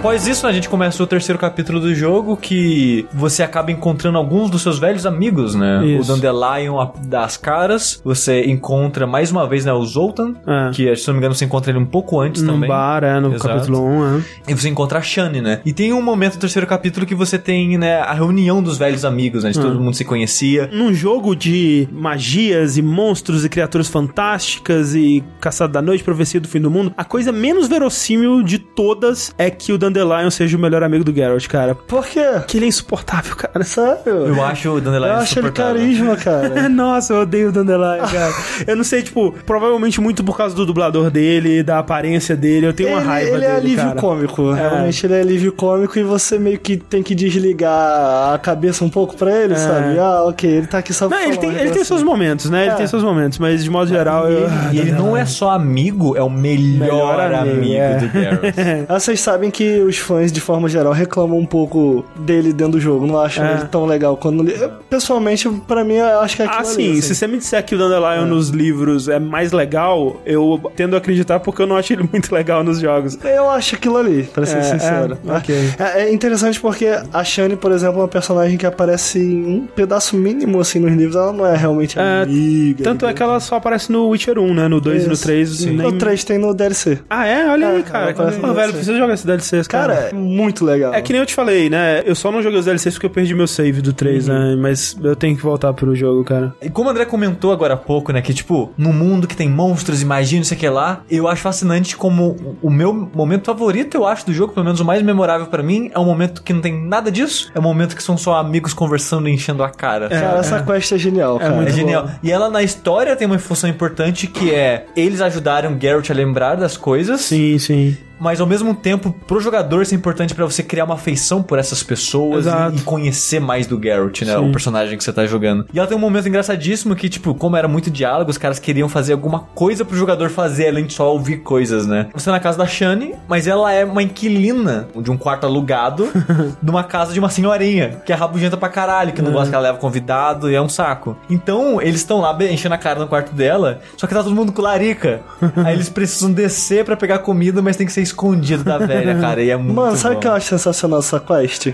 Após 0.02 0.26
isso, 0.28 0.48
a 0.48 0.52
gente 0.52 0.68
começa 0.68 1.02
o 1.04 1.06
terceiro 1.06 1.38
capítulo 1.38 1.80
do 1.80 1.94
jogo, 1.94 2.36
que 2.36 3.06
você 3.14 3.44
acaba 3.44 3.72
encontrando 3.72 4.18
alguns 4.18 4.50
dos 4.50 4.64
seus 4.64 4.80
velhos 4.80 5.06
amigos, 5.06 5.54
né? 5.54 5.86
Isso. 5.86 6.12
O 6.12 6.16
Dandelion 6.18 6.88
das 7.06 7.38
caras, 7.38 8.02
você 8.04 8.44
encontra 8.46 9.06
mais 9.06 9.32
uma 9.32 9.48
vez, 9.48 9.64
né, 9.64 9.72
o 9.72 9.86
Zoltan, 9.86 10.34
É. 10.48 10.72
que, 10.74 10.96
se 10.96 11.08
não 11.08 11.14
me 11.14 11.20
engano, 11.20 11.36
você 11.36 11.46
encontra 11.46 11.72
ele 11.72 11.78
um 11.78 11.86
pouco 11.86 12.20
antes 12.20 12.42
Num 12.42 12.54
também. 12.54 12.68
bar, 12.68 13.04
é, 13.04 13.20
no 13.20 13.36
Exato. 13.36 13.48
capítulo 13.48 13.86
1, 13.86 14.18
é. 14.18 14.22
E 14.48 14.54
você 14.56 14.70
encontra 14.70 14.98
a 14.98 15.02
Shani, 15.04 15.40
né? 15.40 15.62
E 15.64 15.72
tem 15.72 15.94
um 15.94 16.02
momento 16.02 16.34
no 16.34 16.40
terceiro 16.40 16.66
capítulo 16.66 17.06
que 17.06 17.14
você 17.14 17.38
tem, 17.38 17.78
né, 17.78 18.00
a 18.00 18.14
reunião 18.14 18.64
dos 18.64 18.80
velhos 18.80 19.06
amigos, 19.06 19.44
né? 19.44 19.52
De 19.52 19.60
Hum. 19.60 19.62
todo 19.64 19.80
mundo 19.80 19.94
se 19.96 20.04
conhecia. 20.04 20.68
Num 20.74 20.92
jogo 20.92 21.36
de 21.36 21.88
magias 21.92 22.76
e 22.76 22.82
monstros 22.82 23.46
e 23.46 23.50
criaturas 23.50 23.88
fantásticas 23.88 24.96
e 24.96 25.24
caçada 25.40 25.74
da 25.74 25.82
noite, 25.82 26.04
profecia 26.04 26.40
do 26.42 26.48
fim 26.48 26.60
do 26.60 26.72
mundo, 26.72 26.92
a 26.98 27.06
coisa 27.06 27.32
menos 27.32 27.68
verossímil 27.68 28.42
de 28.42 28.58
todas 28.58 29.32
é 29.38 29.52
que 29.52 29.72
o 29.72 29.78
Dandelion 29.78 29.91
seja 30.32 30.58
o 30.58 30.60
melhor 30.60 30.84
amigo 30.84 31.04
do 31.04 31.14
Geralt, 31.14 31.48
cara. 31.48 31.76
Por 31.76 32.06
quê? 32.06 32.24
Que 32.48 32.58
ele 32.58 32.66
é 32.66 32.68
insuportável, 32.70 33.36
cara. 33.36 33.64
Sério? 33.64 34.28
Eu 34.28 34.44
acho 34.44 34.70
o 34.70 34.82
Dandelion 34.82 35.08
Eu 35.08 35.14
acho 35.16 35.40
ele 35.40 35.52
carisma, 35.52 36.16
cara. 36.16 36.68
Nossa, 36.70 37.14
eu 37.14 37.22
odeio 37.22 37.50
o 37.50 37.52
Dandelion, 37.52 37.98
cara. 38.00 38.34
eu 38.68 38.76
não 38.76 38.84
sei, 38.84 39.02
tipo, 39.02 39.32
provavelmente 39.46 40.00
muito 40.02 40.24
por 40.24 40.38
causa 40.38 40.56
do 40.56 40.66
dublador 40.66 41.10
dele, 41.10 41.64
da 41.64 41.80
aparência 41.80 42.36
dele, 42.36 42.68
eu 42.68 42.74
tenho 42.74 42.90
uma 42.90 43.00
ele, 43.00 43.08
raiva 43.08 43.30
ele 43.30 43.40
dele, 43.40 43.46
é 43.52 43.56
alívio 43.56 43.86
cara. 43.86 44.00
cômico. 44.00 44.52
Realmente 44.52 45.06
ele 45.06 45.14
é 45.14 45.22
alívio 45.22 45.52
cômico 45.52 45.98
e 46.00 46.04
você 46.04 46.38
meio 46.40 46.60
que 46.60 46.78
tem 46.78 47.04
que 47.04 47.14
desligar 47.16 48.34
a 48.34 48.38
cabeça 48.38 48.84
um 48.84 48.90
pouco 48.90 49.16
pra 49.16 49.32
ele, 49.32 49.56
sabe? 49.56 49.98
Ah, 50.00 50.24
ok, 50.24 50.50
ele 50.50 50.68
tá 50.68 50.78
aqui 50.80 50.94
só 50.94 51.08
pra 51.08 51.18
É. 51.18 51.22
Não, 51.24 51.28
ele 51.30 51.38
tem, 51.38 51.50
ele 51.56 51.70
tem 51.72 51.84
seus 51.84 52.04
momentos, 52.04 52.50
né? 52.50 52.64
Ele 52.64 52.72
É. 52.72 52.76
tem 52.76 52.88
seus 52.88 53.04
momentos, 53.04 53.38
mas 53.40 53.64
de 53.64 53.70
modo 53.70 53.88
geral 53.90 54.30
eu... 54.30 54.48
E 54.72 54.80
ele 54.80 54.92
não 54.92 55.16
é 55.16 55.26
só 55.26 55.52
amigo, 55.52 56.16
é 56.18 56.22
o 56.24 56.30
melhor, 56.30 56.62
Melhor 56.82 57.34
amigo, 57.34 57.56
amigo, 57.58 57.74
é. 57.76 57.96
do 57.98 58.10
Geralt. 58.10 58.56
Ah, 58.88 59.00
Vocês 59.00 59.20
sabem 59.22 59.50
que 59.52 59.81
os 59.82 59.98
fãs, 59.98 60.32
de 60.32 60.40
forma 60.42 60.68
geral, 60.70 60.94
reclamam 60.94 61.38
um 61.38 61.46
pouco 61.46 62.06
dele 62.16 62.52
dentro 62.54 62.74
do 62.74 62.80
jogo. 62.82 63.06
Não 63.06 63.20
acham 63.20 63.46
É. 63.46 63.54
ele 63.56 63.66
tão 63.66 63.86
legal 63.86 64.16
quando. 64.18 64.48
eu, 64.50 64.72
Pessoalmente, 64.90 65.48
pra 65.68 65.84
mim, 65.84 65.96
eu 65.96 66.20
acho 66.20 66.36
que 66.36 66.42
é 66.42 66.46
aquilo 66.46 66.60
Ah, 66.68 66.72
ali, 66.72 66.74
sim, 66.86 66.92
assim. 66.92 67.02
se 67.02 67.16
você 67.16 67.28
me 67.28 67.38
disser 67.38 67.64
que 67.66 67.76
o 67.76 67.78
Dandelion 67.78 68.26
nos 68.26 68.50
livros 68.50 69.08
é 69.08 69.20
mais 69.20 69.52
legal, 69.52 70.22
eu 70.26 70.60
tendo 70.76 70.96
a 70.96 70.98
acreditar 70.98 71.40
porque 71.40 71.62
eu 71.62 71.68
não 71.68 71.76
acho 71.78 71.94
ele 71.94 72.04
muito 72.12 72.34
legal 72.34 72.64
nos 72.64 72.80
jogos. 72.80 73.18
Eu 73.24 73.50
acho 73.50 73.76
aquilo 73.76 73.98
ali, 73.98 74.24
pra 74.24 74.46
ser 74.46 74.58
É, 74.58 74.62
sincero. 74.64 75.18
é, 75.28 75.32
ok. 75.32 75.56
É, 75.80 76.02
é 76.04 76.14
interessante 76.14 76.60
porque 76.60 76.88
a 77.14 77.24
Shani, 77.24 77.56
por 77.56 77.72
exemplo, 77.72 78.00
é 78.00 78.02
uma 78.02 78.08
personagem 78.08 78.58
que 78.58 78.66
aparece 78.66 79.20
em 79.20 79.46
um 79.46 79.68
pedaço 79.68 80.16
mínimo 80.18 80.60
assim 80.60 80.80
nos 80.80 80.92
livros. 80.92 81.16
Ela 81.16 81.32
não 81.34 81.46
é 81.46 81.56
realmente 81.56 81.98
É, 81.98 82.24
amiga. 82.24 82.84
Tanto 82.84 83.06
é 83.06 83.14
que 83.14 83.24
ela 83.24 83.40
só 83.40 83.56
aparece 83.56 83.92
no 83.92 84.08
Witcher 84.10 84.38
1, 84.38 84.54
né? 84.54 84.68
No 84.68 84.80
2 84.82 85.04
e 85.04 85.08
no 85.08 85.14
Isso. 85.14 85.24
3. 85.24 85.66
Nem... 85.66 85.88
O 85.88 85.98
3 85.98 86.24
tem 86.24 86.38
no 86.38 86.54
DLC. 86.54 87.00
Ah, 87.10 87.26
é? 87.26 87.48
Olha 87.50 87.70
aí, 87.70 87.80
É, 87.80 87.84
cara. 87.84 88.14
Pô, 88.14 88.54
velho, 88.54 88.74
precisa 88.74 88.98
jogar 88.98 89.14
esse 89.14 89.26
DLC, 89.26 89.64
Cara, 89.72 89.96
cara. 89.96 90.10
é 90.10 90.14
muito 90.14 90.64
legal. 90.66 90.94
É 90.94 91.02
que 91.02 91.12
nem 91.14 91.20
eu 91.22 91.26
te 91.26 91.34
falei, 91.34 91.70
né? 91.70 92.02
Eu 92.06 92.16
só 92.16 92.32
não 92.32 92.42
joguei 92.42 92.60
os 92.60 92.66
DLCs 92.66 92.94
porque 92.96 93.06
eu 93.06 93.10
perdi 93.10 93.34
meu 93.34 93.48
save 93.48 93.82
do 93.82 93.94
3, 93.94 94.28
Uhum. 94.28 94.34
né? 94.34 94.56
Mas 94.60 94.96
eu 95.04 95.16
tenho 95.16 95.36
que 95.36 95.44
voltar 95.44 95.74
pro 95.74 95.96
jogo, 95.96 96.24
cara. 96.24 96.54
E 96.62 96.70
como 96.70 96.88
o 96.88 96.92
André 96.92 97.06
comentou 97.06 97.52
agora 97.52 97.74
há 97.74 97.78
pouco, 97.78 98.12
né, 98.12 98.22
que 98.22 98.34
tipo, 98.34 98.72
no 98.78 98.92
mundo 98.94 99.28
que 99.28 99.36
tem 99.36 99.50
monstros 99.50 100.02
e 100.02 100.06
magia, 100.06 100.38
não 100.40 100.44
sei 100.46 100.58
o 100.58 100.60
que 100.60 100.70
lá, 100.70 101.02
eu 101.10 101.28
acho 101.28 101.42
fascinante 101.42 101.96
como 101.98 102.58
o 102.62 102.70
meu 102.70 102.94
momento 103.14 103.46
favorito, 103.46 103.96
eu 103.96 104.06
acho, 104.06 104.26
do 104.26 104.34
jogo, 104.34 104.54
pelo 104.54 104.66
menos 104.66 104.80
o 104.80 104.86
mais 104.86 105.02
memorável 105.02 105.48
pra 105.48 105.64
mim, 105.64 105.90
é 105.94 106.00
um 106.00 106.06
momento 106.06 106.42
que 106.44 106.54
não 106.54 106.62
tem 106.62 106.74
nada 106.88 107.12
disso, 107.12 107.52
é 107.54 107.60
um 107.60 107.64
momento 107.64 107.96
que 107.96 108.04
são 108.04 108.18
só 108.18 108.36
amigos 108.38 108.74
conversando 108.74 109.28
e 109.28 109.32
enchendo 109.34 109.64
a 109.64 109.70
cara. 109.70 110.10
Cara, 110.10 110.40
essa 110.40 110.62
quest 110.64 110.92
é 110.92 110.98
genial, 110.98 111.40
cara. 111.40 111.54
muito 111.54 111.70
É 111.70 111.72
bom. 111.72 111.78
genial. 111.78 112.10
E 112.24 112.32
ela 112.32 112.50
na 112.50 112.62
história 112.64 113.16
tem 113.16 113.28
uma 113.28 113.40
função 113.40 113.70
importante 113.70 114.28
que 114.28 114.54
é 114.54 114.86
eles 114.96 115.22
ajudarem 115.22 115.72
o 115.74 115.80
Geralt 115.80 116.10
a 116.10 116.14
lembrar 116.14 116.56
das 116.56 116.78
coisas. 116.78 117.22
Sim, 117.22 117.58
sim. 117.58 117.98
Mas 118.22 118.40
ao 118.40 118.46
mesmo 118.46 118.76
tempo, 118.76 119.12
pro 119.26 119.40
jogador 119.40 119.82
isso 119.82 119.96
é 119.96 119.98
importante 119.98 120.36
pra 120.36 120.46
você 120.46 120.62
criar 120.62 120.86
uma 120.86 120.94
afeição 120.94 121.42
por 121.42 121.58
essas 121.58 121.82
pessoas 121.82 122.46
e, 122.46 122.78
e 122.78 122.82
conhecer 122.82 123.40
mais 123.40 123.66
do 123.66 123.82
Geralt, 123.82 124.22
né? 124.22 124.38
Sim. 124.38 124.50
O 124.50 124.52
personagem 124.52 124.96
que 124.96 125.04
você 125.04 125.12
tá 125.12 125.26
jogando. 125.26 125.66
E 125.74 125.80
ela 125.80 125.88
tem 125.88 125.98
um 125.98 126.00
momento 126.00 126.28
engraçadíssimo 126.28 126.96
que, 126.96 127.10
tipo, 127.10 127.34
como 127.34 127.58
era 127.58 127.68
muito 127.68 127.90
diálogo, 127.90 128.30
os 128.30 128.38
caras 128.38 128.60
queriam 128.60 128.88
fazer 128.88 129.14
alguma 129.14 129.40
coisa 129.56 129.84
pro 129.84 129.98
jogador 129.98 130.30
fazer, 130.30 130.68
além 130.68 130.86
de 130.86 130.94
só 130.94 131.12
ouvir 131.12 131.38
coisas, 131.38 131.88
né? 131.88 132.10
Você 132.14 132.26
tá 132.26 132.32
na 132.32 132.40
casa 132.40 132.60
da 132.60 132.68
Shani, 132.68 133.16
mas 133.28 133.48
ela 133.48 133.72
é 133.72 133.84
uma 133.84 134.04
inquilina 134.04 134.88
de 134.96 135.10
um 135.10 135.18
quarto 135.18 135.48
alugado 135.48 136.08
de 136.62 136.70
uma 136.70 136.84
casa 136.84 137.14
de 137.14 137.20
uma 137.20 137.30
senhorinha, 137.30 138.02
que 138.06 138.14
é 138.14 138.16
rabugenta 138.16 138.56
pra 138.56 138.70
caralho, 138.70 139.14
que 139.14 139.22
não 139.22 139.32
gosta 139.32 139.50
que 139.50 139.56
ela 139.56 139.64
leva 139.64 139.80
convidado 139.80 140.48
e 140.48 140.54
é 140.54 140.62
um 140.62 140.70
saco. 140.70 141.18
Então, 141.28 141.82
eles 141.82 142.02
estão 142.02 142.22
lá 142.22 142.38
enchendo 142.44 142.76
a 142.76 142.78
cara 142.78 143.00
no 143.00 143.08
quarto 143.08 143.34
dela, 143.34 143.80
só 143.98 144.06
que 144.06 144.14
tá 144.14 144.22
todo 144.22 144.36
mundo 144.36 144.52
com 144.52 144.62
larica. 144.62 145.22
Aí 145.66 145.74
eles 145.74 145.90
precisam 145.90 146.32
descer 146.32 146.86
pra 146.86 146.96
pegar 146.96 147.20
comida, 147.20 147.62
mas 147.64 147.76
tem 147.76 147.88
que 147.88 147.92
ser 147.92 148.02
escondido 148.12 148.64
da 148.64 148.78
velha, 148.78 149.18
cara. 149.20 149.42
E 149.42 149.50
é 149.50 149.58
muito 149.58 149.74
Mano, 149.76 149.96
sabe 149.98 150.16
o 150.16 150.20
que 150.20 150.28
eu 150.28 150.34
acho 150.34 150.48
sensacional 150.48 151.00
essa 151.00 151.20
quest? 151.20 151.68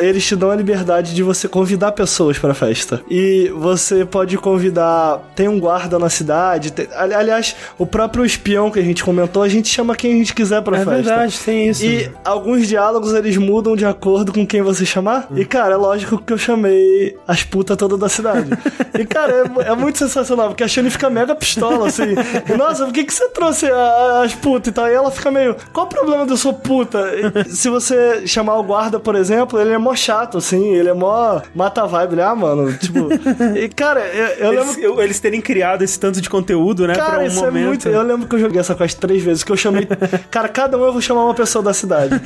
Eles 0.00 0.24
te 0.24 0.36
dão 0.36 0.50
a 0.50 0.56
liberdade 0.56 1.14
de 1.14 1.22
você 1.22 1.48
convidar 1.48 1.92
pessoas 1.92 2.38
pra 2.38 2.54
festa. 2.54 3.00
E 3.10 3.50
você 3.56 4.04
pode 4.04 4.36
convidar. 4.38 5.20
Tem 5.34 5.48
um 5.48 5.58
guarda 5.58 5.98
na 5.98 6.08
cidade. 6.08 6.72
tem- 6.72 6.88
ali- 6.94 7.14
aliás, 7.14 7.54
o 7.78 7.86
próprio 7.86 8.24
espião 8.24 8.70
que 8.70 8.78
a 8.78 8.82
gente 8.82 9.02
comentou, 9.04 9.42
a 9.42 9.48
gente 9.48 9.68
chama 9.68 9.94
quem 9.96 10.12
a 10.14 10.16
gente 10.16 10.34
quiser 10.34 10.62
pra 10.62 10.76
É 10.76 10.84
festa. 10.84 10.94
verdade, 10.94 11.38
tem 11.44 11.68
isso. 11.68 11.84
E 11.84 12.10
alguns 12.24 12.66
diálogos 12.68 13.12
eles 13.14 13.36
mudam 13.36 13.74
de 13.76 13.84
acordo 13.84 14.32
com 14.32 14.46
quem 14.46 14.62
você 14.62 14.84
chamar. 14.86 15.26
E, 15.34 15.44
cara, 15.44 15.74
é 15.74 15.76
lógico 15.76 16.18
que 16.18 16.32
eu 16.32 16.38
chamei 16.38 17.16
as 17.26 17.42
putas 17.42 17.76
todas 17.76 17.98
da 17.98 18.08
cidade. 18.08 18.50
e, 18.98 19.04
cara, 19.04 19.32
é, 19.64 19.70
é 19.70 19.74
muito 19.74 19.98
sensacional, 19.98 20.48
porque 20.48 20.62
a 20.64 20.68
Shane 20.68 20.90
fica 20.90 21.08
mega 21.10 21.34
pistola, 21.34 21.88
assim. 21.88 22.14
Nossa, 22.56 22.84
por 22.84 22.92
que, 22.92 23.04
que 23.04 23.12
você 23.14 23.28
trouxe 23.30 23.66
a- 23.66 24.22
as 24.24 24.34
putas 24.34 24.68
e 24.70 24.72
tal? 24.72 24.88
E 24.88 24.92
ela 24.94 25.10
fica 25.10 25.30
meio, 25.30 25.56
qual 25.80 25.86
o 25.86 25.88
problema 25.88 26.24
de 26.26 26.32
eu 26.32 26.36
sou 26.36 26.52
puta? 26.52 27.00
Se 27.48 27.68
você 27.68 28.26
chamar 28.26 28.56
o 28.58 28.62
guarda, 28.62 28.98
por 29.00 29.14
exemplo, 29.14 29.58
ele 29.60 29.70
é 29.70 29.78
mó 29.78 29.94
chato, 29.94 30.38
assim. 30.38 30.74
Ele 30.74 30.88
é 30.88 30.94
mó 30.94 31.40
mata 31.54 31.86
vibe. 31.86 32.12
Ele, 32.14 32.22
ah, 32.22 32.34
mano, 32.34 32.72
tipo. 32.74 33.08
E, 33.56 33.68
cara, 33.68 34.00
eu, 34.00 34.26
eu 34.26 34.50
lembro. 34.50 34.64
Eles, 34.72 34.78
eu- 34.82 35.00
eles 35.02 35.20
terem 35.20 35.40
criado 35.40 35.82
esse 35.82 35.98
tanto 35.98 36.20
de 36.20 36.28
conteúdo, 36.28 36.86
né? 36.86 36.94
Cara, 36.94 37.10
pra 37.14 37.18
um 37.22 37.26
isso 37.26 37.40
momento. 37.44 37.56
é 37.56 37.66
muito. 37.66 37.88
Eu 37.88 38.02
lembro 38.02 38.28
que 38.28 38.34
eu 38.34 38.38
joguei 38.38 38.60
essa 38.60 38.74
quest 38.74 38.98
três 38.98 39.22
vezes, 39.22 39.42
que 39.44 39.52
eu 39.52 39.56
chamei. 39.56 39.86
cara, 40.30 40.48
cada 40.48 40.76
um 40.76 40.84
eu 40.84 40.92
vou 40.92 41.00
chamar 41.00 41.24
uma 41.24 41.34
pessoa 41.34 41.62
da 41.62 41.72
cidade. 41.72 42.20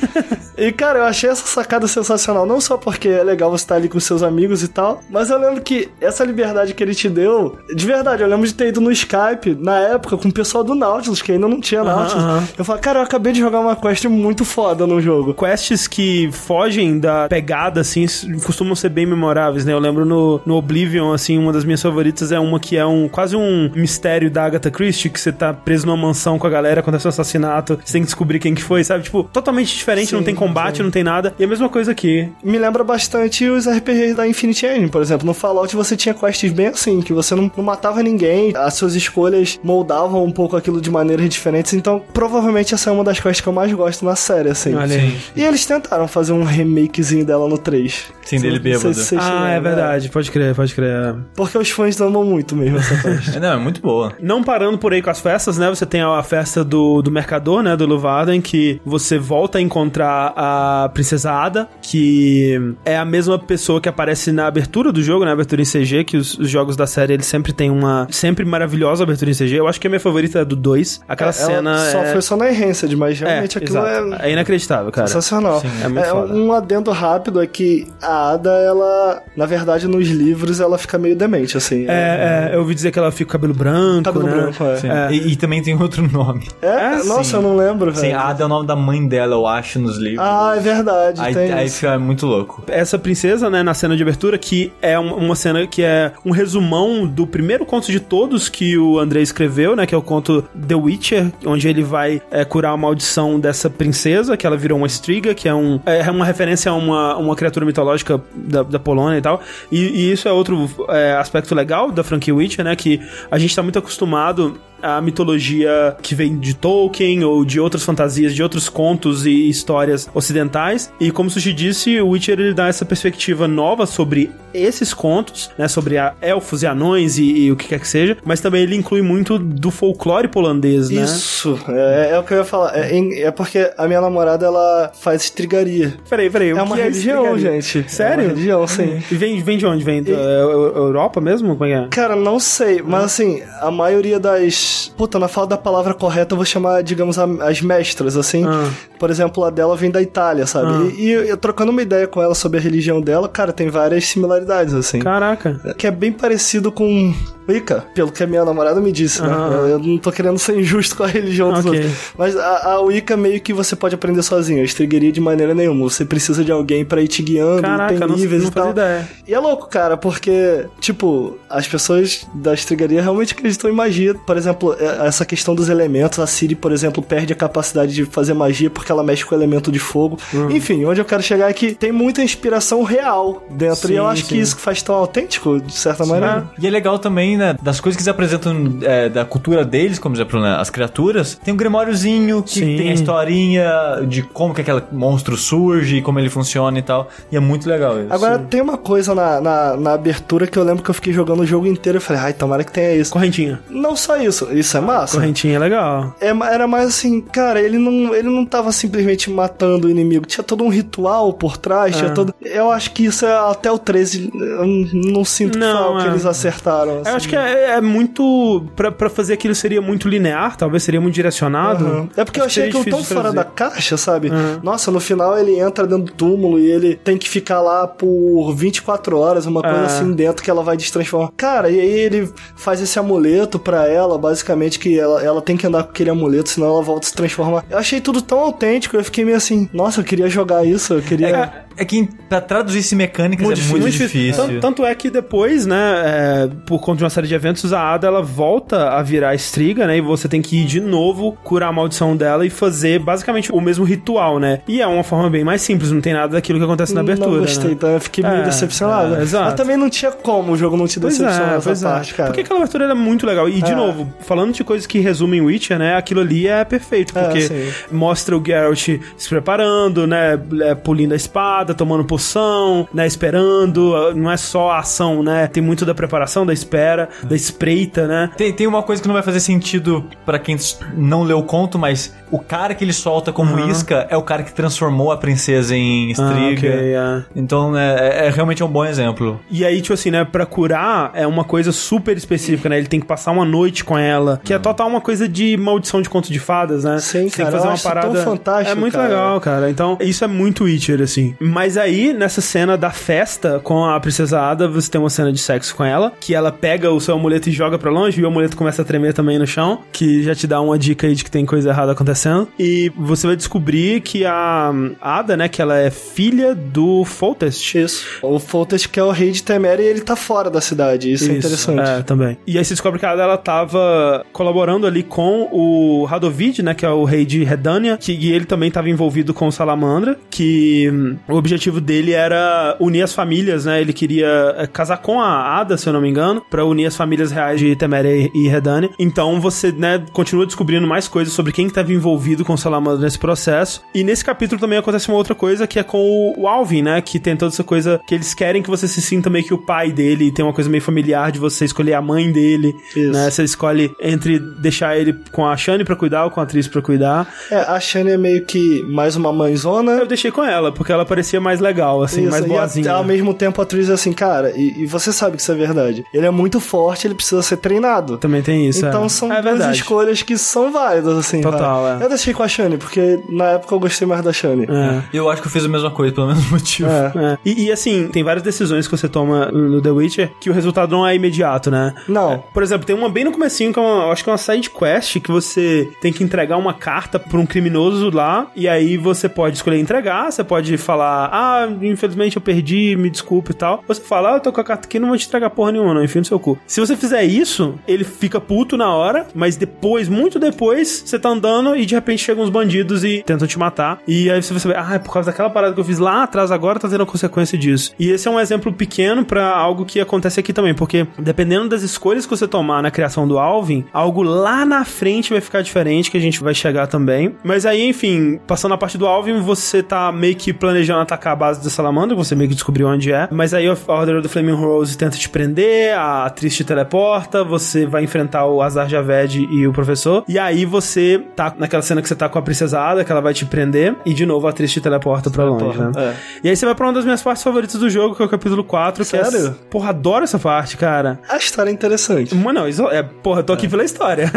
E, 0.57 0.71
cara, 0.71 0.99
eu 0.99 1.03
achei 1.05 1.29
essa 1.29 1.45
sacada 1.45 1.87
sensacional. 1.87 2.45
Não 2.45 2.59
só 2.61 2.77
porque 2.77 3.07
é 3.09 3.23
legal 3.23 3.49
você 3.51 3.63
estar 3.63 3.75
ali 3.75 3.87
com 3.89 3.99
seus 3.99 4.23
amigos 4.23 4.63
e 4.63 4.67
tal, 4.67 5.01
mas 5.09 5.29
eu 5.29 5.37
lembro 5.37 5.61
que 5.61 5.89
essa 6.01 6.23
liberdade 6.23 6.73
que 6.73 6.83
ele 6.83 6.95
te 6.95 7.09
deu. 7.09 7.57
De 7.73 7.85
verdade, 7.85 8.21
eu 8.23 8.27
lembro 8.27 8.45
de 8.47 8.53
ter 8.53 8.67
ido 8.69 8.81
no 8.81 8.91
Skype, 8.91 9.55
na 9.59 9.77
época, 9.79 10.17
com 10.17 10.27
o 10.29 10.33
pessoal 10.33 10.63
do 10.63 10.73
Nautilus, 10.75 11.21
que 11.21 11.31
ainda 11.31 11.47
não 11.47 11.59
tinha 11.61 11.83
Nautilus. 11.83 12.23
aham. 12.23 12.43
Eu 12.57 12.65
falei, 12.65 12.81
cara, 12.81 12.99
eu 12.99 13.03
acabei 13.03 13.33
de 13.35 13.41
jogar 13.41 13.59
uma 13.59 13.75
quest 13.75 14.05
muito 14.05 14.45
foda 14.45 14.87
no 14.87 15.01
jogo. 15.01 15.33
quests 15.33 15.87
que 15.87 16.29
fogem 16.31 16.99
da 16.99 17.27
pegada, 17.27 17.81
assim, 17.81 18.05
costumam 18.43 18.75
ser 18.75 18.89
bem 18.89 19.05
memoráveis, 19.05 19.65
né? 19.65 19.73
Eu 19.73 19.79
lembro 19.79 20.05
no, 20.05 20.41
no 20.45 20.55
Oblivion, 20.55 21.11
assim, 21.11 21.37
uma 21.37 21.51
das 21.51 21.63
minhas 21.63 21.81
favoritas 21.81 22.31
é 22.31 22.39
uma 22.39 22.59
que 22.59 22.77
é 22.77 22.85
um 22.85 23.07
quase 23.07 23.35
um 23.35 23.69
mistério 23.75 24.29
da 24.31 24.45
Agatha 24.45 24.71
Christie, 24.71 25.09
que 25.09 25.19
você 25.19 25.31
tá 25.31 25.53
preso 25.53 25.85
numa 25.85 25.97
mansão 25.97 26.39
com 26.39 26.47
a 26.47 26.49
galera, 26.49 26.79
acontece 26.79 27.07
um 27.07 27.09
assassinato, 27.09 27.79
você 27.83 27.93
tem 27.93 28.01
que 28.01 28.07
descobrir 28.07 28.39
quem 28.39 28.55
que 28.55 28.63
foi, 28.63 28.83
sabe? 28.83 29.03
Tipo, 29.03 29.23
totalmente 29.23 29.75
diferente, 29.75 30.09
Sim, 30.09 30.15
não 30.15 30.23
tem 30.23 30.35
combate, 30.35 30.77
sim. 30.77 30.83
não 30.83 30.91
tem 30.91 31.03
nada. 31.03 31.33
E 31.37 31.43
a 31.43 31.47
mesma 31.47 31.69
coisa 31.69 31.91
aqui. 31.91 32.29
me 32.43 32.57
lembra 32.57 32.83
bastante 32.83 33.47
os 33.47 33.67
RPGs 33.67 34.15
da 34.15 34.27
Infinity 34.27 34.65
Engine, 34.65 34.89
por 34.89 35.01
exemplo. 35.01 35.25
No 35.25 35.33
Fallout 35.33 35.75
você 35.75 35.95
tinha 35.95 36.13
quests 36.13 36.51
bem 36.51 36.67
assim, 36.67 37.01
que 37.01 37.13
você 37.13 37.35
não, 37.35 37.51
não 37.55 37.63
matava 37.63 38.01
ninguém, 38.01 38.53
as 38.55 38.75
suas 38.75 38.95
escolhas 38.95 39.59
moldavam 39.63 40.23
um 40.23 40.31
pouco 40.31 40.55
aquilo 40.55 40.79
de 40.79 40.89
maneiras 40.89 41.27
diferentes, 41.29 41.73
então 41.73 42.01
provavelmente 42.13 42.73
essa 42.73 42.89
é 42.89 42.93
uma 42.93 43.03
das 43.03 43.19
quests 43.25 43.41
que 43.41 43.47
eu 43.47 43.53
mais 43.53 43.73
gosto 43.73 44.05
na 44.05 44.15
série, 44.15 44.49
assim. 44.49 44.75
Olha 44.75 44.95
aí. 44.95 45.19
E 45.35 45.43
eles 45.43 45.65
tentaram 45.65 46.07
fazer 46.07 46.31
um 46.31 46.43
remakezinho 46.43 47.25
dela 47.25 47.47
no 47.47 47.57
3. 47.57 48.13
Sim, 48.25 48.39
dele 48.39 48.59
bêbado. 48.59 48.93
se 48.93 49.15
Ah, 49.17 49.49
é 49.49 49.53
né? 49.53 49.59
verdade, 49.61 50.09
pode 50.09 50.31
crer, 50.31 50.53
pode 50.53 50.73
crer. 50.73 51.15
Porque 51.35 51.57
os 51.57 51.69
fãs 51.69 51.99
amam 52.01 52.23
muito 52.23 52.55
mesmo 52.55 52.77
essa 52.77 52.97
quest. 52.97 53.35
É, 53.35 53.39
Não, 53.39 53.53
é 53.53 53.57
muito 53.57 53.81
boa. 53.81 54.13
Não 54.19 54.43
parando 54.43 54.77
por 54.77 54.91
aí 54.93 55.01
com 55.01 55.09
as 55.09 55.19
festas, 55.19 55.57
né? 55.57 55.69
Você 55.69 55.85
tem 55.85 56.01
a 56.01 56.23
festa 56.23 56.63
do, 56.63 57.01
do 57.01 57.11
mercador, 57.11 57.61
né? 57.61 57.77
Do 57.77 57.85
Luvaden, 57.85 58.41
que 58.41 58.81
você 58.83 59.17
volta 59.17 59.59
a 59.59 59.61
encontrar 59.61 60.33
a 60.35 60.89
Princesa 60.93 61.31
Ada, 61.31 61.69
que 61.81 62.59
é 62.83 62.97
a 62.97 63.05
mesma 63.05 63.37
pessoa 63.37 63.79
que 63.79 63.87
aparece 63.87 64.31
na 64.31 64.47
abertura 64.47 64.91
do 64.91 65.01
jogo, 65.03 65.23
na 65.23 65.31
abertura 65.31 65.61
em 65.61 65.65
CG, 65.65 66.03
que 66.03 66.17
os, 66.17 66.37
os 66.37 66.49
jogos 66.49 66.75
da 66.75 66.87
série, 66.87 67.13
eles 67.13 67.25
sempre 67.27 67.53
têm 67.53 67.69
uma 67.69 68.07
sempre 68.09 68.43
maravilhosa 68.43 69.03
abertura 69.03 69.31
em 69.31 69.33
CG. 69.33 69.55
Eu 69.55 69.67
acho 69.67 69.79
que 69.79 69.87
a 69.87 69.89
minha 69.89 69.99
favorita 69.99 70.39
é 70.39 70.45
do 70.45 70.55
2. 70.55 71.01
Aquela 71.07 71.31
Ela 71.31 71.33
cena 71.33 71.77
só 71.91 72.03
é... 72.03 72.11
foi 72.11 72.21
só 72.21 72.35
na 72.35 72.51
Enhanced, 72.51 72.95
mas 72.95 73.19
realmente 73.19 73.57
é, 73.57 73.61
aquilo 73.61 73.79
exato. 73.79 74.13
é 74.21 74.25
é 74.25 74.31
inacreditável, 74.31 74.91
cara. 74.91 75.07
Sensacional. 75.07 75.61
é 75.83 75.87
muito 75.87 76.05
foda. 76.07 76.33
um 76.33 76.51
adendo 76.51 76.91
rápido 76.91 77.41
é 77.41 77.47
que 77.47 77.87
a 78.01 78.14
a 78.15 78.31
Ada, 78.33 78.49
ela, 78.51 79.23
na 79.35 79.45
verdade, 79.45 79.87
nos 79.87 80.07
livros, 80.07 80.59
ela 80.59 80.77
fica 80.77 80.97
meio 80.97 81.15
demente, 81.15 81.57
assim. 81.57 81.85
É, 81.87 82.49
é, 82.51 82.55
eu 82.55 82.59
ouvi 82.59 82.73
dizer 82.75 82.91
que 82.91 82.99
ela 82.99 83.11
fica 83.11 83.25
com 83.25 83.31
cabelo 83.33 83.53
branco, 83.53 84.03
Cabelo 84.03 84.25
né? 84.25 84.31
branco, 84.33 84.63
é. 84.63 84.75
Sim. 84.77 84.89
É. 84.89 85.11
E, 85.11 85.33
e 85.33 85.35
também 85.35 85.61
tem 85.61 85.75
outro 85.81 86.09
nome. 86.11 86.47
É? 86.61 86.67
É, 86.67 87.03
Nossa, 87.03 87.23
sim. 87.23 87.35
eu 87.35 87.41
não 87.41 87.55
lembro, 87.55 87.91
velho. 87.91 87.97
Sim, 87.97 88.13
Ada 88.13 88.43
é 88.43 88.45
o 88.45 88.49
nome 88.49 88.67
da 88.67 88.75
mãe 88.75 89.05
dela, 89.07 89.35
eu 89.35 89.45
acho, 89.47 89.79
nos 89.79 89.97
livros. 89.97 90.19
Ah, 90.25 90.53
é 90.55 90.59
verdade, 90.59 91.21
aí, 91.21 91.33
tem 91.33 91.51
aí 91.53 91.65
isso. 91.65 91.77
fica 91.77 91.97
muito 91.99 92.25
louco. 92.25 92.63
Essa 92.67 92.97
princesa, 92.99 93.49
né, 93.49 93.63
na 93.63 93.73
cena 93.73 93.95
de 93.95 94.03
abertura, 94.03 94.37
que 94.37 94.71
é 94.81 94.97
um- 94.99 95.15
uma 95.15 95.35
cena 95.35 95.65
que 95.67 95.83
é 95.83 96.11
um 96.25 96.31
resumão 96.31 97.05
do 97.07 97.25
primeiro 97.25 97.65
conto 97.65 97.91
de 97.91 97.99
todos 97.99 98.47
que 98.49 98.77
o 98.77 98.99
André 98.99 99.21
escreveu, 99.21 99.75
né, 99.75 99.85
que 99.85 99.93
é 99.95 99.97
o 99.97 100.01
conto 100.01 100.43
The 100.67 100.75
Witcher, 100.75 101.31
onde 101.45 101.67
ele 101.67 101.83
vai 101.83 102.21
é, 102.31 102.45
curar 102.45 102.73
a 102.73 102.77
maldição 102.77 103.39
dessa 103.39 103.69
princesa, 103.69 104.37
que 104.37 104.45
ela 104.45 104.55
virou 104.57 104.77
uma 104.77 104.87
Striga, 104.87 105.33
que 105.33 105.47
é, 105.47 105.53
um, 105.53 105.79
é 105.85 106.09
uma 106.11 106.25
referência 106.25 106.71
a 106.71 106.75
uma, 106.75 107.17
uma 107.17 107.35
criatura 107.35 107.65
mitológica 107.65 108.04
da, 108.33 108.63
da 108.63 108.79
Polônia 108.79 109.17
e 109.17 109.21
tal. 109.21 109.41
E, 109.71 109.79
e 109.79 110.11
isso 110.11 110.27
é 110.27 110.31
outro 110.31 110.69
é, 110.89 111.13
aspecto 111.13 111.53
legal 111.55 111.91
da 111.91 112.03
franquia 112.03 112.33
Witcher, 112.33 112.63
né, 112.63 112.75
que 112.75 113.01
a 113.29 113.37
gente 113.37 113.55
tá 113.55 113.63
muito 113.63 113.79
acostumado 113.79 114.59
a 114.81 115.01
mitologia 115.01 115.95
que 116.01 116.13
vem 116.15 116.37
de 116.37 116.53
Tolkien 116.55 117.23
ou 117.23 117.43
de 117.45 117.59
outras 117.59 117.83
fantasias, 117.83 118.33
de 118.33 118.43
outros 118.43 118.69
contos 118.69 119.25
e 119.25 119.49
histórias 119.49 120.09
ocidentais. 120.13 120.91
E 120.99 121.11
como 121.11 121.27
o 121.29 121.31
Sushi 121.31 121.53
disse, 121.53 121.99
o 122.01 122.09
Witcher 122.09 122.39
ele 122.39 122.53
dá 122.53 122.67
essa 122.67 122.85
perspectiva 122.85 123.47
nova 123.47 123.85
sobre 123.85 124.31
esses 124.53 124.93
contos, 124.93 125.49
né, 125.57 125.67
sobre 125.67 125.97
a 125.97 126.13
elfos 126.21 126.63
e 126.63 126.67
anões 126.67 127.17
e, 127.17 127.23
e 127.23 127.51
o 127.51 127.55
que 127.55 127.67
quer 127.67 127.79
que 127.79 127.87
seja, 127.87 128.17
mas 128.23 128.39
também 128.39 128.63
ele 128.63 128.75
inclui 128.75 129.01
muito 129.01 129.37
do 129.37 129.69
folclore 129.69 130.27
polandês, 130.27 130.89
né? 130.89 131.03
Isso, 131.03 131.59
é, 131.67 132.11
é 132.11 132.19
o 132.19 132.23
que 132.23 132.33
eu 132.33 132.37
ia 132.37 132.45
falar. 132.45 132.73
É, 132.77 133.21
é 133.21 133.31
porque 133.31 133.71
a 133.77 133.87
minha 133.87 133.99
namorada, 134.01 134.45
ela 134.45 134.91
faz 134.99 135.23
estrigaria. 135.23 135.93
Peraí, 136.09 136.29
peraí. 136.29 136.49
É 136.49 136.53
uma 136.63 136.75
que 136.75 136.81
religião, 136.81 137.25
estrigaria? 137.35 137.61
gente. 137.61 137.91
Sério? 137.91 138.23
É 138.23 138.25
uma 138.27 138.33
religião, 138.33 138.67
sim. 138.67 139.03
E 139.11 139.15
vem, 139.15 139.41
vem 139.43 139.57
de 139.57 139.65
onde? 139.65 139.83
Vem 139.83 140.01
da 140.03 140.11
Eu- 140.11 140.75
Europa 140.75 141.19
mesmo? 141.19 141.55
Como 141.55 141.65
é 141.65 141.71
é? 141.73 141.87
Cara, 141.89 142.15
não 142.15 142.39
sei, 142.39 142.81
mas 142.81 143.03
assim, 143.05 143.41
a 143.59 143.69
maioria 143.71 144.19
das. 144.19 144.64
Puta, 144.97 145.19
na 145.19 145.27
fala 145.27 145.47
da 145.47 145.57
palavra 145.57 145.93
correta, 145.93 146.33
eu 146.33 146.37
vou 146.37 146.45
chamar, 146.45 146.81
digamos, 146.83 147.17
as 147.17 147.61
mestras, 147.61 148.15
assim. 148.17 148.45
Ah. 148.45 148.69
Por 148.99 149.09
exemplo, 149.09 149.43
a 149.43 149.49
dela 149.49 149.75
vem 149.75 149.91
da 149.91 150.01
Itália, 150.01 150.45
sabe? 150.45 150.67
Ah. 150.71 150.91
E, 150.97 151.05
e 151.05 151.11
eu 151.29 151.37
trocando 151.37 151.71
uma 151.71 151.81
ideia 151.81 152.07
com 152.07 152.21
ela 152.21 152.33
sobre 152.35 152.59
a 152.59 152.61
religião 152.61 153.01
dela, 153.01 153.27
cara, 153.27 153.51
tem 153.51 153.69
várias 153.69 154.05
similaridades, 154.05 154.73
assim. 154.73 154.99
Caraca. 154.99 155.59
Que 155.77 155.87
é 155.87 155.91
bem 155.91 156.11
parecido 156.11 156.71
com 156.71 157.13
Wicca, 157.47 157.85
pelo 157.93 158.11
que 158.11 158.23
a 158.23 158.27
minha 158.27 158.43
namorada 158.43 158.79
me 158.81 158.91
disse, 158.91 159.21
né? 159.21 159.29
Ah. 159.31 159.49
Eu, 159.53 159.67
eu 159.69 159.79
não 159.79 159.97
tô 159.97 160.11
querendo 160.11 160.39
ser 160.39 160.57
injusto 160.59 160.95
com 160.95 161.03
a 161.03 161.07
religião 161.07 161.51
dos 161.51 161.65
Ok. 161.65 161.79
outros. 161.79 161.97
Mas 162.17 162.35
a, 162.37 162.71
a 162.73 162.79
Wicca 162.81 163.15
meio 163.15 163.39
que 163.41 163.53
você 163.53 163.75
pode 163.75 163.93
aprender 163.95 164.21
sozinho. 164.23 164.61
A 164.61 164.65
estrigueria 164.65 165.11
de 165.11 165.19
maneira 165.21 165.53
nenhuma. 165.53 165.89
Você 165.89 166.03
precisa 166.05 166.43
de 166.43 166.51
alguém 166.51 166.83
pra 166.85 167.01
ir 167.01 167.07
te 167.07 167.21
guiando, 167.21 167.61
Caraca, 167.61 167.89
tem 167.97 168.07
não, 168.07 168.15
níveis 168.15 168.43
não 168.43 168.49
e 168.49 168.53
tal. 168.53 168.69
ideia. 168.71 169.07
E 169.27 169.33
é 169.33 169.39
louco, 169.39 169.67
cara, 169.67 169.95
porque, 169.97 170.65
tipo, 170.79 171.37
as 171.49 171.67
pessoas 171.67 172.25
da 172.33 172.53
estrigaria 172.53 173.01
realmente 173.01 173.33
acreditam 173.33 173.69
em 173.69 173.73
magia. 173.73 174.15
Por 174.25 174.37
exemplo, 174.37 174.54
é- 174.79 175.07
essa 175.07 175.25
questão 175.25 175.53
dos 175.55 175.69
elementos. 175.69 176.19
A 176.19 176.27
Siri, 176.27 176.55
por 176.55 176.71
exemplo, 176.71 177.01
perde 177.03 177.33
a 177.33 177.35
capacidade 177.35 177.93
de 177.93 178.05
fazer 178.05 178.33
magia 178.33 178.69
porque 178.69 178.91
ela 178.91 179.03
mexe 179.03 179.25
com 179.25 179.33
o 179.35 179.37
elemento 179.37 179.71
de 179.71 179.79
fogo. 179.79 180.17
Uhum. 180.33 180.51
Enfim, 180.51 180.85
onde 180.85 180.99
eu 181.01 181.05
quero 181.05 181.21
chegar 181.23 181.49
é 181.49 181.53
que 181.53 181.73
tem 181.73 181.91
muita 181.91 182.21
inspiração 182.23 182.83
real 182.83 183.43
dentro. 183.49 183.91
e 183.91 183.95
eu 183.95 184.03
Sim, 184.05 184.09
acho 184.11 184.23
que 184.23 184.35
sim. 184.35 184.39
isso 184.39 184.55
que 184.55 184.61
faz 184.61 184.81
tão 184.81 184.95
autêntico, 184.95 185.59
de 185.59 185.73
certa 185.73 186.05
maneira. 186.05 186.45
E 186.59 186.65
é 186.65 186.69
legal 186.69 186.97
também, 186.99 187.37
né, 187.37 187.55
das 187.61 187.79
coisas 187.79 187.95
que 187.97 188.01
eles 188.01 188.07
apresentam 188.07 188.79
é, 188.81 189.09
da 189.09 189.25
cultura 189.25 189.63
deles, 189.65 189.99
como 189.99 190.15
exemplo, 190.15 190.39
né, 190.41 190.55
as 190.59 190.69
criaturas. 190.69 191.39
Tem 191.43 191.53
um 191.53 191.57
grimóriozinho 191.57 192.41
que 192.43 192.59
Sim. 192.59 192.77
tem 192.77 192.89
a 192.89 192.93
historinha 192.93 193.69
de 194.07 194.21
como 194.21 194.53
que 194.53 194.61
aquele 194.61 194.81
monstro 194.91 195.35
surge, 195.37 196.01
como 196.01 196.19
ele 196.19 196.29
funciona 196.29 196.77
e 196.77 196.81
tal. 196.81 197.09
E 197.31 197.35
é 197.35 197.39
muito 197.39 197.67
legal 197.69 197.99
isso. 197.99 198.13
Agora, 198.13 198.39
tem 198.39 198.61
uma 198.61 198.77
coisa 198.77 199.13
na, 199.15 199.41
na, 199.41 199.77
na 199.77 199.93
abertura 199.93 200.47
que 200.47 200.57
eu 200.57 200.63
lembro 200.63 200.83
que 200.83 200.89
eu 200.89 200.93
fiquei 200.93 201.13
jogando 201.13 201.41
o 201.41 201.45
jogo 201.45 201.67
inteiro 201.67 201.97
e 201.97 202.01
falei, 202.01 202.21
ai, 202.21 202.33
tomara 202.33 202.63
que 202.63 202.71
tenha 202.71 202.93
isso. 202.95 203.11
Correntinha. 203.11 203.59
Não 203.69 203.95
só 203.95 204.17
isso, 204.17 204.44
isso 204.53 204.77
é 204.77 204.81
massa. 204.81 205.15
Correntinha 205.17 205.55
é 205.55 205.59
legal. 205.59 206.15
É, 206.19 206.29
era 206.53 206.67
mais 206.67 206.87
assim, 206.89 207.21
cara, 207.21 207.61
ele 207.61 207.77
não, 207.77 208.13
ele 208.13 208.29
não 208.29 208.45
tava 208.45 208.71
simplesmente 208.71 209.29
matando 209.29 209.87
o 209.87 209.89
inimigo. 209.89 210.25
Tinha 210.25 210.43
todo 210.43 210.63
um 210.63 210.69
ritual 210.69 211.33
por 211.33 211.57
trás, 211.57 211.95
tinha 211.95 212.09
É. 212.09 212.13
todo. 212.13 212.33
Eu 212.41 212.71
acho 212.71 212.91
que 212.91 213.05
isso 213.05 213.25
é 213.25 213.33
até 213.49 213.71
o 213.71 213.77
13. 213.77 214.31
Eu 214.33 214.65
não 214.93 215.23
sinto 215.25 215.57
Não, 215.57 215.93
que 215.93 215.97
o 215.97 216.01
que 216.01 216.07
é. 216.07 216.11
eles 216.11 216.25
acertaram. 216.25 217.01
Eu 217.05 217.15
acho 217.15 217.27
que 217.29 217.35
é, 217.35 217.71
é 217.71 217.81
muito. 217.81 218.63
Pra, 218.75 218.91
pra 218.91 219.09
fazer 219.09 219.33
aquilo 219.33 219.55
seria 219.55 219.81
muito 219.81 220.07
linear, 220.07 220.55
talvez 220.57 220.83
seria 220.83 221.01
muito 221.01 221.13
direcionado. 221.15 221.85
Aham. 221.85 222.09
É 222.15 222.23
porque 222.25 222.39
eu 222.39 222.45
Acho 222.45 222.55
que 222.55 222.61
achei 222.61 222.71
seria 222.71 222.79
aquilo 222.81 222.97
tão 222.97 223.03
fora 223.05 223.31
da 223.33 223.43
caixa, 223.43 223.97
sabe? 223.97 224.29
Aham. 224.29 224.59
Nossa, 224.63 224.91
no 224.91 224.99
final 224.99 225.37
ele 225.37 225.59
entra 225.59 225.85
dentro 225.85 226.05
do 226.05 226.11
túmulo 226.13 226.59
e 226.59 226.69
ele 226.69 226.95
tem 226.95 227.17
que 227.17 227.27
ficar 227.29 227.61
lá 227.61 227.87
por 227.87 228.53
24 228.53 229.17
horas, 229.17 229.45
uma 229.45 229.61
coisa 229.61 229.77
É. 229.81 229.85
assim 229.85 230.11
dentro 230.13 230.43
que 230.43 230.49
ela 230.49 230.63
vai 230.63 230.77
destransformar. 230.77 231.29
Cara, 231.35 231.69
e 231.69 231.79
aí 231.79 231.89
ele 231.99 232.29
faz 232.55 232.81
esse 232.81 232.97
amuleto 232.99 233.57
pra 233.59 233.87
ela, 233.87 234.17
basicamente, 234.35 234.77
que 234.77 234.99
ela, 234.99 235.23
ela 235.23 235.41
tem 235.41 235.55
que 235.55 235.65
andar 235.65 235.83
com 235.83 235.91
aquele 235.91 236.09
amuleto, 236.09 236.49
senão 236.49 236.67
ela 236.67 236.81
volta 236.81 237.07
a 237.07 237.09
se 237.09 237.15
transformar. 237.15 237.63
Eu 237.69 237.77
achei 237.77 238.01
tudo 238.01 238.21
tão 238.21 238.39
autêntico, 238.39 238.97
eu 238.97 239.03
fiquei 239.03 239.23
meio 239.23 239.37
assim, 239.37 239.69
nossa, 239.71 240.01
eu 240.01 240.03
queria 240.03 240.27
jogar 240.27 240.65
isso, 240.65 240.95
eu 240.95 241.01
queria. 241.01 241.27
É, 241.27 241.64
é 241.77 241.85
que 241.85 242.07
pra 242.29 242.39
traduzir 242.41 242.79
esse 242.79 242.95
mecânicas 242.95 243.45
é 243.47 243.63
muito 243.71 243.89
difícil. 243.89 244.33
Tanto, 244.45 244.59
tanto 244.59 244.85
é 244.85 244.93
que 244.95 245.09
depois, 245.09 245.65
né, 245.65 246.01
é, 246.05 246.49
por 246.65 246.79
conta 246.79 246.99
de 246.99 247.03
uma 247.03 247.09
série 247.09 247.27
de 247.27 247.33
eventos, 247.35 247.71
a 247.73 247.93
Ada 247.93 248.07
ela 248.07 248.21
volta 248.21 248.89
a 248.89 249.01
virar 249.03 249.35
estriga, 249.35 249.85
né? 249.87 249.97
E 249.97 250.01
você 250.01 250.27
tem 250.27 250.41
que 250.41 250.61
ir 250.61 250.65
de 250.65 250.79
novo 250.79 251.37
curar 251.43 251.69
a 251.69 251.71
maldição 251.71 252.15
dela 252.15 252.45
e 252.45 252.49
fazer 252.49 252.99
basicamente 252.99 253.51
o 253.51 253.59
mesmo 253.61 253.83
ritual, 253.85 254.39
né? 254.39 254.61
E 254.67 254.81
é 254.81 254.87
uma 254.87 255.03
forma 255.03 255.29
bem 255.29 255.43
mais 255.43 255.61
simples, 255.61 255.91
não 255.91 256.01
tem 256.01 256.13
nada 256.13 256.33
daquilo 256.33 256.59
que 256.59 256.65
acontece 256.65 256.93
na 256.93 257.01
abertura. 257.01 257.31
Não 257.31 257.39
gostei, 257.39 257.71
né? 257.71 257.77
tá? 257.79 257.87
Eu 257.87 257.99
fiquei 257.99 258.23
meio 258.23 258.35
É, 258.37 258.43
decepcionado. 258.43 259.15
é, 259.15 259.21
exato. 259.21 259.45
Mas 259.45 259.53
também 259.55 259.77
não 259.77 259.89
tinha 259.89 260.11
como 260.11 260.53
o 260.53 260.57
jogo 260.57 260.77
não 260.77 260.87
te 260.87 260.99
Pois 260.99 261.17
decepcionar 261.17 261.51
é, 261.51 261.55
nessa 261.55 261.69
pois 261.69 261.81
parte, 261.83 262.13
é. 262.13 262.17
cara. 262.17 262.29
Porque 262.29 262.41
aquela 262.41 262.59
abertura 262.59 262.85
era 262.85 262.95
muito 262.95 263.25
legal. 263.25 263.47
E, 263.49 263.61
de 263.61 263.71
É. 263.71 263.75
novo, 263.75 264.11
falando 264.21 264.53
de 264.53 264.63
coisas 264.63 264.85
que 264.87 264.99
resumem 264.99 265.41
Witcher, 265.41 265.77
né? 265.77 265.95
Aquilo 265.95 266.21
ali 266.21 266.47
é 266.47 266.63
perfeito. 266.63 267.17
É, 267.17 267.23
Porque 267.23 267.69
mostra 267.91 268.37
o 268.37 268.43
Geralt 268.45 268.87
se 269.17 269.29
preparando, 269.29 270.05
né? 270.07 270.39
é, 270.61 270.75
Polindo 270.75 271.13
a 271.13 271.15
espada, 271.17 271.64
tomando 271.73 272.03
poção, 272.05 272.87
né? 272.93 273.05
Esperando. 273.07 274.13
Não 274.15 274.31
é 274.31 274.37
só 274.37 274.71
a 274.71 274.79
ação, 274.79 275.23
né? 275.23 275.47
Tem 275.47 275.61
muito 275.61 275.85
da 275.85 275.93
preparação, 275.93 276.45
da 276.45 276.53
espera, 276.53 277.09
da 277.23 277.35
espreita, 277.35 278.07
né? 278.07 278.29
Tem, 278.37 278.51
tem 278.53 278.67
uma 278.67 278.83
coisa 278.83 279.01
que 279.01 279.07
não 279.07 279.13
vai 279.13 279.23
fazer 279.23 279.39
sentido 279.39 280.05
pra 280.25 280.39
quem 280.39 280.57
não 280.95 281.23
leu 281.23 281.39
o 281.39 281.43
conto, 281.43 281.77
mas 281.77 282.13
o 282.31 282.39
cara 282.39 282.73
que 282.75 282.83
ele 282.83 282.93
solta 282.93 283.31
como 283.31 283.55
Aham. 283.55 283.69
isca 283.69 284.07
é 284.09 284.17
o 284.17 284.21
cara 284.21 284.43
que 284.43 284.53
transformou 284.53 285.11
a 285.11 285.17
princesa 285.17 285.75
em 285.75 286.07
Ah, 286.07 286.11
estriga. 286.11 286.67
ok, 286.69 286.93
é. 286.95 287.23
Então 287.35 287.77
é, 287.77 288.27
é 288.27 288.29
realmente 288.29 288.63
um 288.63 288.67
bom 288.67 288.85
exemplo. 288.85 289.39
E 289.49 289.63
aí, 289.65 289.81
tipo 289.81 289.93
assim, 289.93 290.11
né, 290.11 290.25
pra 290.25 290.45
curar 290.45 291.11
é 291.13 291.25
uma 291.27 291.43
coisa 291.43 291.71
super 291.71 292.15
específica, 292.17 292.69
né? 292.69 292.77
Ele 292.77 292.87
tem 292.87 292.99
que 292.99 293.05
passar 293.05 293.31
uma 293.31 293.45
noite 293.45 293.83
com 293.83 293.97
ela, 293.97 294.39
que 294.43 294.53
é 294.53 294.59
total 294.59 294.87
uma 294.87 295.01
coisa 295.01 295.27
de 295.27 295.55
maldição 295.57 296.01
de 296.01 296.09
conto 296.09 296.31
de 296.31 296.39
fadas, 296.39 296.83
né? 296.83 296.97
Sim, 296.99 297.29
Você 297.29 297.37
tem 297.37 297.45
cara, 297.45 297.45
que 297.45 297.51
fazer 297.51 297.67
uma 297.67 297.73
acho 297.73 297.83
tão 297.83 297.91
parada. 297.93 298.21
fantástico, 298.23 298.71
É 298.71 298.75
muito 298.75 298.93
cara. 298.93 299.07
legal, 299.07 299.39
cara. 299.41 299.69
Então, 299.69 299.97
isso 300.01 300.23
é 300.23 300.27
muito 300.27 300.63
Witcher, 300.65 301.01
assim. 301.01 301.35
Mas 301.55 301.77
aí, 301.77 302.11
nessa 302.11 302.41
cena 302.41 302.77
da 302.77 302.91
festa 302.91 303.61
com 303.63 303.85
a 303.85 303.97
princesa 303.97 304.41
Ada, 304.41 304.67
você 304.67 304.91
tem 304.91 304.99
uma 304.99 305.09
cena 305.09 305.31
de 305.31 305.39
sexo 305.39 305.73
com 305.73 305.85
ela, 305.85 306.11
que 306.19 306.35
ela 306.35 306.51
pega 306.51 306.91
o 306.91 306.99
seu 306.99 307.15
amuleto 307.15 307.47
e 307.47 307.51
joga 307.53 307.79
pra 307.79 307.89
longe, 307.89 308.19
e 308.19 308.23
o 308.25 308.27
amuleto 308.27 308.57
começa 308.57 308.81
a 308.81 308.85
tremer 308.85 309.13
também 309.13 309.39
no 309.39 309.47
chão, 309.47 309.79
que 309.89 310.21
já 310.21 310.35
te 310.35 310.47
dá 310.47 310.59
uma 310.59 310.77
dica 310.77 311.07
aí 311.07 311.15
de 311.15 311.23
que 311.23 311.31
tem 311.31 311.45
coisa 311.45 311.69
errada 311.69 311.93
acontecendo. 311.93 312.49
E 312.59 312.91
você 312.97 313.25
vai 313.25 313.37
descobrir 313.37 314.01
que 314.01 314.25
a 314.25 314.73
Ada, 314.99 315.37
né, 315.37 315.47
que 315.47 315.61
ela 315.61 315.77
é 315.77 315.89
filha 315.89 316.53
do 316.53 317.05
Foltest. 317.05 317.75
Isso. 317.75 318.05
O 318.21 318.37
Foltest, 318.37 318.89
que 318.89 318.99
é 318.99 319.03
o 319.05 319.11
rei 319.11 319.31
de 319.31 319.41
Teméria, 319.41 319.81
e 319.81 319.87
ele 319.87 320.01
tá 320.01 320.17
fora 320.17 320.49
da 320.49 320.59
cidade. 320.59 321.09
Isso, 321.09 321.31
é 321.31 321.37
interessante. 321.37 321.89
É, 321.89 322.01
também. 322.01 322.37
E 322.45 322.57
aí 322.57 322.65
você 322.65 322.73
descobre 322.73 322.99
que 322.99 323.05
a 323.05 323.11
Ada, 323.11 323.23
ela 323.23 323.37
tava 323.37 324.25
colaborando 324.33 324.85
ali 324.85 325.03
com 325.03 325.47
o 325.53 326.03
Radovid, 326.03 326.61
né, 326.61 326.73
que 326.73 326.85
é 326.85 326.89
o 326.89 327.05
rei 327.05 327.25
de 327.25 327.45
Redânia, 327.45 327.95
que 327.95 328.11
e 328.11 328.33
ele 328.33 328.43
também 328.43 328.69
tava 328.69 328.89
envolvido 328.89 329.33
com 329.33 329.47
o 329.47 329.51
Salamandra, 329.53 330.19
que 330.29 330.91
hum, 330.91 331.15
o 331.29 331.44
objetivo 331.45 331.79
dele 331.79 332.11
era 332.11 332.75
unir 332.79 333.01
as 333.03 333.13
famílias, 333.13 333.65
né, 333.65 333.79
ele 333.81 333.93
queria 333.93 334.55
é, 334.57 334.67
casar 334.67 334.97
com 334.97 335.21
a 335.21 335.59
Ada, 335.59 335.77
se 335.77 335.87
eu 335.87 335.93
não 335.93 336.01
me 336.01 336.09
engano, 336.09 336.41
pra 336.49 336.65
unir 336.65 336.85
as 336.87 336.95
famílias 336.95 337.31
reais 337.31 337.59
de 337.59 337.75
Teméria 337.75 338.09
e- 338.15 338.31
e 338.33 338.47
Redânia. 338.47 338.89
Então 338.99 339.39
você, 339.39 339.71
né, 339.71 340.03
continua 340.11 340.45
descobrindo 340.45 340.87
mais 340.87 341.07
coisas 341.07 341.33
sobre 341.33 341.51
quem 341.51 341.67
que 341.67 341.73
tava 341.73 341.91
envolvido 341.93 342.43
com 342.43 342.53
o 342.53 342.57
Salamandra 342.57 343.01
nesse 343.03 343.19
processo. 343.19 343.81
E 343.93 344.03
nesse 344.03 344.23
capítulo 344.25 344.59
também 344.59 344.77
acontece 344.79 345.07
uma 345.07 345.17
outra 345.17 345.35
coisa, 345.35 345.67
que 345.67 345.79
é 345.79 345.83
com 345.83 346.33
o- 346.37 346.47
Alvin, 346.47 346.81
né, 346.81 347.01
que 347.01 347.19
tem 347.19 347.35
toda 347.35 347.51
essa 347.53 347.63
coisa 347.63 347.99
que 348.07 348.15
eles 348.15 348.33
querem 348.33 348.61
que 348.63 348.69
você 348.69 348.87
se 348.87 349.01
sinta 349.01 349.29
meio 349.29 349.45
que 349.45 349.53
o 349.53 349.57
pai 349.57 349.91
dele, 349.91 350.31
tem 350.31 350.43
uma 350.43 350.53
coisa 350.53 350.69
meio 350.69 350.81
familiar 350.83 351.31
de 351.31 351.39
você 351.39 351.65
escolher 351.65 351.93
a 351.93 352.01
mãe 352.01 352.31
dele, 352.31 352.73
Isso. 352.95 353.11
né? 353.11 353.29
Você 353.29 353.43
escolhe 353.43 353.91
entre 354.01 354.39
deixar 354.39 354.97
ele 354.97 355.13
com 355.31 355.45
a 355.45 355.55
Shane 355.55 355.83
pra 355.83 355.95
cuidar 355.95 356.23
ou 356.25 356.31
com 356.31 356.39
a 356.39 356.43
atriz 356.43 356.67
pra 356.67 356.81
cuidar. 356.81 357.27
É, 357.51 357.57
a 357.57 357.79
Shane 357.79 358.11
é 358.11 358.17
meio 358.17 358.45
que 358.45 358.83
mais 358.83 359.15
uma 359.15 359.31
mãezona. 359.33 359.91
Eu 359.93 360.05
deixei 360.07 360.31
com 360.31 360.43
ela, 360.43 360.71
porque 360.71 360.91
ela 360.91 361.05
parecia 361.05 361.34
mais 361.39 361.59
legal, 361.59 362.01
assim, 362.03 362.21
Isso, 362.23 362.31
mais 362.31 362.45
e 362.45 362.47
boazinha. 362.47 362.91
a- 362.91 362.95
ao 362.95 363.03
mesmo 363.03 363.33
tempo 363.33 363.61
a 363.61 363.63
atriz 363.63 363.89
é 363.89 363.93
assim, 363.93 364.11
cara, 364.13 364.51
e, 364.55 364.83
e 364.83 364.85
você 364.85 365.11
sabe 365.11 365.35
que 365.35 365.41
isso 365.41 365.51
é 365.51 365.55
verdade. 365.55 366.05
Ele 366.13 366.25
é 366.25 366.31
muito 366.31 366.59
forte, 366.59 367.07
ele 367.07 367.15
precisa 367.15 367.41
ser 367.41 367.57
treinado. 367.57 368.17
Também 368.17 368.41
tem 368.41 368.67
isso. 368.67 368.85
então 368.85 369.05
é. 369.05 369.09
são 369.09 369.31
é 369.31 369.41
duas 369.41 369.65
escolhas 369.75 370.21
que 370.21 370.37
são 370.37 370.71
válidas, 370.71 371.17
assim. 371.17 371.41
Total, 371.41 371.83
vai. 371.83 372.03
Eu 372.03 372.09
deixei 372.09 372.33
com 372.33 372.43
a 372.43 372.47
Shane, 372.47 372.77
porque 372.77 373.19
na 373.29 373.45
época 373.51 373.73
eu 373.75 373.79
gostei 373.79 374.07
mais 374.07 374.23
da 374.23 374.31
Shane. 374.33 374.65
É. 374.69 375.01
Eu 375.13 375.29
acho 375.29 375.41
que 375.41 375.47
eu 375.47 375.51
fiz 375.51 375.65
a 375.65 375.69
mesma 375.69 375.91
coisa, 375.91 376.13
pelo 376.13 376.27
mesmo 376.27 376.43
motivo. 376.51 376.89
É. 376.89 377.11
É. 377.15 377.37
E, 377.45 377.65
e, 377.65 377.71
assim, 377.71 378.07
tem 378.07 378.23
várias 378.23 378.43
decisões 378.43 378.87
que 378.87 378.95
você 378.97 379.07
toma 379.07 379.47
no 379.51 379.81
The 379.81 379.91
Witcher 379.91 380.31
que 380.39 380.49
o 380.49 380.53
resultado 380.53 380.91
não 380.91 381.05
é 381.05 381.15
imediato, 381.15 381.69
né? 381.71 381.93
Não. 382.07 382.43
Por 382.53 382.63
exemplo, 382.63 382.85
tem 382.85 382.95
uma 382.95 383.09
bem 383.09 383.23
no 383.23 383.31
comecinho 383.31 383.71
que 383.73 383.79
é 383.79 383.81
uma, 383.81 384.05
eu 384.05 384.11
acho 384.11 384.23
que 384.23 384.29
é 384.29 384.31
uma 384.33 384.37
side 384.37 384.69
quest 384.69 385.19
que 385.19 385.31
você 385.31 385.89
tem 386.01 386.11
que 386.11 386.23
entregar 386.23 386.57
uma 386.57 386.73
carta 386.73 387.19
pra 387.19 387.37
um 387.39 387.45
criminoso 387.45 388.09
lá 388.11 388.47
e 388.55 388.67
aí 388.67 388.97
você 388.97 389.27
pode 389.29 389.55
escolher 389.57 389.79
entregar, 389.79 390.31
você 390.31 390.43
pode 390.43 390.77
falar, 390.77 391.24
ah, 391.31 391.67
infelizmente 391.81 392.35
eu 392.35 392.41
perdi, 392.41 392.95
me 392.95 393.09
desculpe 393.09 393.51
e 393.51 393.55
tal. 393.55 393.83
Você 393.87 394.01
fala, 394.01 394.33
ah, 394.33 394.35
eu 394.35 394.39
tô 394.39 394.51
com 394.51 394.61
a 394.61 394.63
carta 394.63 394.87
aqui, 394.87 394.99
não 394.99 395.09
vou 395.09 395.17
te 395.17 395.27
entregar 395.27 395.49
porra 395.49 395.71
nenhuma, 395.71 395.93
não, 395.93 396.03
enfim 396.03 396.19
no 396.19 396.25
seu 396.25 396.39
cu. 396.39 396.57
Se 396.65 396.79
você 396.79 396.95
fizer 396.95 397.23
isso, 397.23 397.75
ele 397.87 398.03
fica 398.03 398.39
puto 398.39 398.77
na 398.77 398.93
hora, 398.93 399.27
mas 399.33 399.55
depois, 399.55 400.09
muito 400.09 400.39
depois, 400.39 401.03
você 401.05 401.19
tá 401.19 401.29
andando 401.29 401.75
e 401.75 401.85
de 401.85 401.95
repente 401.95 402.23
chegam 402.23 402.43
uns 402.43 402.49
bandidos 402.49 403.03
e 403.03 403.23
tentam 403.25 403.47
te 403.47 403.57
matar. 403.57 403.99
E 404.07 404.29
aí 404.29 404.41
você 404.41 404.53
vai 404.67 404.77
ah, 404.77 404.95
é 404.95 404.99
por 404.99 405.13
causa 405.13 405.31
daquela 405.31 405.49
parada 405.49 405.73
que 405.73 405.79
eu 405.79 405.85
fiz 405.85 405.99
lá 405.99 406.23
atrás, 406.23 406.51
agora 406.51 406.79
tá 406.79 406.87
tendo 406.87 407.03
a 407.03 407.05
consequência 407.05 407.57
disso. 407.57 407.93
E 407.99 408.09
esse 408.09 408.27
é 408.27 408.31
um 408.31 408.39
exemplo 408.39 408.71
pequeno 408.73 409.25
pra 409.25 409.55
algo 409.55 409.85
que 409.85 409.99
acontece 409.99 410.39
aqui 410.39 410.53
também, 410.53 410.73
porque 410.73 411.07
dependendo 411.17 411.69
das 411.69 411.81
escolhas 411.81 412.25
que 412.25 412.31
você 412.35 412.47
tomar 412.47 412.81
na 412.81 412.91
criação 412.91 413.27
do 413.27 413.39
Alvin, 413.39 413.85
algo 413.93 414.21
lá 414.23 414.65
na 414.65 414.85
frente 414.85 415.31
vai 415.31 415.41
ficar 415.41 415.61
diferente, 415.61 416.11
que 416.11 416.17
a 416.17 416.21
gente 416.21 416.41
vai 416.41 416.53
chegar 416.53 416.87
também. 416.87 417.35
Mas 417.43 417.65
aí, 417.65 417.87
enfim, 417.87 418.39
passando 418.45 418.73
a 418.73 418.77
parte 418.77 418.97
do 418.97 419.05
Alvin, 419.05 419.39
você 419.39 419.81
tá 419.81 420.11
meio 420.11 420.35
que 420.35 420.53
planejando 420.53 421.01
atacar 421.01 421.14
a 421.23 421.35
base 421.35 421.63
da 421.63 421.69
Salamandra, 421.69 422.15
você 422.15 422.35
meio 422.35 422.49
que 422.49 422.55
descobriu 422.55 422.87
onde 422.87 423.11
é. 423.11 423.27
Mas 423.31 423.53
aí 423.53 423.67
a 423.67 423.75
Order 423.87 424.21
do 424.21 424.29
Flaming 424.29 424.53
Rose 424.53 424.97
tenta 424.97 425.17
te 425.17 425.29
prender, 425.29 425.93
a 425.97 426.25
atriz 426.25 426.55
te 426.55 426.63
teleporta, 426.63 427.43
você 427.43 427.85
vai 427.85 428.03
enfrentar 428.03 428.45
o 428.45 428.61
Azar 428.61 428.87
Javed 428.87 429.47
e 429.51 429.67
o 429.67 429.73
professor. 429.73 430.23
E 430.27 430.37
aí 430.39 430.65
você 430.65 431.21
tá 431.35 431.53
naquela 431.57 431.81
cena 431.81 432.01
que 432.01 432.07
você 432.07 432.15
tá 432.15 432.27
com 432.29 432.39
a 432.39 432.41
princesa 432.41 432.79
Ada, 432.79 433.03
que 433.03 433.11
ela 433.11 433.21
vai 433.21 433.33
te 433.33 433.45
prender, 433.45 433.95
e 434.05 434.13
de 434.13 434.25
novo 434.25 434.47
a 434.47 434.49
atriz 434.49 434.71
te 434.71 434.81
teleporta 434.81 435.29
pra 435.29 435.43
longe, 435.45 435.77
né? 435.79 435.91
É. 435.95 436.13
E 436.43 436.49
aí 436.49 436.55
você 436.55 436.65
vai 436.65 436.75
pra 436.75 436.87
uma 436.87 436.93
das 436.93 437.05
minhas 437.05 437.21
partes 437.21 437.43
favoritas 437.43 437.79
do 437.79 437.89
jogo, 437.89 438.15
que 438.15 438.21
é 438.21 438.25
o 438.25 438.29
capítulo 438.29 438.63
4, 438.63 439.03
que 439.03 439.09
Sério? 439.09 439.47
é. 439.47 439.69
Porra, 439.69 439.89
adoro 439.89 440.23
essa 440.23 440.39
parte, 440.39 440.77
cara. 440.77 441.19
A 441.29 441.37
história 441.37 441.69
é 441.69 441.73
interessante. 441.73 442.33
Mas 442.35 442.53
não, 442.53 442.67
isso 442.67 442.87
é, 442.89 443.03
porra, 443.03 443.39
eu 443.39 443.43
tô 443.43 443.53
aqui 443.53 443.67
pela 443.67 443.83
história. 443.83 444.31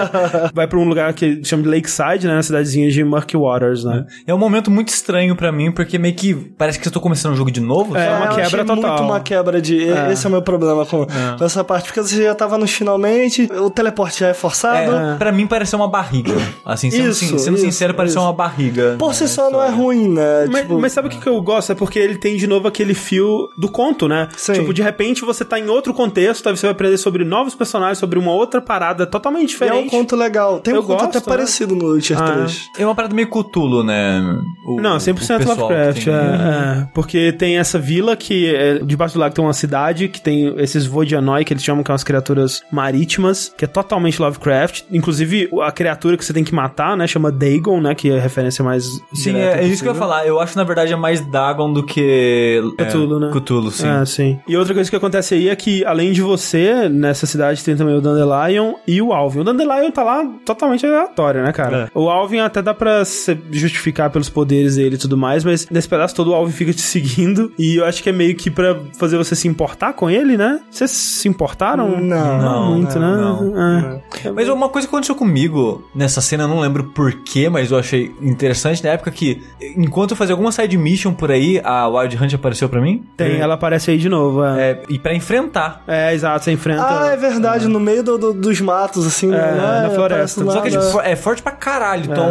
vai 0.52 0.66
pra 0.66 0.78
um 0.78 0.84
lugar 0.84 1.12
que 1.12 1.44
chama 1.44 1.62
de 1.62 1.68
Lakeside, 1.68 2.26
né? 2.26 2.34
Na 2.34 2.42
cidadezinha 2.42 2.90
de 2.90 3.04
Murky 3.04 3.36
Waters, 3.36 3.84
né? 3.84 4.06
É 4.26 4.34
um 4.34 4.38
momento 4.38 4.70
muito 4.70 4.88
estranho 4.88 5.34
pra 5.36 5.52
mim, 5.52 5.70
porque 5.72 5.98
meio 5.98 6.13
que 6.14 6.34
parece 6.34 6.78
que 6.78 6.86
eu 6.88 6.92
tô 6.92 7.00
começando 7.00 7.32
um 7.32 7.36
jogo 7.36 7.50
de 7.50 7.60
novo. 7.60 7.96
É, 7.96 8.06
sabe? 8.06 8.16
uma 8.16 8.24
eu 8.24 8.28
quebra 8.30 8.44
achei 8.46 8.64
total. 8.64 8.76
muito 8.90 9.02
uma 9.02 9.20
quebra 9.20 9.60
de... 9.60 9.76
Esse 10.12 10.26
é 10.26 10.28
o 10.28 10.32
meu 10.32 10.42
problema 10.42 10.86
com, 10.86 11.06
com 11.38 11.44
essa 11.44 11.62
parte, 11.64 11.86
porque 11.86 12.00
você 12.00 12.22
já 12.24 12.34
tava 12.34 12.56
no 12.58 12.66
finalmente, 12.66 13.48
o 13.52 13.70
teleporte 13.70 14.20
já 14.20 14.28
é 14.28 14.34
forçado. 14.34 14.94
É, 14.94 15.16
pra 15.16 15.32
mim 15.32 15.46
pareceu 15.46 15.78
uma 15.78 15.88
barriga. 15.88 16.32
Assim, 16.64 16.90
sendo, 16.90 17.08
Isso, 17.10 17.24
sin- 17.26 17.38
sendo 17.38 17.56
isso, 17.56 17.64
sincero, 17.64 17.94
pareceu 17.94 18.22
uma 18.22 18.32
barriga. 18.32 18.96
Por 18.98 19.14
si 19.14 19.26
só 19.28 19.50
não 19.50 19.62
é 19.62 19.68
ruim, 19.70 20.08
né? 20.08 20.46
Mas, 20.50 20.62
tipo, 20.62 20.78
mas 20.80 20.92
sabe 20.92 21.08
o 21.08 21.10
que, 21.10 21.18
que 21.18 21.28
eu 21.28 21.40
gosto? 21.42 21.72
É 21.72 21.74
porque 21.74 21.98
ele 21.98 22.16
tem 22.16 22.36
de 22.36 22.46
novo 22.46 22.68
aquele 22.68 22.94
fio 22.94 23.48
do 23.58 23.68
conto, 23.68 24.06
né? 24.08 24.28
Sim. 24.36 24.52
Tipo, 24.54 24.72
de 24.74 24.82
repente 24.82 25.24
você 25.24 25.44
tá 25.44 25.58
em 25.58 25.68
outro 25.68 25.92
contexto, 25.94 26.48
aí 26.48 26.56
você 26.56 26.66
vai 26.66 26.72
aprender 26.72 26.96
sobre 26.98 27.24
novos 27.24 27.54
personagens, 27.54 27.98
sobre 27.98 28.18
uma 28.18 28.32
outra 28.32 28.60
parada 28.60 29.06
totalmente 29.06 29.52
e 29.52 29.54
é 29.54 29.56
um 29.56 29.68
diferente. 29.68 29.90
conto 29.90 30.16
legal. 30.16 30.60
Tem 30.60 30.72
um 30.74 30.76
Eu 30.78 30.82
conto 30.82 30.98
gosto, 31.00 31.08
até 31.08 31.18
né? 31.18 31.24
parecido 31.26 31.74
no 31.74 31.92
Witcher 31.92 32.20
Ah. 32.20 32.32
3. 32.32 32.60
É 32.78 32.84
uma 32.84 32.94
parada 32.94 33.14
meio 33.14 33.28
Cthulhu, 33.28 33.82
né? 33.82 34.20
O- 34.66 34.80
Não, 34.80 34.96
o 34.96 35.00
100% 35.00 35.14
pessoal 35.14 35.38
que 35.40 35.44
Lovecraft, 35.46 36.03
é, 36.10 36.80
é. 36.82 36.86
Porque 36.94 37.32
tem 37.32 37.58
essa 37.58 37.78
vila 37.78 38.16
que, 38.16 38.54
é, 38.54 38.78
debaixo 38.78 39.14
do 39.14 39.20
lago 39.20 39.34
tem 39.34 39.44
uma 39.44 39.52
cidade 39.52 40.08
que 40.08 40.20
tem 40.20 40.54
esses 40.58 40.86
Vodianoi, 40.86 41.44
que 41.44 41.52
eles 41.52 41.62
chamam 41.62 41.82
que 41.82 41.88
são 41.88 41.94
as 41.94 42.04
criaturas 42.04 42.62
marítimas, 42.70 43.52
que 43.56 43.64
é 43.64 43.68
totalmente 43.68 44.20
Lovecraft. 44.20 44.84
Inclusive, 44.90 45.48
a 45.62 45.72
criatura 45.72 46.16
que 46.16 46.24
você 46.24 46.32
tem 46.32 46.44
que 46.44 46.54
matar, 46.54 46.96
né, 46.96 47.06
chama 47.06 47.30
Dagon, 47.30 47.80
né, 47.80 47.94
que 47.94 48.10
é 48.10 48.18
a 48.18 48.20
referência 48.20 48.64
mais 48.64 48.84
Sim, 49.12 49.36
é, 49.36 49.60
é 49.60 49.64
isso 49.64 49.82
que 49.82 49.88
eu 49.88 49.92
ia 49.92 49.98
falar. 49.98 50.26
Eu 50.26 50.40
acho 50.40 50.56
na 50.56 50.64
verdade 50.64 50.92
é 50.92 50.96
mais 50.96 51.20
Dagon 51.20 51.72
do 51.72 51.84
que. 51.84 52.60
Cthulhu, 52.78 53.16
é, 53.16 53.20
né? 53.20 53.30
Cthulhu, 53.32 53.70
sim. 53.70 53.88
É, 53.88 54.04
sim. 54.04 54.38
E 54.46 54.56
outra 54.56 54.74
coisa 54.74 54.88
que 54.88 54.96
acontece 54.96 55.34
aí 55.34 55.48
é 55.48 55.56
que, 55.56 55.84
além 55.84 56.12
de 56.12 56.22
você, 56.22 56.88
nessa 56.88 57.26
cidade 57.26 57.62
tem 57.64 57.76
também 57.76 57.96
o 57.96 58.00
Dandelion 58.00 58.74
e 58.86 59.00
o 59.00 59.12
Alvin. 59.12 59.40
O 59.40 59.44
Dandelion 59.44 59.90
tá 59.90 60.02
lá 60.02 60.24
totalmente 60.44 60.84
aleatório, 60.86 61.42
né, 61.42 61.52
cara? 61.52 61.90
O 61.94 62.08
Alvin 62.08 62.38
até 62.38 62.60
dá 62.60 62.74
pra 62.74 63.04
se 63.04 63.36
justificar 63.50 64.10
pelos 64.10 64.28
poderes 64.28 64.76
dele 64.76 64.96
e 64.96 64.98
tudo 64.98 65.16
mais, 65.16 65.44
mas 65.44 65.68
nesse 65.70 65.88
pedaço 65.94 66.14
todo 66.14 66.30
o 66.30 66.34
Alvin 66.34 66.52
fica 66.52 66.72
te 66.72 66.80
seguindo. 66.82 67.52
E 67.58 67.76
eu 67.76 67.84
acho 67.84 68.02
que 68.02 68.08
é 68.08 68.12
meio 68.12 68.34
que 68.34 68.50
pra 68.50 68.76
fazer 68.98 69.16
você 69.16 69.34
se 69.36 69.46
importar 69.48 69.92
com 69.92 70.10
ele, 70.10 70.36
né? 70.36 70.60
Vocês 70.70 70.90
se 70.90 71.28
importaram? 71.28 72.00
Não, 72.00 72.38
não, 72.42 72.74
muito, 72.74 72.98
não, 72.98 73.50
né? 73.52 74.00
É. 74.24 74.30
Mas 74.32 74.48
uma 74.48 74.68
coisa 74.68 74.86
que 74.88 74.94
aconteceu 74.94 75.14
comigo 75.14 75.88
nessa 75.94 76.20
cena, 76.20 76.44
eu 76.44 76.48
não 76.48 76.60
lembro 76.60 76.84
porquê, 76.84 77.48
mas 77.48 77.70
eu 77.70 77.78
achei 77.78 78.12
interessante 78.20 78.82
na 78.82 78.90
época 78.90 79.10
que, 79.10 79.40
enquanto 79.76 80.10
eu 80.12 80.16
fazia 80.16 80.32
alguma 80.34 80.50
side 80.52 80.76
mission 80.76 81.12
por 81.12 81.30
aí, 81.30 81.60
a 81.64 81.86
Wild 81.88 82.16
Hunt 82.22 82.34
apareceu 82.34 82.68
pra 82.68 82.80
mim. 82.80 83.04
Tem, 83.16 83.38
ela 83.38 83.54
aparece 83.54 83.90
aí 83.90 83.98
de 83.98 84.08
novo. 84.08 84.42
É, 84.44 84.64
É, 84.70 84.82
e 84.88 84.98
pra 84.98 85.14
enfrentar. 85.14 85.82
é 85.86 86.12
exato, 86.14 86.44
você 86.44 86.52
enfrenta. 86.52 86.82
Ah, 86.86 87.06
é 87.12 87.16
verdade, 87.16 87.68
no 87.68 87.78
meio 87.78 88.02
do- 88.02 88.18
do- 88.18 88.32
dos 88.34 88.60
matos, 88.60 89.06
assim, 89.06 89.26
né? 89.28 89.54
na 89.84 89.90
floresta. 89.90 90.42
Só 90.44 90.60
que 90.60 90.70
nada. 90.70 90.86
tipo, 90.86 91.00
é 91.00 91.14
forte 91.16 91.42
pra 91.42 91.52
caralho, 91.52 92.04
então 92.04 92.26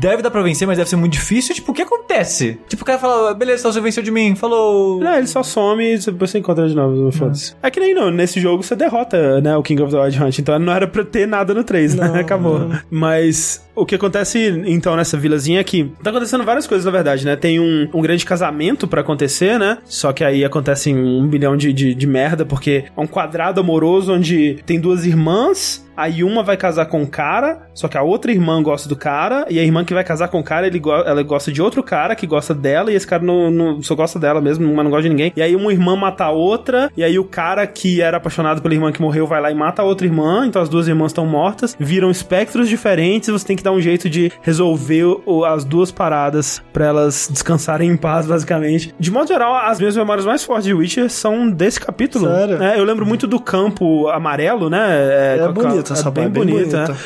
deve 0.00 0.22
dar 0.22 0.30
pra 0.30 0.42
vencer, 0.42 0.66
mas 0.66 0.76
deve 0.78 0.88
ser 0.88 0.96
muito 0.96 1.12
difícil. 1.12 1.54
Tipo, 1.54 1.72
o 1.72 1.74
que 1.74 1.82
acontece? 1.82 2.58
Tipo, 2.68 2.77
o 2.82 2.84
cara 2.84 2.98
fala, 2.98 3.34
beleza, 3.34 3.60
então 3.60 3.72
você 3.72 3.80
venceu 3.80 4.02
de 4.02 4.10
mim, 4.10 4.34
falou. 4.34 5.00
Não, 5.00 5.14
ele 5.16 5.26
só 5.26 5.42
some 5.42 5.84
e 5.84 5.98
depois 5.98 6.30
você 6.30 6.38
encontra 6.38 6.68
de 6.68 6.74
novo, 6.74 7.10
foda-se. 7.12 7.54
É 7.62 7.70
que 7.70 7.80
nem 7.80 7.94
não, 7.94 8.10
nesse 8.10 8.40
jogo 8.40 8.62
você 8.62 8.74
derrota, 8.76 9.40
né, 9.40 9.56
o 9.56 9.62
King 9.62 9.82
of 9.82 9.92
the 9.92 10.00
Wild 10.00 10.22
Hunt, 10.22 10.38
então 10.38 10.58
não 10.58 10.72
era 10.72 10.86
pra 10.86 11.04
ter 11.04 11.26
nada 11.26 11.54
no 11.54 11.64
3, 11.64 11.94
né? 11.94 12.20
Acabou. 12.20 12.68
Mas 12.90 13.67
o 13.80 13.86
que 13.86 13.94
acontece, 13.94 14.62
então, 14.66 14.96
nessa 14.96 15.16
vilazinha 15.16 15.60
é 15.60 15.64
que 15.64 15.92
tá 16.02 16.10
acontecendo 16.10 16.44
várias 16.44 16.66
coisas, 16.66 16.84
na 16.84 16.90
verdade, 16.90 17.24
né? 17.24 17.36
Tem 17.36 17.58
um, 17.60 17.88
um 17.92 18.00
grande 18.02 18.24
casamento 18.24 18.86
pra 18.86 19.00
acontecer, 19.00 19.58
né? 19.58 19.78
Só 19.84 20.12
que 20.12 20.24
aí 20.24 20.44
acontecem 20.44 20.96
um 20.96 21.26
bilhão 21.26 21.56
de, 21.56 21.72
de, 21.72 21.94
de 21.94 22.06
merda, 22.06 22.44
porque 22.44 22.84
é 22.96 23.00
um 23.00 23.06
quadrado 23.06 23.60
amoroso 23.60 24.12
onde 24.12 24.58
tem 24.66 24.80
duas 24.80 25.04
irmãs 25.04 25.86
Aí 25.98 26.22
uma 26.22 26.44
vai 26.44 26.56
casar 26.56 26.86
com 26.86 27.02
um 27.02 27.06
cara, 27.06 27.66
só 27.74 27.88
que 27.88 27.98
a 27.98 28.02
outra 28.04 28.30
irmã 28.30 28.62
gosta 28.62 28.88
do 28.88 28.94
cara, 28.94 29.44
e 29.50 29.58
a 29.58 29.64
irmã 29.64 29.84
que 29.84 29.92
vai 29.92 30.04
casar 30.04 30.28
com 30.28 30.38
o 30.38 30.44
cara, 30.44 30.64
ele 30.68 30.78
go- 30.78 30.92
ela 30.92 31.20
gosta 31.24 31.50
de 31.50 31.60
outro 31.60 31.82
cara 31.82 32.14
que 32.14 32.24
gosta 32.24 32.54
dela, 32.54 32.92
e 32.92 32.94
esse 32.94 33.04
cara 33.04 33.20
não, 33.24 33.50
não- 33.50 33.82
só 33.82 33.96
gosta 33.96 34.16
dela 34.16 34.40
mesmo, 34.40 34.72
uma 34.72 34.84
não 34.84 34.92
gosta 34.92 35.02
de 35.02 35.08
ninguém. 35.08 35.32
E 35.34 35.42
aí 35.42 35.56
uma 35.56 35.72
irmã 35.72 35.96
mata 35.96 36.22
a 36.26 36.30
outra, 36.30 36.88
e 36.96 37.02
aí 37.02 37.18
o 37.18 37.24
cara 37.24 37.66
que 37.66 38.00
era 38.00 38.18
apaixonado 38.18 38.62
pela 38.62 38.74
irmã 38.74 38.92
que 38.92 39.02
morreu 39.02 39.26
vai 39.26 39.40
lá 39.42 39.50
e 39.50 39.54
mata 39.56 39.82
a 39.82 39.84
outra 39.84 40.06
irmã, 40.06 40.46
então 40.46 40.62
as 40.62 40.68
duas 40.68 40.86
irmãs 40.86 41.08
estão 41.10 41.26
mortas, 41.26 41.76
viram 41.80 42.12
espectros 42.12 42.68
diferentes, 42.68 43.28
você 43.28 43.44
tem 43.44 43.56
que 43.56 43.64
um 43.70 43.80
jeito 43.80 44.08
de 44.08 44.30
resolver 44.42 45.04
o- 45.26 45.44
as 45.44 45.64
duas 45.64 45.90
paradas 45.90 46.62
pra 46.72 46.86
elas 46.86 47.28
descansarem 47.30 47.90
em 47.90 47.96
paz, 47.96 48.26
basicamente. 48.28 48.94
De 48.98 49.10
modo 49.10 49.28
geral, 49.28 49.54
as 49.54 49.78
minhas 49.78 49.96
memórias 49.96 50.24
mais 50.26 50.44
fortes 50.44 50.64
de 50.66 50.74
Witcher 50.74 51.08
são 51.10 51.50
desse 51.50 51.80
capítulo. 51.80 52.26
Sério? 52.28 52.62
É, 52.62 52.78
eu 52.78 52.84
lembro 52.84 53.04
muito 53.06 53.26
do 53.26 53.38
campo 53.40 54.08
amarelo, 54.08 54.68
né? 54.70 55.36
É 55.36 55.38
com 55.38 55.44
a- 55.44 55.52
bonito 55.52 55.92
essa 55.92 56.08
é 56.08 56.10
bem 56.10 56.28
bem 56.28 56.44
bonita. 56.44 56.76
bonita. 56.84 56.92
né? 56.92 56.98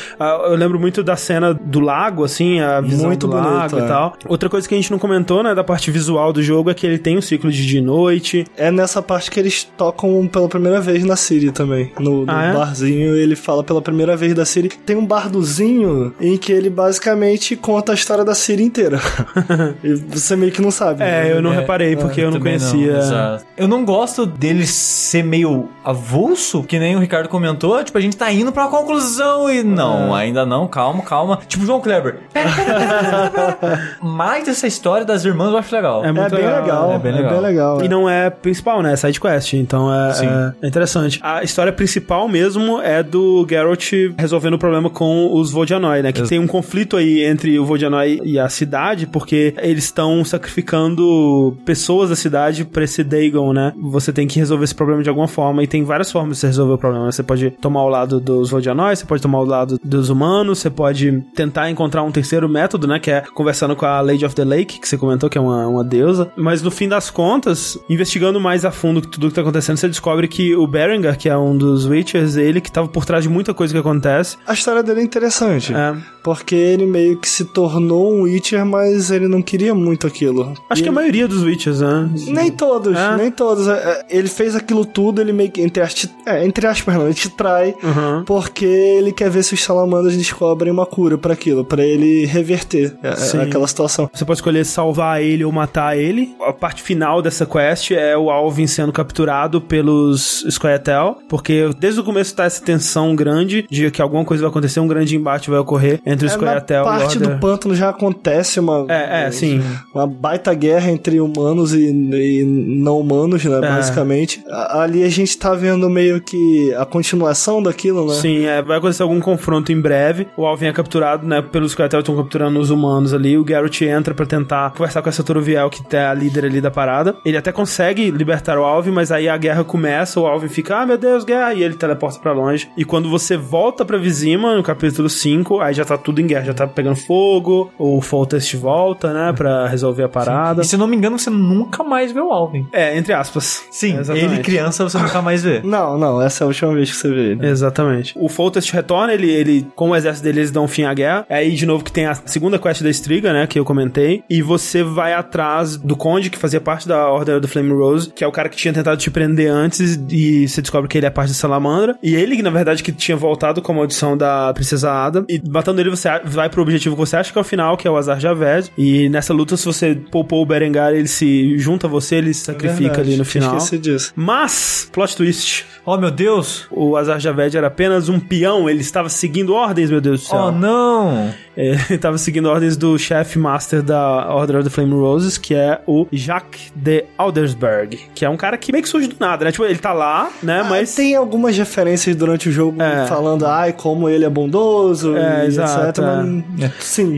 Eu 0.45 0.55
lembro 0.55 0.79
muito 0.79 1.03
da 1.03 1.15
cena 1.15 1.53
do 1.53 1.79
lago, 1.79 2.23
assim, 2.23 2.59
a 2.59 2.81
visão 2.81 3.07
Muito 3.07 3.27
do 3.27 3.33
bonito, 3.33 3.49
lago 3.49 3.79
é. 3.79 3.83
e 3.83 3.87
tal. 3.87 4.13
Outra 4.27 4.49
coisa 4.49 4.67
que 4.67 4.73
a 4.73 4.77
gente 4.77 4.91
não 4.91 4.99
comentou, 4.99 5.43
né, 5.43 5.53
da 5.55 5.63
parte 5.63 5.89
visual 5.91 6.31
do 6.33 6.41
jogo 6.41 6.69
é 6.69 6.73
que 6.73 6.85
ele 6.85 6.97
tem 6.97 7.17
um 7.17 7.21
ciclo 7.21 7.51
de 7.51 7.65
dia 7.65 7.79
e 7.79 7.81
noite. 7.83 8.45
É 8.57 8.71
nessa 8.71 9.01
parte 9.01 9.29
que 9.31 9.39
eles 9.39 9.63
tocam 9.77 10.27
pela 10.27 10.47
primeira 10.47 10.79
vez 10.79 11.03
na 11.03 11.15
Siri 11.15 11.51
também. 11.51 11.91
No, 11.99 12.25
no 12.25 12.31
Ah, 12.31 12.43
é? 12.45 12.53
barzinho, 12.53 13.15
ele 13.15 13.35
fala 13.35 13.63
pela 13.63 13.81
primeira 13.81 14.15
vez 14.15 14.33
da 14.33 14.45
Siri. 14.45 14.69
Tem 14.85 14.95
um 14.95 15.05
bardozinho 15.05 16.13
em 16.19 16.37
que 16.37 16.52
ele 16.53 16.69
basicamente 16.69 17.55
conta 17.55 17.91
a 17.91 17.95
história 17.95 18.23
da 18.23 18.33
Siri 18.35 18.63
inteira. 18.63 18.99
e 19.83 19.93
você 19.95 20.35
meio 20.35 20.51
que 20.51 20.61
não 20.61 20.71
sabe. 20.71 21.01
É, 21.03 21.23
né? 21.23 21.31
eu 21.33 21.41
não 21.41 21.53
É, 21.53 21.57
reparei 21.57 21.95
porque 21.95 22.21
eu 22.21 22.31
não 22.31 22.39
conhecia. 22.39 22.97
exato. 22.97 23.45
Eu 23.57 23.67
não 23.67 23.83
gosto 23.85 24.25
dele 24.25 24.65
ser 24.65 25.23
meio 25.23 25.69
avulso, 25.83 26.63
que 26.63 26.79
nem 26.79 26.95
o 26.95 26.99
Ricardo 26.99 27.27
comentou. 27.29 27.83
Tipo, 27.83 27.97
a 27.97 28.01
gente 28.01 28.15
tá 28.17 28.31
indo 28.31 28.51
pra 28.51 28.63
uma 28.63 28.71
conclusão 28.71 29.49
e. 29.49 29.63
Não, 29.63 30.13
ainda 30.13 30.45
não, 30.45 30.67
calma, 30.67 31.03
calma. 31.03 31.39
Tipo, 31.47 31.65
João 31.65 31.81
Kleber. 31.81 32.19
Mais 34.01 34.47
essa 34.47 34.67
história 34.67 35.05
das 35.05 35.25
irmãs 35.25 35.51
eu 35.51 35.57
acho 35.57 35.73
legal. 35.75 36.03
É 36.03 36.09
É 36.09 36.11
muito 36.11 36.35
bem 36.35 36.45
legal, 36.45 36.91
é 36.91 36.95
é 36.95 36.99
bem 36.99 37.13
bem 37.13 37.21
legal. 37.21 37.41
legal. 37.41 37.83
E 37.83 37.87
não 37.89 38.09
é 38.09 38.29
principal, 38.29 38.81
né? 38.81 38.93
É 38.93 38.95
side 38.95 39.19
quest. 39.19 39.53
Então 39.53 39.93
é, 39.93 40.53
é 40.61 40.67
interessante. 40.67 41.19
A 41.23 41.43
história 41.43 41.71
principal 41.71 42.27
mesmo 42.27 42.81
é 42.81 43.01
do 43.03 43.45
Geralt 43.49 43.91
resolvendo 44.17 44.53
o 44.53 44.59
problema 44.59 44.89
com 44.89 45.29
os 45.33 45.51
Vodianoi, 45.51 46.01
né? 46.01 46.11
Que 46.11 46.21
tem 46.33 46.39
um 46.39 46.47
conflito 46.47 46.97
aí 46.97 47.23
entre 47.23 47.59
o 47.59 47.63
Vodianoi 47.63 48.19
e 48.23 48.39
a 48.39 48.49
cidade, 48.49 49.05
porque 49.05 49.53
eles 49.61 49.83
estão 49.83 50.25
sacrificando 50.25 51.55
pessoas 51.63 52.09
da 52.09 52.15
cidade 52.15 52.65
pra 52.65 52.83
esse 52.83 53.03
Dagon, 53.03 53.53
né? 53.53 53.71
Você 53.77 54.11
tem 54.11 54.27
que 54.27 54.39
resolver 54.39 54.63
esse 54.63 54.73
problema 54.73 55.03
de 55.03 55.09
alguma 55.09 55.27
forma. 55.27 55.61
E 55.61 55.67
tem 55.67 55.83
várias 55.83 56.11
formas 56.11 56.37
de 56.37 56.39
você 56.39 56.47
resolver 56.47 56.73
o 56.73 56.77
problema. 56.79 57.11
Você 57.11 57.21
pode 57.21 57.51
tomar 57.51 57.83
o 57.83 57.87
lado 57.87 58.19
dos 58.19 58.49
Vodianoi, 58.49 58.95
você 58.95 59.05
pode 59.05 59.21
tomar 59.21 59.41
o 59.41 59.45
lado 59.45 59.79
dos 59.83 60.09
humanos, 60.09 60.57
você 60.57 60.71
pode 60.71 61.21
tentar 61.35 61.69
encontrar 61.69 62.01
um 62.01 62.11
terceiro 62.11 62.49
método, 62.49 62.87
né? 62.87 62.97
Que 62.97 63.11
é 63.11 63.21
conversando 63.21 63.75
com 63.75 63.85
a 63.85 64.01
Lady 64.01 64.25
of 64.25 64.33
the 64.33 64.43
Lake, 64.43 64.79
que 64.79 64.87
você 64.87 64.97
comentou 64.97 65.29
que 65.29 65.37
é 65.37 65.41
uma, 65.41 65.67
uma 65.67 65.83
deusa. 65.83 66.31
Mas 66.35 66.63
no 66.63 66.71
fim 66.71 66.89
das 66.89 67.11
contas, 67.11 67.77
investigando 67.87 68.39
mais 68.39 68.65
a 68.65 68.71
fundo 68.71 69.01
tudo 69.01 69.29
que 69.29 69.35
tá 69.35 69.41
acontecendo, 69.41 69.77
você 69.77 69.87
descobre 69.87 70.27
que 70.27 70.55
o 70.55 70.65
Berengar, 70.65 71.15
que 71.15 71.29
é 71.29 71.37
um 71.37 71.55
dos 71.55 71.85
Witchers, 71.85 72.37
ele 72.37 72.59
que 72.59 72.71
tava 72.71 72.87
por 72.87 73.05
trás 73.05 73.23
de 73.23 73.29
muita 73.29 73.53
coisa 73.53 73.71
que 73.71 73.79
acontece. 73.79 74.35
A 74.47 74.53
história 74.53 74.81
dele 74.81 75.01
é 75.01 75.03
interessante. 75.03 75.71
É. 75.71 75.95
porque 76.23 76.55
ele 76.55 76.85
meio 76.85 77.17
que 77.17 77.27
se 77.29 77.45
tornou 77.45 78.13
um 78.13 78.21
Witcher, 78.23 78.65
mas 78.65 79.11
ele 79.11 79.27
não 79.27 79.41
queria 79.41 79.73
muito 79.75 80.07
aquilo. 80.07 80.53
Acho 80.69 80.81
E 80.81 80.83
que 80.83 80.89
a 80.89 80.91
maioria 80.91 81.27
dos 81.27 81.43
Witchers, 81.43 81.81
né? 81.81 82.09
Nem 82.27 82.51
todos, 82.51 82.97
É? 82.97 83.17
nem 83.17 83.31
todos. 83.31 83.67
É, 83.67 83.73
é, 83.73 84.05
Ele 84.17 84.27
fez 84.27 84.55
aquilo 84.55 84.85
tudo, 84.85 85.19
ele 85.21 85.33
meio 85.33 85.51
que, 85.51 85.61
entre 85.61 85.81
aspas, 85.83 86.09
é, 86.25 86.45
entre 86.45 86.65
aspas 86.67 86.95
não, 86.95 87.05
ele 87.05 87.13
te 87.13 87.29
trai, 87.29 87.73
Uhum. 87.83 88.23
porque 88.25 88.65
ele 88.65 89.11
quer 89.11 89.29
ver 89.29 89.43
se 89.43 89.53
os 89.53 89.63
salamandras 89.63 90.15
descobrem 90.15 90.71
uma 90.71 90.85
cura 90.85 91.17
pra 91.17 91.33
aquilo, 91.33 91.63
pra 91.65 91.83
ele 91.83 92.25
reverter 92.25 92.95
é, 93.03 93.15
Sim. 93.15 93.39
aquela 93.39 93.67
situação. 93.67 94.09
Você 94.13 94.23
pode 94.25 94.37
escolher 94.37 94.65
salvar 94.65 95.21
ele 95.21 95.43
ou 95.43 95.51
matar 95.51 95.97
ele. 95.97 96.35
A 96.45 96.53
parte 96.53 96.81
final 96.81 97.21
dessa 97.21 97.45
quest 97.45 97.91
é 97.91 98.17
o 98.17 98.29
Alvin 98.29 98.67
sendo 98.67 98.91
capturado 98.91 99.59
pelos 99.61 100.45
Scoia'tael, 100.49 101.17
porque 101.27 101.69
desde 101.79 101.99
o 101.99 102.03
começo 102.03 102.35
tá 102.35 102.45
essa 102.45 102.61
tensão 102.63 103.15
grande 103.15 103.65
de 103.69 103.89
que 103.91 104.01
alguma 104.01 104.23
coisa 104.23 104.41
vai 104.43 104.49
acontecer, 104.49 104.79
um 104.79 104.87
grande 104.87 105.15
embate 105.15 105.49
vai 105.49 105.59
ocorrer 105.59 105.99
entre 106.13 106.25
É, 106.27 106.29
na 106.29 106.35
Scoia'tael 106.35 106.81
e 106.83 106.85
parte 106.85 107.19
do 107.19 107.25
Order. 107.25 107.39
pântano 107.39 107.75
já 107.75 107.89
acontece 107.89 108.59
uma, 108.59 108.85
É, 108.89 109.25
é, 109.27 109.31
sim. 109.31 109.61
uma 109.93 110.07
baita 110.07 110.53
guerra 110.53 110.91
entre 110.91 111.19
humanos 111.19 111.73
e, 111.73 111.87
e 111.89 112.43
não 112.45 112.99
humanos, 112.99 113.43
né, 113.43 113.57
É. 113.57 113.61
basicamente. 113.61 114.43
Ali 114.69 115.03
a 115.03 115.09
gente 115.09 115.37
tá 115.37 115.53
vendo 115.53 115.89
meio 115.89 116.21
que 116.21 116.73
a 116.75 116.85
continuação 116.85 117.61
daquilo, 117.61 118.07
né? 118.07 118.13
Sim, 118.15 118.45
é, 118.45 118.61
vai 118.61 118.77
acontecer 118.77 119.03
algum 119.03 119.19
confronto 119.19 119.71
em 119.71 119.79
breve. 119.79 120.27
O 120.37 120.45
Alvin 120.45 120.67
é 120.67 120.73
capturado, 120.73 121.25
né? 121.27 121.41
Pelos 121.41 121.71
Scoia'tael 121.73 122.01
estão 122.01 122.15
capturando 122.15 122.59
os 122.59 122.69
humanos 122.69 123.13
ali. 123.13 123.37
O 123.37 123.43
Garrett 123.43 123.83
entra 123.85 124.13
pra 124.13 124.25
tentar 124.25 124.71
conversar 124.71 125.01
com 125.01 125.09
essa 125.09 125.23
Toroviel, 125.23 125.69
que 125.69 125.83
é 125.95 126.05
a 126.05 126.13
líder 126.13 126.45
ali 126.45 126.61
da 126.61 126.71
parada. 126.71 127.15
Ele 127.25 127.37
até 127.37 127.51
consegue 127.51 128.09
libertar 128.11 128.57
o 128.57 128.63
Alvin, 128.63 128.91
mas 128.91 129.11
aí 129.11 129.27
a 129.29 129.37
guerra 129.37 129.63
começa. 129.63 130.19
O 130.19 130.25
Alvin 130.27 130.47
fica, 130.47 130.77
ah, 130.81 130.85
meu 130.85 130.97
Deus, 130.97 131.23
guerra. 131.23 131.53
E 131.53 131.63
ele 131.63 131.75
teleporta 131.75 132.19
pra 132.19 132.31
longe. 132.31 132.69
E 132.77 132.83
quando 132.85 133.09
você 133.09 133.35
volta 133.37 133.83
pra 133.85 133.97
Vizima, 133.97 134.55
no 134.55 134.63
capítulo 134.63 135.09
5, 135.09 135.59
aí 135.61 135.73
já 135.73 135.85
tá 135.85 135.97
tudo 136.03 136.21
em 136.21 136.27
guerra. 136.27 136.45
Já 136.45 136.53
tá 136.53 136.67
pegando 136.67 136.95
fogo. 136.95 137.71
O 137.77 138.01
Foltest 138.01 138.55
volta, 138.55 139.13
né? 139.13 139.33
Pra 139.33 139.67
resolver 139.67 140.03
a 140.03 140.09
parada. 140.09 140.61
E 140.61 140.65
se 140.65 140.75
eu 140.75 140.79
não 140.79 140.87
me 140.87 140.95
engano, 140.95 141.17
você 141.17 141.29
nunca 141.29 141.83
mais 141.83 142.11
vê 142.11 142.19
o 142.19 142.31
Alvin. 142.31 142.67
É, 142.71 142.97
entre 142.97 143.13
aspas. 143.13 143.65
Sim, 143.71 143.97
Exatamente. 143.99 144.33
ele 144.33 144.43
criança 144.43 144.83
você 144.83 144.97
nunca 144.97 145.21
mais 145.21 145.43
vê. 145.43 145.61
Não, 145.73 145.97
não, 145.97 146.21
essa 146.21 146.43
é 146.43 146.45
a 146.45 146.47
última 146.47 146.73
vez 146.73 146.91
que 146.91 146.97
você 146.97 147.09
vê 147.09 147.31
ele. 147.31 147.47
Exatamente. 147.47 148.13
O 148.17 148.29
Foltest 148.29 148.71
retorna, 148.71 149.13
ele, 149.13 149.29
ele, 149.29 149.67
com 149.75 149.89
o 149.89 149.95
exército 149.95 150.23
dele, 150.23 150.41
eles 150.41 150.51
dão 150.51 150.67
fim 150.67 150.83
à 150.83 150.93
guerra. 150.93 151.25
É 151.29 151.37
aí, 151.37 151.51
de 151.51 151.65
novo, 151.65 151.83
que 151.83 151.91
tem 151.91 152.05
a 152.05 152.13
segunda 152.13 152.59
quest 152.59 152.83
da 152.83 152.89
Striga, 152.89 153.33
né, 153.33 153.47
que 153.47 153.57
eu 153.57 153.65
comentei. 153.65 154.23
E 154.29 154.41
você 154.41 154.83
vai 154.83 155.13
atrás 155.13 155.77
do 155.77 155.95
Conde, 155.95 156.29
que 156.29 156.37
fazia 156.37 156.61
parte 156.61 156.87
da 156.87 157.09
Order 157.09 157.39
do 157.39 157.47
Flame 157.47 157.71
Rose, 157.71 158.11
que 158.11 158.23
é 158.23 158.27
o 158.27 158.31
cara 158.31 158.49
que 158.49 158.57
tinha 158.57 158.73
tentado 158.73 158.97
te 158.97 159.09
prender 159.09 159.49
antes, 159.49 159.99
e 160.09 160.47
você 160.47 160.61
descobre 160.61 160.87
que 160.87 160.97
ele 160.97 161.05
é 161.05 161.09
parte 161.09 161.29
da 161.29 161.35
Salamandra. 161.35 161.97
E 162.03 162.15
ele, 162.15 162.41
na 162.41 162.49
verdade, 162.49 162.83
que 162.83 162.91
tinha 162.91 163.17
voltado 163.17 163.61
com 163.61 163.71
a 163.71 163.75
maldição 163.75 164.17
da 164.17 164.53
Princesa 164.53 164.91
Ada. 164.91 165.25
E 165.29 165.41
matando 165.49 165.81
ele, 165.81 165.89
você 165.95 166.09
vai 166.25 166.49
pro 166.49 166.61
objetivo 166.61 166.95
que 166.95 166.99
você 167.01 167.15
acha 167.17 167.31
que 167.31 167.37
é 167.37 167.41
o 167.41 167.43
final, 167.43 167.75
que 167.77 167.87
é 167.87 167.91
o 167.91 167.97
Azar 167.97 168.19
Javed. 168.19 168.71
E 168.77 169.09
nessa 169.09 169.33
luta, 169.33 169.55
se 169.57 169.65
você 169.65 169.95
poupou 170.11 170.41
o 170.41 170.45
Berengar, 170.45 170.93
ele 170.93 171.07
se 171.07 171.57
junta 171.57 171.87
a 171.87 171.89
você, 171.89 172.15
ele 172.15 172.33
se 172.33 172.45
sacrifica 172.45 173.01
ali 173.01 173.15
no 173.17 173.25
final. 173.25 173.57
esquecido 173.57 173.81
disso. 173.81 174.11
Mas, 174.15 174.89
plot 174.91 175.15
twist. 175.15 175.65
Oh, 175.85 175.97
meu 175.97 176.09
Deus! 176.11 176.65
O 176.71 176.95
Azar 176.95 177.19
Javed 177.19 177.57
era 177.57 177.67
apenas 177.67 178.07
um 178.07 178.17
peão, 178.19 178.69
ele 178.69 178.79
estava 178.81 179.09
seguindo 179.09 179.53
ordens, 179.53 179.89
meu 179.91 179.99
Deus 179.99 180.21
do 180.21 180.27
céu. 180.27 180.39
Oh, 180.47 180.51
não! 180.51 181.29
É, 181.57 181.69
ele 181.89 181.95
estava 181.95 182.17
seguindo 182.17 182.45
ordens 182.49 182.77
do 182.77 182.97
chefe 182.97 183.37
master 183.37 183.81
da 183.83 184.33
Order 184.33 184.57
of 184.57 184.63
the 184.63 184.69
Flame 184.69 184.93
Roses, 184.93 185.37
que 185.37 185.53
é 185.53 185.81
o 185.85 186.07
Jacques 186.11 186.71
de 186.73 187.03
Aldersberg, 187.17 187.99
que 188.15 188.23
é 188.23 188.29
um 188.29 188.37
cara 188.37 188.57
que 188.57 188.71
meio 188.71 188.81
que 188.83 188.89
surge 188.89 189.07
do 189.07 189.15
nada, 189.19 189.43
né? 189.45 189.51
Tipo, 189.51 189.65
ele 189.65 189.77
tá 189.77 189.91
lá, 189.93 190.29
né? 190.41 190.61
Ah, 190.61 190.69
Mas. 190.69 190.95
tem 190.95 191.15
algumas 191.15 191.57
referências 191.57 192.15
durante 192.15 192.47
o 192.49 192.51
jogo 192.51 192.81
É. 192.81 193.05
falando, 193.07 193.45
ai, 193.45 193.73
como 193.73 194.07
ele 194.07 194.23
é 194.25 194.29
bondoso, 194.29 195.15
É, 195.17 195.45
etc. 195.89 196.73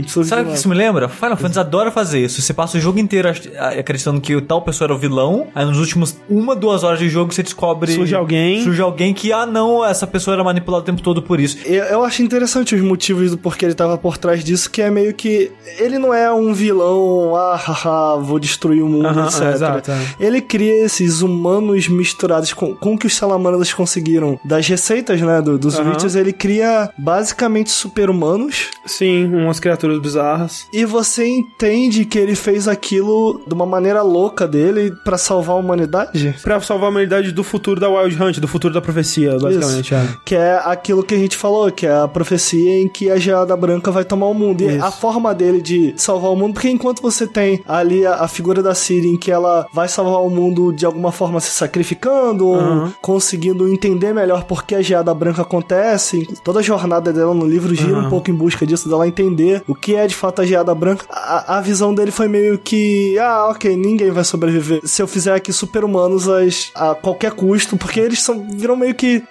Surge 0.08 0.30
Sabe 0.30 0.44
o 0.44 0.46
que 0.46 0.54
isso 0.58 0.70
me 0.70 0.76
lembra? 0.76 1.08
Final 1.08 1.38
Fantasy 1.38 1.60
adora 1.60 1.92
fazer 1.92 2.20
isso. 2.24 2.42
Você 2.42 2.54
passa 2.54 2.78
o 2.78 2.82
jogo 2.82 3.00
inteiro 3.00 3.30
acreditando 3.78 4.20
que 4.22 4.40
tal 4.42 4.62
pessoa 4.62 4.88
era 4.88 4.94
o 4.94 4.98
vilão, 4.98 5.48
aí 5.54 5.66
nos 5.66 5.80
últimos 5.80 6.16
uma, 6.30 6.56
duas 6.56 6.84
horas 6.84 7.00
de 7.00 7.10
jogo 7.10 7.34
você 7.34 7.44
descobre. 7.44 7.92
Surge 7.94 8.16
alguém. 8.16 8.62
Surge 8.64 8.82
alguém 8.82 9.14
que, 9.14 9.32
ah, 9.32 9.46
não, 9.46 9.84
essa 9.86 10.06
pessoa 10.08 10.36
era 10.36 10.44
manipulada 10.44 10.84
o 10.84 10.86
tempo 10.86 11.02
todo 11.02 11.22
por 11.22 11.40
isso. 11.40 11.58
Eu, 11.66 11.84
eu 11.86 12.04
acho 12.04 12.22
interessante 12.22 12.76
os 12.76 12.82
motivos 12.82 13.32
do 13.32 13.38
porquê 13.38 13.66
ele 13.66 13.74
tava 13.74 13.98
por 13.98 14.18
trás 14.18 14.44
disso, 14.44 14.70
que 14.70 14.82
é 14.82 14.90
meio 14.90 15.14
que. 15.14 15.52
Ele 15.78 15.98
não 16.00 16.14
é 16.14 16.32
um 16.32 16.54
vilão, 16.54 17.36
ah, 17.36 17.56
haha, 17.56 18.18
vou 18.22 18.40
destruir 18.40 18.84
o 18.84 18.88
mundo, 18.88 19.08
Aham, 19.08 19.28
etc. 19.28 19.42
exato, 19.54 19.92
é. 19.92 20.00
Ele 20.20 20.42
cria 20.42 20.86
esses 20.86 21.22
humanos 21.22 21.88
misturados 21.88 22.54
com, 22.54 22.76
com 22.76 22.94
o 22.94 22.98
que 22.98 23.08
os 23.08 23.16
salamandras 23.16 23.74
conseguiram 23.74 24.40
das 24.44 24.68
receitas, 24.68 25.22
né, 25.22 25.42
do- 25.42 25.58
dos 25.58 25.76
Aham. 25.80 25.90
Witchers. 25.92 26.16
Ele 26.16 26.34
cria 26.34 26.90
basicamente 26.98 27.70
super-humanos. 27.72 28.55
Sim, 28.86 29.26
umas 29.34 29.60
criaturas 29.60 30.00
bizarras. 30.00 30.68
E 30.72 30.86
você 30.86 31.26
entende 31.28 32.06
que 32.06 32.20
ele 32.20 32.36
fez 32.36 32.68
aquilo 32.68 33.42
de 33.48 33.54
uma 33.54 33.66
maneira 33.66 34.02
louca 34.02 34.48
dele 34.48 34.92
pra 35.04 35.18
salvar 35.18 35.56
a 35.56 35.60
humanidade? 35.60 36.36
Pra 36.44 36.60
salvar 36.62 36.88
a 36.88 36.92
humanidade 36.92 37.32
do 37.32 37.44
futuro 37.44 37.80
da 37.80 37.90
Wild 37.90 38.22
Hunt, 38.22 38.38
do 38.40 38.48
futuro 38.48 38.74
da 38.74 38.82
profecia, 38.82 39.38
basicamente. 39.40 39.94
é. 39.96 40.08
Que 40.24 40.36
é 40.36 40.62
aquilo 40.64 41.04
que 41.04 41.16
a 41.16 41.18
gente 41.18 41.36
falou, 41.38 41.72
que 41.72 41.86
é 41.86 41.96
a 41.96 42.08
profecia 42.08 42.82
em 42.82 42.88
que 42.88 43.10
a 43.10 43.18
geada 43.18 43.56
branca 43.58 43.92
vai 43.92 44.06
tomar 44.06 44.28
o 44.28 44.34
mundo. 44.34 44.62
E 44.62 44.76
Isso. 44.76 44.86
a 44.86 44.92
forma 44.92 45.34
dele 45.34 45.62
de 45.62 45.94
salvar 45.98 46.32
o 46.32 46.36
mundo, 46.36 46.54
porque 46.54 46.70
enquanto 46.70 47.02
você 47.02 47.26
tem 47.28 47.64
ali 47.68 48.06
a, 48.06 48.16
a 48.16 48.28
figura 48.28 48.62
da 48.62 48.76
Siri 48.76 49.08
em 49.08 49.18
que 49.18 49.32
ela 49.32 49.66
vai 49.74 49.88
salvar 49.88 50.22
o 50.22 50.30
mundo 50.30 50.72
de 50.72 50.86
alguma 50.86 51.12
forma 51.12 51.40
se 51.40 51.50
sacrificando, 51.52 52.48
ou 52.48 52.90
conseguindo 53.02 53.68
entender 53.68 54.14
melhor 54.14 54.44
por 54.44 54.64
que 54.64 54.76
a 54.76 54.82
geada 54.82 55.14
branca 55.14 55.42
acontece, 55.42 56.28
toda 56.44 56.60
a 56.60 56.64
jornada 56.64 57.12
dela 57.12 57.34
no 57.34 57.46
livro 57.46 57.74
gira 57.74 57.98
Aham. 57.98 58.08
um 58.08 58.10
pouco 58.10 58.30
em 58.30 58.34
busca 58.46 58.66
disso, 58.66 58.88
dela 58.88 59.08
entender 59.08 59.64
o 59.68 59.74
que 59.76 59.96
é 59.96 60.06
de 60.08 60.16
fato 60.16 60.42
a 60.42 60.46
geada 60.46 60.74
branca. 60.76 61.06
A, 61.10 61.58
a 61.58 61.62
visão 61.62 61.94
dele 61.94 62.12
foi 62.12 62.28
meio 62.28 62.58
que, 62.58 63.18
ah, 63.20 63.48
ok, 63.50 63.76
ninguém 63.76 64.12
vai 64.12 64.24
sobreviver. 64.24 64.82
Se 64.84 65.02
eu 65.02 65.08
fizer 65.08 65.34
aqui 65.34 65.52
super-humanos 65.52 66.28
as- 66.30 66.72
a 66.76 66.94
qualquer 66.96 67.32
custo, 67.32 67.76
porque 67.78 68.00
eles 68.00 68.22
são, 68.22 68.46
viram 68.56 68.76
meio 68.76 68.94
que 68.94 69.24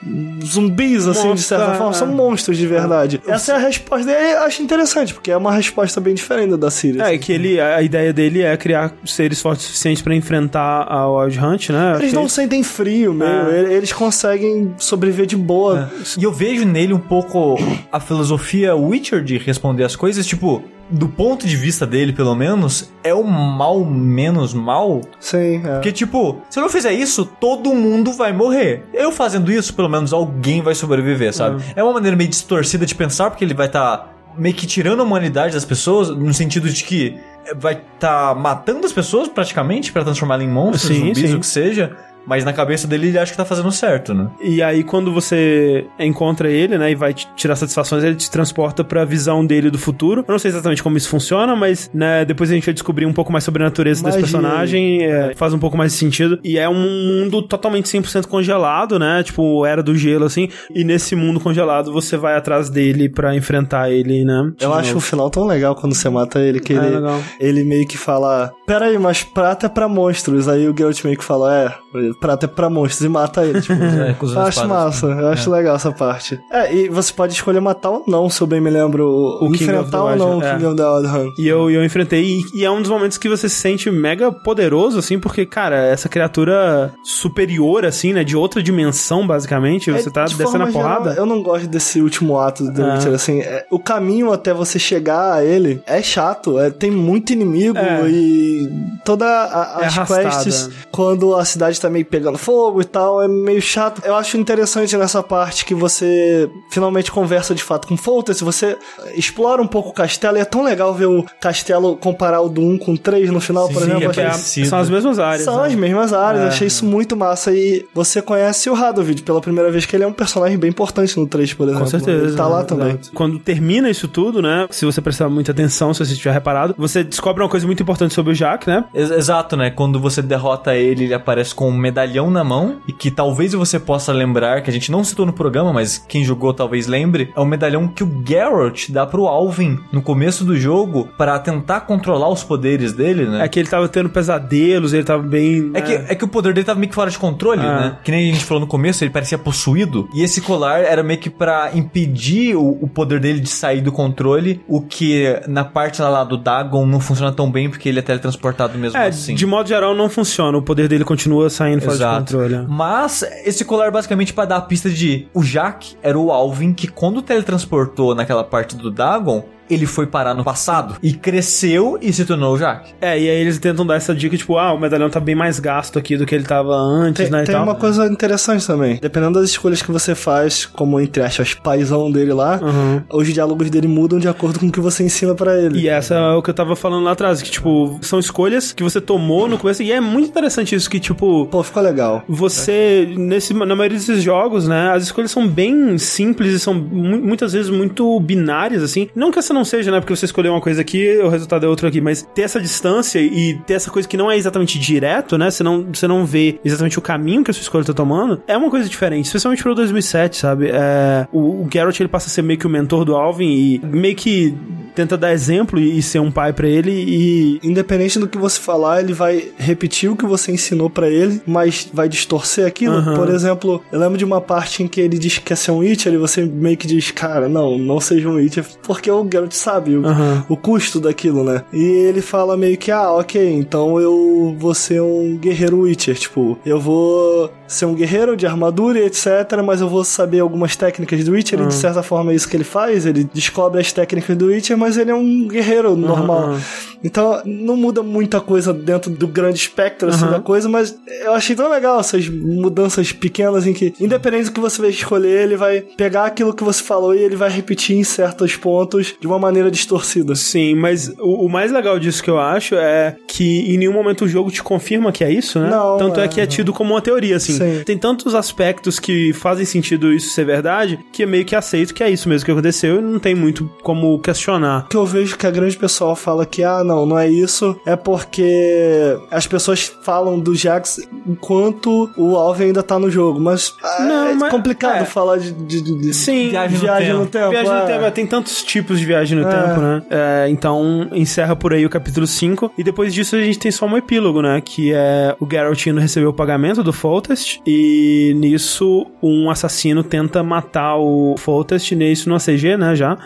zumbis, 0.44 1.06
assim, 1.06 1.34
de 1.34 1.42
certa 1.42 1.72
é. 1.72 1.74
forma, 1.76 1.92
são 1.92 2.06
monstros 2.08 2.56
de 2.56 2.66
verdade. 2.66 3.20
Essa 3.26 3.52
é 3.52 3.54
a 3.56 3.58
resposta 3.58 4.06
dele, 4.06 4.32
eu 4.34 4.40
acho 4.42 4.62
interessante, 4.62 5.14
porque 5.14 5.30
é 5.30 5.36
uma 5.36 5.52
resposta 5.52 6.00
bem 6.00 6.14
diferente 6.14 6.56
da 6.56 6.70
Siri. 6.70 7.00
É, 7.00 7.16
que 7.18 7.32
ele, 7.32 7.60
a 7.60 7.82
ideia 7.82 8.12
dele 8.12 8.42
é 8.42 8.56
criar 8.56 8.92
seres 9.04 9.40
fortes 9.40 9.64
o 9.64 9.68
suficiente 9.68 10.02
pra 10.02 10.14
enfrentar 10.14 10.86
a 10.88 11.08
Wild 11.08 11.38
Hunt, 11.38 11.70
né? 11.70 11.96
Eles 12.00 12.12
não 12.12 12.24
é 12.24 12.28
sentem 12.28 12.62
frio, 12.62 13.12
meio. 13.14 13.30
É. 13.30 13.60
ele- 13.60 13.74
Eles 13.74 13.92
conseguem 13.92 14.74
sobreviver 14.78 15.26
de 15.26 15.36
boa. 15.36 15.90
E 16.18 16.24
eu 16.24 16.32
vejo 16.32 16.64
nele 16.64 16.92
um 16.92 16.98
pouco 16.98 17.56
a 17.92 18.00
filosofia 18.00 18.74
Witcher 18.74 19.03
de 19.22 19.38
responder 19.38 19.84
as 19.84 19.94
coisas, 19.96 20.26
tipo, 20.26 20.62
do 20.90 21.08
ponto 21.08 21.46
de 21.46 21.56
vista 21.56 21.86
dele, 21.86 22.12
pelo 22.12 22.34
menos, 22.34 22.92
é 23.02 23.14
o 23.14 23.24
mal 23.24 23.84
menos 23.84 24.52
mal. 24.52 25.00
Sim, 25.18 25.62
é. 25.64 25.74
Porque, 25.74 25.92
tipo, 25.92 26.38
se 26.50 26.58
eu 26.58 26.62
não 26.62 26.68
fizer 26.68 26.92
isso, 26.92 27.24
todo 27.24 27.74
mundo 27.74 28.12
vai 28.12 28.32
morrer. 28.32 28.84
Eu 28.92 29.10
fazendo 29.12 29.50
isso, 29.50 29.74
pelo 29.74 29.88
menos 29.88 30.12
alguém 30.12 30.62
vai 30.62 30.74
sobreviver, 30.74 31.32
sabe? 31.34 31.62
É, 31.74 31.82
uma 31.82 31.92
maneira 31.92 32.16
meio 32.16 32.28
distorcida 32.30 32.84
de 32.86 32.94
pensar, 32.94 33.30
porque 33.30 33.44
ele 33.44 33.54
vai 33.54 33.66
estar 33.66 34.12
meio 34.36 34.54
que 34.54 34.66
tirando 34.66 35.00
a 35.00 35.04
humanidade 35.04 35.54
das 35.54 35.64
pessoas, 35.64 36.08
no 36.10 36.34
sentido 36.34 36.68
de 36.68 36.82
que 36.84 37.16
vai 37.56 37.74
estar 37.94 38.34
matando 38.34 38.86
as 38.86 38.92
pessoas 38.92 39.28
praticamente 39.28 39.92
pra 39.92 40.02
transformá-las 40.02 40.44
em 40.44 40.48
monstros, 40.48 40.96
Sim, 40.96 41.06
zumbis, 41.14 41.30
sim. 41.30 41.36
o 41.36 41.40
que 41.40 41.46
seja. 41.46 41.96
Mas 42.26 42.44
na 42.44 42.52
cabeça 42.52 42.86
dele 42.86 43.08
ele 43.08 43.18
acha 43.18 43.30
que 43.32 43.36
tá 43.36 43.44
fazendo 43.44 43.70
certo, 43.70 44.14
né? 44.14 44.28
E 44.40 44.62
aí, 44.62 44.82
quando 44.82 45.12
você 45.12 45.86
encontra 45.98 46.48
ele, 46.50 46.78
né, 46.78 46.90
e 46.90 46.94
vai 46.94 47.12
te 47.14 47.28
tirar 47.36 47.56
satisfações, 47.56 48.02
ele 48.04 48.16
te 48.16 48.30
transporta 48.30 48.82
pra 48.84 49.04
visão 49.04 49.44
dele 49.44 49.70
do 49.70 49.78
futuro. 49.78 50.24
Eu 50.26 50.32
não 50.32 50.38
sei 50.38 50.50
exatamente 50.50 50.82
como 50.82 50.96
isso 50.96 51.08
funciona, 51.08 51.54
mas, 51.56 51.90
né, 51.92 52.24
depois 52.24 52.50
a 52.50 52.54
gente 52.54 52.64
vai 52.64 52.74
descobrir 52.74 53.06
um 53.06 53.12
pouco 53.12 53.30
mais 53.32 53.44
sobre 53.44 53.62
a 53.62 53.66
natureza 53.66 54.02
desse 54.04 54.20
Magia. 54.20 54.38
personagem, 54.38 55.02
é, 55.04 55.32
faz 55.34 55.52
um 55.52 55.58
pouco 55.58 55.76
mais 55.76 55.92
de 55.92 55.98
sentido. 55.98 56.38
E 56.42 56.58
é 56.58 56.68
um 56.68 56.74
mundo 56.74 57.42
totalmente 57.42 57.88
100% 57.88 58.26
congelado, 58.26 58.98
né, 58.98 59.22
tipo, 59.22 59.64
era 59.66 59.82
do 59.82 59.94
gelo, 59.96 60.24
assim. 60.24 60.48
E 60.74 60.84
nesse 60.84 61.14
mundo 61.14 61.38
congelado, 61.40 61.92
você 61.92 62.16
vai 62.16 62.36
atrás 62.36 62.68
dele 62.70 63.08
pra 63.08 63.34
enfrentar 63.36 63.90
ele, 63.90 64.24
né. 64.24 64.52
de 64.56 64.64
Eu 64.64 64.68
novo. 64.70 64.80
acho 64.80 64.96
o 64.96 65.00
final 65.00 65.28
tão 65.30 65.46
legal 65.46 65.74
quando 65.74 65.94
você 65.94 66.08
mata 66.08 66.38
ele, 66.40 66.60
que 66.60 66.72
É, 66.72 66.76
ele, 66.76 66.86
legal. 66.96 67.20
ele 67.40 67.64
meio 67.64 67.86
que 67.86 67.96
fala: 67.98 68.52
Pera 68.66 68.86
aí, 68.86 68.98
mas 68.98 69.22
prata 69.22 69.66
é 69.66 69.68
pra 69.68 69.88
monstros. 69.88 70.48
Aí 70.48 70.68
o 70.68 70.74
Geralt 70.76 71.02
meio 71.04 71.16
que 71.16 71.24
fala: 71.24 71.54
É, 71.54 71.74
prata 72.20 72.46
é 72.46 72.48
pra 72.48 72.68
monstros 72.70 73.04
e 73.04 73.08
mata 73.08 73.44
ele. 73.44 73.60
Tipo, 73.60 73.74
É, 73.84 74.10
as 74.10 74.32
eu 74.32 74.40
acho 74.40 74.48
espadas. 74.60 74.66
massa, 74.68 75.06
eu 75.06 75.28
acho 75.28 75.50
legal 75.50 75.76
essa 75.76 75.92
parte. 75.92 76.38
É, 76.50 76.74
e 76.74 76.88
você 76.88 77.12
pode 77.12 77.32
escolher 77.34 77.60
matar 77.60 77.90
ou 77.90 78.04
não, 78.06 78.28
se 78.30 78.40
eu 78.40 78.46
bem 78.46 78.60
me 78.60 78.70
lembro. 78.70 79.06
O 79.40 79.50
King 79.52 79.54
of 79.54 79.62
enfrentar 79.64 80.02
ou 80.04 80.16
não 80.16 80.38
o 80.38 80.42
é. 80.42 80.52
King 80.54 80.66
of 80.66 80.76
the 80.76 80.84
Wild 80.88 81.06
Hunt. 81.08 81.38
E 81.38 81.46
eu, 81.48 81.70
eu 81.70 81.84
enfrentei, 81.84 82.22
e, 82.24 82.60
e 82.60 82.64
é 82.64 82.70
um 82.70 82.80
dos 82.80 82.90
momentos 82.90 83.18
que 83.18 83.28
você 83.28 83.48
se 83.48 83.56
sente 83.56 83.90
mega 83.90 84.30
poderoso, 84.32 84.98
assim, 84.98 85.18
porque, 85.18 85.44
cara, 85.46 85.76
essa 85.76 86.08
criatura 86.08 86.92
superior, 87.02 87.84
assim, 87.84 88.12
né, 88.12 88.24
de 88.24 88.36
outra 88.36 88.62
dimensão, 88.62 89.26
basicamente, 89.26 89.90
você 89.90 90.08
É, 90.08 90.12
tá 90.12 90.24
de 90.24 90.34
descendo 90.36 90.64
a 90.64 90.66
forma 90.66 90.72
geral, 90.72 90.96
porrada. 91.02 91.14
eu 91.20 91.26
não 91.26 91.42
gosto 91.42 91.66
desse 91.68 92.00
último 92.00 92.38
ato 92.38 92.64
do 92.64 92.72
The 92.72 92.82
É. 92.82 92.94
Witcher, 92.94 93.14
assim. 93.14 93.40
é, 93.40 93.64
o 93.70 93.78
caminho 93.78 94.32
até 94.32 94.52
você 94.52 94.78
chegar 94.78 95.34
a 95.34 95.44
ele 95.44 95.80
é 95.86 96.02
chato, 96.02 96.58
é, 96.58 96.70
tem 96.70 96.90
muito 96.90 97.32
inimigo 97.32 97.78
É. 97.78 98.08
e 98.08 98.68
toda 99.04 99.24
a, 99.26 99.78
É 99.82 99.86
as 99.86 99.98
quests, 100.08 100.70
quando 100.90 101.34
a 101.34 101.44
cidade 101.44 101.80
tá 101.80 101.88
meio 101.90 102.03
meio 102.04 102.06
pegando 102.06 102.38
fogo 102.38 102.80
e 102.80 102.84
tal, 102.84 103.22
é 103.22 103.28
meio 103.28 103.60
chato. 103.60 104.02
Eu 104.04 104.14
acho 104.14 104.36
interessante 104.36 104.96
nessa 104.96 105.22
parte 105.22 105.64
que 105.64 105.74
você 105.74 106.48
finalmente 106.68 107.10
conversa 107.10 107.54
de 107.54 107.62
fato 107.62 107.88
com 107.88 107.96
Foltest, 107.96 108.42
você 108.42 108.76
explora 109.14 109.60
um 109.60 109.66
pouco 109.66 109.90
o 109.90 109.92
castelo 109.92 110.36
e 110.36 110.40
é 110.40 110.44
tão 110.44 110.62
legal 110.62 110.94
ver 110.94 111.06
o 111.06 111.24
castelo 111.40 111.96
comparar 111.96 112.40
o 112.40 112.48
do 112.48 112.60
1 112.60 112.78
com 112.78 112.92
o 112.92 112.98
3 112.98 113.30
no 113.30 113.40
final, 113.40 113.68
por 113.68 113.82
Sim, 113.82 113.96
exemplo. 113.96 114.20
é 114.20 114.24
é 114.24 114.32
são 114.64 114.78
as 114.78 114.90
mesmas 114.90 115.18
áreas. 115.18 115.42
São 115.44 115.60
né? 115.60 115.66
as 115.68 115.74
mesmas 115.74 116.12
áreas, 116.12 116.44
É. 116.44 116.48
achei 116.48 116.66
isso 116.66 116.84
muito 116.84 117.16
massa. 117.16 117.52
E 117.52 117.84
você 117.94 118.20
conhece 118.22 118.68
o 118.70 118.74
Radovid 118.74 119.22
pela 119.22 119.40
primeira 119.40 119.70
vez, 119.70 119.86
que 119.86 119.96
ele 119.96 120.04
é 120.04 120.06
um 120.06 120.12
personagem 120.12 120.58
bem 120.58 120.70
importante 120.70 121.18
no 121.18 121.26
3, 121.26 121.54
por 121.54 121.64
exemplo. 121.68 121.84
Com 121.84 121.90
certeza. 121.90 122.24
Ele 122.26 122.36
tá 122.36 122.46
lá 122.46 122.58
né? 122.60 122.64
também. 122.64 122.88
Exato. 122.88 123.10
Quando 123.14 123.38
termina 123.38 123.88
isso 123.90 124.08
tudo, 124.08 124.40
né? 124.42 124.66
Se 124.70 124.84
você 124.84 125.00
prestar 125.00 125.28
muita 125.28 125.52
atenção, 125.52 125.92
se 125.94 126.04
você 126.04 126.14
tiver 126.14 126.32
reparado, 126.32 126.74
você 126.76 127.02
descobre 127.04 127.42
uma 127.42 127.48
coisa 127.48 127.66
muito 127.66 127.82
importante 127.82 128.14
sobre 128.14 128.32
o 128.32 128.34
Jack, 128.34 128.66
né? 128.66 128.84
Ex- 128.94 129.10
Exato, 129.10 129.56
né? 129.56 129.70
Quando 129.70 130.00
você 130.00 130.20
derrota 130.22 130.74
ele, 130.74 131.04
ele 131.04 131.14
aparece 131.14 131.54
com 131.54 131.68
um 131.68 131.76
medalhão 131.76 131.93
na 132.30 132.44
mão 132.44 132.76
e 132.88 132.92
que 132.92 133.10
talvez 133.10 133.52
você 133.52 133.78
possa 133.78 134.12
lembrar, 134.12 134.62
que 134.62 134.70
a 134.70 134.72
gente 134.72 134.90
não 134.90 135.04
citou 135.04 135.24
no 135.24 135.32
programa, 135.32 135.72
mas 135.72 135.98
quem 135.98 136.24
jogou 136.24 136.52
talvez 136.52 136.86
lembre, 136.86 137.30
é 137.36 137.40
o 137.40 137.44
medalhão 137.44 137.88
que 137.88 138.02
o 138.04 138.22
Geralt 138.26 138.90
dá 138.90 139.06
pro 139.06 139.26
Alvin 139.26 139.78
no 139.92 140.02
começo 140.02 140.44
do 140.44 140.56
jogo 140.56 141.08
para 141.16 141.38
tentar 141.38 141.80
controlar 141.82 142.28
os 142.28 142.42
poderes 142.42 142.92
dele, 142.92 143.26
né? 143.26 143.44
É 143.44 143.48
que 143.48 143.58
ele 143.58 143.68
tava 143.68 143.88
tendo 143.88 144.08
pesadelos, 144.08 144.92
ele 144.92 145.04
tava 145.04 145.22
bem. 145.22 145.70
É 145.74 145.80
né? 145.80 145.82
que, 145.82 145.92
é 145.92 146.14
que 146.14 146.24
o 146.24 146.28
poder 146.28 146.52
dele 146.52 146.64
tava 146.64 146.78
meio 146.78 146.88
que 146.88 146.94
fora 146.94 147.10
de 147.10 147.18
controle, 147.18 147.60
Ah. 147.60 147.80
né? 147.80 147.98
Que 148.04 148.10
nem 148.10 148.30
a 148.30 148.32
gente 148.32 148.44
falou 148.44 148.60
no 148.60 148.66
começo, 148.66 149.02
ele 149.04 149.10
parecia 149.10 149.38
possuído. 149.38 150.08
E 150.14 150.22
esse 150.22 150.40
colar 150.40 150.80
era 150.80 151.02
meio 151.02 151.18
que 151.20 151.30
pra 151.30 151.70
impedir 151.74 152.56
o, 152.56 152.78
o 152.82 152.88
poder 152.88 153.20
dele 153.20 153.40
de 153.40 153.48
sair 153.48 153.80
do 153.80 153.92
controle, 153.92 154.60
o 154.68 154.80
que 154.80 155.24
na 155.46 155.64
parte 155.64 156.00
lá, 156.02 156.08
lá 156.08 156.24
do 156.24 156.36
Dagon 156.36 156.86
não 156.86 157.00
funciona 157.00 157.32
tão 157.32 157.50
bem 157.50 157.68
porque 157.70 157.88
ele 157.88 157.98
é 157.98 158.02
teletransportado 158.02 158.76
mesmo 158.78 158.98
É, 158.98 159.06
assim. 159.08 159.34
de 159.34 159.46
modo 159.46 159.68
geral 159.68 159.94
não 159.94 160.08
funciona. 160.08 160.56
O 160.58 160.62
poder 160.62 160.88
dele 160.88 161.04
continua 161.04 161.48
saindo 161.50 161.83
fora 161.84 161.96
de 161.96 162.02
Exato. 162.02 162.18
controle. 162.20 162.66
Mas 162.68 163.22
esse 163.44 163.64
colar 163.64 163.90
basicamente 163.90 164.32
pra 164.32 164.44
dar 164.44 164.56
a 164.56 164.60
pista 164.60 164.90
de 164.90 165.28
o 165.34 165.42
Jack 165.42 165.96
era 166.02 166.18
o 166.18 166.30
Alvin 166.30 166.72
que 166.72 166.88
quando 166.88 167.22
teletransportou 167.22 168.14
naquela 168.14 168.44
parte 168.44 168.76
do 168.76 168.90
Dagon, 168.90 169.44
ele 169.70 169.86
foi 169.86 170.06
parar 170.06 170.34
no 170.34 170.44
passado 170.44 170.96
e 171.02 171.12
cresceu 171.12 171.98
e 172.00 172.12
se 172.12 172.24
tornou 172.24 172.54
o 172.54 172.58
Jack. 172.58 172.90
É, 173.00 173.18
e 173.18 173.28
aí 173.28 173.36
eles 173.40 173.58
tentam 173.58 173.86
dar 173.86 173.96
essa 173.96 174.14
dica, 174.14 174.36
tipo, 174.36 174.56
ah, 174.58 174.72
o 174.72 174.78
medalhão 174.80 175.08
tá 175.10 175.20
bem 175.20 175.34
mais 175.34 175.58
gasto 175.58 175.98
aqui 175.98 176.16
do 176.16 176.26
que 176.26 176.34
ele 176.34 176.44
tava 176.44 176.74
antes, 176.74 177.22
Tem, 177.24 177.30
né? 177.30 177.42
e 177.42 177.46
tem 177.46 177.54
tal. 177.54 177.64
uma 177.64 177.74
coisa 177.74 178.06
interessante 178.06 178.66
também. 178.66 178.98
Dependendo 179.00 179.40
das 179.40 179.50
escolhas 179.50 179.80
que 179.82 179.90
você 179.90 180.14
faz, 180.14 180.66
como 180.66 181.00
entre 181.00 181.22
aspas, 181.22 181.54
paizão 181.54 182.10
dele 182.10 182.32
lá, 182.32 182.60
Uhum. 182.62 183.02
os 183.12 183.32
diálogos 183.32 183.70
dele 183.70 183.88
mudam 183.88 184.18
de 184.18 184.28
acordo 184.28 184.58
com 184.60 184.66
o 184.66 184.72
que 184.72 184.80
você 184.80 185.02
ensina 185.04 185.34
pra 185.34 185.58
ele. 185.58 185.78
E 185.80 185.88
essa 185.88 186.14
é 186.14 186.32
o 186.34 186.42
que 186.42 186.50
eu 186.50 186.54
tava 186.54 186.76
falando 186.76 187.04
lá 187.04 187.12
atrás, 187.12 187.40
que, 187.42 187.50
tipo, 187.50 187.98
são 188.02 188.18
escolhas 188.18 188.72
que 188.72 188.82
você 188.82 189.00
tomou 189.00 189.48
no 189.48 189.56
começo, 189.58 189.82
e 189.82 189.90
é 189.90 190.00
muito 190.00 190.28
interessante 190.28 190.74
isso, 190.74 190.88
que, 190.90 191.00
tipo, 191.00 191.46
Pô, 191.46 191.62
ficou 191.62 191.82
legal. 191.82 192.22
você, 192.28 193.08
nesse, 193.16 193.54
na 193.54 193.74
maioria 193.74 193.96
desses 193.98 194.22
jogos, 194.22 194.68
né, 194.68 194.90
as 194.92 195.04
escolhas 195.04 195.30
são 195.30 195.46
bem 195.48 195.96
simples 195.98 196.52
e 196.52 196.58
são 196.60 196.74
mu- 196.74 197.18
muitas 197.18 197.52
vezes 197.52 197.70
muito 197.70 198.18
binárias, 198.20 198.82
assim. 198.82 199.08
Não 199.14 199.30
que 199.30 199.38
essa 199.38 199.53
não 199.54 199.64
seja, 199.64 199.90
né, 199.90 200.00
porque 200.00 200.14
você 200.14 200.24
escolheu 200.24 200.52
uma 200.52 200.60
coisa 200.60 200.80
aqui, 200.80 201.18
o 201.18 201.28
resultado 201.28 201.64
é 201.64 201.68
outro 201.68 201.86
aqui, 201.86 202.00
mas 202.00 202.22
ter 202.34 202.42
essa 202.42 202.60
distância 202.60 203.18
e 203.18 203.54
ter 203.66 203.74
essa 203.74 203.90
coisa 203.90 204.06
que 204.08 204.16
não 204.16 204.30
é 204.30 204.36
exatamente 204.36 204.78
direto, 204.78 205.38
né, 205.38 205.50
você 205.50 205.62
não, 205.62 205.86
você 205.92 206.06
não 206.06 206.26
vê 206.26 206.58
exatamente 206.64 206.98
o 206.98 207.02
caminho 207.02 207.44
que 207.44 207.50
a 207.50 207.54
sua 207.54 207.62
escolha 207.62 207.84
tá 207.84 207.94
tomando, 207.94 208.42
é 208.46 208.56
uma 208.56 208.70
coisa 208.70 208.88
diferente, 208.88 209.26
especialmente 209.26 209.62
pro 209.62 209.74
2007, 209.74 210.36
sabe? 210.36 210.70
É, 210.70 211.26
o, 211.32 211.64
o 211.64 211.68
Geralt, 211.72 211.98
ele 211.98 212.08
passa 212.08 212.26
a 212.26 212.30
ser 212.30 212.42
meio 212.42 212.58
que 212.58 212.66
o 212.66 212.70
mentor 212.70 213.04
do 213.04 213.14
Alvin 213.14 213.44
e 213.44 213.80
meio 213.84 214.14
que 214.14 214.54
tenta 214.94 215.16
dar 215.16 215.32
exemplo 215.32 215.78
e, 215.78 215.98
e 215.98 216.02
ser 216.02 216.20
um 216.20 216.30
pai 216.30 216.52
pra 216.52 216.68
ele 216.68 216.90
e... 216.90 217.60
Independente 217.62 218.18
do 218.18 218.28
que 218.28 218.38
você 218.38 218.60
falar, 218.60 219.00
ele 219.00 219.12
vai 219.12 219.48
repetir 219.56 220.10
o 220.10 220.16
que 220.16 220.24
você 220.24 220.52
ensinou 220.52 220.88
pra 220.88 221.08
ele, 221.08 221.42
mas 221.46 221.88
vai 221.92 222.08
distorcer 222.08 222.66
aquilo. 222.66 222.94
Aham. 222.94 223.14
Por 223.14 223.28
exemplo, 223.28 223.82
eu 223.90 223.98
lembro 223.98 224.16
de 224.16 224.24
uma 224.24 224.40
parte 224.40 224.82
em 224.82 224.88
que 224.88 225.00
ele 225.00 225.18
diz 225.18 225.38
que 225.38 225.44
quer 225.44 225.56
ser 225.56 225.72
um 225.72 225.78
Witcher 225.78 226.12
e 226.12 226.16
você 226.16 226.44
meio 226.44 226.76
que 226.76 226.86
diz, 226.86 227.10
cara, 227.10 227.48
não, 227.48 227.76
não 227.76 228.00
seja 228.00 228.28
um 228.28 228.36
Witcher, 228.36 228.64
porque 228.82 229.10
o 229.10 229.26
Geralt 229.30 229.43
sabe 229.50 229.96
o, 229.96 230.06
Aham. 230.06 230.44
o 230.48 230.56
custo 230.56 231.00
daquilo, 231.00 231.44
né? 231.44 231.62
E 231.72 231.82
ele 231.82 232.20
fala 232.22 232.56
meio 232.56 232.76
que, 232.76 232.90
ah, 232.90 233.12
ok, 233.12 233.52
então 233.52 234.00
eu 234.00 234.54
vou 234.58 234.74
ser 234.74 235.00
um 235.00 235.36
guerreiro 235.36 235.80
Witcher, 235.80 236.14
tipo, 236.16 236.58
eu 236.64 236.80
vou 236.80 237.50
ser 237.66 237.86
um 237.86 237.94
guerreiro 237.94 238.36
de 238.36 238.46
armadura 238.46 238.98
e 238.98 239.04
etc, 239.06 239.26
mas 239.64 239.80
eu 239.80 239.88
vou 239.88 240.04
saber 240.04 240.40
algumas 240.40 240.76
técnicas 240.76 241.24
do 241.24 241.32
Witcher 241.32 241.60
e 241.60 241.66
de 241.66 241.74
certa 241.74 242.02
forma 242.02 242.32
é 242.32 242.34
isso 242.34 242.48
que 242.48 242.56
ele 242.56 242.64
faz, 242.64 243.06
ele 243.06 243.24
descobre 243.32 243.80
as 243.80 243.92
técnicas 243.92 244.36
do 244.36 244.46
Witcher, 244.46 244.76
mas 244.76 244.96
ele 244.96 245.10
é 245.10 245.14
um 245.14 245.48
guerreiro 245.48 245.96
normal. 245.96 246.44
aham. 246.44 246.60
Então, 247.04 247.42
não 247.44 247.76
muda 247.76 248.02
muita 248.02 248.40
coisa 248.40 248.72
dentro 248.72 249.10
do 249.10 249.28
grande 249.28 249.58
espectro 249.58 250.08
assim, 250.08 250.24
Aham. 250.24 250.32
da 250.32 250.40
coisa, 250.40 250.68
mas 250.68 250.96
eu 251.22 251.34
achei 251.34 251.54
tão 251.54 251.70
legal 251.70 252.00
essas 252.00 252.28
mudanças 252.28 253.12
pequenas 253.12 253.66
em 253.66 253.74
que, 253.74 253.92
independente 254.00 254.46
do 254.46 254.52
que 254.52 254.60
você 254.60 254.80
vai 254.80 254.90
escolher, 254.90 255.42
ele 255.42 255.56
vai 255.56 255.82
pegar 255.82 256.24
aquilo 256.24 256.54
que 256.54 256.64
você 256.64 256.82
falou 256.82 257.14
e 257.14 257.18
ele 257.18 257.36
vai 257.36 257.50
repetir 257.50 257.96
em 257.96 258.04
certos 258.04 258.56
pontos 258.56 259.14
de 259.20 259.26
uma 259.26 259.38
maneira 259.38 259.70
distorcida. 259.70 260.34
Sim, 260.34 260.74
mas 260.74 261.12
o, 261.18 261.46
o 261.46 261.48
mais 261.48 261.70
legal 261.70 261.98
disso 261.98 262.22
que 262.22 262.30
eu 262.30 262.38
acho 262.38 262.74
é 262.74 263.16
que 263.28 263.72
em 263.72 263.76
nenhum 263.76 263.92
momento 263.92 264.24
o 264.24 264.28
jogo 264.28 264.50
te 264.50 264.62
confirma 264.62 265.12
que 265.12 265.22
é 265.22 265.30
isso, 265.30 265.58
né? 265.60 265.68
Não, 265.68 265.98
Tanto 265.98 266.20
é, 266.20 266.24
é, 266.24 266.28
que 266.28 266.40
é 266.40 266.46
tido 266.46 266.72
como 266.72 266.94
uma 266.94 267.02
teoria, 267.02 267.36
assim. 267.36 267.52
Sim. 267.52 267.82
Tem 267.84 267.98
tantos 267.98 268.34
aspectos 268.34 268.98
que 268.98 269.32
fazem 269.32 269.64
sentido 269.66 270.12
isso 270.12 270.30
ser 270.30 270.44
verdade, 270.44 270.98
que 271.12 271.22
é 271.22 271.26
meio 271.26 271.44
que 271.44 271.54
aceito 271.54 271.92
que 271.92 272.02
é 272.02 272.10
isso 272.10 272.28
mesmo 272.28 272.44
que 272.44 272.50
aconteceu 272.50 272.98
e 272.98 273.02
não 273.02 273.18
tem 273.18 273.34
muito 273.34 273.70
como 273.82 274.18
questionar. 274.18 274.84
O 274.86 274.88
que 274.88 274.96
eu 274.96 275.04
vejo 275.04 275.36
que 275.36 275.46
a 275.46 275.50
grande 275.50 275.76
pessoal 275.76 276.16
fala 276.16 276.46
que, 276.46 276.62
ah, 276.62 276.82
não, 276.84 276.93
não 277.06 277.18
é 277.18 277.28
isso, 277.28 277.76
é 277.86 277.96
porque 277.96 279.16
as 279.30 279.46
pessoas 279.46 279.92
falam 280.02 280.38
do 280.38 280.54
Jax 280.54 281.00
enquanto 281.26 282.10
o 282.16 282.36
Alvin 282.36 282.64
ainda 282.64 282.82
tá 282.82 282.98
no 282.98 283.10
jogo, 283.10 283.40
mas 283.40 283.74
ah, 283.82 284.02
Não, 284.04 284.28
é 284.28 284.34
mas- 284.34 284.50
complicado 284.50 285.02
é. 285.02 285.04
falar 285.04 285.38
de, 285.38 285.52
de, 285.52 285.80
de- 285.82 285.98
de- 286.00 286.14
Sim, 286.14 286.50
Viagem 286.50 286.76
no 286.78 286.82
viagem 286.84 287.12
no 287.12 287.18
tempo. 287.26 287.30
tempo. 287.32 287.50
Viagem 287.50 287.72
no 287.72 287.78
é. 287.78 287.86
tempo, 287.86 288.04
é, 288.04 288.10
tem 288.10 288.26
tantos 288.26 288.62
tipos 288.62 288.98
de 288.98 289.04
viagem 289.04 289.38
no 289.38 289.46
É. 289.48 289.50
tempo, 289.52 289.80
né? 289.80 290.02
É, 290.10 290.46
então, 290.48 291.08
encerra 291.12 291.56
por 291.56 291.72
aí 291.72 291.84
o 291.84 291.90
capítulo 291.90 292.26
5. 292.26 292.72
E 292.78 292.84
depois 292.84 293.12
disso 293.12 293.36
a 293.36 293.42
gente 293.42 293.58
tem 293.58 293.70
só 293.70 293.86
um 293.86 293.96
epílogo, 293.96 294.40
né? 294.42 294.60
Que 294.60 294.92
é 294.94 295.34
o 295.40 295.46
Geralt 295.50 295.86
indo 295.86 296.00
receber 296.00 296.26
o 296.26 296.32
pagamento 296.32 296.82
do 296.82 296.92
Foltest. 296.92 297.60
E 297.66 298.34
nisso, 298.36 299.06
um 299.22 299.50
assassino 299.50 300.02
tenta 300.02 300.42
matar 300.42 300.96
o 300.96 301.34
Foltest. 301.38 301.92
Nisso 301.94 302.28
no 302.28 302.34
ACG, 302.36 302.76
né? 302.76 302.94
Já. 302.94 303.18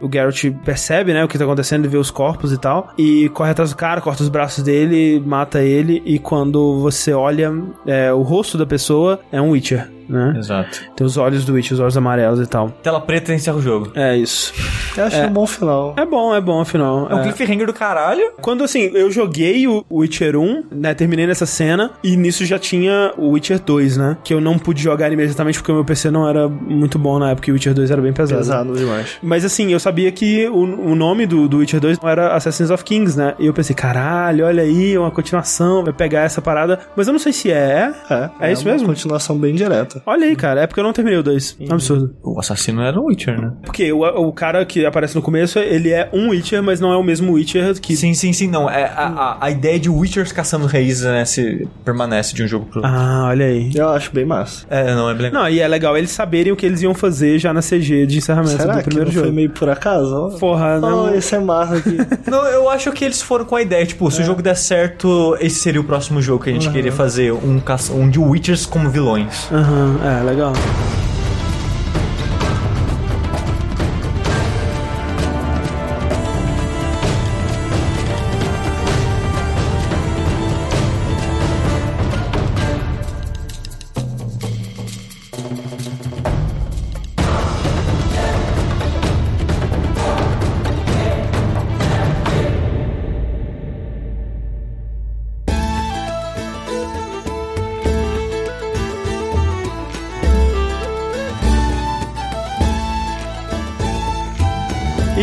O 0.00 0.08
Geralt 0.12 0.44
percebe, 0.64 1.12
né? 1.12 1.24
O 1.24 1.28
que 1.28 1.38
tá 1.38 1.44
acontecendo, 1.44 1.80
ele 1.82 1.88
vê 1.88 1.96
os 1.98 2.10
corpos 2.10 2.52
e 2.52 2.58
tal. 2.58 2.92
E 2.98 3.13
corre 3.30 3.50
atrás 3.50 3.70
do 3.70 3.76
cara, 3.76 4.00
corta 4.00 4.22
os 4.22 4.28
braços 4.28 4.62
dele, 4.62 5.22
mata 5.24 5.62
ele. 5.62 6.02
E 6.04 6.18
quando 6.18 6.80
você 6.80 7.12
olha 7.12 7.52
é, 7.86 8.12
o 8.12 8.22
rosto 8.22 8.56
da 8.58 8.66
pessoa, 8.66 9.20
é 9.30 9.40
um 9.40 9.50
Witcher, 9.50 9.90
né? 10.08 10.34
Exato. 10.38 10.80
Tem 10.96 11.06
os 11.06 11.16
olhos 11.16 11.44
do 11.44 11.54
Witcher, 11.54 11.74
os 11.74 11.80
olhos 11.80 11.96
amarelos 11.96 12.40
e 12.40 12.46
tal. 12.46 12.70
Tela 12.82 13.00
preta 13.00 13.32
encerra 13.34 13.56
o 13.56 13.62
jogo. 13.62 13.90
É 13.94 14.16
isso. 14.16 14.52
Eu 14.96 15.04
acho 15.04 15.16
um 15.22 15.30
bom 15.30 15.46
final. 15.46 15.94
É 15.96 16.04
bom, 16.06 16.34
é 16.34 16.40
bom, 16.40 16.60
afinal. 16.60 17.08
É 17.10 17.14
um 17.14 17.20
É. 17.20 17.32
cliffhanger 17.32 17.66
do 17.66 17.72
caralho. 17.72 18.32
Quando 18.40 18.62
assim, 18.64 18.90
eu 18.94 19.10
joguei 19.10 19.66
o 19.66 19.84
Witcher 19.90 20.36
1, 20.36 20.64
né? 20.70 20.94
Terminei 20.94 21.26
nessa 21.26 21.46
cena, 21.46 21.90
e 22.02 22.16
nisso 22.16 22.44
já 22.44 22.58
tinha 22.58 23.12
o 23.16 23.30
Witcher 23.30 23.58
2, 23.60 23.96
né? 23.96 24.16
Que 24.24 24.32
eu 24.34 24.40
não 24.40 24.58
pude 24.58 24.82
jogar 24.82 25.10
imediatamente 25.12 25.58
porque 25.58 25.72
o 25.72 25.74
meu 25.74 25.84
PC 25.84 26.10
não 26.10 26.28
era 26.28 26.48
muito 26.48 26.98
bom 26.98 27.18
na 27.18 27.30
época 27.30 27.50
e 27.50 27.52
o 27.52 27.54
Witcher 27.54 27.74
2 27.74 27.90
era 27.90 28.00
bem 28.00 28.12
pesado. 28.12 28.38
Pesado 28.40 28.72
demais. 28.76 29.16
Mas 29.22 29.44
assim, 29.44 29.72
eu 29.72 29.80
sabia 29.80 30.10
que 30.12 30.46
o, 30.48 30.60
o 30.90 30.94
nome 30.94 31.26
do, 31.26 31.48
do 31.48 31.58
Witcher 31.58 31.80
2 31.80 31.98
era 32.02 32.34
Assassins 32.34 32.70
of 32.70 32.84
Kings, 32.84 33.16
né? 33.18 33.34
E 33.38 33.46
eu 33.46 33.52
pensei, 33.54 33.74
caralho, 33.74 34.46
olha 34.46 34.62
aí, 34.62 34.96
uma 34.96 35.10
continuação, 35.10 35.82
vai 35.84 35.92
pegar 35.92 36.22
essa 36.22 36.40
parada. 36.40 36.78
Mas 36.96 37.06
eu 37.06 37.12
não 37.12 37.18
sei 37.20 37.32
se 37.32 37.50
é. 37.50 37.92
É, 38.10 38.30
É 38.40 38.52
isso 38.52 38.62
uma 38.64 38.72
mesmo? 38.72 38.88
continuação 38.88 39.36
bem 39.36 39.54
direta. 39.54 39.93
Olha 40.06 40.26
aí, 40.26 40.36
cara, 40.36 40.62
é 40.62 40.66
porque 40.66 40.80
eu 40.80 40.84
não 40.84 40.92
terminei 40.92 41.18
o 41.18 41.22
2. 41.22 41.58
Absurdo. 41.70 42.14
O 42.22 42.38
assassino 42.38 42.82
era 42.82 42.98
o 43.00 43.06
Witcher, 43.06 43.40
né? 43.40 43.52
Porque 43.64 43.92
o, 43.92 44.00
o 44.02 44.32
cara 44.32 44.64
que 44.64 44.84
aparece 44.84 45.14
no 45.14 45.22
começo, 45.22 45.58
ele 45.58 45.90
é 45.90 46.08
um 46.12 46.30
Witcher, 46.30 46.62
mas 46.62 46.80
não 46.80 46.92
é 46.92 46.96
o 46.96 47.02
mesmo 47.02 47.32
Witcher 47.32 47.78
que 47.80 47.96
Sim, 47.96 48.14
sim, 48.14 48.32
sim, 48.32 48.48
não. 48.48 48.68
É, 48.68 48.84
a, 48.84 49.06
a, 49.06 49.36
a 49.46 49.50
ideia 49.50 49.78
de 49.78 49.88
Witchers 49.88 50.32
caçando 50.32 50.66
raízes 50.66 51.04
né, 51.04 51.24
se 51.24 51.66
permanece 51.84 52.34
de 52.34 52.42
um 52.42 52.48
jogo 52.48 52.66
pro 52.66 52.80
outro. 52.80 52.92
Ah, 52.94 53.26
olha 53.28 53.46
aí. 53.46 53.70
Eu 53.74 53.88
acho 53.88 54.12
bem 54.12 54.24
massa. 54.24 54.66
É, 54.70 54.94
não, 54.94 55.08
é 55.08 55.14
bem 55.14 55.22
legal. 55.24 55.42
Não, 55.42 55.48
e 55.50 55.60
é 55.60 55.68
legal 55.68 55.96
eles 55.96 56.10
saberem 56.10 56.52
o 56.52 56.56
que 56.56 56.64
eles 56.66 56.82
iam 56.82 56.94
fazer 56.94 57.38
já 57.38 57.52
na 57.52 57.60
CG 57.60 58.06
de 58.06 58.18
encerramento 58.18 58.56
Será 58.56 58.74
do 58.74 58.78
que 58.78 58.84
primeiro 58.84 59.06
não 59.08 59.14
jogo. 59.14 59.26
foi 59.26 59.34
meio 59.34 59.50
por 59.50 59.68
acaso? 59.68 60.36
Porra, 60.38 60.76
Oh, 60.76 60.80
não. 60.80 61.14
esse 61.14 61.34
é 61.34 61.38
massa 61.38 61.76
aqui. 61.76 61.96
Não, 62.30 62.44
eu 62.46 62.68
acho 62.68 62.90
que 62.92 63.04
eles 63.04 63.20
foram 63.22 63.44
com 63.44 63.54
a 63.56 63.62
ideia, 63.62 63.84
tipo, 63.86 64.10
se 64.10 64.20
o 64.22 64.24
jogo 64.24 64.42
der 64.42 64.56
certo, 64.56 65.36
esse 65.40 65.56
seria 65.60 65.80
o 65.80 65.84
próximo 65.84 66.20
jogo 66.20 66.42
que 66.44 66.50
a 66.50 66.52
gente 66.52 66.70
queria 66.70 66.90
fazer, 66.92 67.32
um, 67.32 67.60
caça- 67.60 67.92
um 67.92 68.08
de 68.08 68.18
Witchers 68.18 68.66
como 68.66 68.88
vilões. 68.90 69.48
Aham, 69.52 69.83
é, 70.02 70.22
legal. 70.22 70.52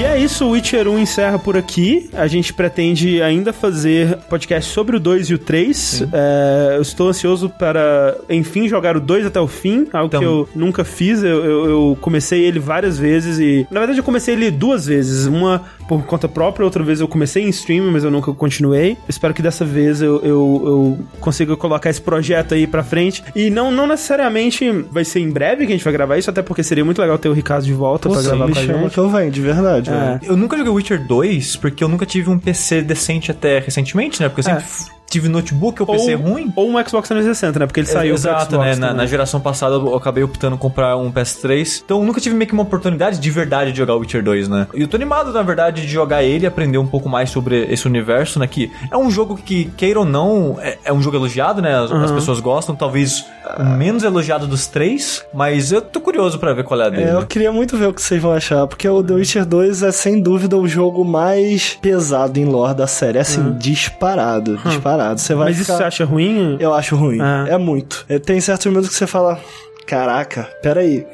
E 0.02 0.04
é 0.04 0.18
isso, 0.18 0.46
o 0.48 0.50
Witcher 0.52 0.88
1 0.88 0.98
encerra 0.98 1.38
por 1.38 1.56
aqui. 1.56 2.10
A 2.14 2.26
gente 2.26 2.52
pretende 2.56 3.22
ainda 3.22 3.54
fazer 3.54 4.18
podcast 4.28 4.72
sobre 4.74 4.96
o 4.98 5.00
2 5.00 5.30
e 5.30 5.36
o 5.36 5.38
3. 5.38 6.02
É, 6.12 6.74
eu 6.78 6.82
estou 6.82 7.08
ansioso 7.10 7.48
para, 7.52 8.18
enfim, 8.28 8.68
jogar 8.68 8.98
o 8.98 9.00
2 9.00 9.28
até 9.28 9.40
o 9.40 9.48
fim, 9.48 9.88
algo 9.94 10.08
Então- 10.08 10.20
que 10.20 10.26
eu 10.26 10.50
nunca 10.56 10.84
fiz. 10.84 11.22
Eu, 11.22 11.46
eu- 11.46 11.66
eu 11.70 11.98
comecei 12.02 12.42
ele 12.44 12.58
várias 12.58 12.98
vezes 12.98 13.38
e, 13.38 13.68
na 13.70 13.80
verdade, 13.80 14.00
eu 14.00 14.04
comecei 14.04 14.34
ele 14.34 14.50
duas 14.50 14.88
vezes. 14.88 15.28
Uma 15.28 15.66
por 16.00 16.06
conta 16.06 16.28
própria, 16.28 16.64
outra 16.66 16.84
vez 16.84 17.00
eu 17.02 17.08
comecei 17.08 17.44
em 17.44 17.50
stream, 17.50 17.92
mas 17.92 18.04
eu 18.04 18.12
nunca 18.12 18.32
continuei. 18.34 18.98
Espero 19.10 19.34
que 19.34 19.42
dessa 19.42 19.66
vez 19.66 20.02
eu, 20.02 20.22
eu, 20.24 20.62
eu 20.66 21.00
consiga 21.20 21.56
colocar 21.58 21.90
esse 21.90 22.02
projeto 22.02 22.54
aí 22.54 22.66
pra 22.66 22.84
frente. 22.84 23.24
E 23.36 23.50
não, 23.50 23.72
não 23.72 23.86
necessariamente 23.88 24.70
vai 24.92 25.04
ser 25.04 25.20
em 25.20 25.30
breve 25.30 25.66
que 25.66 25.74
a 25.74 25.76
gente 25.76 25.84
vai 25.84 25.94
gravar 25.94 26.18
isso, 26.18 26.30
até 26.30 26.42
porque 26.42 26.64
seria 26.64 26.86
muito 26.86 27.02
legal 27.02 27.18
ter 27.18 27.30
o 27.30 27.34
Ricardo 27.34 27.66
de 27.66 27.74
volta 27.74 28.08
Pô, 28.08 28.14
pra 28.16 28.24
sim, 28.24 28.30
gravar 28.30 28.48
me 28.48 28.54
com 28.54 28.60
a 28.60 28.64
chama 28.64 28.80
gente. 28.84 28.94
que 28.94 28.98
eu 29.00 29.10
venho, 29.10 29.32
de 29.32 29.42
verdade, 29.42 29.90
É. 29.90 30.20
Eu 30.24 30.38
nunca 30.38 30.58
joguei 30.58 30.72
Witcher 30.72 31.06
2 31.06 31.56
porque 31.58 31.84
eu 31.84 31.88
nunca 31.90 32.06
tive 32.06 32.30
um 32.30 32.40
PC 32.40 32.82
decente 32.82 33.32
até 33.32 33.60
recentemente, 33.60 34.22
né? 34.22 34.30
Porque 34.30 34.40
eu 34.42 34.44
sempre 34.46 34.64
É. 34.64 35.02
tive 35.10 35.28
notebook 35.28 35.82
ou 35.82 35.88
PC 35.88 36.14
ruim. 36.16 36.52
Ou 36.56 36.70
um 36.70 36.86
Xbox 36.88 37.08
360, 37.10 37.60
né? 37.60 37.66
Porque 37.66 37.82
ele 37.82 37.88
saiu 37.88 38.14
pro 38.16 38.22
Exato, 38.22 38.52
Xbox 38.52 38.66
né? 38.66 38.76
Na, 38.76 38.94
na 38.94 39.06
geração 39.06 39.40
passada 39.42 39.76
eu 39.76 39.96
acabei 39.96 40.24
optando 40.24 40.58
comprar 40.58 40.96
um 40.98 41.12
PS3. 41.12 41.82
Então 41.84 42.00
eu 42.00 42.06
nunca 42.06 42.22
tive 42.22 42.34
meio 42.36 42.48
que 42.48 42.54
uma 42.54 42.64
oportunidade 42.64 43.20
de 43.20 43.30
verdade 43.30 43.72
de 43.74 43.78
jogar 43.78 43.96
o 43.96 44.00
Witcher 44.00 44.24
2, 44.24 44.48
né? 44.48 44.68
E 44.74 44.82
eu 44.82 44.88
tô 44.88 44.96
animado, 44.96 45.34
na 45.34 45.42
verdade, 45.42 45.81
de 45.86 45.92
jogar 45.92 46.24
ele 46.24 46.46
e 46.46 46.48
aprender 46.48 46.78
um 46.78 46.88
pouco 46.88 47.10
mais 47.10 47.30
sobre 47.30 47.66
esse 47.72 47.88
universo, 47.88 48.40
né? 48.40 48.48
Que 48.48 48.72
é 48.90 48.98
um 48.98 49.10
jogo 49.10 49.36
que, 49.38 49.66
queira 49.78 50.00
ou 50.00 50.06
não, 50.06 50.58
é, 50.62 50.78
é 50.86 50.94
um 50.94 51.02
jogo 51.02 51.18
elogiado, 51.18 51.62
né? 51.62 51.76
As, 51.78 51.92
as 51.92 52.12
pessoas 52.12 52.40
gostam, 52.40 52.76
talvez 52.76 53.26
o 53.58 53.64
menos 53.64 54.04
elogiado 54.04 54.48
dos 54.48 54.68
três, 54.68 55.26
mas 55.34 55.72
eu 55.72 55.82
tô 55.82 56.00
curioso 56.00 56.40
pra 56.40 56.54
ver 56.54 56.64
qual 56.64 56.80
é 56.82 56.86
a 56.86 56.90
dele. 56.90 57.04
É, 57.04 57.14
eu 57.14 57.26
queria 57.26 57.52
muito 57.52 57.78
ver 57.78 57.88
o 57.88 57.94
que 57.94 58.02
vocês 58.02 58.22
vão 58.22 58.32
achar, 58.32 58.66
porque 58.68 58.88
o 58.88 59.04
The 59.04 59.14
Witcher 59.14 59.46
2 59.46 59.84
é 59.84 59.92
sem 59.92 60.22
dúvida 60.22 60.58
o 60.58 60.68
jogo 60.68 61.04
mais 61.04 61.78
pesado 61.82 62.40
em 62.40 62.46
lore 62.46 62.76
da 62.76 62.88
série. 62.88 63.18
É 63.18 63.22
assim, 63.22 63.54
disparado, 63.54 64.58
disparado. 64.58 65.20
Você 65.20 65.34
vai 65.34 65.50
Mas 65.50 65.58
isso 65.58 65.66
ficar... 65.66 65.78
você 65.78 65.84
acha 65.84 66.06
ruim? 66.06 66.58
Eu 66.60 66.74
acho 66.74 66.96
ruim. 66.96 67.20
Ah. 67.22 67.46
É 67.48 67.58
muito. 67.58 68.06
É, 68.08 68.20
Tem 68.20 68.40
certos 68.40 68.66
momentos 68.68 68.90
que 68.90 68.96
você 68.96 69.08
fala. 69.08 69.40
Caraca, 69.86 70.48
peraí. 70.62 71.06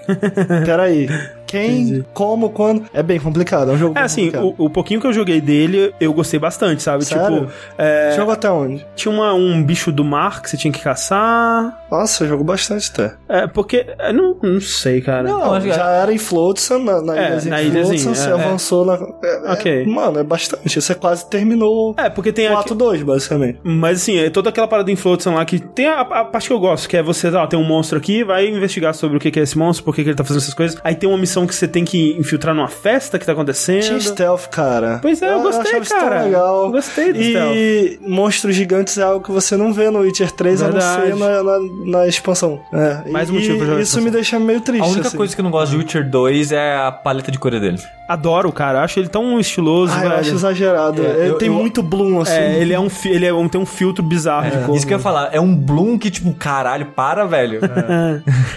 peraí. 0.65 1.09
Quem, 1.47 2.05
como, 2.13 2.49
quando. 2.49 2.83
É 2.93 3.01
bem 3.01 3.19
complicado. 3.19 3.71
É 3.71 3.73
um 3.73 3.77
jogo 3.77 3.97
É 3.97 4.01
assim, 4.03 4.29
o, 4.35 4.65
o 4.65 4.69
pouquinho 4.69 4.99
que 5.01 5.07
eu 5.07 5.13
joguei 5.13 5.39
dele, 5.41 5.93
eu 5.99 6.13
gostei 6.13 6.39
bastante, 6.39 6.83
sabe? 6.83 7.05
Sério? 7.05 7.41
Tipo, 7.41 7.51
é, 7.77 8.13
Jogo 8.15 8.31
até 8.31 8.49
onde? 8.51 8.85
tinha 8.95 9.13
uma- 9.13 9.33
um 9.33 9.63
bicho 9.63 9.91
do 9.91 10.03
mar 10.03 10.41
que 10.41 10.49
você 10.49 10.57
tinha 10.57 10.71
que 10.71 10.81
caçar. 10.81 11.85
Nossa, 11.89 12.23
eu 12.23 12.27
jogo 12.29 12.43
bastante 12.43 12.91
até. 12.93 13.13
É, 13.29 13.47
porque. 13.47 13.85
é, 13.97 14.11
não, 14.13 14.35
não 14.41 14.59
sei, 14.61 15.01
cara. 15.01 15.23
Não, 15.23 15.59
que- 15.61 15.71
Já 15.71 15.89
era 15.89 16.13
em 16.13 16.17
Flotsam, 16.17 16.79
na, 16.83 17.01
na 17.01 17.17
É, 17.17 17.27
ilhazinha 17.29 17.55
na 17.55 17.61
de 17.61 17.67
ilhazinha, 17.67 17.99
Flotsam, 17.99 18.15
você 18.15 18.29
é. 18.29 18.33
avançou 18.33 18.85
na... 18.85 18.93
é, 18.95 19.47
é, 19.47 19.51
Ok. 19.53 19.85
mano, 19.85 20.19
é 20.19 20.23
bastante. 20.23 20.81
Você 20.81 20.95
quase 20.95 21.25
terminou 21.29 21.95
É, 21.97 22.09
porque 22.09 22.31
tem 22.31 22.47
o 22.47 22.51
aqui. 22.53 22.61
ato 22.61 22.75
2, 22.75 23.03
basicamente. 23.03 23.59
Mas 23.63 24.01
assim, 24.01 24.17
é 24.17 24.29
toda 24.29 24.49
aquela 24.49 24.67
parada 24.67 24.91
em 24.91 24.95
Flotsam 24.95 25.35
lá 25.35 25.45
que 25.45 25.59
tem 25.59 25.87
a, 25.87 26.01
a 26.01 26.25
parte 26.25 26.47
que 26.47 26.53
eu 26.53 26.59
gosto, 26.59 26.87
que 26.89 26.97
é 26.97 27.03
você, 27.03 27.29
ó, 27.29 27.45
tem 27.47 27.57
um 27.59 27.63
monstro 27.63 27.97
aqui, 27.97 28.23
vai 28.23 28.47
investigar 28.47 28.93
sobre 28.93 29.17
o 29.17 29.19
que 29.19 29.37
é 29.39 29.43
esse 29.43 29.57
monstro, 29.57 29.85
por 29.85 29.95
que 29.95 30.01
ele 30.01 30.15
tá 30.15 30.23
fazendo 30.23 30.41
essas 30.41 30.53
coisas. 30.53 30.77
Aí 30.83 30.95
tem 30.95 31.07
uma 31.07 31.17
missão 31.17 31.36
que 31.45 31.53
você 31.53 31.67
tem 31.67 31.83
que 31.85 32.15
infiltrar 32.17 32.55
numa 32.55 32.67
festa 32.67 33.19
que 33.19 33.25
tá 33.25 33.33
acontecendo. 33.33 33.81
Tinha 33.83 33.99
stealth, 33.99 34.47
cara. 34.49 34.99
Pois 35.01 35.21
é, 35.21 35.33
eu 35.33 35.41
gostei, 35.41 35.61
achava 35.67 35.83
isso 35.83 35.91
tão 35.93 35.99
cara. 36.01 36.23
legal. 36.23 36.65
Eu 36.65 36.71
gostei 36.71 37.13
do 37.13 37.19
E 37.21 37.99
monstros 38.01 38.55
gigantes 38.55 38.97
é 38.97 39.03
algo 39.03 39.23
que 39.23 39.31
você 39.31 39.55
não 39.57 39.73
vê 39.73 39.89
no 39.89 39.99
Witcher 39.99 40.31
3, 40.31 40.61
a 40.61 40.65
não 40.65 40.71
Verdade. 40.73 41.01
ser 41.07 41.15
na, 41.15 41.43
na, 41.43 41.59
na 41.99 42.07
expansão. 42.07 42.61
É. 42.73 43.09
Mais 43.11 43.29
um 43.29 43.33
e, 43.33 43.35
motivo 43.35 43.57
pra 43.57 43.65
jogar 43.67 43.81
Isso 43.81 44.01
me 44.01 44.09
deixa 44.09 44.39
meio 44.39 44.61
triste. 44.61 44.83
A 44.83 44.87
única 44.87 45.07
assim. 45.09 45.17
coisa 45.17 45.35
que 45.35 45.41
eu 45.41 45.43
não 45.43 45.51
gosto 45.51 45.71
de 45.71 45.77
Witcher 45.77 46.09
2 46.09 46.51
é 46.53 46.75
a 46.77 46.91
paleta 46.91 47.31
de 47.31 47.37
cor 47.37 47.51
dele. 47.51 47.77
Adoro, 48.07 48.51
cara. 48.53 48.83
Acho 48.83 48.99
ele 48.99 49.09
tão 49.09 49.37
estiloso, 49.39 49.91
Ah, 49.95 50.05
eu 50.05 50.11
acho 50.13 50.33
exagerado. 50.33 51.05
É, 51.05 51.09
ele 51.21 51.29
eu- 51.31 51.37
tem 51.37 51.49
eu- 51.49 51.53
muito 51.55 51.83
bloom, 51.83 52.21
assim. 52.21 52.31
É, 52.33 52.57
ele 52.59 52.73
é 52.73 52.79
um, 52.79 52.87
ele 53.05 53.25
é 53.25 53.33
um, 53.33 53.49
tem 53.49 53.59
um 53.59 53.65
filtro 53.65 54.01
bizarro 54.01 54.49
de 54.49 54.65
cor. 54.65 54.75
Isso 54.77 54.87
que 54.87 54.93
eu 54.93 54.97
ia 54.97 55.03
falar, 55.03 55.29
é 55.33 55.41
um 55.41 55.53
Bloom 55.55 55.97
que, 55.97 56.09
tipo, 56.09 56.33
caralho, 56.33 56.85
para, 56.87 57.25
velho. 57.25 57.59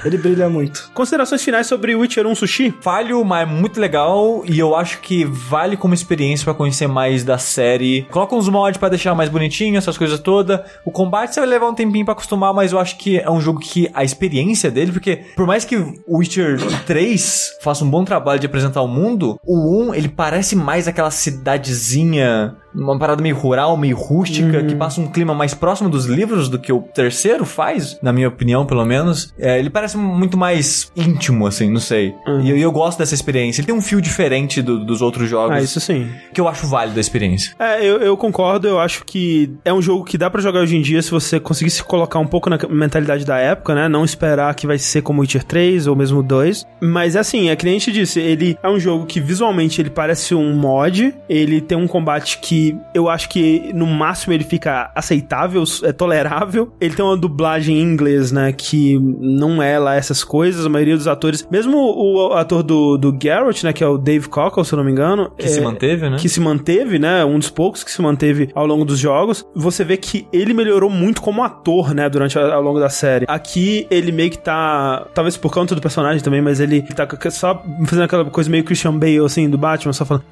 Ele 0.04 0.16
brilha 0.18 0.48
muito. 0.48 0.90
Considerações 0.94 1.42
finais 1.42 1.66
sobre 1.66 1.94
Witcher 1.96 2.26
1 2.26 2.34
Sushi? 2.34 2.69
Falho, 2.80 3.24
mas 3.24 3.48
é 3.48 3.50
muito 3.50 3.80
legal 3.80 4.42
e 4.46 4.58
eu 4.58 4.74
acho 4.74 5.00
que 5.00 5.24
vale 5.24 5.76
como 5.76 5.94
experiência 5.94 6.44
pra 6.44 6.54
conhecer 6.54 6.86
mais 6.86 7.24
da 7.24 7.38
série. 7.38 8.02
Coloca 8.10 8.34
uns 8.34 8.48
mods 8.48 8.78
pra 8.78 8.88
deixar 8.88 9.14
mais 9.14 9.28
bonitinho, 9.28 9.76
essas 9.76 9.96
coisas 9.96 10.18
todas. 10.20 10.60
O 10.84 10.90
combate 10.90 11.34
você 11.34 11.40
vai 11.40 11.48
levar 11.48 11.68
um 11.68 11.74
tempinho 11.74 12.04
pra 12.04 12.12
acostumar, 12.12 12.52
mas 12.52 12.72
eu 12.72 12.78
acho 12.78 12.96
que 12.96 13.18
é 13.18 13.30
um 13.30 13.40
jogo 13.40 13.60
que 13.60 13.90
a 13.94 14.04
experiência 14.04 14.70
dele, 14.70 14.92
porque 14.92 15.16
por 15.36 15.46
mais 15.46 15.64
que 15.64 15.76
Witcher 16.08 16.58
3 16.86 17.58
faça 17.62 17.84
um 17.84 17.90
bom 17.90 18.04
trabalho 18.04 18.40
de 18.40 18.46
apresentar 18.46 18.82
o 18.82 18.88
mundo, 18.88 19.38
o 19.44 19.88
1 19.88 19.94
ele 19.94 20.08
parece 20.08 20.56
mais 20.56 20.86
aquela 20.88 21.10
cidadezinha, 21.10 22.56
uma 22.74 22.98
parada 22.98 23.22
meio 23.22 23.36
rural, 23.36 23.76
meio 23.76 23.96
rústica, 23.96 24.62
que 24.62 24.74
passa 24.74 25.00
um 25.00 25.06
clima 25.08 25.34
mais 25.34 25.54
próximo 25.54 25.88
dos 25.88 26.06
livros 26.06 26.48
do 26.48 26.58
que 26.58 26.72
o 26.72 26.80
terceiro 26.82 27.44
faz, 27.44 27.98
na 28.02 28.12
minha 28.12 28.28
opinião, 28.28 28.64
pelo 28.66 28.84
menos. 28.84 29.32
É, 29.38 29.58
ele 29.58 29.70
parece 29.70 29.96
muito 29.96 30.36
mais 30.38 30.90
íntimo, 30.96 31.46
assim, 31.46 31.70
não 31.70 31.80
sei. 31.80 32.14
E 32.42 32.50
eu, 32.50 32.56
eu 32.56 32.72
gosto 32.72 32.98
dessa 32.98 33.14
experiência. 33.14 33.60
Ele 33.60 33.66
tem 33.66 33.74
um 33.74 33.80
fio 33.82 34.00
diferente 34.00 34.62
do- 34.62 34.84
dos 34.84 35.02
outros 35.02 35.28
jogos 35.28 35.56
Ah, 35.56 35.60
isso 35.60 35.80
sim. 35.80 36.08
que 36.32 36.40
eu 36.40 36.48
acho 36.48 36.66
válido 36.66 36.98
a 36.98 37.00
experiência. 37.00 37.54
É, 37.58 37.84
eu, 37.84 37.98
eu 37.98 38.16
concordo, 38.16 38.68
eu 38.68 38.78
acho 38.78 39.04
que 39.04 39.52
é 39.64 39.72
um 39.72 39.82
jogo 39.82 40.04
que 40.04 40.16
dá 40.18 40.30
pra 40.30 40.40
jogar 40.40 40.60
hoje 40.60 40.76
em 40.76 40.82
dia 40.82 41.00
se 41.02 41.10
você 41.10 41.40
conseguir 41.40 41.70
se 41.70 41.82
colocar 41.82 42.18
um 42.18 42.26
pouco 42.26 42.48
na 42.50 42.58
mentalidade 42.68 43.24
da 43.24 43.38
época, 43.38 43.74
né? 43.74 43.88
Não 43.88 44.04
esperar 44.04 44.54
que 44.54 44.66
vai 44.66 44.78
ser 44.78 45.02
como 45.02 45.20
Witcher 45.22 45.42
3 45.44 45.86
ou 45.86 45.96
mesmo 45.96 46.22
2. 46.22 46.64
Mas 46.80 47.16
assim, 47.16 47.48
é 47.50 47.56
que 47.56 47.64
nem 47.64 47.76
a 47.76 47.78
gente 47.78 47.92
disse, 47.92 48.20
ele 48.20 48.56
é 48.62 48.68
um 48.68 48.78
jogo 48.78 49.06
que 49.06 49.20
visualmente 49.20 49.80
ele 49.80 49.90
parece 49.90 50.34
um 50.34 50.54
mod, 50.54 51.14
ele 51.28 51.60
tem 51.60 51.76
um 51.76 51.86
combate 51.86 52.38
que 52.38 52.59
eu 52.94 53.08
acho 53.08 53.28
que 53.28 53.70
no 53.74 53.86
máximo 53.86 54.32
ele 54.32 54.44
fica 54.44 54.90
aceitável, 54.94 55.62
é 55.84 55.92
tolerável. 55.92 56.72
Ele 56.80 56.94
tem 56.94 57.04
uma 57.04 57.16
dublagem 57.16 57.78
em 57.78 57.82
inglês, 57.82 58.32
né? 58.32 58.52
Que 58.52 58.98
não 58.98 59.62
é 59.62 59.78
lá 59.78 59.94
essas 59.96 60.22
coisas, 60.24 60.64
a 60.64 60.68
maioria 60.68 60.96
dos 60.96 61.06
atores, 61.08 61.46
mesmo 61.50 61.76
o 61.78 62.32
ator 62.34 62.62
do, 62.62 62.96
do 62.96 63.16
Geralt, 63.20 63.62
né? 63.64 63.72
Que 63.72 63.84
é 63.84 63.86
o 63.86 63.98
Dave 63.98 64.28
Cockle, 64.28 64.64
se 64.64 64.72
eu 64.72 64.76
não 64.78 64.84
me 64.84 64.90
engano. 64.92 65.30
Que 65.36 65.48
se 65.48 65.58
é- 65.58 65.62
manteve, 65.62 66.10
né? 66.10 66.16
que 66.18 66.28
se 66.28 66.40
manteve, 66.40 66.98
né? 66.98 67.24
Um 67.24 67.38
dos 67.38 67.50
poucos 67.50 67.82
que 67.84 67.90
se 67.90 68.00
manteve 68.02 68.50
ao 68.54 68.66
longo 68.66 68.84
dos 68.84 68.98
jogos. 68.98 69.44
Você 69.54 69.84
vê 69.84 69.96
que 69.96 70.26
ele 70.32 70.52
melhorou 70.54 70.90
muito 70.90 71.20
como 71.22 71.42
ator, 71.42 71.94
né? 71.94 72.08
Durante 72.08 72.38
a- 72.38 72.54
ao 72.54 72.62
longo 72.62 72.78
da 72.80 72.88
série. 72.88 73.24
Aqui 73.28 73.86
ele 73.90 74.12
meio 74.12 74.30
que 74.30 74.38
tá. 74.38 75.06
Talvez 75.14 75.36
por 75.36 75.52
conta 75.52 75.74
do 75.74 75.80
personagem 75.80 76.22
também, 76.22 76.40
mas 76.42 76.60
ele 76.60 76.82
tá 76.82 77.06
só 77.30 77.62
fazendo 77.86 78.04
aquela 78.04 78.24
coisa 78.24 78.50
meio 78.50 78.64
Christian 78.64 78.96
Bale, 78.98 79.18
assim, 79.24 79.48
do 79.48 79.58
Batman, 79.58 79.92
só 79.92 80.04
falando. 80.04 80.24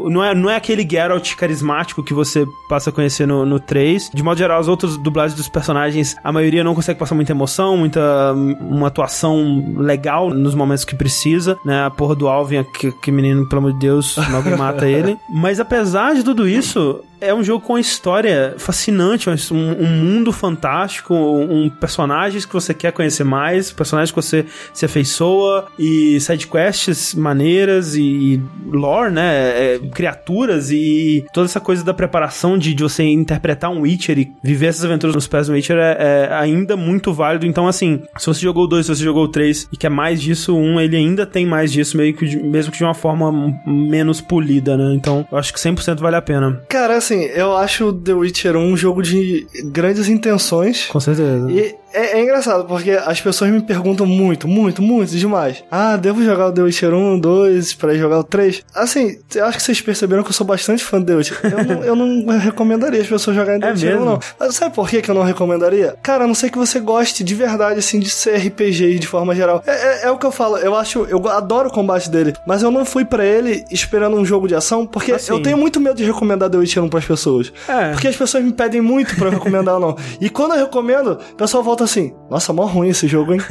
Não 0.00 0.22
é, 0.24 0.34
não 0.34 0.50
é 0.50 0.56
aquele 0.56 0.86
Geralt 0.88 1.25
carismático 1.34 2.02
que 2.02 2.14
você 2.14 2.46
passa 2.68 2.90
a 2.90 2.92
conhecer 2.92 3.26
no, 3.26 3.44
no 3.44 3.58
3. 3.58 4.10
De 4.14 4.22
modo 4.22 4.38
geral, 4.38 4.60
as 4.60 4.68
outras 4.68 4.96
dublagens 4.96 5.36
dos 5.36 5.48
personagens, 5.48 6.16
a 6.22 6.30
maioria 6.30 6.62
não 6.62 6.74
consegue 6.74 6.98
passar 6.98 7.14
muita 7.14 7.32
emoção, 7.32 7.76
muita. 7.76 8.32
uma 8.60 8.88
atuação 8.88 9.74
legal 9.78 10.30
nos 10.30 10.54
momentos 10.54 10.84
que 10.84 10.94
precisa, 10.94 11.58
né? 11.64 11.84
A 11.84 11.90
porra 11.90 12.14
do 12.14 12.28
Alvin, 12.28 12.64
que, 12.64 12.92
que 12.92 13.10
menino, 13.10 13.48
pelo 13.48 13.60
amor 13.60 13.72
de 13.72 13.78
Deus, 13.78 14.18
alguém 14.18 14.56
mata 14.56 14.86
ele. 14.86 15.16
Mas 15.28 15.58
apesar 15.58 16.14
de 16.14 16.22
tudo 16.22 16.48
isso, 16.48 17.02
é 17.20 17.34
um 17.34 17.42
jogo 17.42 17.64
com 17.64 17.74
uma 17.74 17.80
história 17.80 18.54
fascinante, 18.58 19.28
um, 19.30 19.34
um 19.54 19.86
mundo 19.86 20.32
fantástico, 20.32 21.14
um, 21.14 21.70
personagens 21.70 22.44
que 22.44 22.52
você 22.52 22.74
quer 22.74 22.92
conhecer 22.92 23.24
mais, 23.24 23.72
personagens 23.72 24.10
que 24.10 24.16
você 24.16 24.44
se 24.72 24.84
afeiçoa 24.84 25.66
e 25.78 26.20
sidequests 26.20 27.14
maneiras 27.14 27.94
e, 27.94 28.02
e 28.02 28.42
lore, 28.70 29.12
né? 29.12 29.74
É, 29.74 29.78
criaturas 29.92 30.70
e 30.70 31.15
toda 31.32 31.46
essa 31.46 31.60
coisa 31.60 31.84
da 31.84 31.94
preparação 31.94 32.56
de, 32.58 32.74
de 32.74 32.82
você 32.82 33.02
interpretar 33.04 33.70
um 33.70 33.80
Witcher 33.82 34.18
e 34.18 34.32
viver 34.42 34.66
essas 34.66 34.84
aventuras 34.84 35.14
nos 35.14 35.26
pés 35.26 35.46
do 35.46 35.52
Witcher 35.54 35.76
é, 35.78 36.28
é 36.30 36.34
ainda 36.34 36.76
muito 36.76 37.12
válido. 37.12 37.46
Então, 37.46 37.66
assim, 37.68 38.02
se 38.16 38.26
você 38.26 38.40
jogou 38.40 38.64
o 38.64 38.66
2, 38.66 38.86
se 38.86 38.94
você 38.94 39.02
jogou 39.04 39.24
o 39.24 39.28
3 39.28 39.68
e 39.72 39.76
quer 39.76 39.88
mais 39.90 40.20
disso, 40.20 40.54
o 40.54 40.58
1, 40.58 40.80
ele 40.80 40.96
ainda 40.96 41.26
tem 41.26 41.46
mais 41.46 41.72
disso, 41.72 41.96
meio 41.96 42.14
que 42.14 42.26
de- 42.26 42.42
mesmo 42.42 42.72
que 42.72 42.78
de 42.78 42.84
uma 42.84 42.94
forma 42.94 43.32
menos 43.66 44.20
polida, 44.20 44.76
né? 44.76 44.94
Então, 44.94 45.26
eu 45.30 45.38
acho 45.38 45.52
que 45.52 45.60
100% 45.60 46.00
vale 46.00 46.16
a 46.16 46.22
pena. 46.22 46.60
Cara, 46.68 46.96
assim, 46.96 47.22
eu 47.24 47.56
acho 47.56 47.92
The 47.92 48.12
Witcher 48.14 48.56
1 48.56 48.60
um 48.60 48.76
jogo 48.76 49.02
de 49.02 49.46
grandes 49.72 50.08
intenções. 50.08 50.86
Com 50.86 51.00
certeza. 51.00 51.50
E 51.50 51.74
é, 51.92 52.18
é 52.18 52.22
engraçado, 52.22 52.64
porque 52.64 52.90
as 52.90 53.20
pessoas 53.20 53.50
me 53.50 53.60
perguntam 53.62 54.06
muito, 54.06 54.46
muito, 54.48 54.82
muito 54.82 55.10
demais. 55.16 55.62
Ah, 55.70 55.96
devo 55.96 56.22
jogar 56.24 56.48
o 56.48 56.52
The 56.52 56.62
Witcher 56.62 56.92
1, 56.94 57.18
2 57.20 57.74
pra 57.74 57.94
jogar 57.94 58.18
o 58.18 58.24
3? 58.24 58.62
Assim, 58.74 59.18
eu 59.34 59.44
acho 59.44 59.58
que 59.58 59.62
vocês 59.64 59.80
perceberam 59.80 60.22
que 60.22 60.28
eu 60.28 60.32
sou 60.34 60.46
bastante 60.46 60.84
fã 60.84 61.02
The 61.02 61.14
Witcher. 61.14 61.38
Eu 61.44 61.64
não, 61.64 61.84
eu 61.84 61.96
não 61.96 62.38
recomendaria 62.38 63.00
as 63.00 63.06
pessoas 63.06 63.36
jogarem 63.36 63.60
The 63.60 63.68
É 63.68 63.70
Witcher, 63.72 63.90
mesmo? 63.92 64.04
não. 64.04 64.18
Mas 64.38 64.54
sabe 64.56 64.74
por 64.74 64.88
que 64.88 65.00
que 65.02 65.10
eu 65.10 65.14
não 65.14 65.22
recomendaria? 65.22 65.96
Cara, 66.02 66.24
a 66.24 66.26
não 66.26 66.34
sei 66.34 66.50
que 66.50 66.58
você 66.58 66.80
goste 66.80 67.22
de 67.24 67.34
verdade, 67.34 67.78
assim, 67.78 67.98
de 67.98 68.10
ser 68.10 68.36
RPG 68.36 68.98
de 68.98 69.06
forma 69.06 69.34
geral. 69.34 69.62
É, 69.66 69.72
é- 69.72 70.06
é 70.06 70.10
o 70.10 70.18
que 70.18 70.26
eu 70.26 70.32
falo, 70.32 70.56
eu 70.58 70.74
acho, 70.76 71.06
eu 71.08 71.26
adoro 71.28 71.68
o 71.68 71.72
combate 71.72 72.10
dele, 72.10 72.34
mas 72.46 72.62
eu 72.62 72.70
não 72.70 72.84
fui 72.84 73.04
pra 73.04 73.24
ele 73.24 73.64
esperando 73.70 74.16
um 74.16 74.24
jogo 74.24 74.46
de 74.48 74.54
ação, 74.54 74.86
porque 74.86 75.12
Assim. 75.12 75.32
eu 75.32 75.42
tenho 75.42 75.56
muito 75.56 75.80
medo 75.80 75.96
de 75.96 76.04
recomendar 76.04 76.50
The 76.50 76.58
Witcher 76.58 76.82
1 76.84 76.88
pras 76.88 77.04
pessoas. 77.04 77.52
É. 77.68 77.90
Porque 77.92 78.08
as 78.08 78.16
pessoas 78.16 78.44
me 78.44 78.52
pedem 78.52 78.80
muito 78.80 79.14
pra 79.16 79.26
eu 79.28 79.32
recomendar 79.32 79.74
ou 79.74 79.80
não. 79.80 79.96
E 80.20 80.28
quando 80.30 80.52
eu 80.54 80.58
recomendo, 80.60 81.18
o 81.32 81.34
pessoal 81.36 81.62
volta 81.62 81.75
assim, 81.84 82.14
nossa, 82.30 82.52
mó 82.52 82.64
ruim 82.64 82.88
esse 82.88 83.06
jogo, 83.06 83.32
hein? 83.32 83.40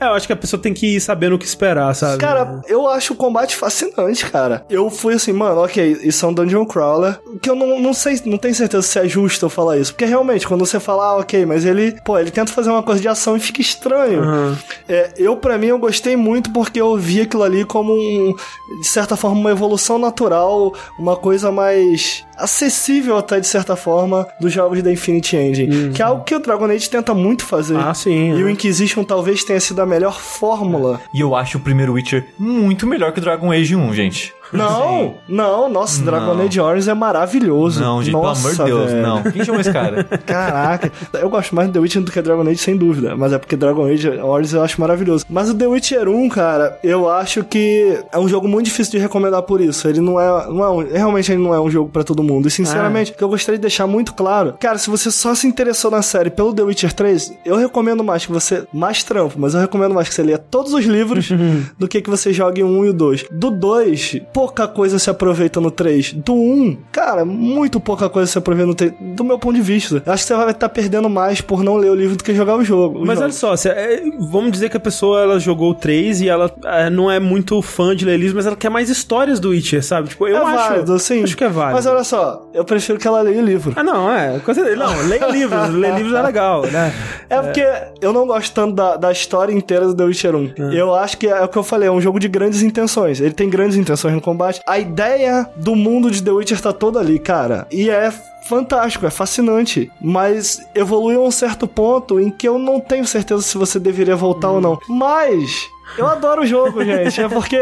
É, 0.00 0.06
eu 0.06 0.12
acho 0.12 0.26
que 0.26 0.32
a 0.32 0.36
pessoa 0.36 0.60
tem 0.60 0.72
que 0.72 0.96
ir 0.96 1.00
sabendo 1.00 1.34
o 1.34 1.38
que 1.38 1.44
esperar, 1.44 1.94
sabe? 1.94 2.18
Cara, 2.18 2.60
eu 2.66 2.86
acho 2.86 3.12
o 3.12 3.16
combate 3.16 3.56
fascinante, 3.56 4.26
cara. 4.30 4.64
Eu 4.68 4.90
fui 4.90 5.14
assim, 5.14 5.32
mano, 5.32 5.62
ok, 5.62 5.98
isso 6.02 6.24
é 6.24 6.28
um 6.28 6.32
dungeon 6.32 6.64
crawler. 6.64 7.18
Que 7.42 7.50
eu 7.50 7.54
não, 7.54 7.80
não 7.80 7.92
sei, 7.92 8.20
não 8.24 8.38
tenho 8.38 8.54
certeza 8.54 8.82
se 8.82 8.98
é 8.98 9.08
justo 9.08 9.46
eu 9.46 9.50
falar 9.50 9.78
isso. 9.78 9.92
Porque 9.92 10.04
realmente, 10.04 10.46
quando 10.46 10.64
você 10.64 10.78
fala, 10.78 11.04
ah, 11.04 11.16
ok, 11.18 11.44
mas 11.46 11.64
ele, 11.64 11.98
pô, 12.04 12.18
ele 12.18 12.30
tenta 12.30 12.52
fazer 12.52 12.70
uma 12.70 12.82
coisa 12.82 13.00
de 13.00 13.08
ação 13.08 13.36
e 13.36 13.40
fica 13.40 13.60
estranho. 13.60 14.56
É, 14.88 15.12
eu, 15.16 15.36
pra 15.36 15.58
mim, 15.58 15.68
eu 15.68 15.78
gostei 15.78 16.16
muito 16.16 16.52
porque 16.52 16.80
eu 16.80 16.96
vi 16.96 17.22
aquilo 17.22 17.42
ali 17.42 17.64
como 17.64 17.92
um, 17.92 18.34
de 18.80 18.86
certa 18.86 19.16
forma, 19.16 19.38
uma 19.38 19.50
evolução 19.50 19.98
natural, 19.98 20.74
uma 20.98 21.16
coisa 21.16 21.50
mais 21.50 22.24
acessível 22.38 23.16
até 23.18 23.40
de 23.40 23.46
certa 23.46 23.76
forma 23.76 24.26
dos 24.40 24.52
jogos 24.52 24.82
da 24.82 24.92
Infinity 24.92 25.36
Engine. 25.36 25.92
Que 25.92 26.02
é 26.02 26.04
algo 26.04 26.24
que 26.24 26.34
o 26.34 26.38
Dragon 26.38 26.66
Age 26.66 26.88
tenta 26.88 27.14
muito 27.14 27.44
fazer. 27.44 27.76
Ah, 27.76 27.92
sim. 27.92 28.34
E 28.34 28.40
é. 28.40 28.44
o 28.44 28.48
Inquisition 28.48 29.04
talvez 29.04 29.44
tenha 29.44 29.60
sido 29.60 29.80
a 29.80 29.86
melhor 29.86 30.18
fórmula. 30.20 31.00
E 31.12 31.20
eu 31.20 31.34
acho 31.34 31.58
o 31.58 31.60
primeiro 31.60 31.92
Witcher 31.92 32.26
muito 32.38 32.86
melhor 32.86 33.12
que 33.12 33.18
o 33.18 33.22
Dragon 33.22 33.50
Age 33.50 33.74
1, 33.74 33.92
gente. 33.94 34.32
Não, 34.52 35.14
não, 35.28 35.68
nossa, 35.68 36.02
Dragon. 36.02 36.40
Age 36.40 36.60
Origins 36.60 36.88
é 36.88 36.94
maravilhoso. 36.94 37.80
Não, 37.80 38.02
gente, 38.02 38.12
nossa, 38.12 38.40
pelo 38.48 38.54
amor 38.54 38.64
de 38.66 38.72
Deus, 38.72 38.90
velho. 38.92 39.02
não. 39.06 39.22
Quem 39.22 39.44
chamou 39.44 39.60
esse 39.60 39.72
cara? 39.72 40.04
Caraca, 40.26 40.92
eu 41.14 41.28
gosto 41.28 41.54
mais 41.54 41.68
do 41.68 41.72
The 41.74 41.78
Witcher 41.80 42.02
do 42.02 42.10
que 42.12 42.22
Dragon 42.22 42.42
Age, 42.42 42.56
sem 42.58 42.76
dúvida. 42.76 43.16
Mas 43.16 43.32
é 43.32 43.38
porque 43.38 43.56
Dragon 43.56 43.84
Age 43.86 44.08
Origins 44.08 44.52
eu 44.54 44.62
acho 44.62 44.80
maravilhoso. 44.80 45.24
Mas 45.28 45.50
o 45.50 45.54
The 45.54 45.66
Witcher 45.66 46.08
1, 46.08 46.28
cara, 46.28 46.78
eu 46.82 47.08
acho 47.08 47.44
que 47.44 47.98
é 48.12 48.18
um 48.18 48.28
jogo 48.28 48.46
muito 48.48 48.66
difícil 48.66 48.92
de 48.92 48.98
recomendar 48.98 49.42
por 49.42 49.60
isso. 49.60 49.88
Ele 49.88 50.00
não 50.00 50.20
é. 50.20 50.46
Não 50.48 50.64
é 50.64 50.70
um- 50.70 50.88
realmente 50.92 51.30
ele 51.32 51.42
não 51.42 51.52
é 51.54 51.60
um 51.60 51.70
jogo 51.70 51.90
pra 51.90 52.02
todo 52.04 52.22
mundo. 52.22 52.48
E 52.48 52.50
sinceramente, 52.50 53.12
o 53.12 53.14
que 53.14 53.22
eu 53.24 53.28
gostaria 53.28 53.58
de 53.58 53.62
deixar 53.62 53.86
muito 53.86 54.14
claro, 54.14 54.54
cara, 54.58 54.78
se 54.78 54.88
você 54.90 55.10
só 55.10 55.34
se 55.34 55.46
interessou 55.46 55.90
na 55.90 56.02
série 56.02 56.30
pelo 56.30 56.52
The 56.52 56.62
Witcher 56.62 56.92
3, 56.92 57.32
eu 57.44 57.56
recomendo 57.56 58.02
mais 58.04 58.24
que 58.26 58.32
você. 58.32 58.64
Mais 58.72 59.02
trampo, 59.02 59.34
mas 59.38 59.54
eu 59.54 59.60
recomendo 59.60 59.94
mais 59.94 60.08
que 60.08 60.14
você 60.14 60.22
leia 60.22 60.38
todos 60.38 60.72
os 60.72 60.84
livros 60.84 61.28
do 61.78 61.88
que 61.88 62.00
que 62.00 62.10
você 62.10 62.32
jogue 62.32 62.62
o 62.62 62.66
1 62.66 62.84
e 62.86 62.88
o 62.90 62.92
2. 62.92 63.24
Do 63.30 63.50
2, 63.50 64.20
pouca 64.38 64.68
coisa 64.68 65.00
se 65.00 65.10
aproveita 65.10 65.60
no 65.60 65.68
3. 65.68 66.12
Do 66.12 66.32
1, 66.32 66.76
cara, 66.92 67.24
muito 67.24 67.80
pouca 67.80 68.08
coisa 68.08 68.30
se 68.30 68.38
aproveita 68.38 68.68
no 68.68 68.74
3. 68.76 68.92
Do 69.16 69.24
meu 69.24 69.36
ponto 69.36 69.56
de 69.56 69.60
vista. 69.60 70.00
Acho 70.06 70.22
que 70.22 70.28
você 70.28 70.34
vai 70.36 70.50
estar 70.52 70.68
perdendo 70.68 71.08
mais 71.10 71.40
por 71.40 71.64
não 71.64 71.76
ler 71.76 71.90
o 71.90 71.94
livro 71.96 72.16
do 72.16 72.22
que 72.22 72.32
jogar 72.32 72.54
o 72.54 72.62
jogo. 72.64 73.04
Mas 73.04 73.20
olha 73.20 73.32
só, 73.32 73.56
se- 73.56 73.68
é, 73.68 74.00
vamos 74.30 74.52
dizer 74.52 74.68
que 74.70 74.76
a 74.76 74.80
pessoa 74.80 75.22
ela 75.22 75.40
jogou 75.40 75.72
o 75.72 75.74
3 75.74 76.20
e 76.20 76.28
ela 76.28 76.48
é, 76.66 76.88
não 76.88 77.10
é 77.10 77.18
muito 77.18 77.60
fã 77.60 77.96
de 77.96 78.04
ler 78.04 78.16
livros, 78.16 78.34
mas 78.34 78.46
ela 78.46 78.54
quer 78.54 78.68
mais 78.70 78.88
histórias 78.88 79.40
do 79.40 79.48
Witcher, 79.48 79.82
sabe? 79.84 80.10
Tipo, 80.10 80.28
eu 80.28 80.36
é 80.36 80.40
acho. 80.40 80.68
válido, 80.68 80.98
sim. 81.00 81.24
Acho 81.24 81.36
que 81.36 81.42
é 81.42 81.48
válido. 81.48 81.74
Mas 81.74 81.86
olha 81.86 82.04
só, 82.04 82.48
eu 82.54 82.64
prefiro 82.64 82.96
que 82.96 83.08
ela 83.08 83.20
leia 83.22 83.42
o 83.42 83.44
livro. 83.44 83.72
Ah, 83.74 83.82
não, 83.82 84.08
é. 84.08 84.40
Não, 84.76 85.08
leia 85.08 85.26
livros. 85.26 85.68
ler 85.74 85.94
livros 85.96 86.14
é 86.14 86.22
legal, 86.22 86.62
né? 86.66 86.92
É 87.28 87.40
porque 87.40 87.66
eu 88.00 88.12
não 88.12 88.24
gosto 88.24 88.54
tanto 88.54 88.76
da, 88.76 88.96
da 88.96 89.10
história 89.10 89.52
inteira 89.52 89.84
do 89.88 89.96
The 89.96 90.04
Witcher 90.04 90.36
1. 90.36 90.52
Eu 90.72 90.94
acho 90.94 91.16
que 91.18 91.26
é 91.26 91.42
o 91.42 91.48
que 91.48 91.58
eu 91.58 91.64
falei, 91.64 91.88
é 91.88 91.92
um 91.92 92.00
jogo 92.00 92.20
de 92.20 92.28
grandes 92.28 92.62
intenções. 92.62 93.20
Ele 93.20 93.32
tem 93.32 93.50
grandes 93.50 93.76
intenções 93.76 94.14
no 94.14 94.20
combate. 94.28 94.60
A 94.66 94.78
ideia 94.78 95.48
do 95.56 95.74
mundo 95.74 96.10
de 96.10 96.22
The 96.22 96.30
Witcher 96.30 96.60
tá 96.60 96.72
toda 96.72 97.00
ali, 97.00 97.18
cara. 97.18 97.66
E 97.70 97.88
é 97.88 98.12
fantástico, 98.48 99.06
é 99.06 99.10
fascinante. 99.10 99.90
Mas 100.00 100.60
evoluiu 100.74 101.22
a 101.22 101.26
um 101.26 101.30
certo 101.30 101.66
ponto 101.66 102.18
em 102.20 102.30
que 102.30 102.48
eu 102.48 102.58
não 102.58 102.80
tenho 102.80 103.06
certeza 103.06 103.42
se 103.42 103.56
você 103.58 103.78
deveria 103.78 104.16
voltar 104.16 104.50
ou 104.50 104.60
não. 104.60 104.78
Mas. 104.88 105.68
Eu 105.96 106.06
adoro 106.06 106.42
o 106.42 106.46
jogo, 106.46 106.84
gente. 106.84 107.18
É 107.20 107.28
porque 107.28 107.58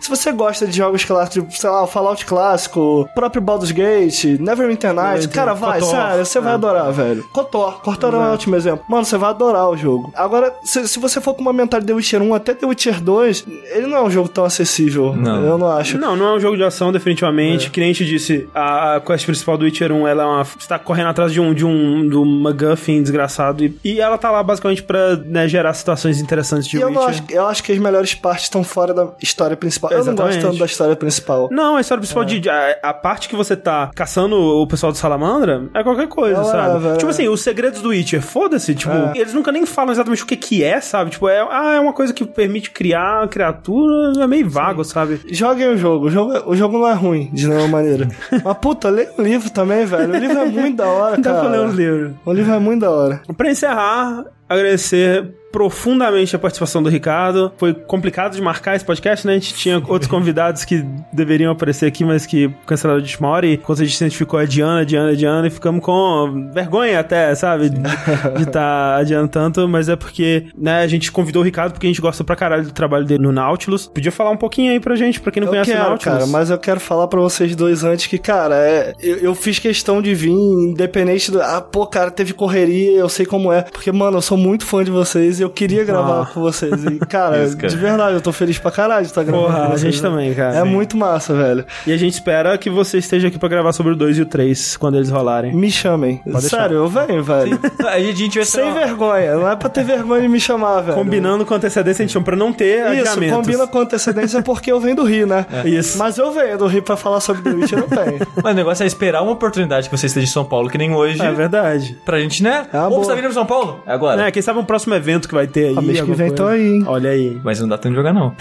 se 0.00 0.10
você 0.10 0.32
gosta 0.32 0.66
de 0.66 0.76
jogos 0.76 1.04
clássicos, 1.04 1.34
tipo, 1.44 1.56
sei 1.56 1.70
lá, 1.70 1.86
Fallout 1.86 2.26
clássico, 2.26 3.08
próprio 3.14 3.40
Baldur's 3.40 3.70
Gate, 3.70 4.24
Neverwinter 4.40 4.92
Nights, 4.92 5.28
cara, 5.28 5.54
vai, 5.54 5.78
KOTOR. 5.78 5.94
sério, 5.94 6.26
você 6.26 6.40
vai 6.40 6.50
É. 6.50 6.54
adorar, 6.56 6.90
velho. 6.92 7.22
Kotor, 7.32 7.80
Kotor 7.80 8.14
é 8.14 8.16
um 8.18 8.32
ótimo 8.32 8.56
exemplo. 8.56 8.84
Mano, 8.88 9.04
você 9.04 9.16
vai 9.16 9.30
adorar 9.30 9.70
o 9.70 9.76
jogo. 9.76 10.12
Agora, 10.16 10.52
se, 10.64 10.88
se 10.88 10.98
você 10.98 11.20
for 11.20 11.34
com 11.34 11.40
uma 11.42 11.52
mentalidade 11.52 11.86
de 11.86 11.92
The 11.92 11.96
Witcher 11.96 12.20
1 12.20 12.34
até 12.34 12.52
The 12.52 12.66
Witcher 12.66 13.00
2, 13.00 13.44
ele 13.76 13.86
não 13.86 13.98
é 13.98 14.02
um 14.02 14.10
jogo 14.10 14.28
tão 14.28 14.44
acessível. 14.44 15.14
Não. 15.14 15.44
Eu 15.46 15.56
não 15.56 15.68
acho. 15.70 15.96
Não, 15.98 16.16
não 16.16 16.30
é 16.30 16.34
um 16.34 16.40
jogo 16.40 16.56
de 16.56 16.64
ação, 16.64 16.90
definitivamente. 16.90 17.70
Que 17.70 17.78
nem 17.78 17.90
a 17.90 17.92
gente 17.92 18.04
disse, 18.04 18.48
a, 18.52 19.00
quest 19.06 19.24
principal 19.24 19.56
do 19.56 19.64
Witcher 19.64 19.92
1, 19.92 20.08
ela 20.12 20.22
é 20.22 20.26
uma, 20.26 20.44
você 20.44 20.68
tá 20.68 20.78
correndo 20.78 21.08
atrás 21.08 21.32
de 21.32 21.40
um, 21.40 21.52
de 21.52 21.64
um, 21.64 22.08
de 22.08 22.16
um 22.16 22.24
MacGuffin 22.42 23.02
desgraçado. 23.02 23.64
E, 23.64 23.78
e 23.84 24.00
ela 24.00 24.16
tá 24.18 24.30
lá 24.30 24.42
basicamente 24.42 24.82
pra 24.82 25.16
né, 25.16 25.48
gerar 25.48 25.72
situações 25.74 26.20
interessantes 26.20 26.68
de 26.68 26.76
E 26.76 26.80
eu, 26.80 26.88
Witcher. 26.88 27.02
não 27.02 27.08
acho, 27.08 27.22
eu 27.30 27.46
acho 27.46 27.62
que 27.62 27.72
as 27.72 27.78
melhores 27.78 28.14
partes 28.14 28.44
estão 28.44 28.62
fora 28.62 28.94
da 28.94 29.08
história 29.20 29.56
principal. 29.56 29.90
Eu 29.90 29.98
não 29.98 30.02
Exatamente. 30.12 30.34
gosto 30.36 30.46
tanto 30.48 30.58
da 30.58 30.66
história 30.66 30.96
principal. 30.96 31.48
Não, 31.50 31.76
a 31.76 31.80
história 31.80 32.00
principal 32.00 32.24
de. 32.24 32.48
A, 32.48 32.76
a 32.82 32.94
parte 32.94 33.28
que 33.28 33.36
você 33.36 33.56
tá 33.56 33.90
caçando 33.94 34.36
o 34.36 34.66
pessoal 34.66 34.92
do 34.92 34.98
Salamandra 34.98 35.68
é 35.74 35.82
qualquer 35.82 36.08
coisa, 36.08 36.40
É, 36.40 36.44
sabe? 36.44 36.86
é, 36.88 36.92
tipo 36.96 37.06
é. 37.06 37.10
assim, 37.10 37.28
os 37.28 37.40
segredos 37.40 37.80
do 37.82 37.88
Witcher, 37.90 38.22
foda-se, 38.22 38.74
tipo, 38.74 38.92
É. 38.92 39.12
eles 39.16 39.34
nunca 39.34 39.50
nem 39.50 39.64
falam 39.66 39.92
exatamente 39.92 40.22
o 40.22 40.26
que 40.26 40.36
que 40.36 40.62
é, 40.64 40.80
sabe? 40.80 41.10
Tipo, 41.10 41.28
é, 41.28 41.40
ah, 41.50 41.74
é 41.74 41.80
uma 41.80 41.92
coisa 41.92 42.12
que 42.12 42.24
permite 42.24 42.70
criar 42.70 43.26
criatura, 43.28 44.22
é 44.22 44.26
meio 44.26 44.48
vago, 44.48 44.84
sabe? 44.84 45.20
Joguem 45.30 45.68
o 45.68 45.76
jogo. 45.76 46.06
O 46.06 46.10
jogo, 46.10 46.32
o 46.50 46.56
jogo 46.56 46.78
não 46.78 46.88
é 46.88 46.92
ruim, 46.94 47.30
de 47.32 47.46
nenhuma 47.46 47.68
maneira. 47.68 48.08
Mas, 48.44 48.56
puta, 48.58 48.88
lê 48.90 49.08
o 49.18 49.22
livro 49.22 49.50
também, 49.50 49.84
velho. 49.96 50.12
O 50.14 50.16
livro 50.16 50.38
é 50.38 50.44
muito 50.46 50.76
da 50.76 50.86
hora, 50.86 51.16
Dá 51.16 51.32
pra 51.40 51.42
ler 51.48 51.58
cara. 51.58 51.68
os 51.68 51.74
livros. 51.74 52.12
O 52.24 52.32
livro 52.32 52.52
é 52.52 52.58
muito 52.58 52.80
da 52.80 52.90
hora. 52.90 53.20
Pra 53.36 53.50
encerrar, 53.50 54.24
agradecer 54.48 55.32
profundamente 55.52 56.34
a 56.34 56.38
participação 56.38 56.82
do 56.82 56.88
Ricardo. 56.88 57.52
Foi 57.58 57.74
complicado 57.74 58.34
de 58.34 58.42
marcar 58.42 58.74
esse 58.74 58.84
podcast, 58.84 59.26
né? 59.26 59.34
A 59.34 59.36
gente 59.36 59.54
tinha 59.54 59.76
outros 59.86 60.10
convidados 60.10 60.64
que 60.64 60.84
deveriam 61.12 61.52
aparecer 61.52 61.86
aqui, 61.86 62.04
mas 62.04 62.24
que 62.26 62.50
cancelaram 62.66 63.00
de 63.00 63.06
última 63.10 63.28
hora. 63.28 63.46
E 63.46 63.58
quando 63.58 63.82
a 63.82 63.84
gente 63.84 63.96
identificou 63.96 64.40
a 64.40 64.44
Diana, 64.44 64.80
a 64.80 64.84
Diana, 64.84 65.10
a 65.10 65.14
Diana, 65.14 65.46
e 65.46 65.50
ficamos 65.50 65.84
com 65.84 66.50
vergonha 66.52 66.98
até, 66.98 67.34
sabe? 67.34 67.68
De 67.68 68.42
estar 68.42 68.96
adiando 68.96 69.28
tanto, 69.28 69.68
mas 69.68 69.88
é 69.88 69.94
porque, 69.96 70.46
né, 70.56 70.82
a 70.82 70.86
gente 70.86 71.12
convidou 71.12 71.42
o 71.42 71.44
Ricardo 71.44 71.72
porque 71.72 71.86
a 71.86 71.90
gente 71.90 72.00
gosta 72.00 72.24
pra 72.24 72.34
caralho 72.34 72.64
do 72.64 72.72
trabalho 72.72 73.04
dele 73.04 73.22
no 73.22 73.32
Nautilus. 73.32 73.86
Podia 73.86 74.10
falar 74.10 74.30
um 74.30 74.36
pouquinho 74.36 74.72
aí 74.72 74.80
pra 74.80 74.96
gente, 74.96 75.20
pra 75.20 75.30
quem 75.30 75.40
não 75.40 75.48
Eu 75.48 75.52
conhece 75.52 75.70
o 75.70 75.74
quero, 75.74 75.88
Nautilus. 75.90 76.18
cara, 76.18 76.26
mas 76.26 76.50
eu 76.50 76.58
quero 76.58 76.80
falar 76.80 77.06
pra 77.08 77.20
vocês 77.20 77.54
dois 77.54 77.84
antes 77.84 78.06
que, 78.06 78.16
cara, 78.18 78.54
é, 78.56 78.94
eu, 79.00 79.16
eu 79.18 79.34
fiz 79.34 79.58
questão 79.58 80.00
de 80.00 80.14
vir, 80.14 80.30
independente 80.30 81.30
do. 81.30 81.40
Ah, 81.42 81.60
pô, 81.60 81.86
cara, 81.86 82.10
teve 82.10 82.32
correria, 82.32 82.98
eu 82.98 83.08
sei 83.08 83.26
como 83.26 83.52
é. 83.52 83.62
Porque, 83.62 83.92
mano, 83.92 84.18
eu 84.18 84.22
sou 84.22 84.38
muito 84.38 84.64
fã 84.64 84.82
de 84.82 84.90
vocês 84.90 85.41
e 85.42 85.44
eu 85.44 85.50
queria 85.50 85.84
gravar 85.84 86.22
Ah. 86.22 86.26
com 86.26 86.40
vocês. 86.40 86.84
E, 86.84 86.98
cara, 87.00 87.42
Isso, 87.44 87.56
cara. 87.56 87.68
de 87.68 87.76
verdade, 87.76 88.14
eu 88.14 88.20
tô 88.20 88.32
feliz 88.32 88.58
pra 88.58 88.70
caralho 88.70 89.02
de 89.02 89.08
estar 89.10 89.22
gravando 89.22 89.46
Porra, 89.46 89.58
com 89.58 89.64
a 89.64 89.68
vocês. 89.76 89.80
gente 89.94 90.02
né? 90.02 90.08
também, 90.08 90.34
cara. 90.34 90.56
É 90.56 90.64
muito 90.64 90.96
massa, 90.96 91.34
velho. 91.34 91.64
E 91.86 91.92
a 91.92 91.96
gente 91.96 92.14
espera 92.14 92.56
que 92.56 92.70
você 92.70 92.98
esteja 92.98 93.28
aqui 93.28 93.38
pra 93.38 93.48
gravar 93.48 93.72
sobre 93.72 93.92
o 93.92 93.96
2 93.96 94.18
e 94.18 94.22
o 94.22 94.26
3 94.26 94.76
quando 94.76 94.96
eles 94.96 95.10
rolarem. 95.10 95.54
Me 95.54 95.70
chamem. 95.70 96.20
Sério, 96.40 96.76
eu 96.76 96.88
venho, 96.88 97.22
velho. 97.22 97.58
A 97.86 97.98
gente 98.00 98.36
vai 98.38 98.44
Sem 98.44 98.64
uma- 98.64 98.74
vergonha. 98.80 99.34
Não 99.36 99.48
é 99.50 99.56
pra 99.56 99.68
ter 99.68 99.84
vergonha 99.84 100.22
de 100.22 100.28
me 100.28 100.40
chamar, 100.40 100.80
velho. 100.82 100.94
Combinando 100.96 101.44
com 101.44 101.54
antecedência, 101.54 102.02
a 102.02 102.06
gente 102.06 102.12
chama 102.12 102.24
pra 102.24 102.36
não 102.36 102.52
ter 102.52 102.78
Isso, 102.92 103.10
adiamentos. 103.10 103.36
combina 103.36 103.66
com 103.66 103.78
antecedência 103.78 104.42
porque 104.42 104.70
eu 104.70 104.80
venho 104.80 104.96
do 104.96 105.04
Rio, 105.04 105.26
né? 105.26 105.44
Isso. 105.64 105.98
Mas 105.98 106.18
eu 106.18 106.30
venho 106.32 106.56
do 106.58 106.66
Rio 106.66 106.82
pra 106.82 106.96
falar 106.96 107.20
sobre 107.20 107.42
The 107.42 107.50
Witcher, 107.50 107.78
eu 107.80 107.88
venho. 107.88 108.18
Mas 108.42 108.52
o 108.52 108.56
negócio 108.56 108.84
é 108.84 108.86
esperar 108.86 109.22
uma 109.22 109.32
oportunidade 109.32 109.88
que 109.88 109.96
você 109.96 110.06
esteja 110.06 110.24
em 110.26 110.28
São 110.30 110.44
Paulo, 110.44 110.68
que 110.70 110.78
nem 110.78 110.92
hoje. 110.94 111.20
É 111.22 111.32
verdade. 111.32 111.96
Pra 112.04 112.18
gente, 112.20 112.42
né? 112.42 112.66
É 112.72 112.80
Ou 112.82 112.88
boa. 112.90 113.02
você 113.04 113.08
tá 113.10 113.14
vindo 113.14 113.24
pra 113.24 113.32
São 113.34 113.46
Paulo? 113.46 113.82
É 113.86 113.92
agora. 113.92 114.26
É, 114.28 114.30
quem 114.30 114.42
sabe 114.42 114.58
um 114.58 114.64
próximo 114.64 114.94
evento 114.94 115.28
que 115.32 115.36
vai 115.36 115.46
ter 115.46 115.68
aí. 115.68 115.76
A 115.78 115.80
mês 115.80 116.00
que 116.00 116.12
vem 116.12 116.30
tô 116.30 116.46
aí, 116.46 116.74
hein? 116.74 116.84
Olha 116.86 117.10
aí. 117.10 117.40
Mas 117.42 117.58
não 117.60 117.66
dá 117.68 117.78
tempo 117.78 117.94
de 117.94 117.96
jogar, 117.96 118.12
não. 118.12 118.34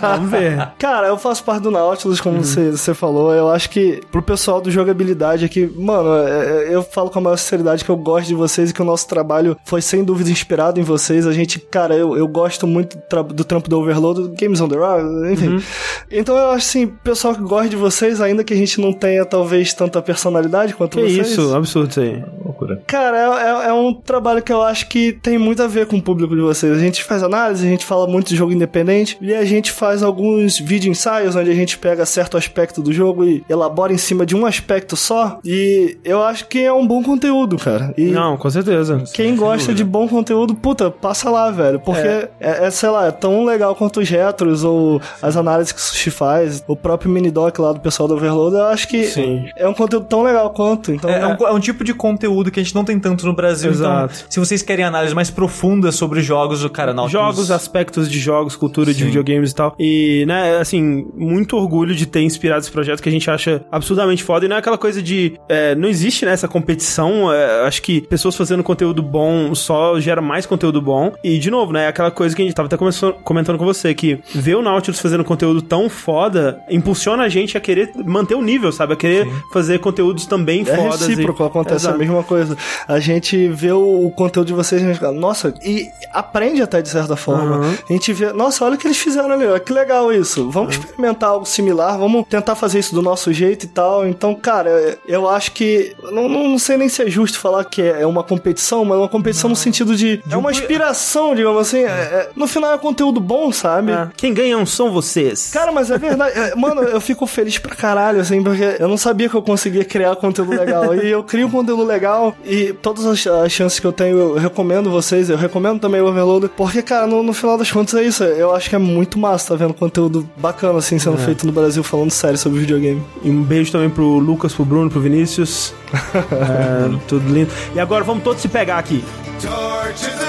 Vamos 0.00 0.30
ver. 0.30 0.68
Cara, 0.78 1.06
eu 1.06 1.16
faço 1.16 1.42
parte 1.44 1.62
do 1.62 1.70
Nautilus, 1.70 2.18
Uhum. 2.18 2.24
como 2.24 2.44
você, 2.44 2.70
você 2.72 2.92
falou. 2.92 3.32
Eu 3.32 3.48
acho 3.48 3.70
que 3.70 4.00
pro 4.10 4.20
pessoal 4.22 4.60
do 4.60 4.70
jogabilidade 4.70 5.44
aqui, 5.44 5.70
mano, 5.76 6.14
é- 6.16 6.64
é- 6.70 6.74
eu 6.74 6.82
falo 6.82 7.08
com 7.10 7.18
a 7.18 7.22
maior 7.22 7.36
sinceridade 7.36 7.84
que 7.84 7.90
eu 7.90 7.96
gosto 7.96 8.26
de 8.28 8.34
vocês 8.34 8.70
e 8.70 8.74
que 8.74 8.82
o 8.82 8.84
nosso 8.84 9.06
trabalho 9.08 9.56
foi 9.64 9.80
sem 9.80 10.04
dúvida 10.04 10.30
inspirado 10.30 10.78
em 10.80 10.82
vocês. 10.82 11.26
A 11.26 11.32
gente, 11.32 11.58
cara, 11.58 11.94
eu, 11.94 12.16
eu 12.16 12.26
gosto 12.28 12.66
muito 12.66 12.96
do, 12.96 13.02
tra- 13.08 13.22
do 13.22 13.44
trampo 13.44 13.68
do 13.70 13.78
Overload, 13.80 14.20
do 14.22 14.34
Games 14.38 14.60
on 14.60 14.68
the 14.68 14.76
Road, 14.76 15.32
enfim. 15.32 15.48
Uhum. 15.48 15.62
Então 16.10 16.36
eu 16.36 16.48
acho 16.50 16.56
assim, 16.68 16.86
pessoal 16.86 17.34
que 17.34 17.42
gosta 17.42 17.68
de 17.68 17.76
vocês, 17.76 18.20
ainda 18.20 18.42
que 18.44 18.52
a 18.52 18.56
gente 18.56 18.80
não 18.80 18.92
tenha 18.92 19.24
talvez 19.24 19.72
tanta 19.72 20.02
personalidade 20.02 20.74
quanto 20.74 20.98
Que 20.98 21.04
vocês. 21.04 21.30
isso, 21.30 21.54
absurdo 21.54 21.90
isso 21.90 22.00
aí. 22.00 22.22
Loucura. 22.44 22.82
Cara, 22.86 23.16
é, 23.16 23.66
é- 23.66 23.68
é 23.70 23.72
um 23.72 23.94
trabalho 23.94 24.42
que 24.42 24.52
eu 24.52 24.62
acho 24.62 24.86
que 24.86 24.88
que 24.88 25.12
tem 25.12 25.36
muito 25.38 25.62
a 25.62 25.66
ver 25.68 25.86
com 25.86 25.96
o 25.96 26.02
público 26.08 26.34
de 26.34 26.40
vocês. 26.40 26.74
A 26.74 26.80
gente 26.80 27.04
faz 27.04 27.22
análise, 27.22 27.66
a 27.66 27.70
gente 27.70 27.84
fala 27.84 28.06
muito 28.06 28.28
de 28.28 28.36
jogo 28.36 28.50
independente 28.50 29.18
e 29.20 29.34
a 29.34 29.44
gente 29.44 29.70
faz 29.70 30.02
alguns 30.02 30.58
vídeo 30.58 30.90
ensaios 30.90 31.36
onde 31.36 31.50
a 31.50 31.54
gente 31.54 31.76
pega 31.76 32.06
certo 32.06 32.38
aspecto 32.38 32.80
do 32.80 32.90
jogo 32.94 33.26
e 33.26 33.44
elabora 33.46 33.92
em 33.92 33.98
cima 33.98 34.24
de 34.24 34.34
um 34.34 34.46
aspecto 34.46 34.96
só. 34.96 35.38
E 35.44 35.98
eu 36.02 36.22
acho 36.22 36.46
que 36.48 36.60
é 36.60 36.72
um 36.72 36.86
bom 36.86 37.02
conteúdo, 37.02 37.58
cara. 37.58 37.92
E 37.98 38.06
Não, 38.06 38.38
com 38.38 38.48
certeza. 38.48 39.04
quem 39.12 39.36
gosta 39.36 39.74
de 39.74 39.84
bom 39.84 40.08
conteúdo, 40.08 40.54
puta, 40.54 40.90
passa 40.90 41.28
lá, 41.28 41.50
velho. 41.50 41.78
Porque 41.80 42.00
é. 42.08 42.30
É, 42.40 42.70
sei 42.70 42.88
lá, 42.88 43.08
é 43.08 43.10
tão 43.10 43.44
legal 43.44 43.74
quanto 43.74 44.00
os 44.00 44.08
retros 44.08 44.64
ou 44.64 44.98
as 45.20 45.36
análises 45.36 45.72
que 45.72 45.78
o 45.78 45.82
Sushi 45.82 46.10
faz, 46.10 46.64
o 46.66 46.74
próprio 46.74 47.10
mini 47.10 47.30
doc 47.30 47.58
lá 47.58 47.72
do 47.72 47.80
pessoal 47.80 48.08
do 48.08 48.14
Overload, 48.14 48.56
eu 48.56 48.64
acho 48.64 48.88
que 48.88 49.04
Sim. 49.04 49.44
é 49.56 49.68
um 49.68 49.74
conteúdo 49.74 50.06
tão 50.06 50.22
legal 50.22 50.48
quanto. 50.50 50.90
Então, 50.90 51.10
É, 51.10 51.20
é 51.20 51.26
um, 51.26 51.46
é 51.48 51.52
um 51.52 51.60
tipo 51.60 51.84
de 51.84 51.92
conteúdo 51.92 52.50
que 52.50 52.58
a 52.60 52.62
gente 52.62 52.74
não 52.74 52.84
tem 52.84 52.98
tanto 52.98 53.26
no 53.26 53.34
Brasil. 53.34 53.70
Exato. 53.70 54.14
Então, 54.20 54.26
se 54.30 54.40
vocês 54.40 54.62
querem 54.62 54.84
análise 54.84 55.14
mais 55.14 55.28
profunda 55.30 55.92
sobre 55.98 56.20
jogos, 56.22 56.64
o 56.64 56.70
cara 56.70 56.92
não. 56.94 57.08
Jogos, 57.08 57.50
aspectos 57.50 58.10
de 58.10 58.18
jogos, 58.18 58.56
cultura 58.56 58.92
de 58.92 59.00
Sim. 59.00 59.06
videogames 59.06 59.50
e 59.50 59.54
tal. 59.54 59.74
E, 59.78 60.24
né, 60.26 60.56
assim, 60.58 61.06
muito 61.16 61.56
orgulho 61.56 61.94
de 61.94 62.06
ter 62.06 62.22
inspirado 62.22 62.60
esse 62.60 62.70
projeto 62.70 63.02
que 63.02 63.08
a 63.08 63.12
gente 63.12 63.30
acha 63.30 63.62
absurdamente 63.70 64.22
foda. 64.22 64.46
E 64.46 64.48
não 64.48 64.56
é 64.56 64.58
aquela 64.58 64.78
coisa 64.78 65.02
de. 65.02 65.38
é, 65.48 65.74
não 65.74 65.88
existe 65.88 66.24
né, 66.24 66.32
essa 66.32 66.48
competição. 66.48 67.32
é, 67.32 67.66
acho 67.66 67.82
que 67.82 68.00
pessoas 68.02 68.34
fazendo 68.36 68.62
conteúdo 68.62 69.02
bom 69.02 69.54
só 69.54 69.98
gera 70.00 70.20
mais 70.22 70.46
conteúdo 70.46 70.80
bom. 70.80 71.12
E, 71.22 71.38
de 71.38 71.50
novo, 71.50 71.72
né, 71.72 71.84
é 71.84 71.88
aquela 71.88 72.10
coisa 72.10 72.34
que 72.34 72.42
a 72.42 72.44
gente 72.44 72.54
tava 72.54 72.66
até 72.66 72.76
começando- 72.76 73.14
comentando 73.24 73.58
com 73.58 73.64
você, 73.64 73.94
que 73.94 74.20
ver 74.34 74.54
o 74.56 74.62
Nautilus 74.62 75.00
fazendo 75.00 75.24
conteúdo 75.24 75.60
tão 75.62 75.88
foda 75.88 76.60
impulsiona 76.70 77.24
a 77.24 77.28
gente 77.28 77.56
a 77.56 77.60
querer 77.60 77.90
manter 78.04 78.34
o 78.34 78.42
nível, 78.42 78.70
sabe? 78.72 78.92
A 78.92 78.96
querer 78.96 79.26
fazer 79.52 79.78
conteúdos 79.80 80.26
também 80.26 80.62
É 80.62 80.76
fodas. 80.76 81.00
recíproco, 81.06 81.42
e... 81.42 81.46
acontece 81.46 81.82
Exato. 81.84 81.96
a 81.96 81.98
mesma 81.98 82.22
coisa. 82.22 82.56
A 82.86 83.00
gente 83.00 83.48
vê 83.48 83.72
o, 83.72 84.06
o 84.06 84.10
conteúdo 84.10 84.46
de 84.48 84.52
vocês 84.54 84.80
e 84.80 84.84
a 84.84 84.88
gente 84.88 85.00
fala, 85.00 85.12
nossa, 85.18 85.54
e 85.64 85.87
aprende 86.12 86.62
até 86.62 86.80
de 86.82 86.88
certa 86.88 87.16
forma. 87.16 87.58
Uhum. 87.58 87.74
A 87.88 87.92
gente 87.92 88.12
vê, 88.12 88.32
nossa, 88.32 88.64
olha 88.64 88.74
o 88.74 88.78
que 88.78 88.86
eles 88.86 88.96
fizeram 88.98 89.32
ali, 89.32 89.46
ó, 89.46 89.58
que 89.58 89.72
legal 89.72 90.12
isso. 90.12 90.50
Vamos 90.50 90.76
experimentar 90.76 91.30
algo 91.30 91.46
similar, 91.46 91.98
vamos 91.98 92.26
tentar 92.28 92.54
fazer 92.54 92.78
isso 92.78 92.94
do 92.94 93.02
nosso 93.02 93.32
jeito 93.32 93.64
e 93.64 93.68
tal. 93.68 94.06
Então, 94.06 94.34
cara, 94.34 94.98
eu 95.06 95.28
acho 95.28 95.52
que. 95.52 95.94
Não, 96.10 96.28
não, 96.28 96.58
sei 96.58 96.76
nem 96.76 96.88
se 96.88 97.02
é 97.02 97.10
justo 97.10 97.38
falar 97.38 97.64
que 97.64 97.82
é 97.82 98.06
uma 98.06 98.22
competição, 98.22 98.84
mas 98.84 98.96
é 98.96 99.00
uma 99.00 99.08
competição 99.08 99.50
no 99.50 99.56
sentido 99.56 99.94
de. 99.96 100.22
É 100.30 100.36
uma 100.36 100.50
inspiração, 100.50 101.34
digamos 101.34 101.60
assim. 101.60 101.78
é- 101.84 101.86
é- 101.88 102.30
no 102.34 102.46
final 102.46 102.72
é 102.72 102.78
conteúdo 102.78 103.20
bom, 103.20 103.52
sabe? 103.52 103.92
Quem 104.16 104.32
ganham 104.32 104.64
são 104.66 104.90
vocês. 104.90 105.50
Cara, 105.52 105.72
mas 105.72 105.90
é 105.90 105.98
verdade. 105.98 106.34
Mano, 106.56 106.82
eu 106.82 107.00
fico 107.00 107.26
feliz 107.26 107.58
pra 107.58 107.74
caralho, 107.74 108.20
assim, 108.20 108.42
porque 108.42 108.76
eu 108.78 108.88
não 108.88 108.96
sabia 108.96 109.28
que 109.28 109.34
eu 109.34 109.42
conseguia 109.42 109.84
criar 109.84 110.16
conteúdo 110.16 110.50
legal. 110.50 110.94
E 110.94 111.08
eu 111.08 111.22
crio 111.22 111.50
conteúdo 111.50 111.84
legal 111.84 112.34
e 112.44 112.72
todas 112.72 113.04
as, 113.06 113.26
as 113.26 113.52
chances 113.52 113.78
que 113.78 113.86
eu 113.86 113.92
tenho, 113.92 114.18
eu 114.18 114.34
recomendo 114.34 114.90
vocês, 114.90 115.28
eu 115.30 115.36
recomendo 115.36 115.67
também 115.76 116.00
o 116.00 116.06
Overloader, 116.06 116.48
porque, 116.50 116.80
cara, 116.80 117.06
no, 117.06 117.22
no 117.22 117.32
final 117.32 117.58
das 117.58 117.70
contas 117.70 117.94
é 117.94 118.04
isso. 118.04 118.22
Eu 118.22 118.54
acho 118.54 118.70
que 118.70 118.76
é 118.76 118.78
muito 118.78 119.18
massa 119.18 119.48
tá 119.48 119.56
vendo 119.56 119.74
conteúdo 119.74 120.28
bacana, 120.36 120.78
assim, 120.78 120.98
sendo 120.98 121.18
feito 121.18 121.44
no 121.44 121.52
Brasil, 121.52 121.82
falando 121.82 122.12
sério 122.12 122.38
sobre 122.38 122.60
videogame. 122.60 123.02
E 123.24 123.30
um 123.30 123.42
beijo 123.42 123.72
também 123.72 123.90
pro 123.90 124.18
Lucas, 124.18 124.54
pro 124.54 124.64
Bruno, 124.64 124.88
pro 124.88 125.00
Vinícius. 125.00 125.74
É, 126.38 126.98
tudo 127.06 127.28
lindo. 127.32 127.50
E 127.74 127.80
agora 127.80 128.04
vamos 128.04 128.22
todos 128.22 128.40
se 128.40 128.48
pegar 128.48 128.78
aqui. 128.78 129.02
Torches 129.40 130.27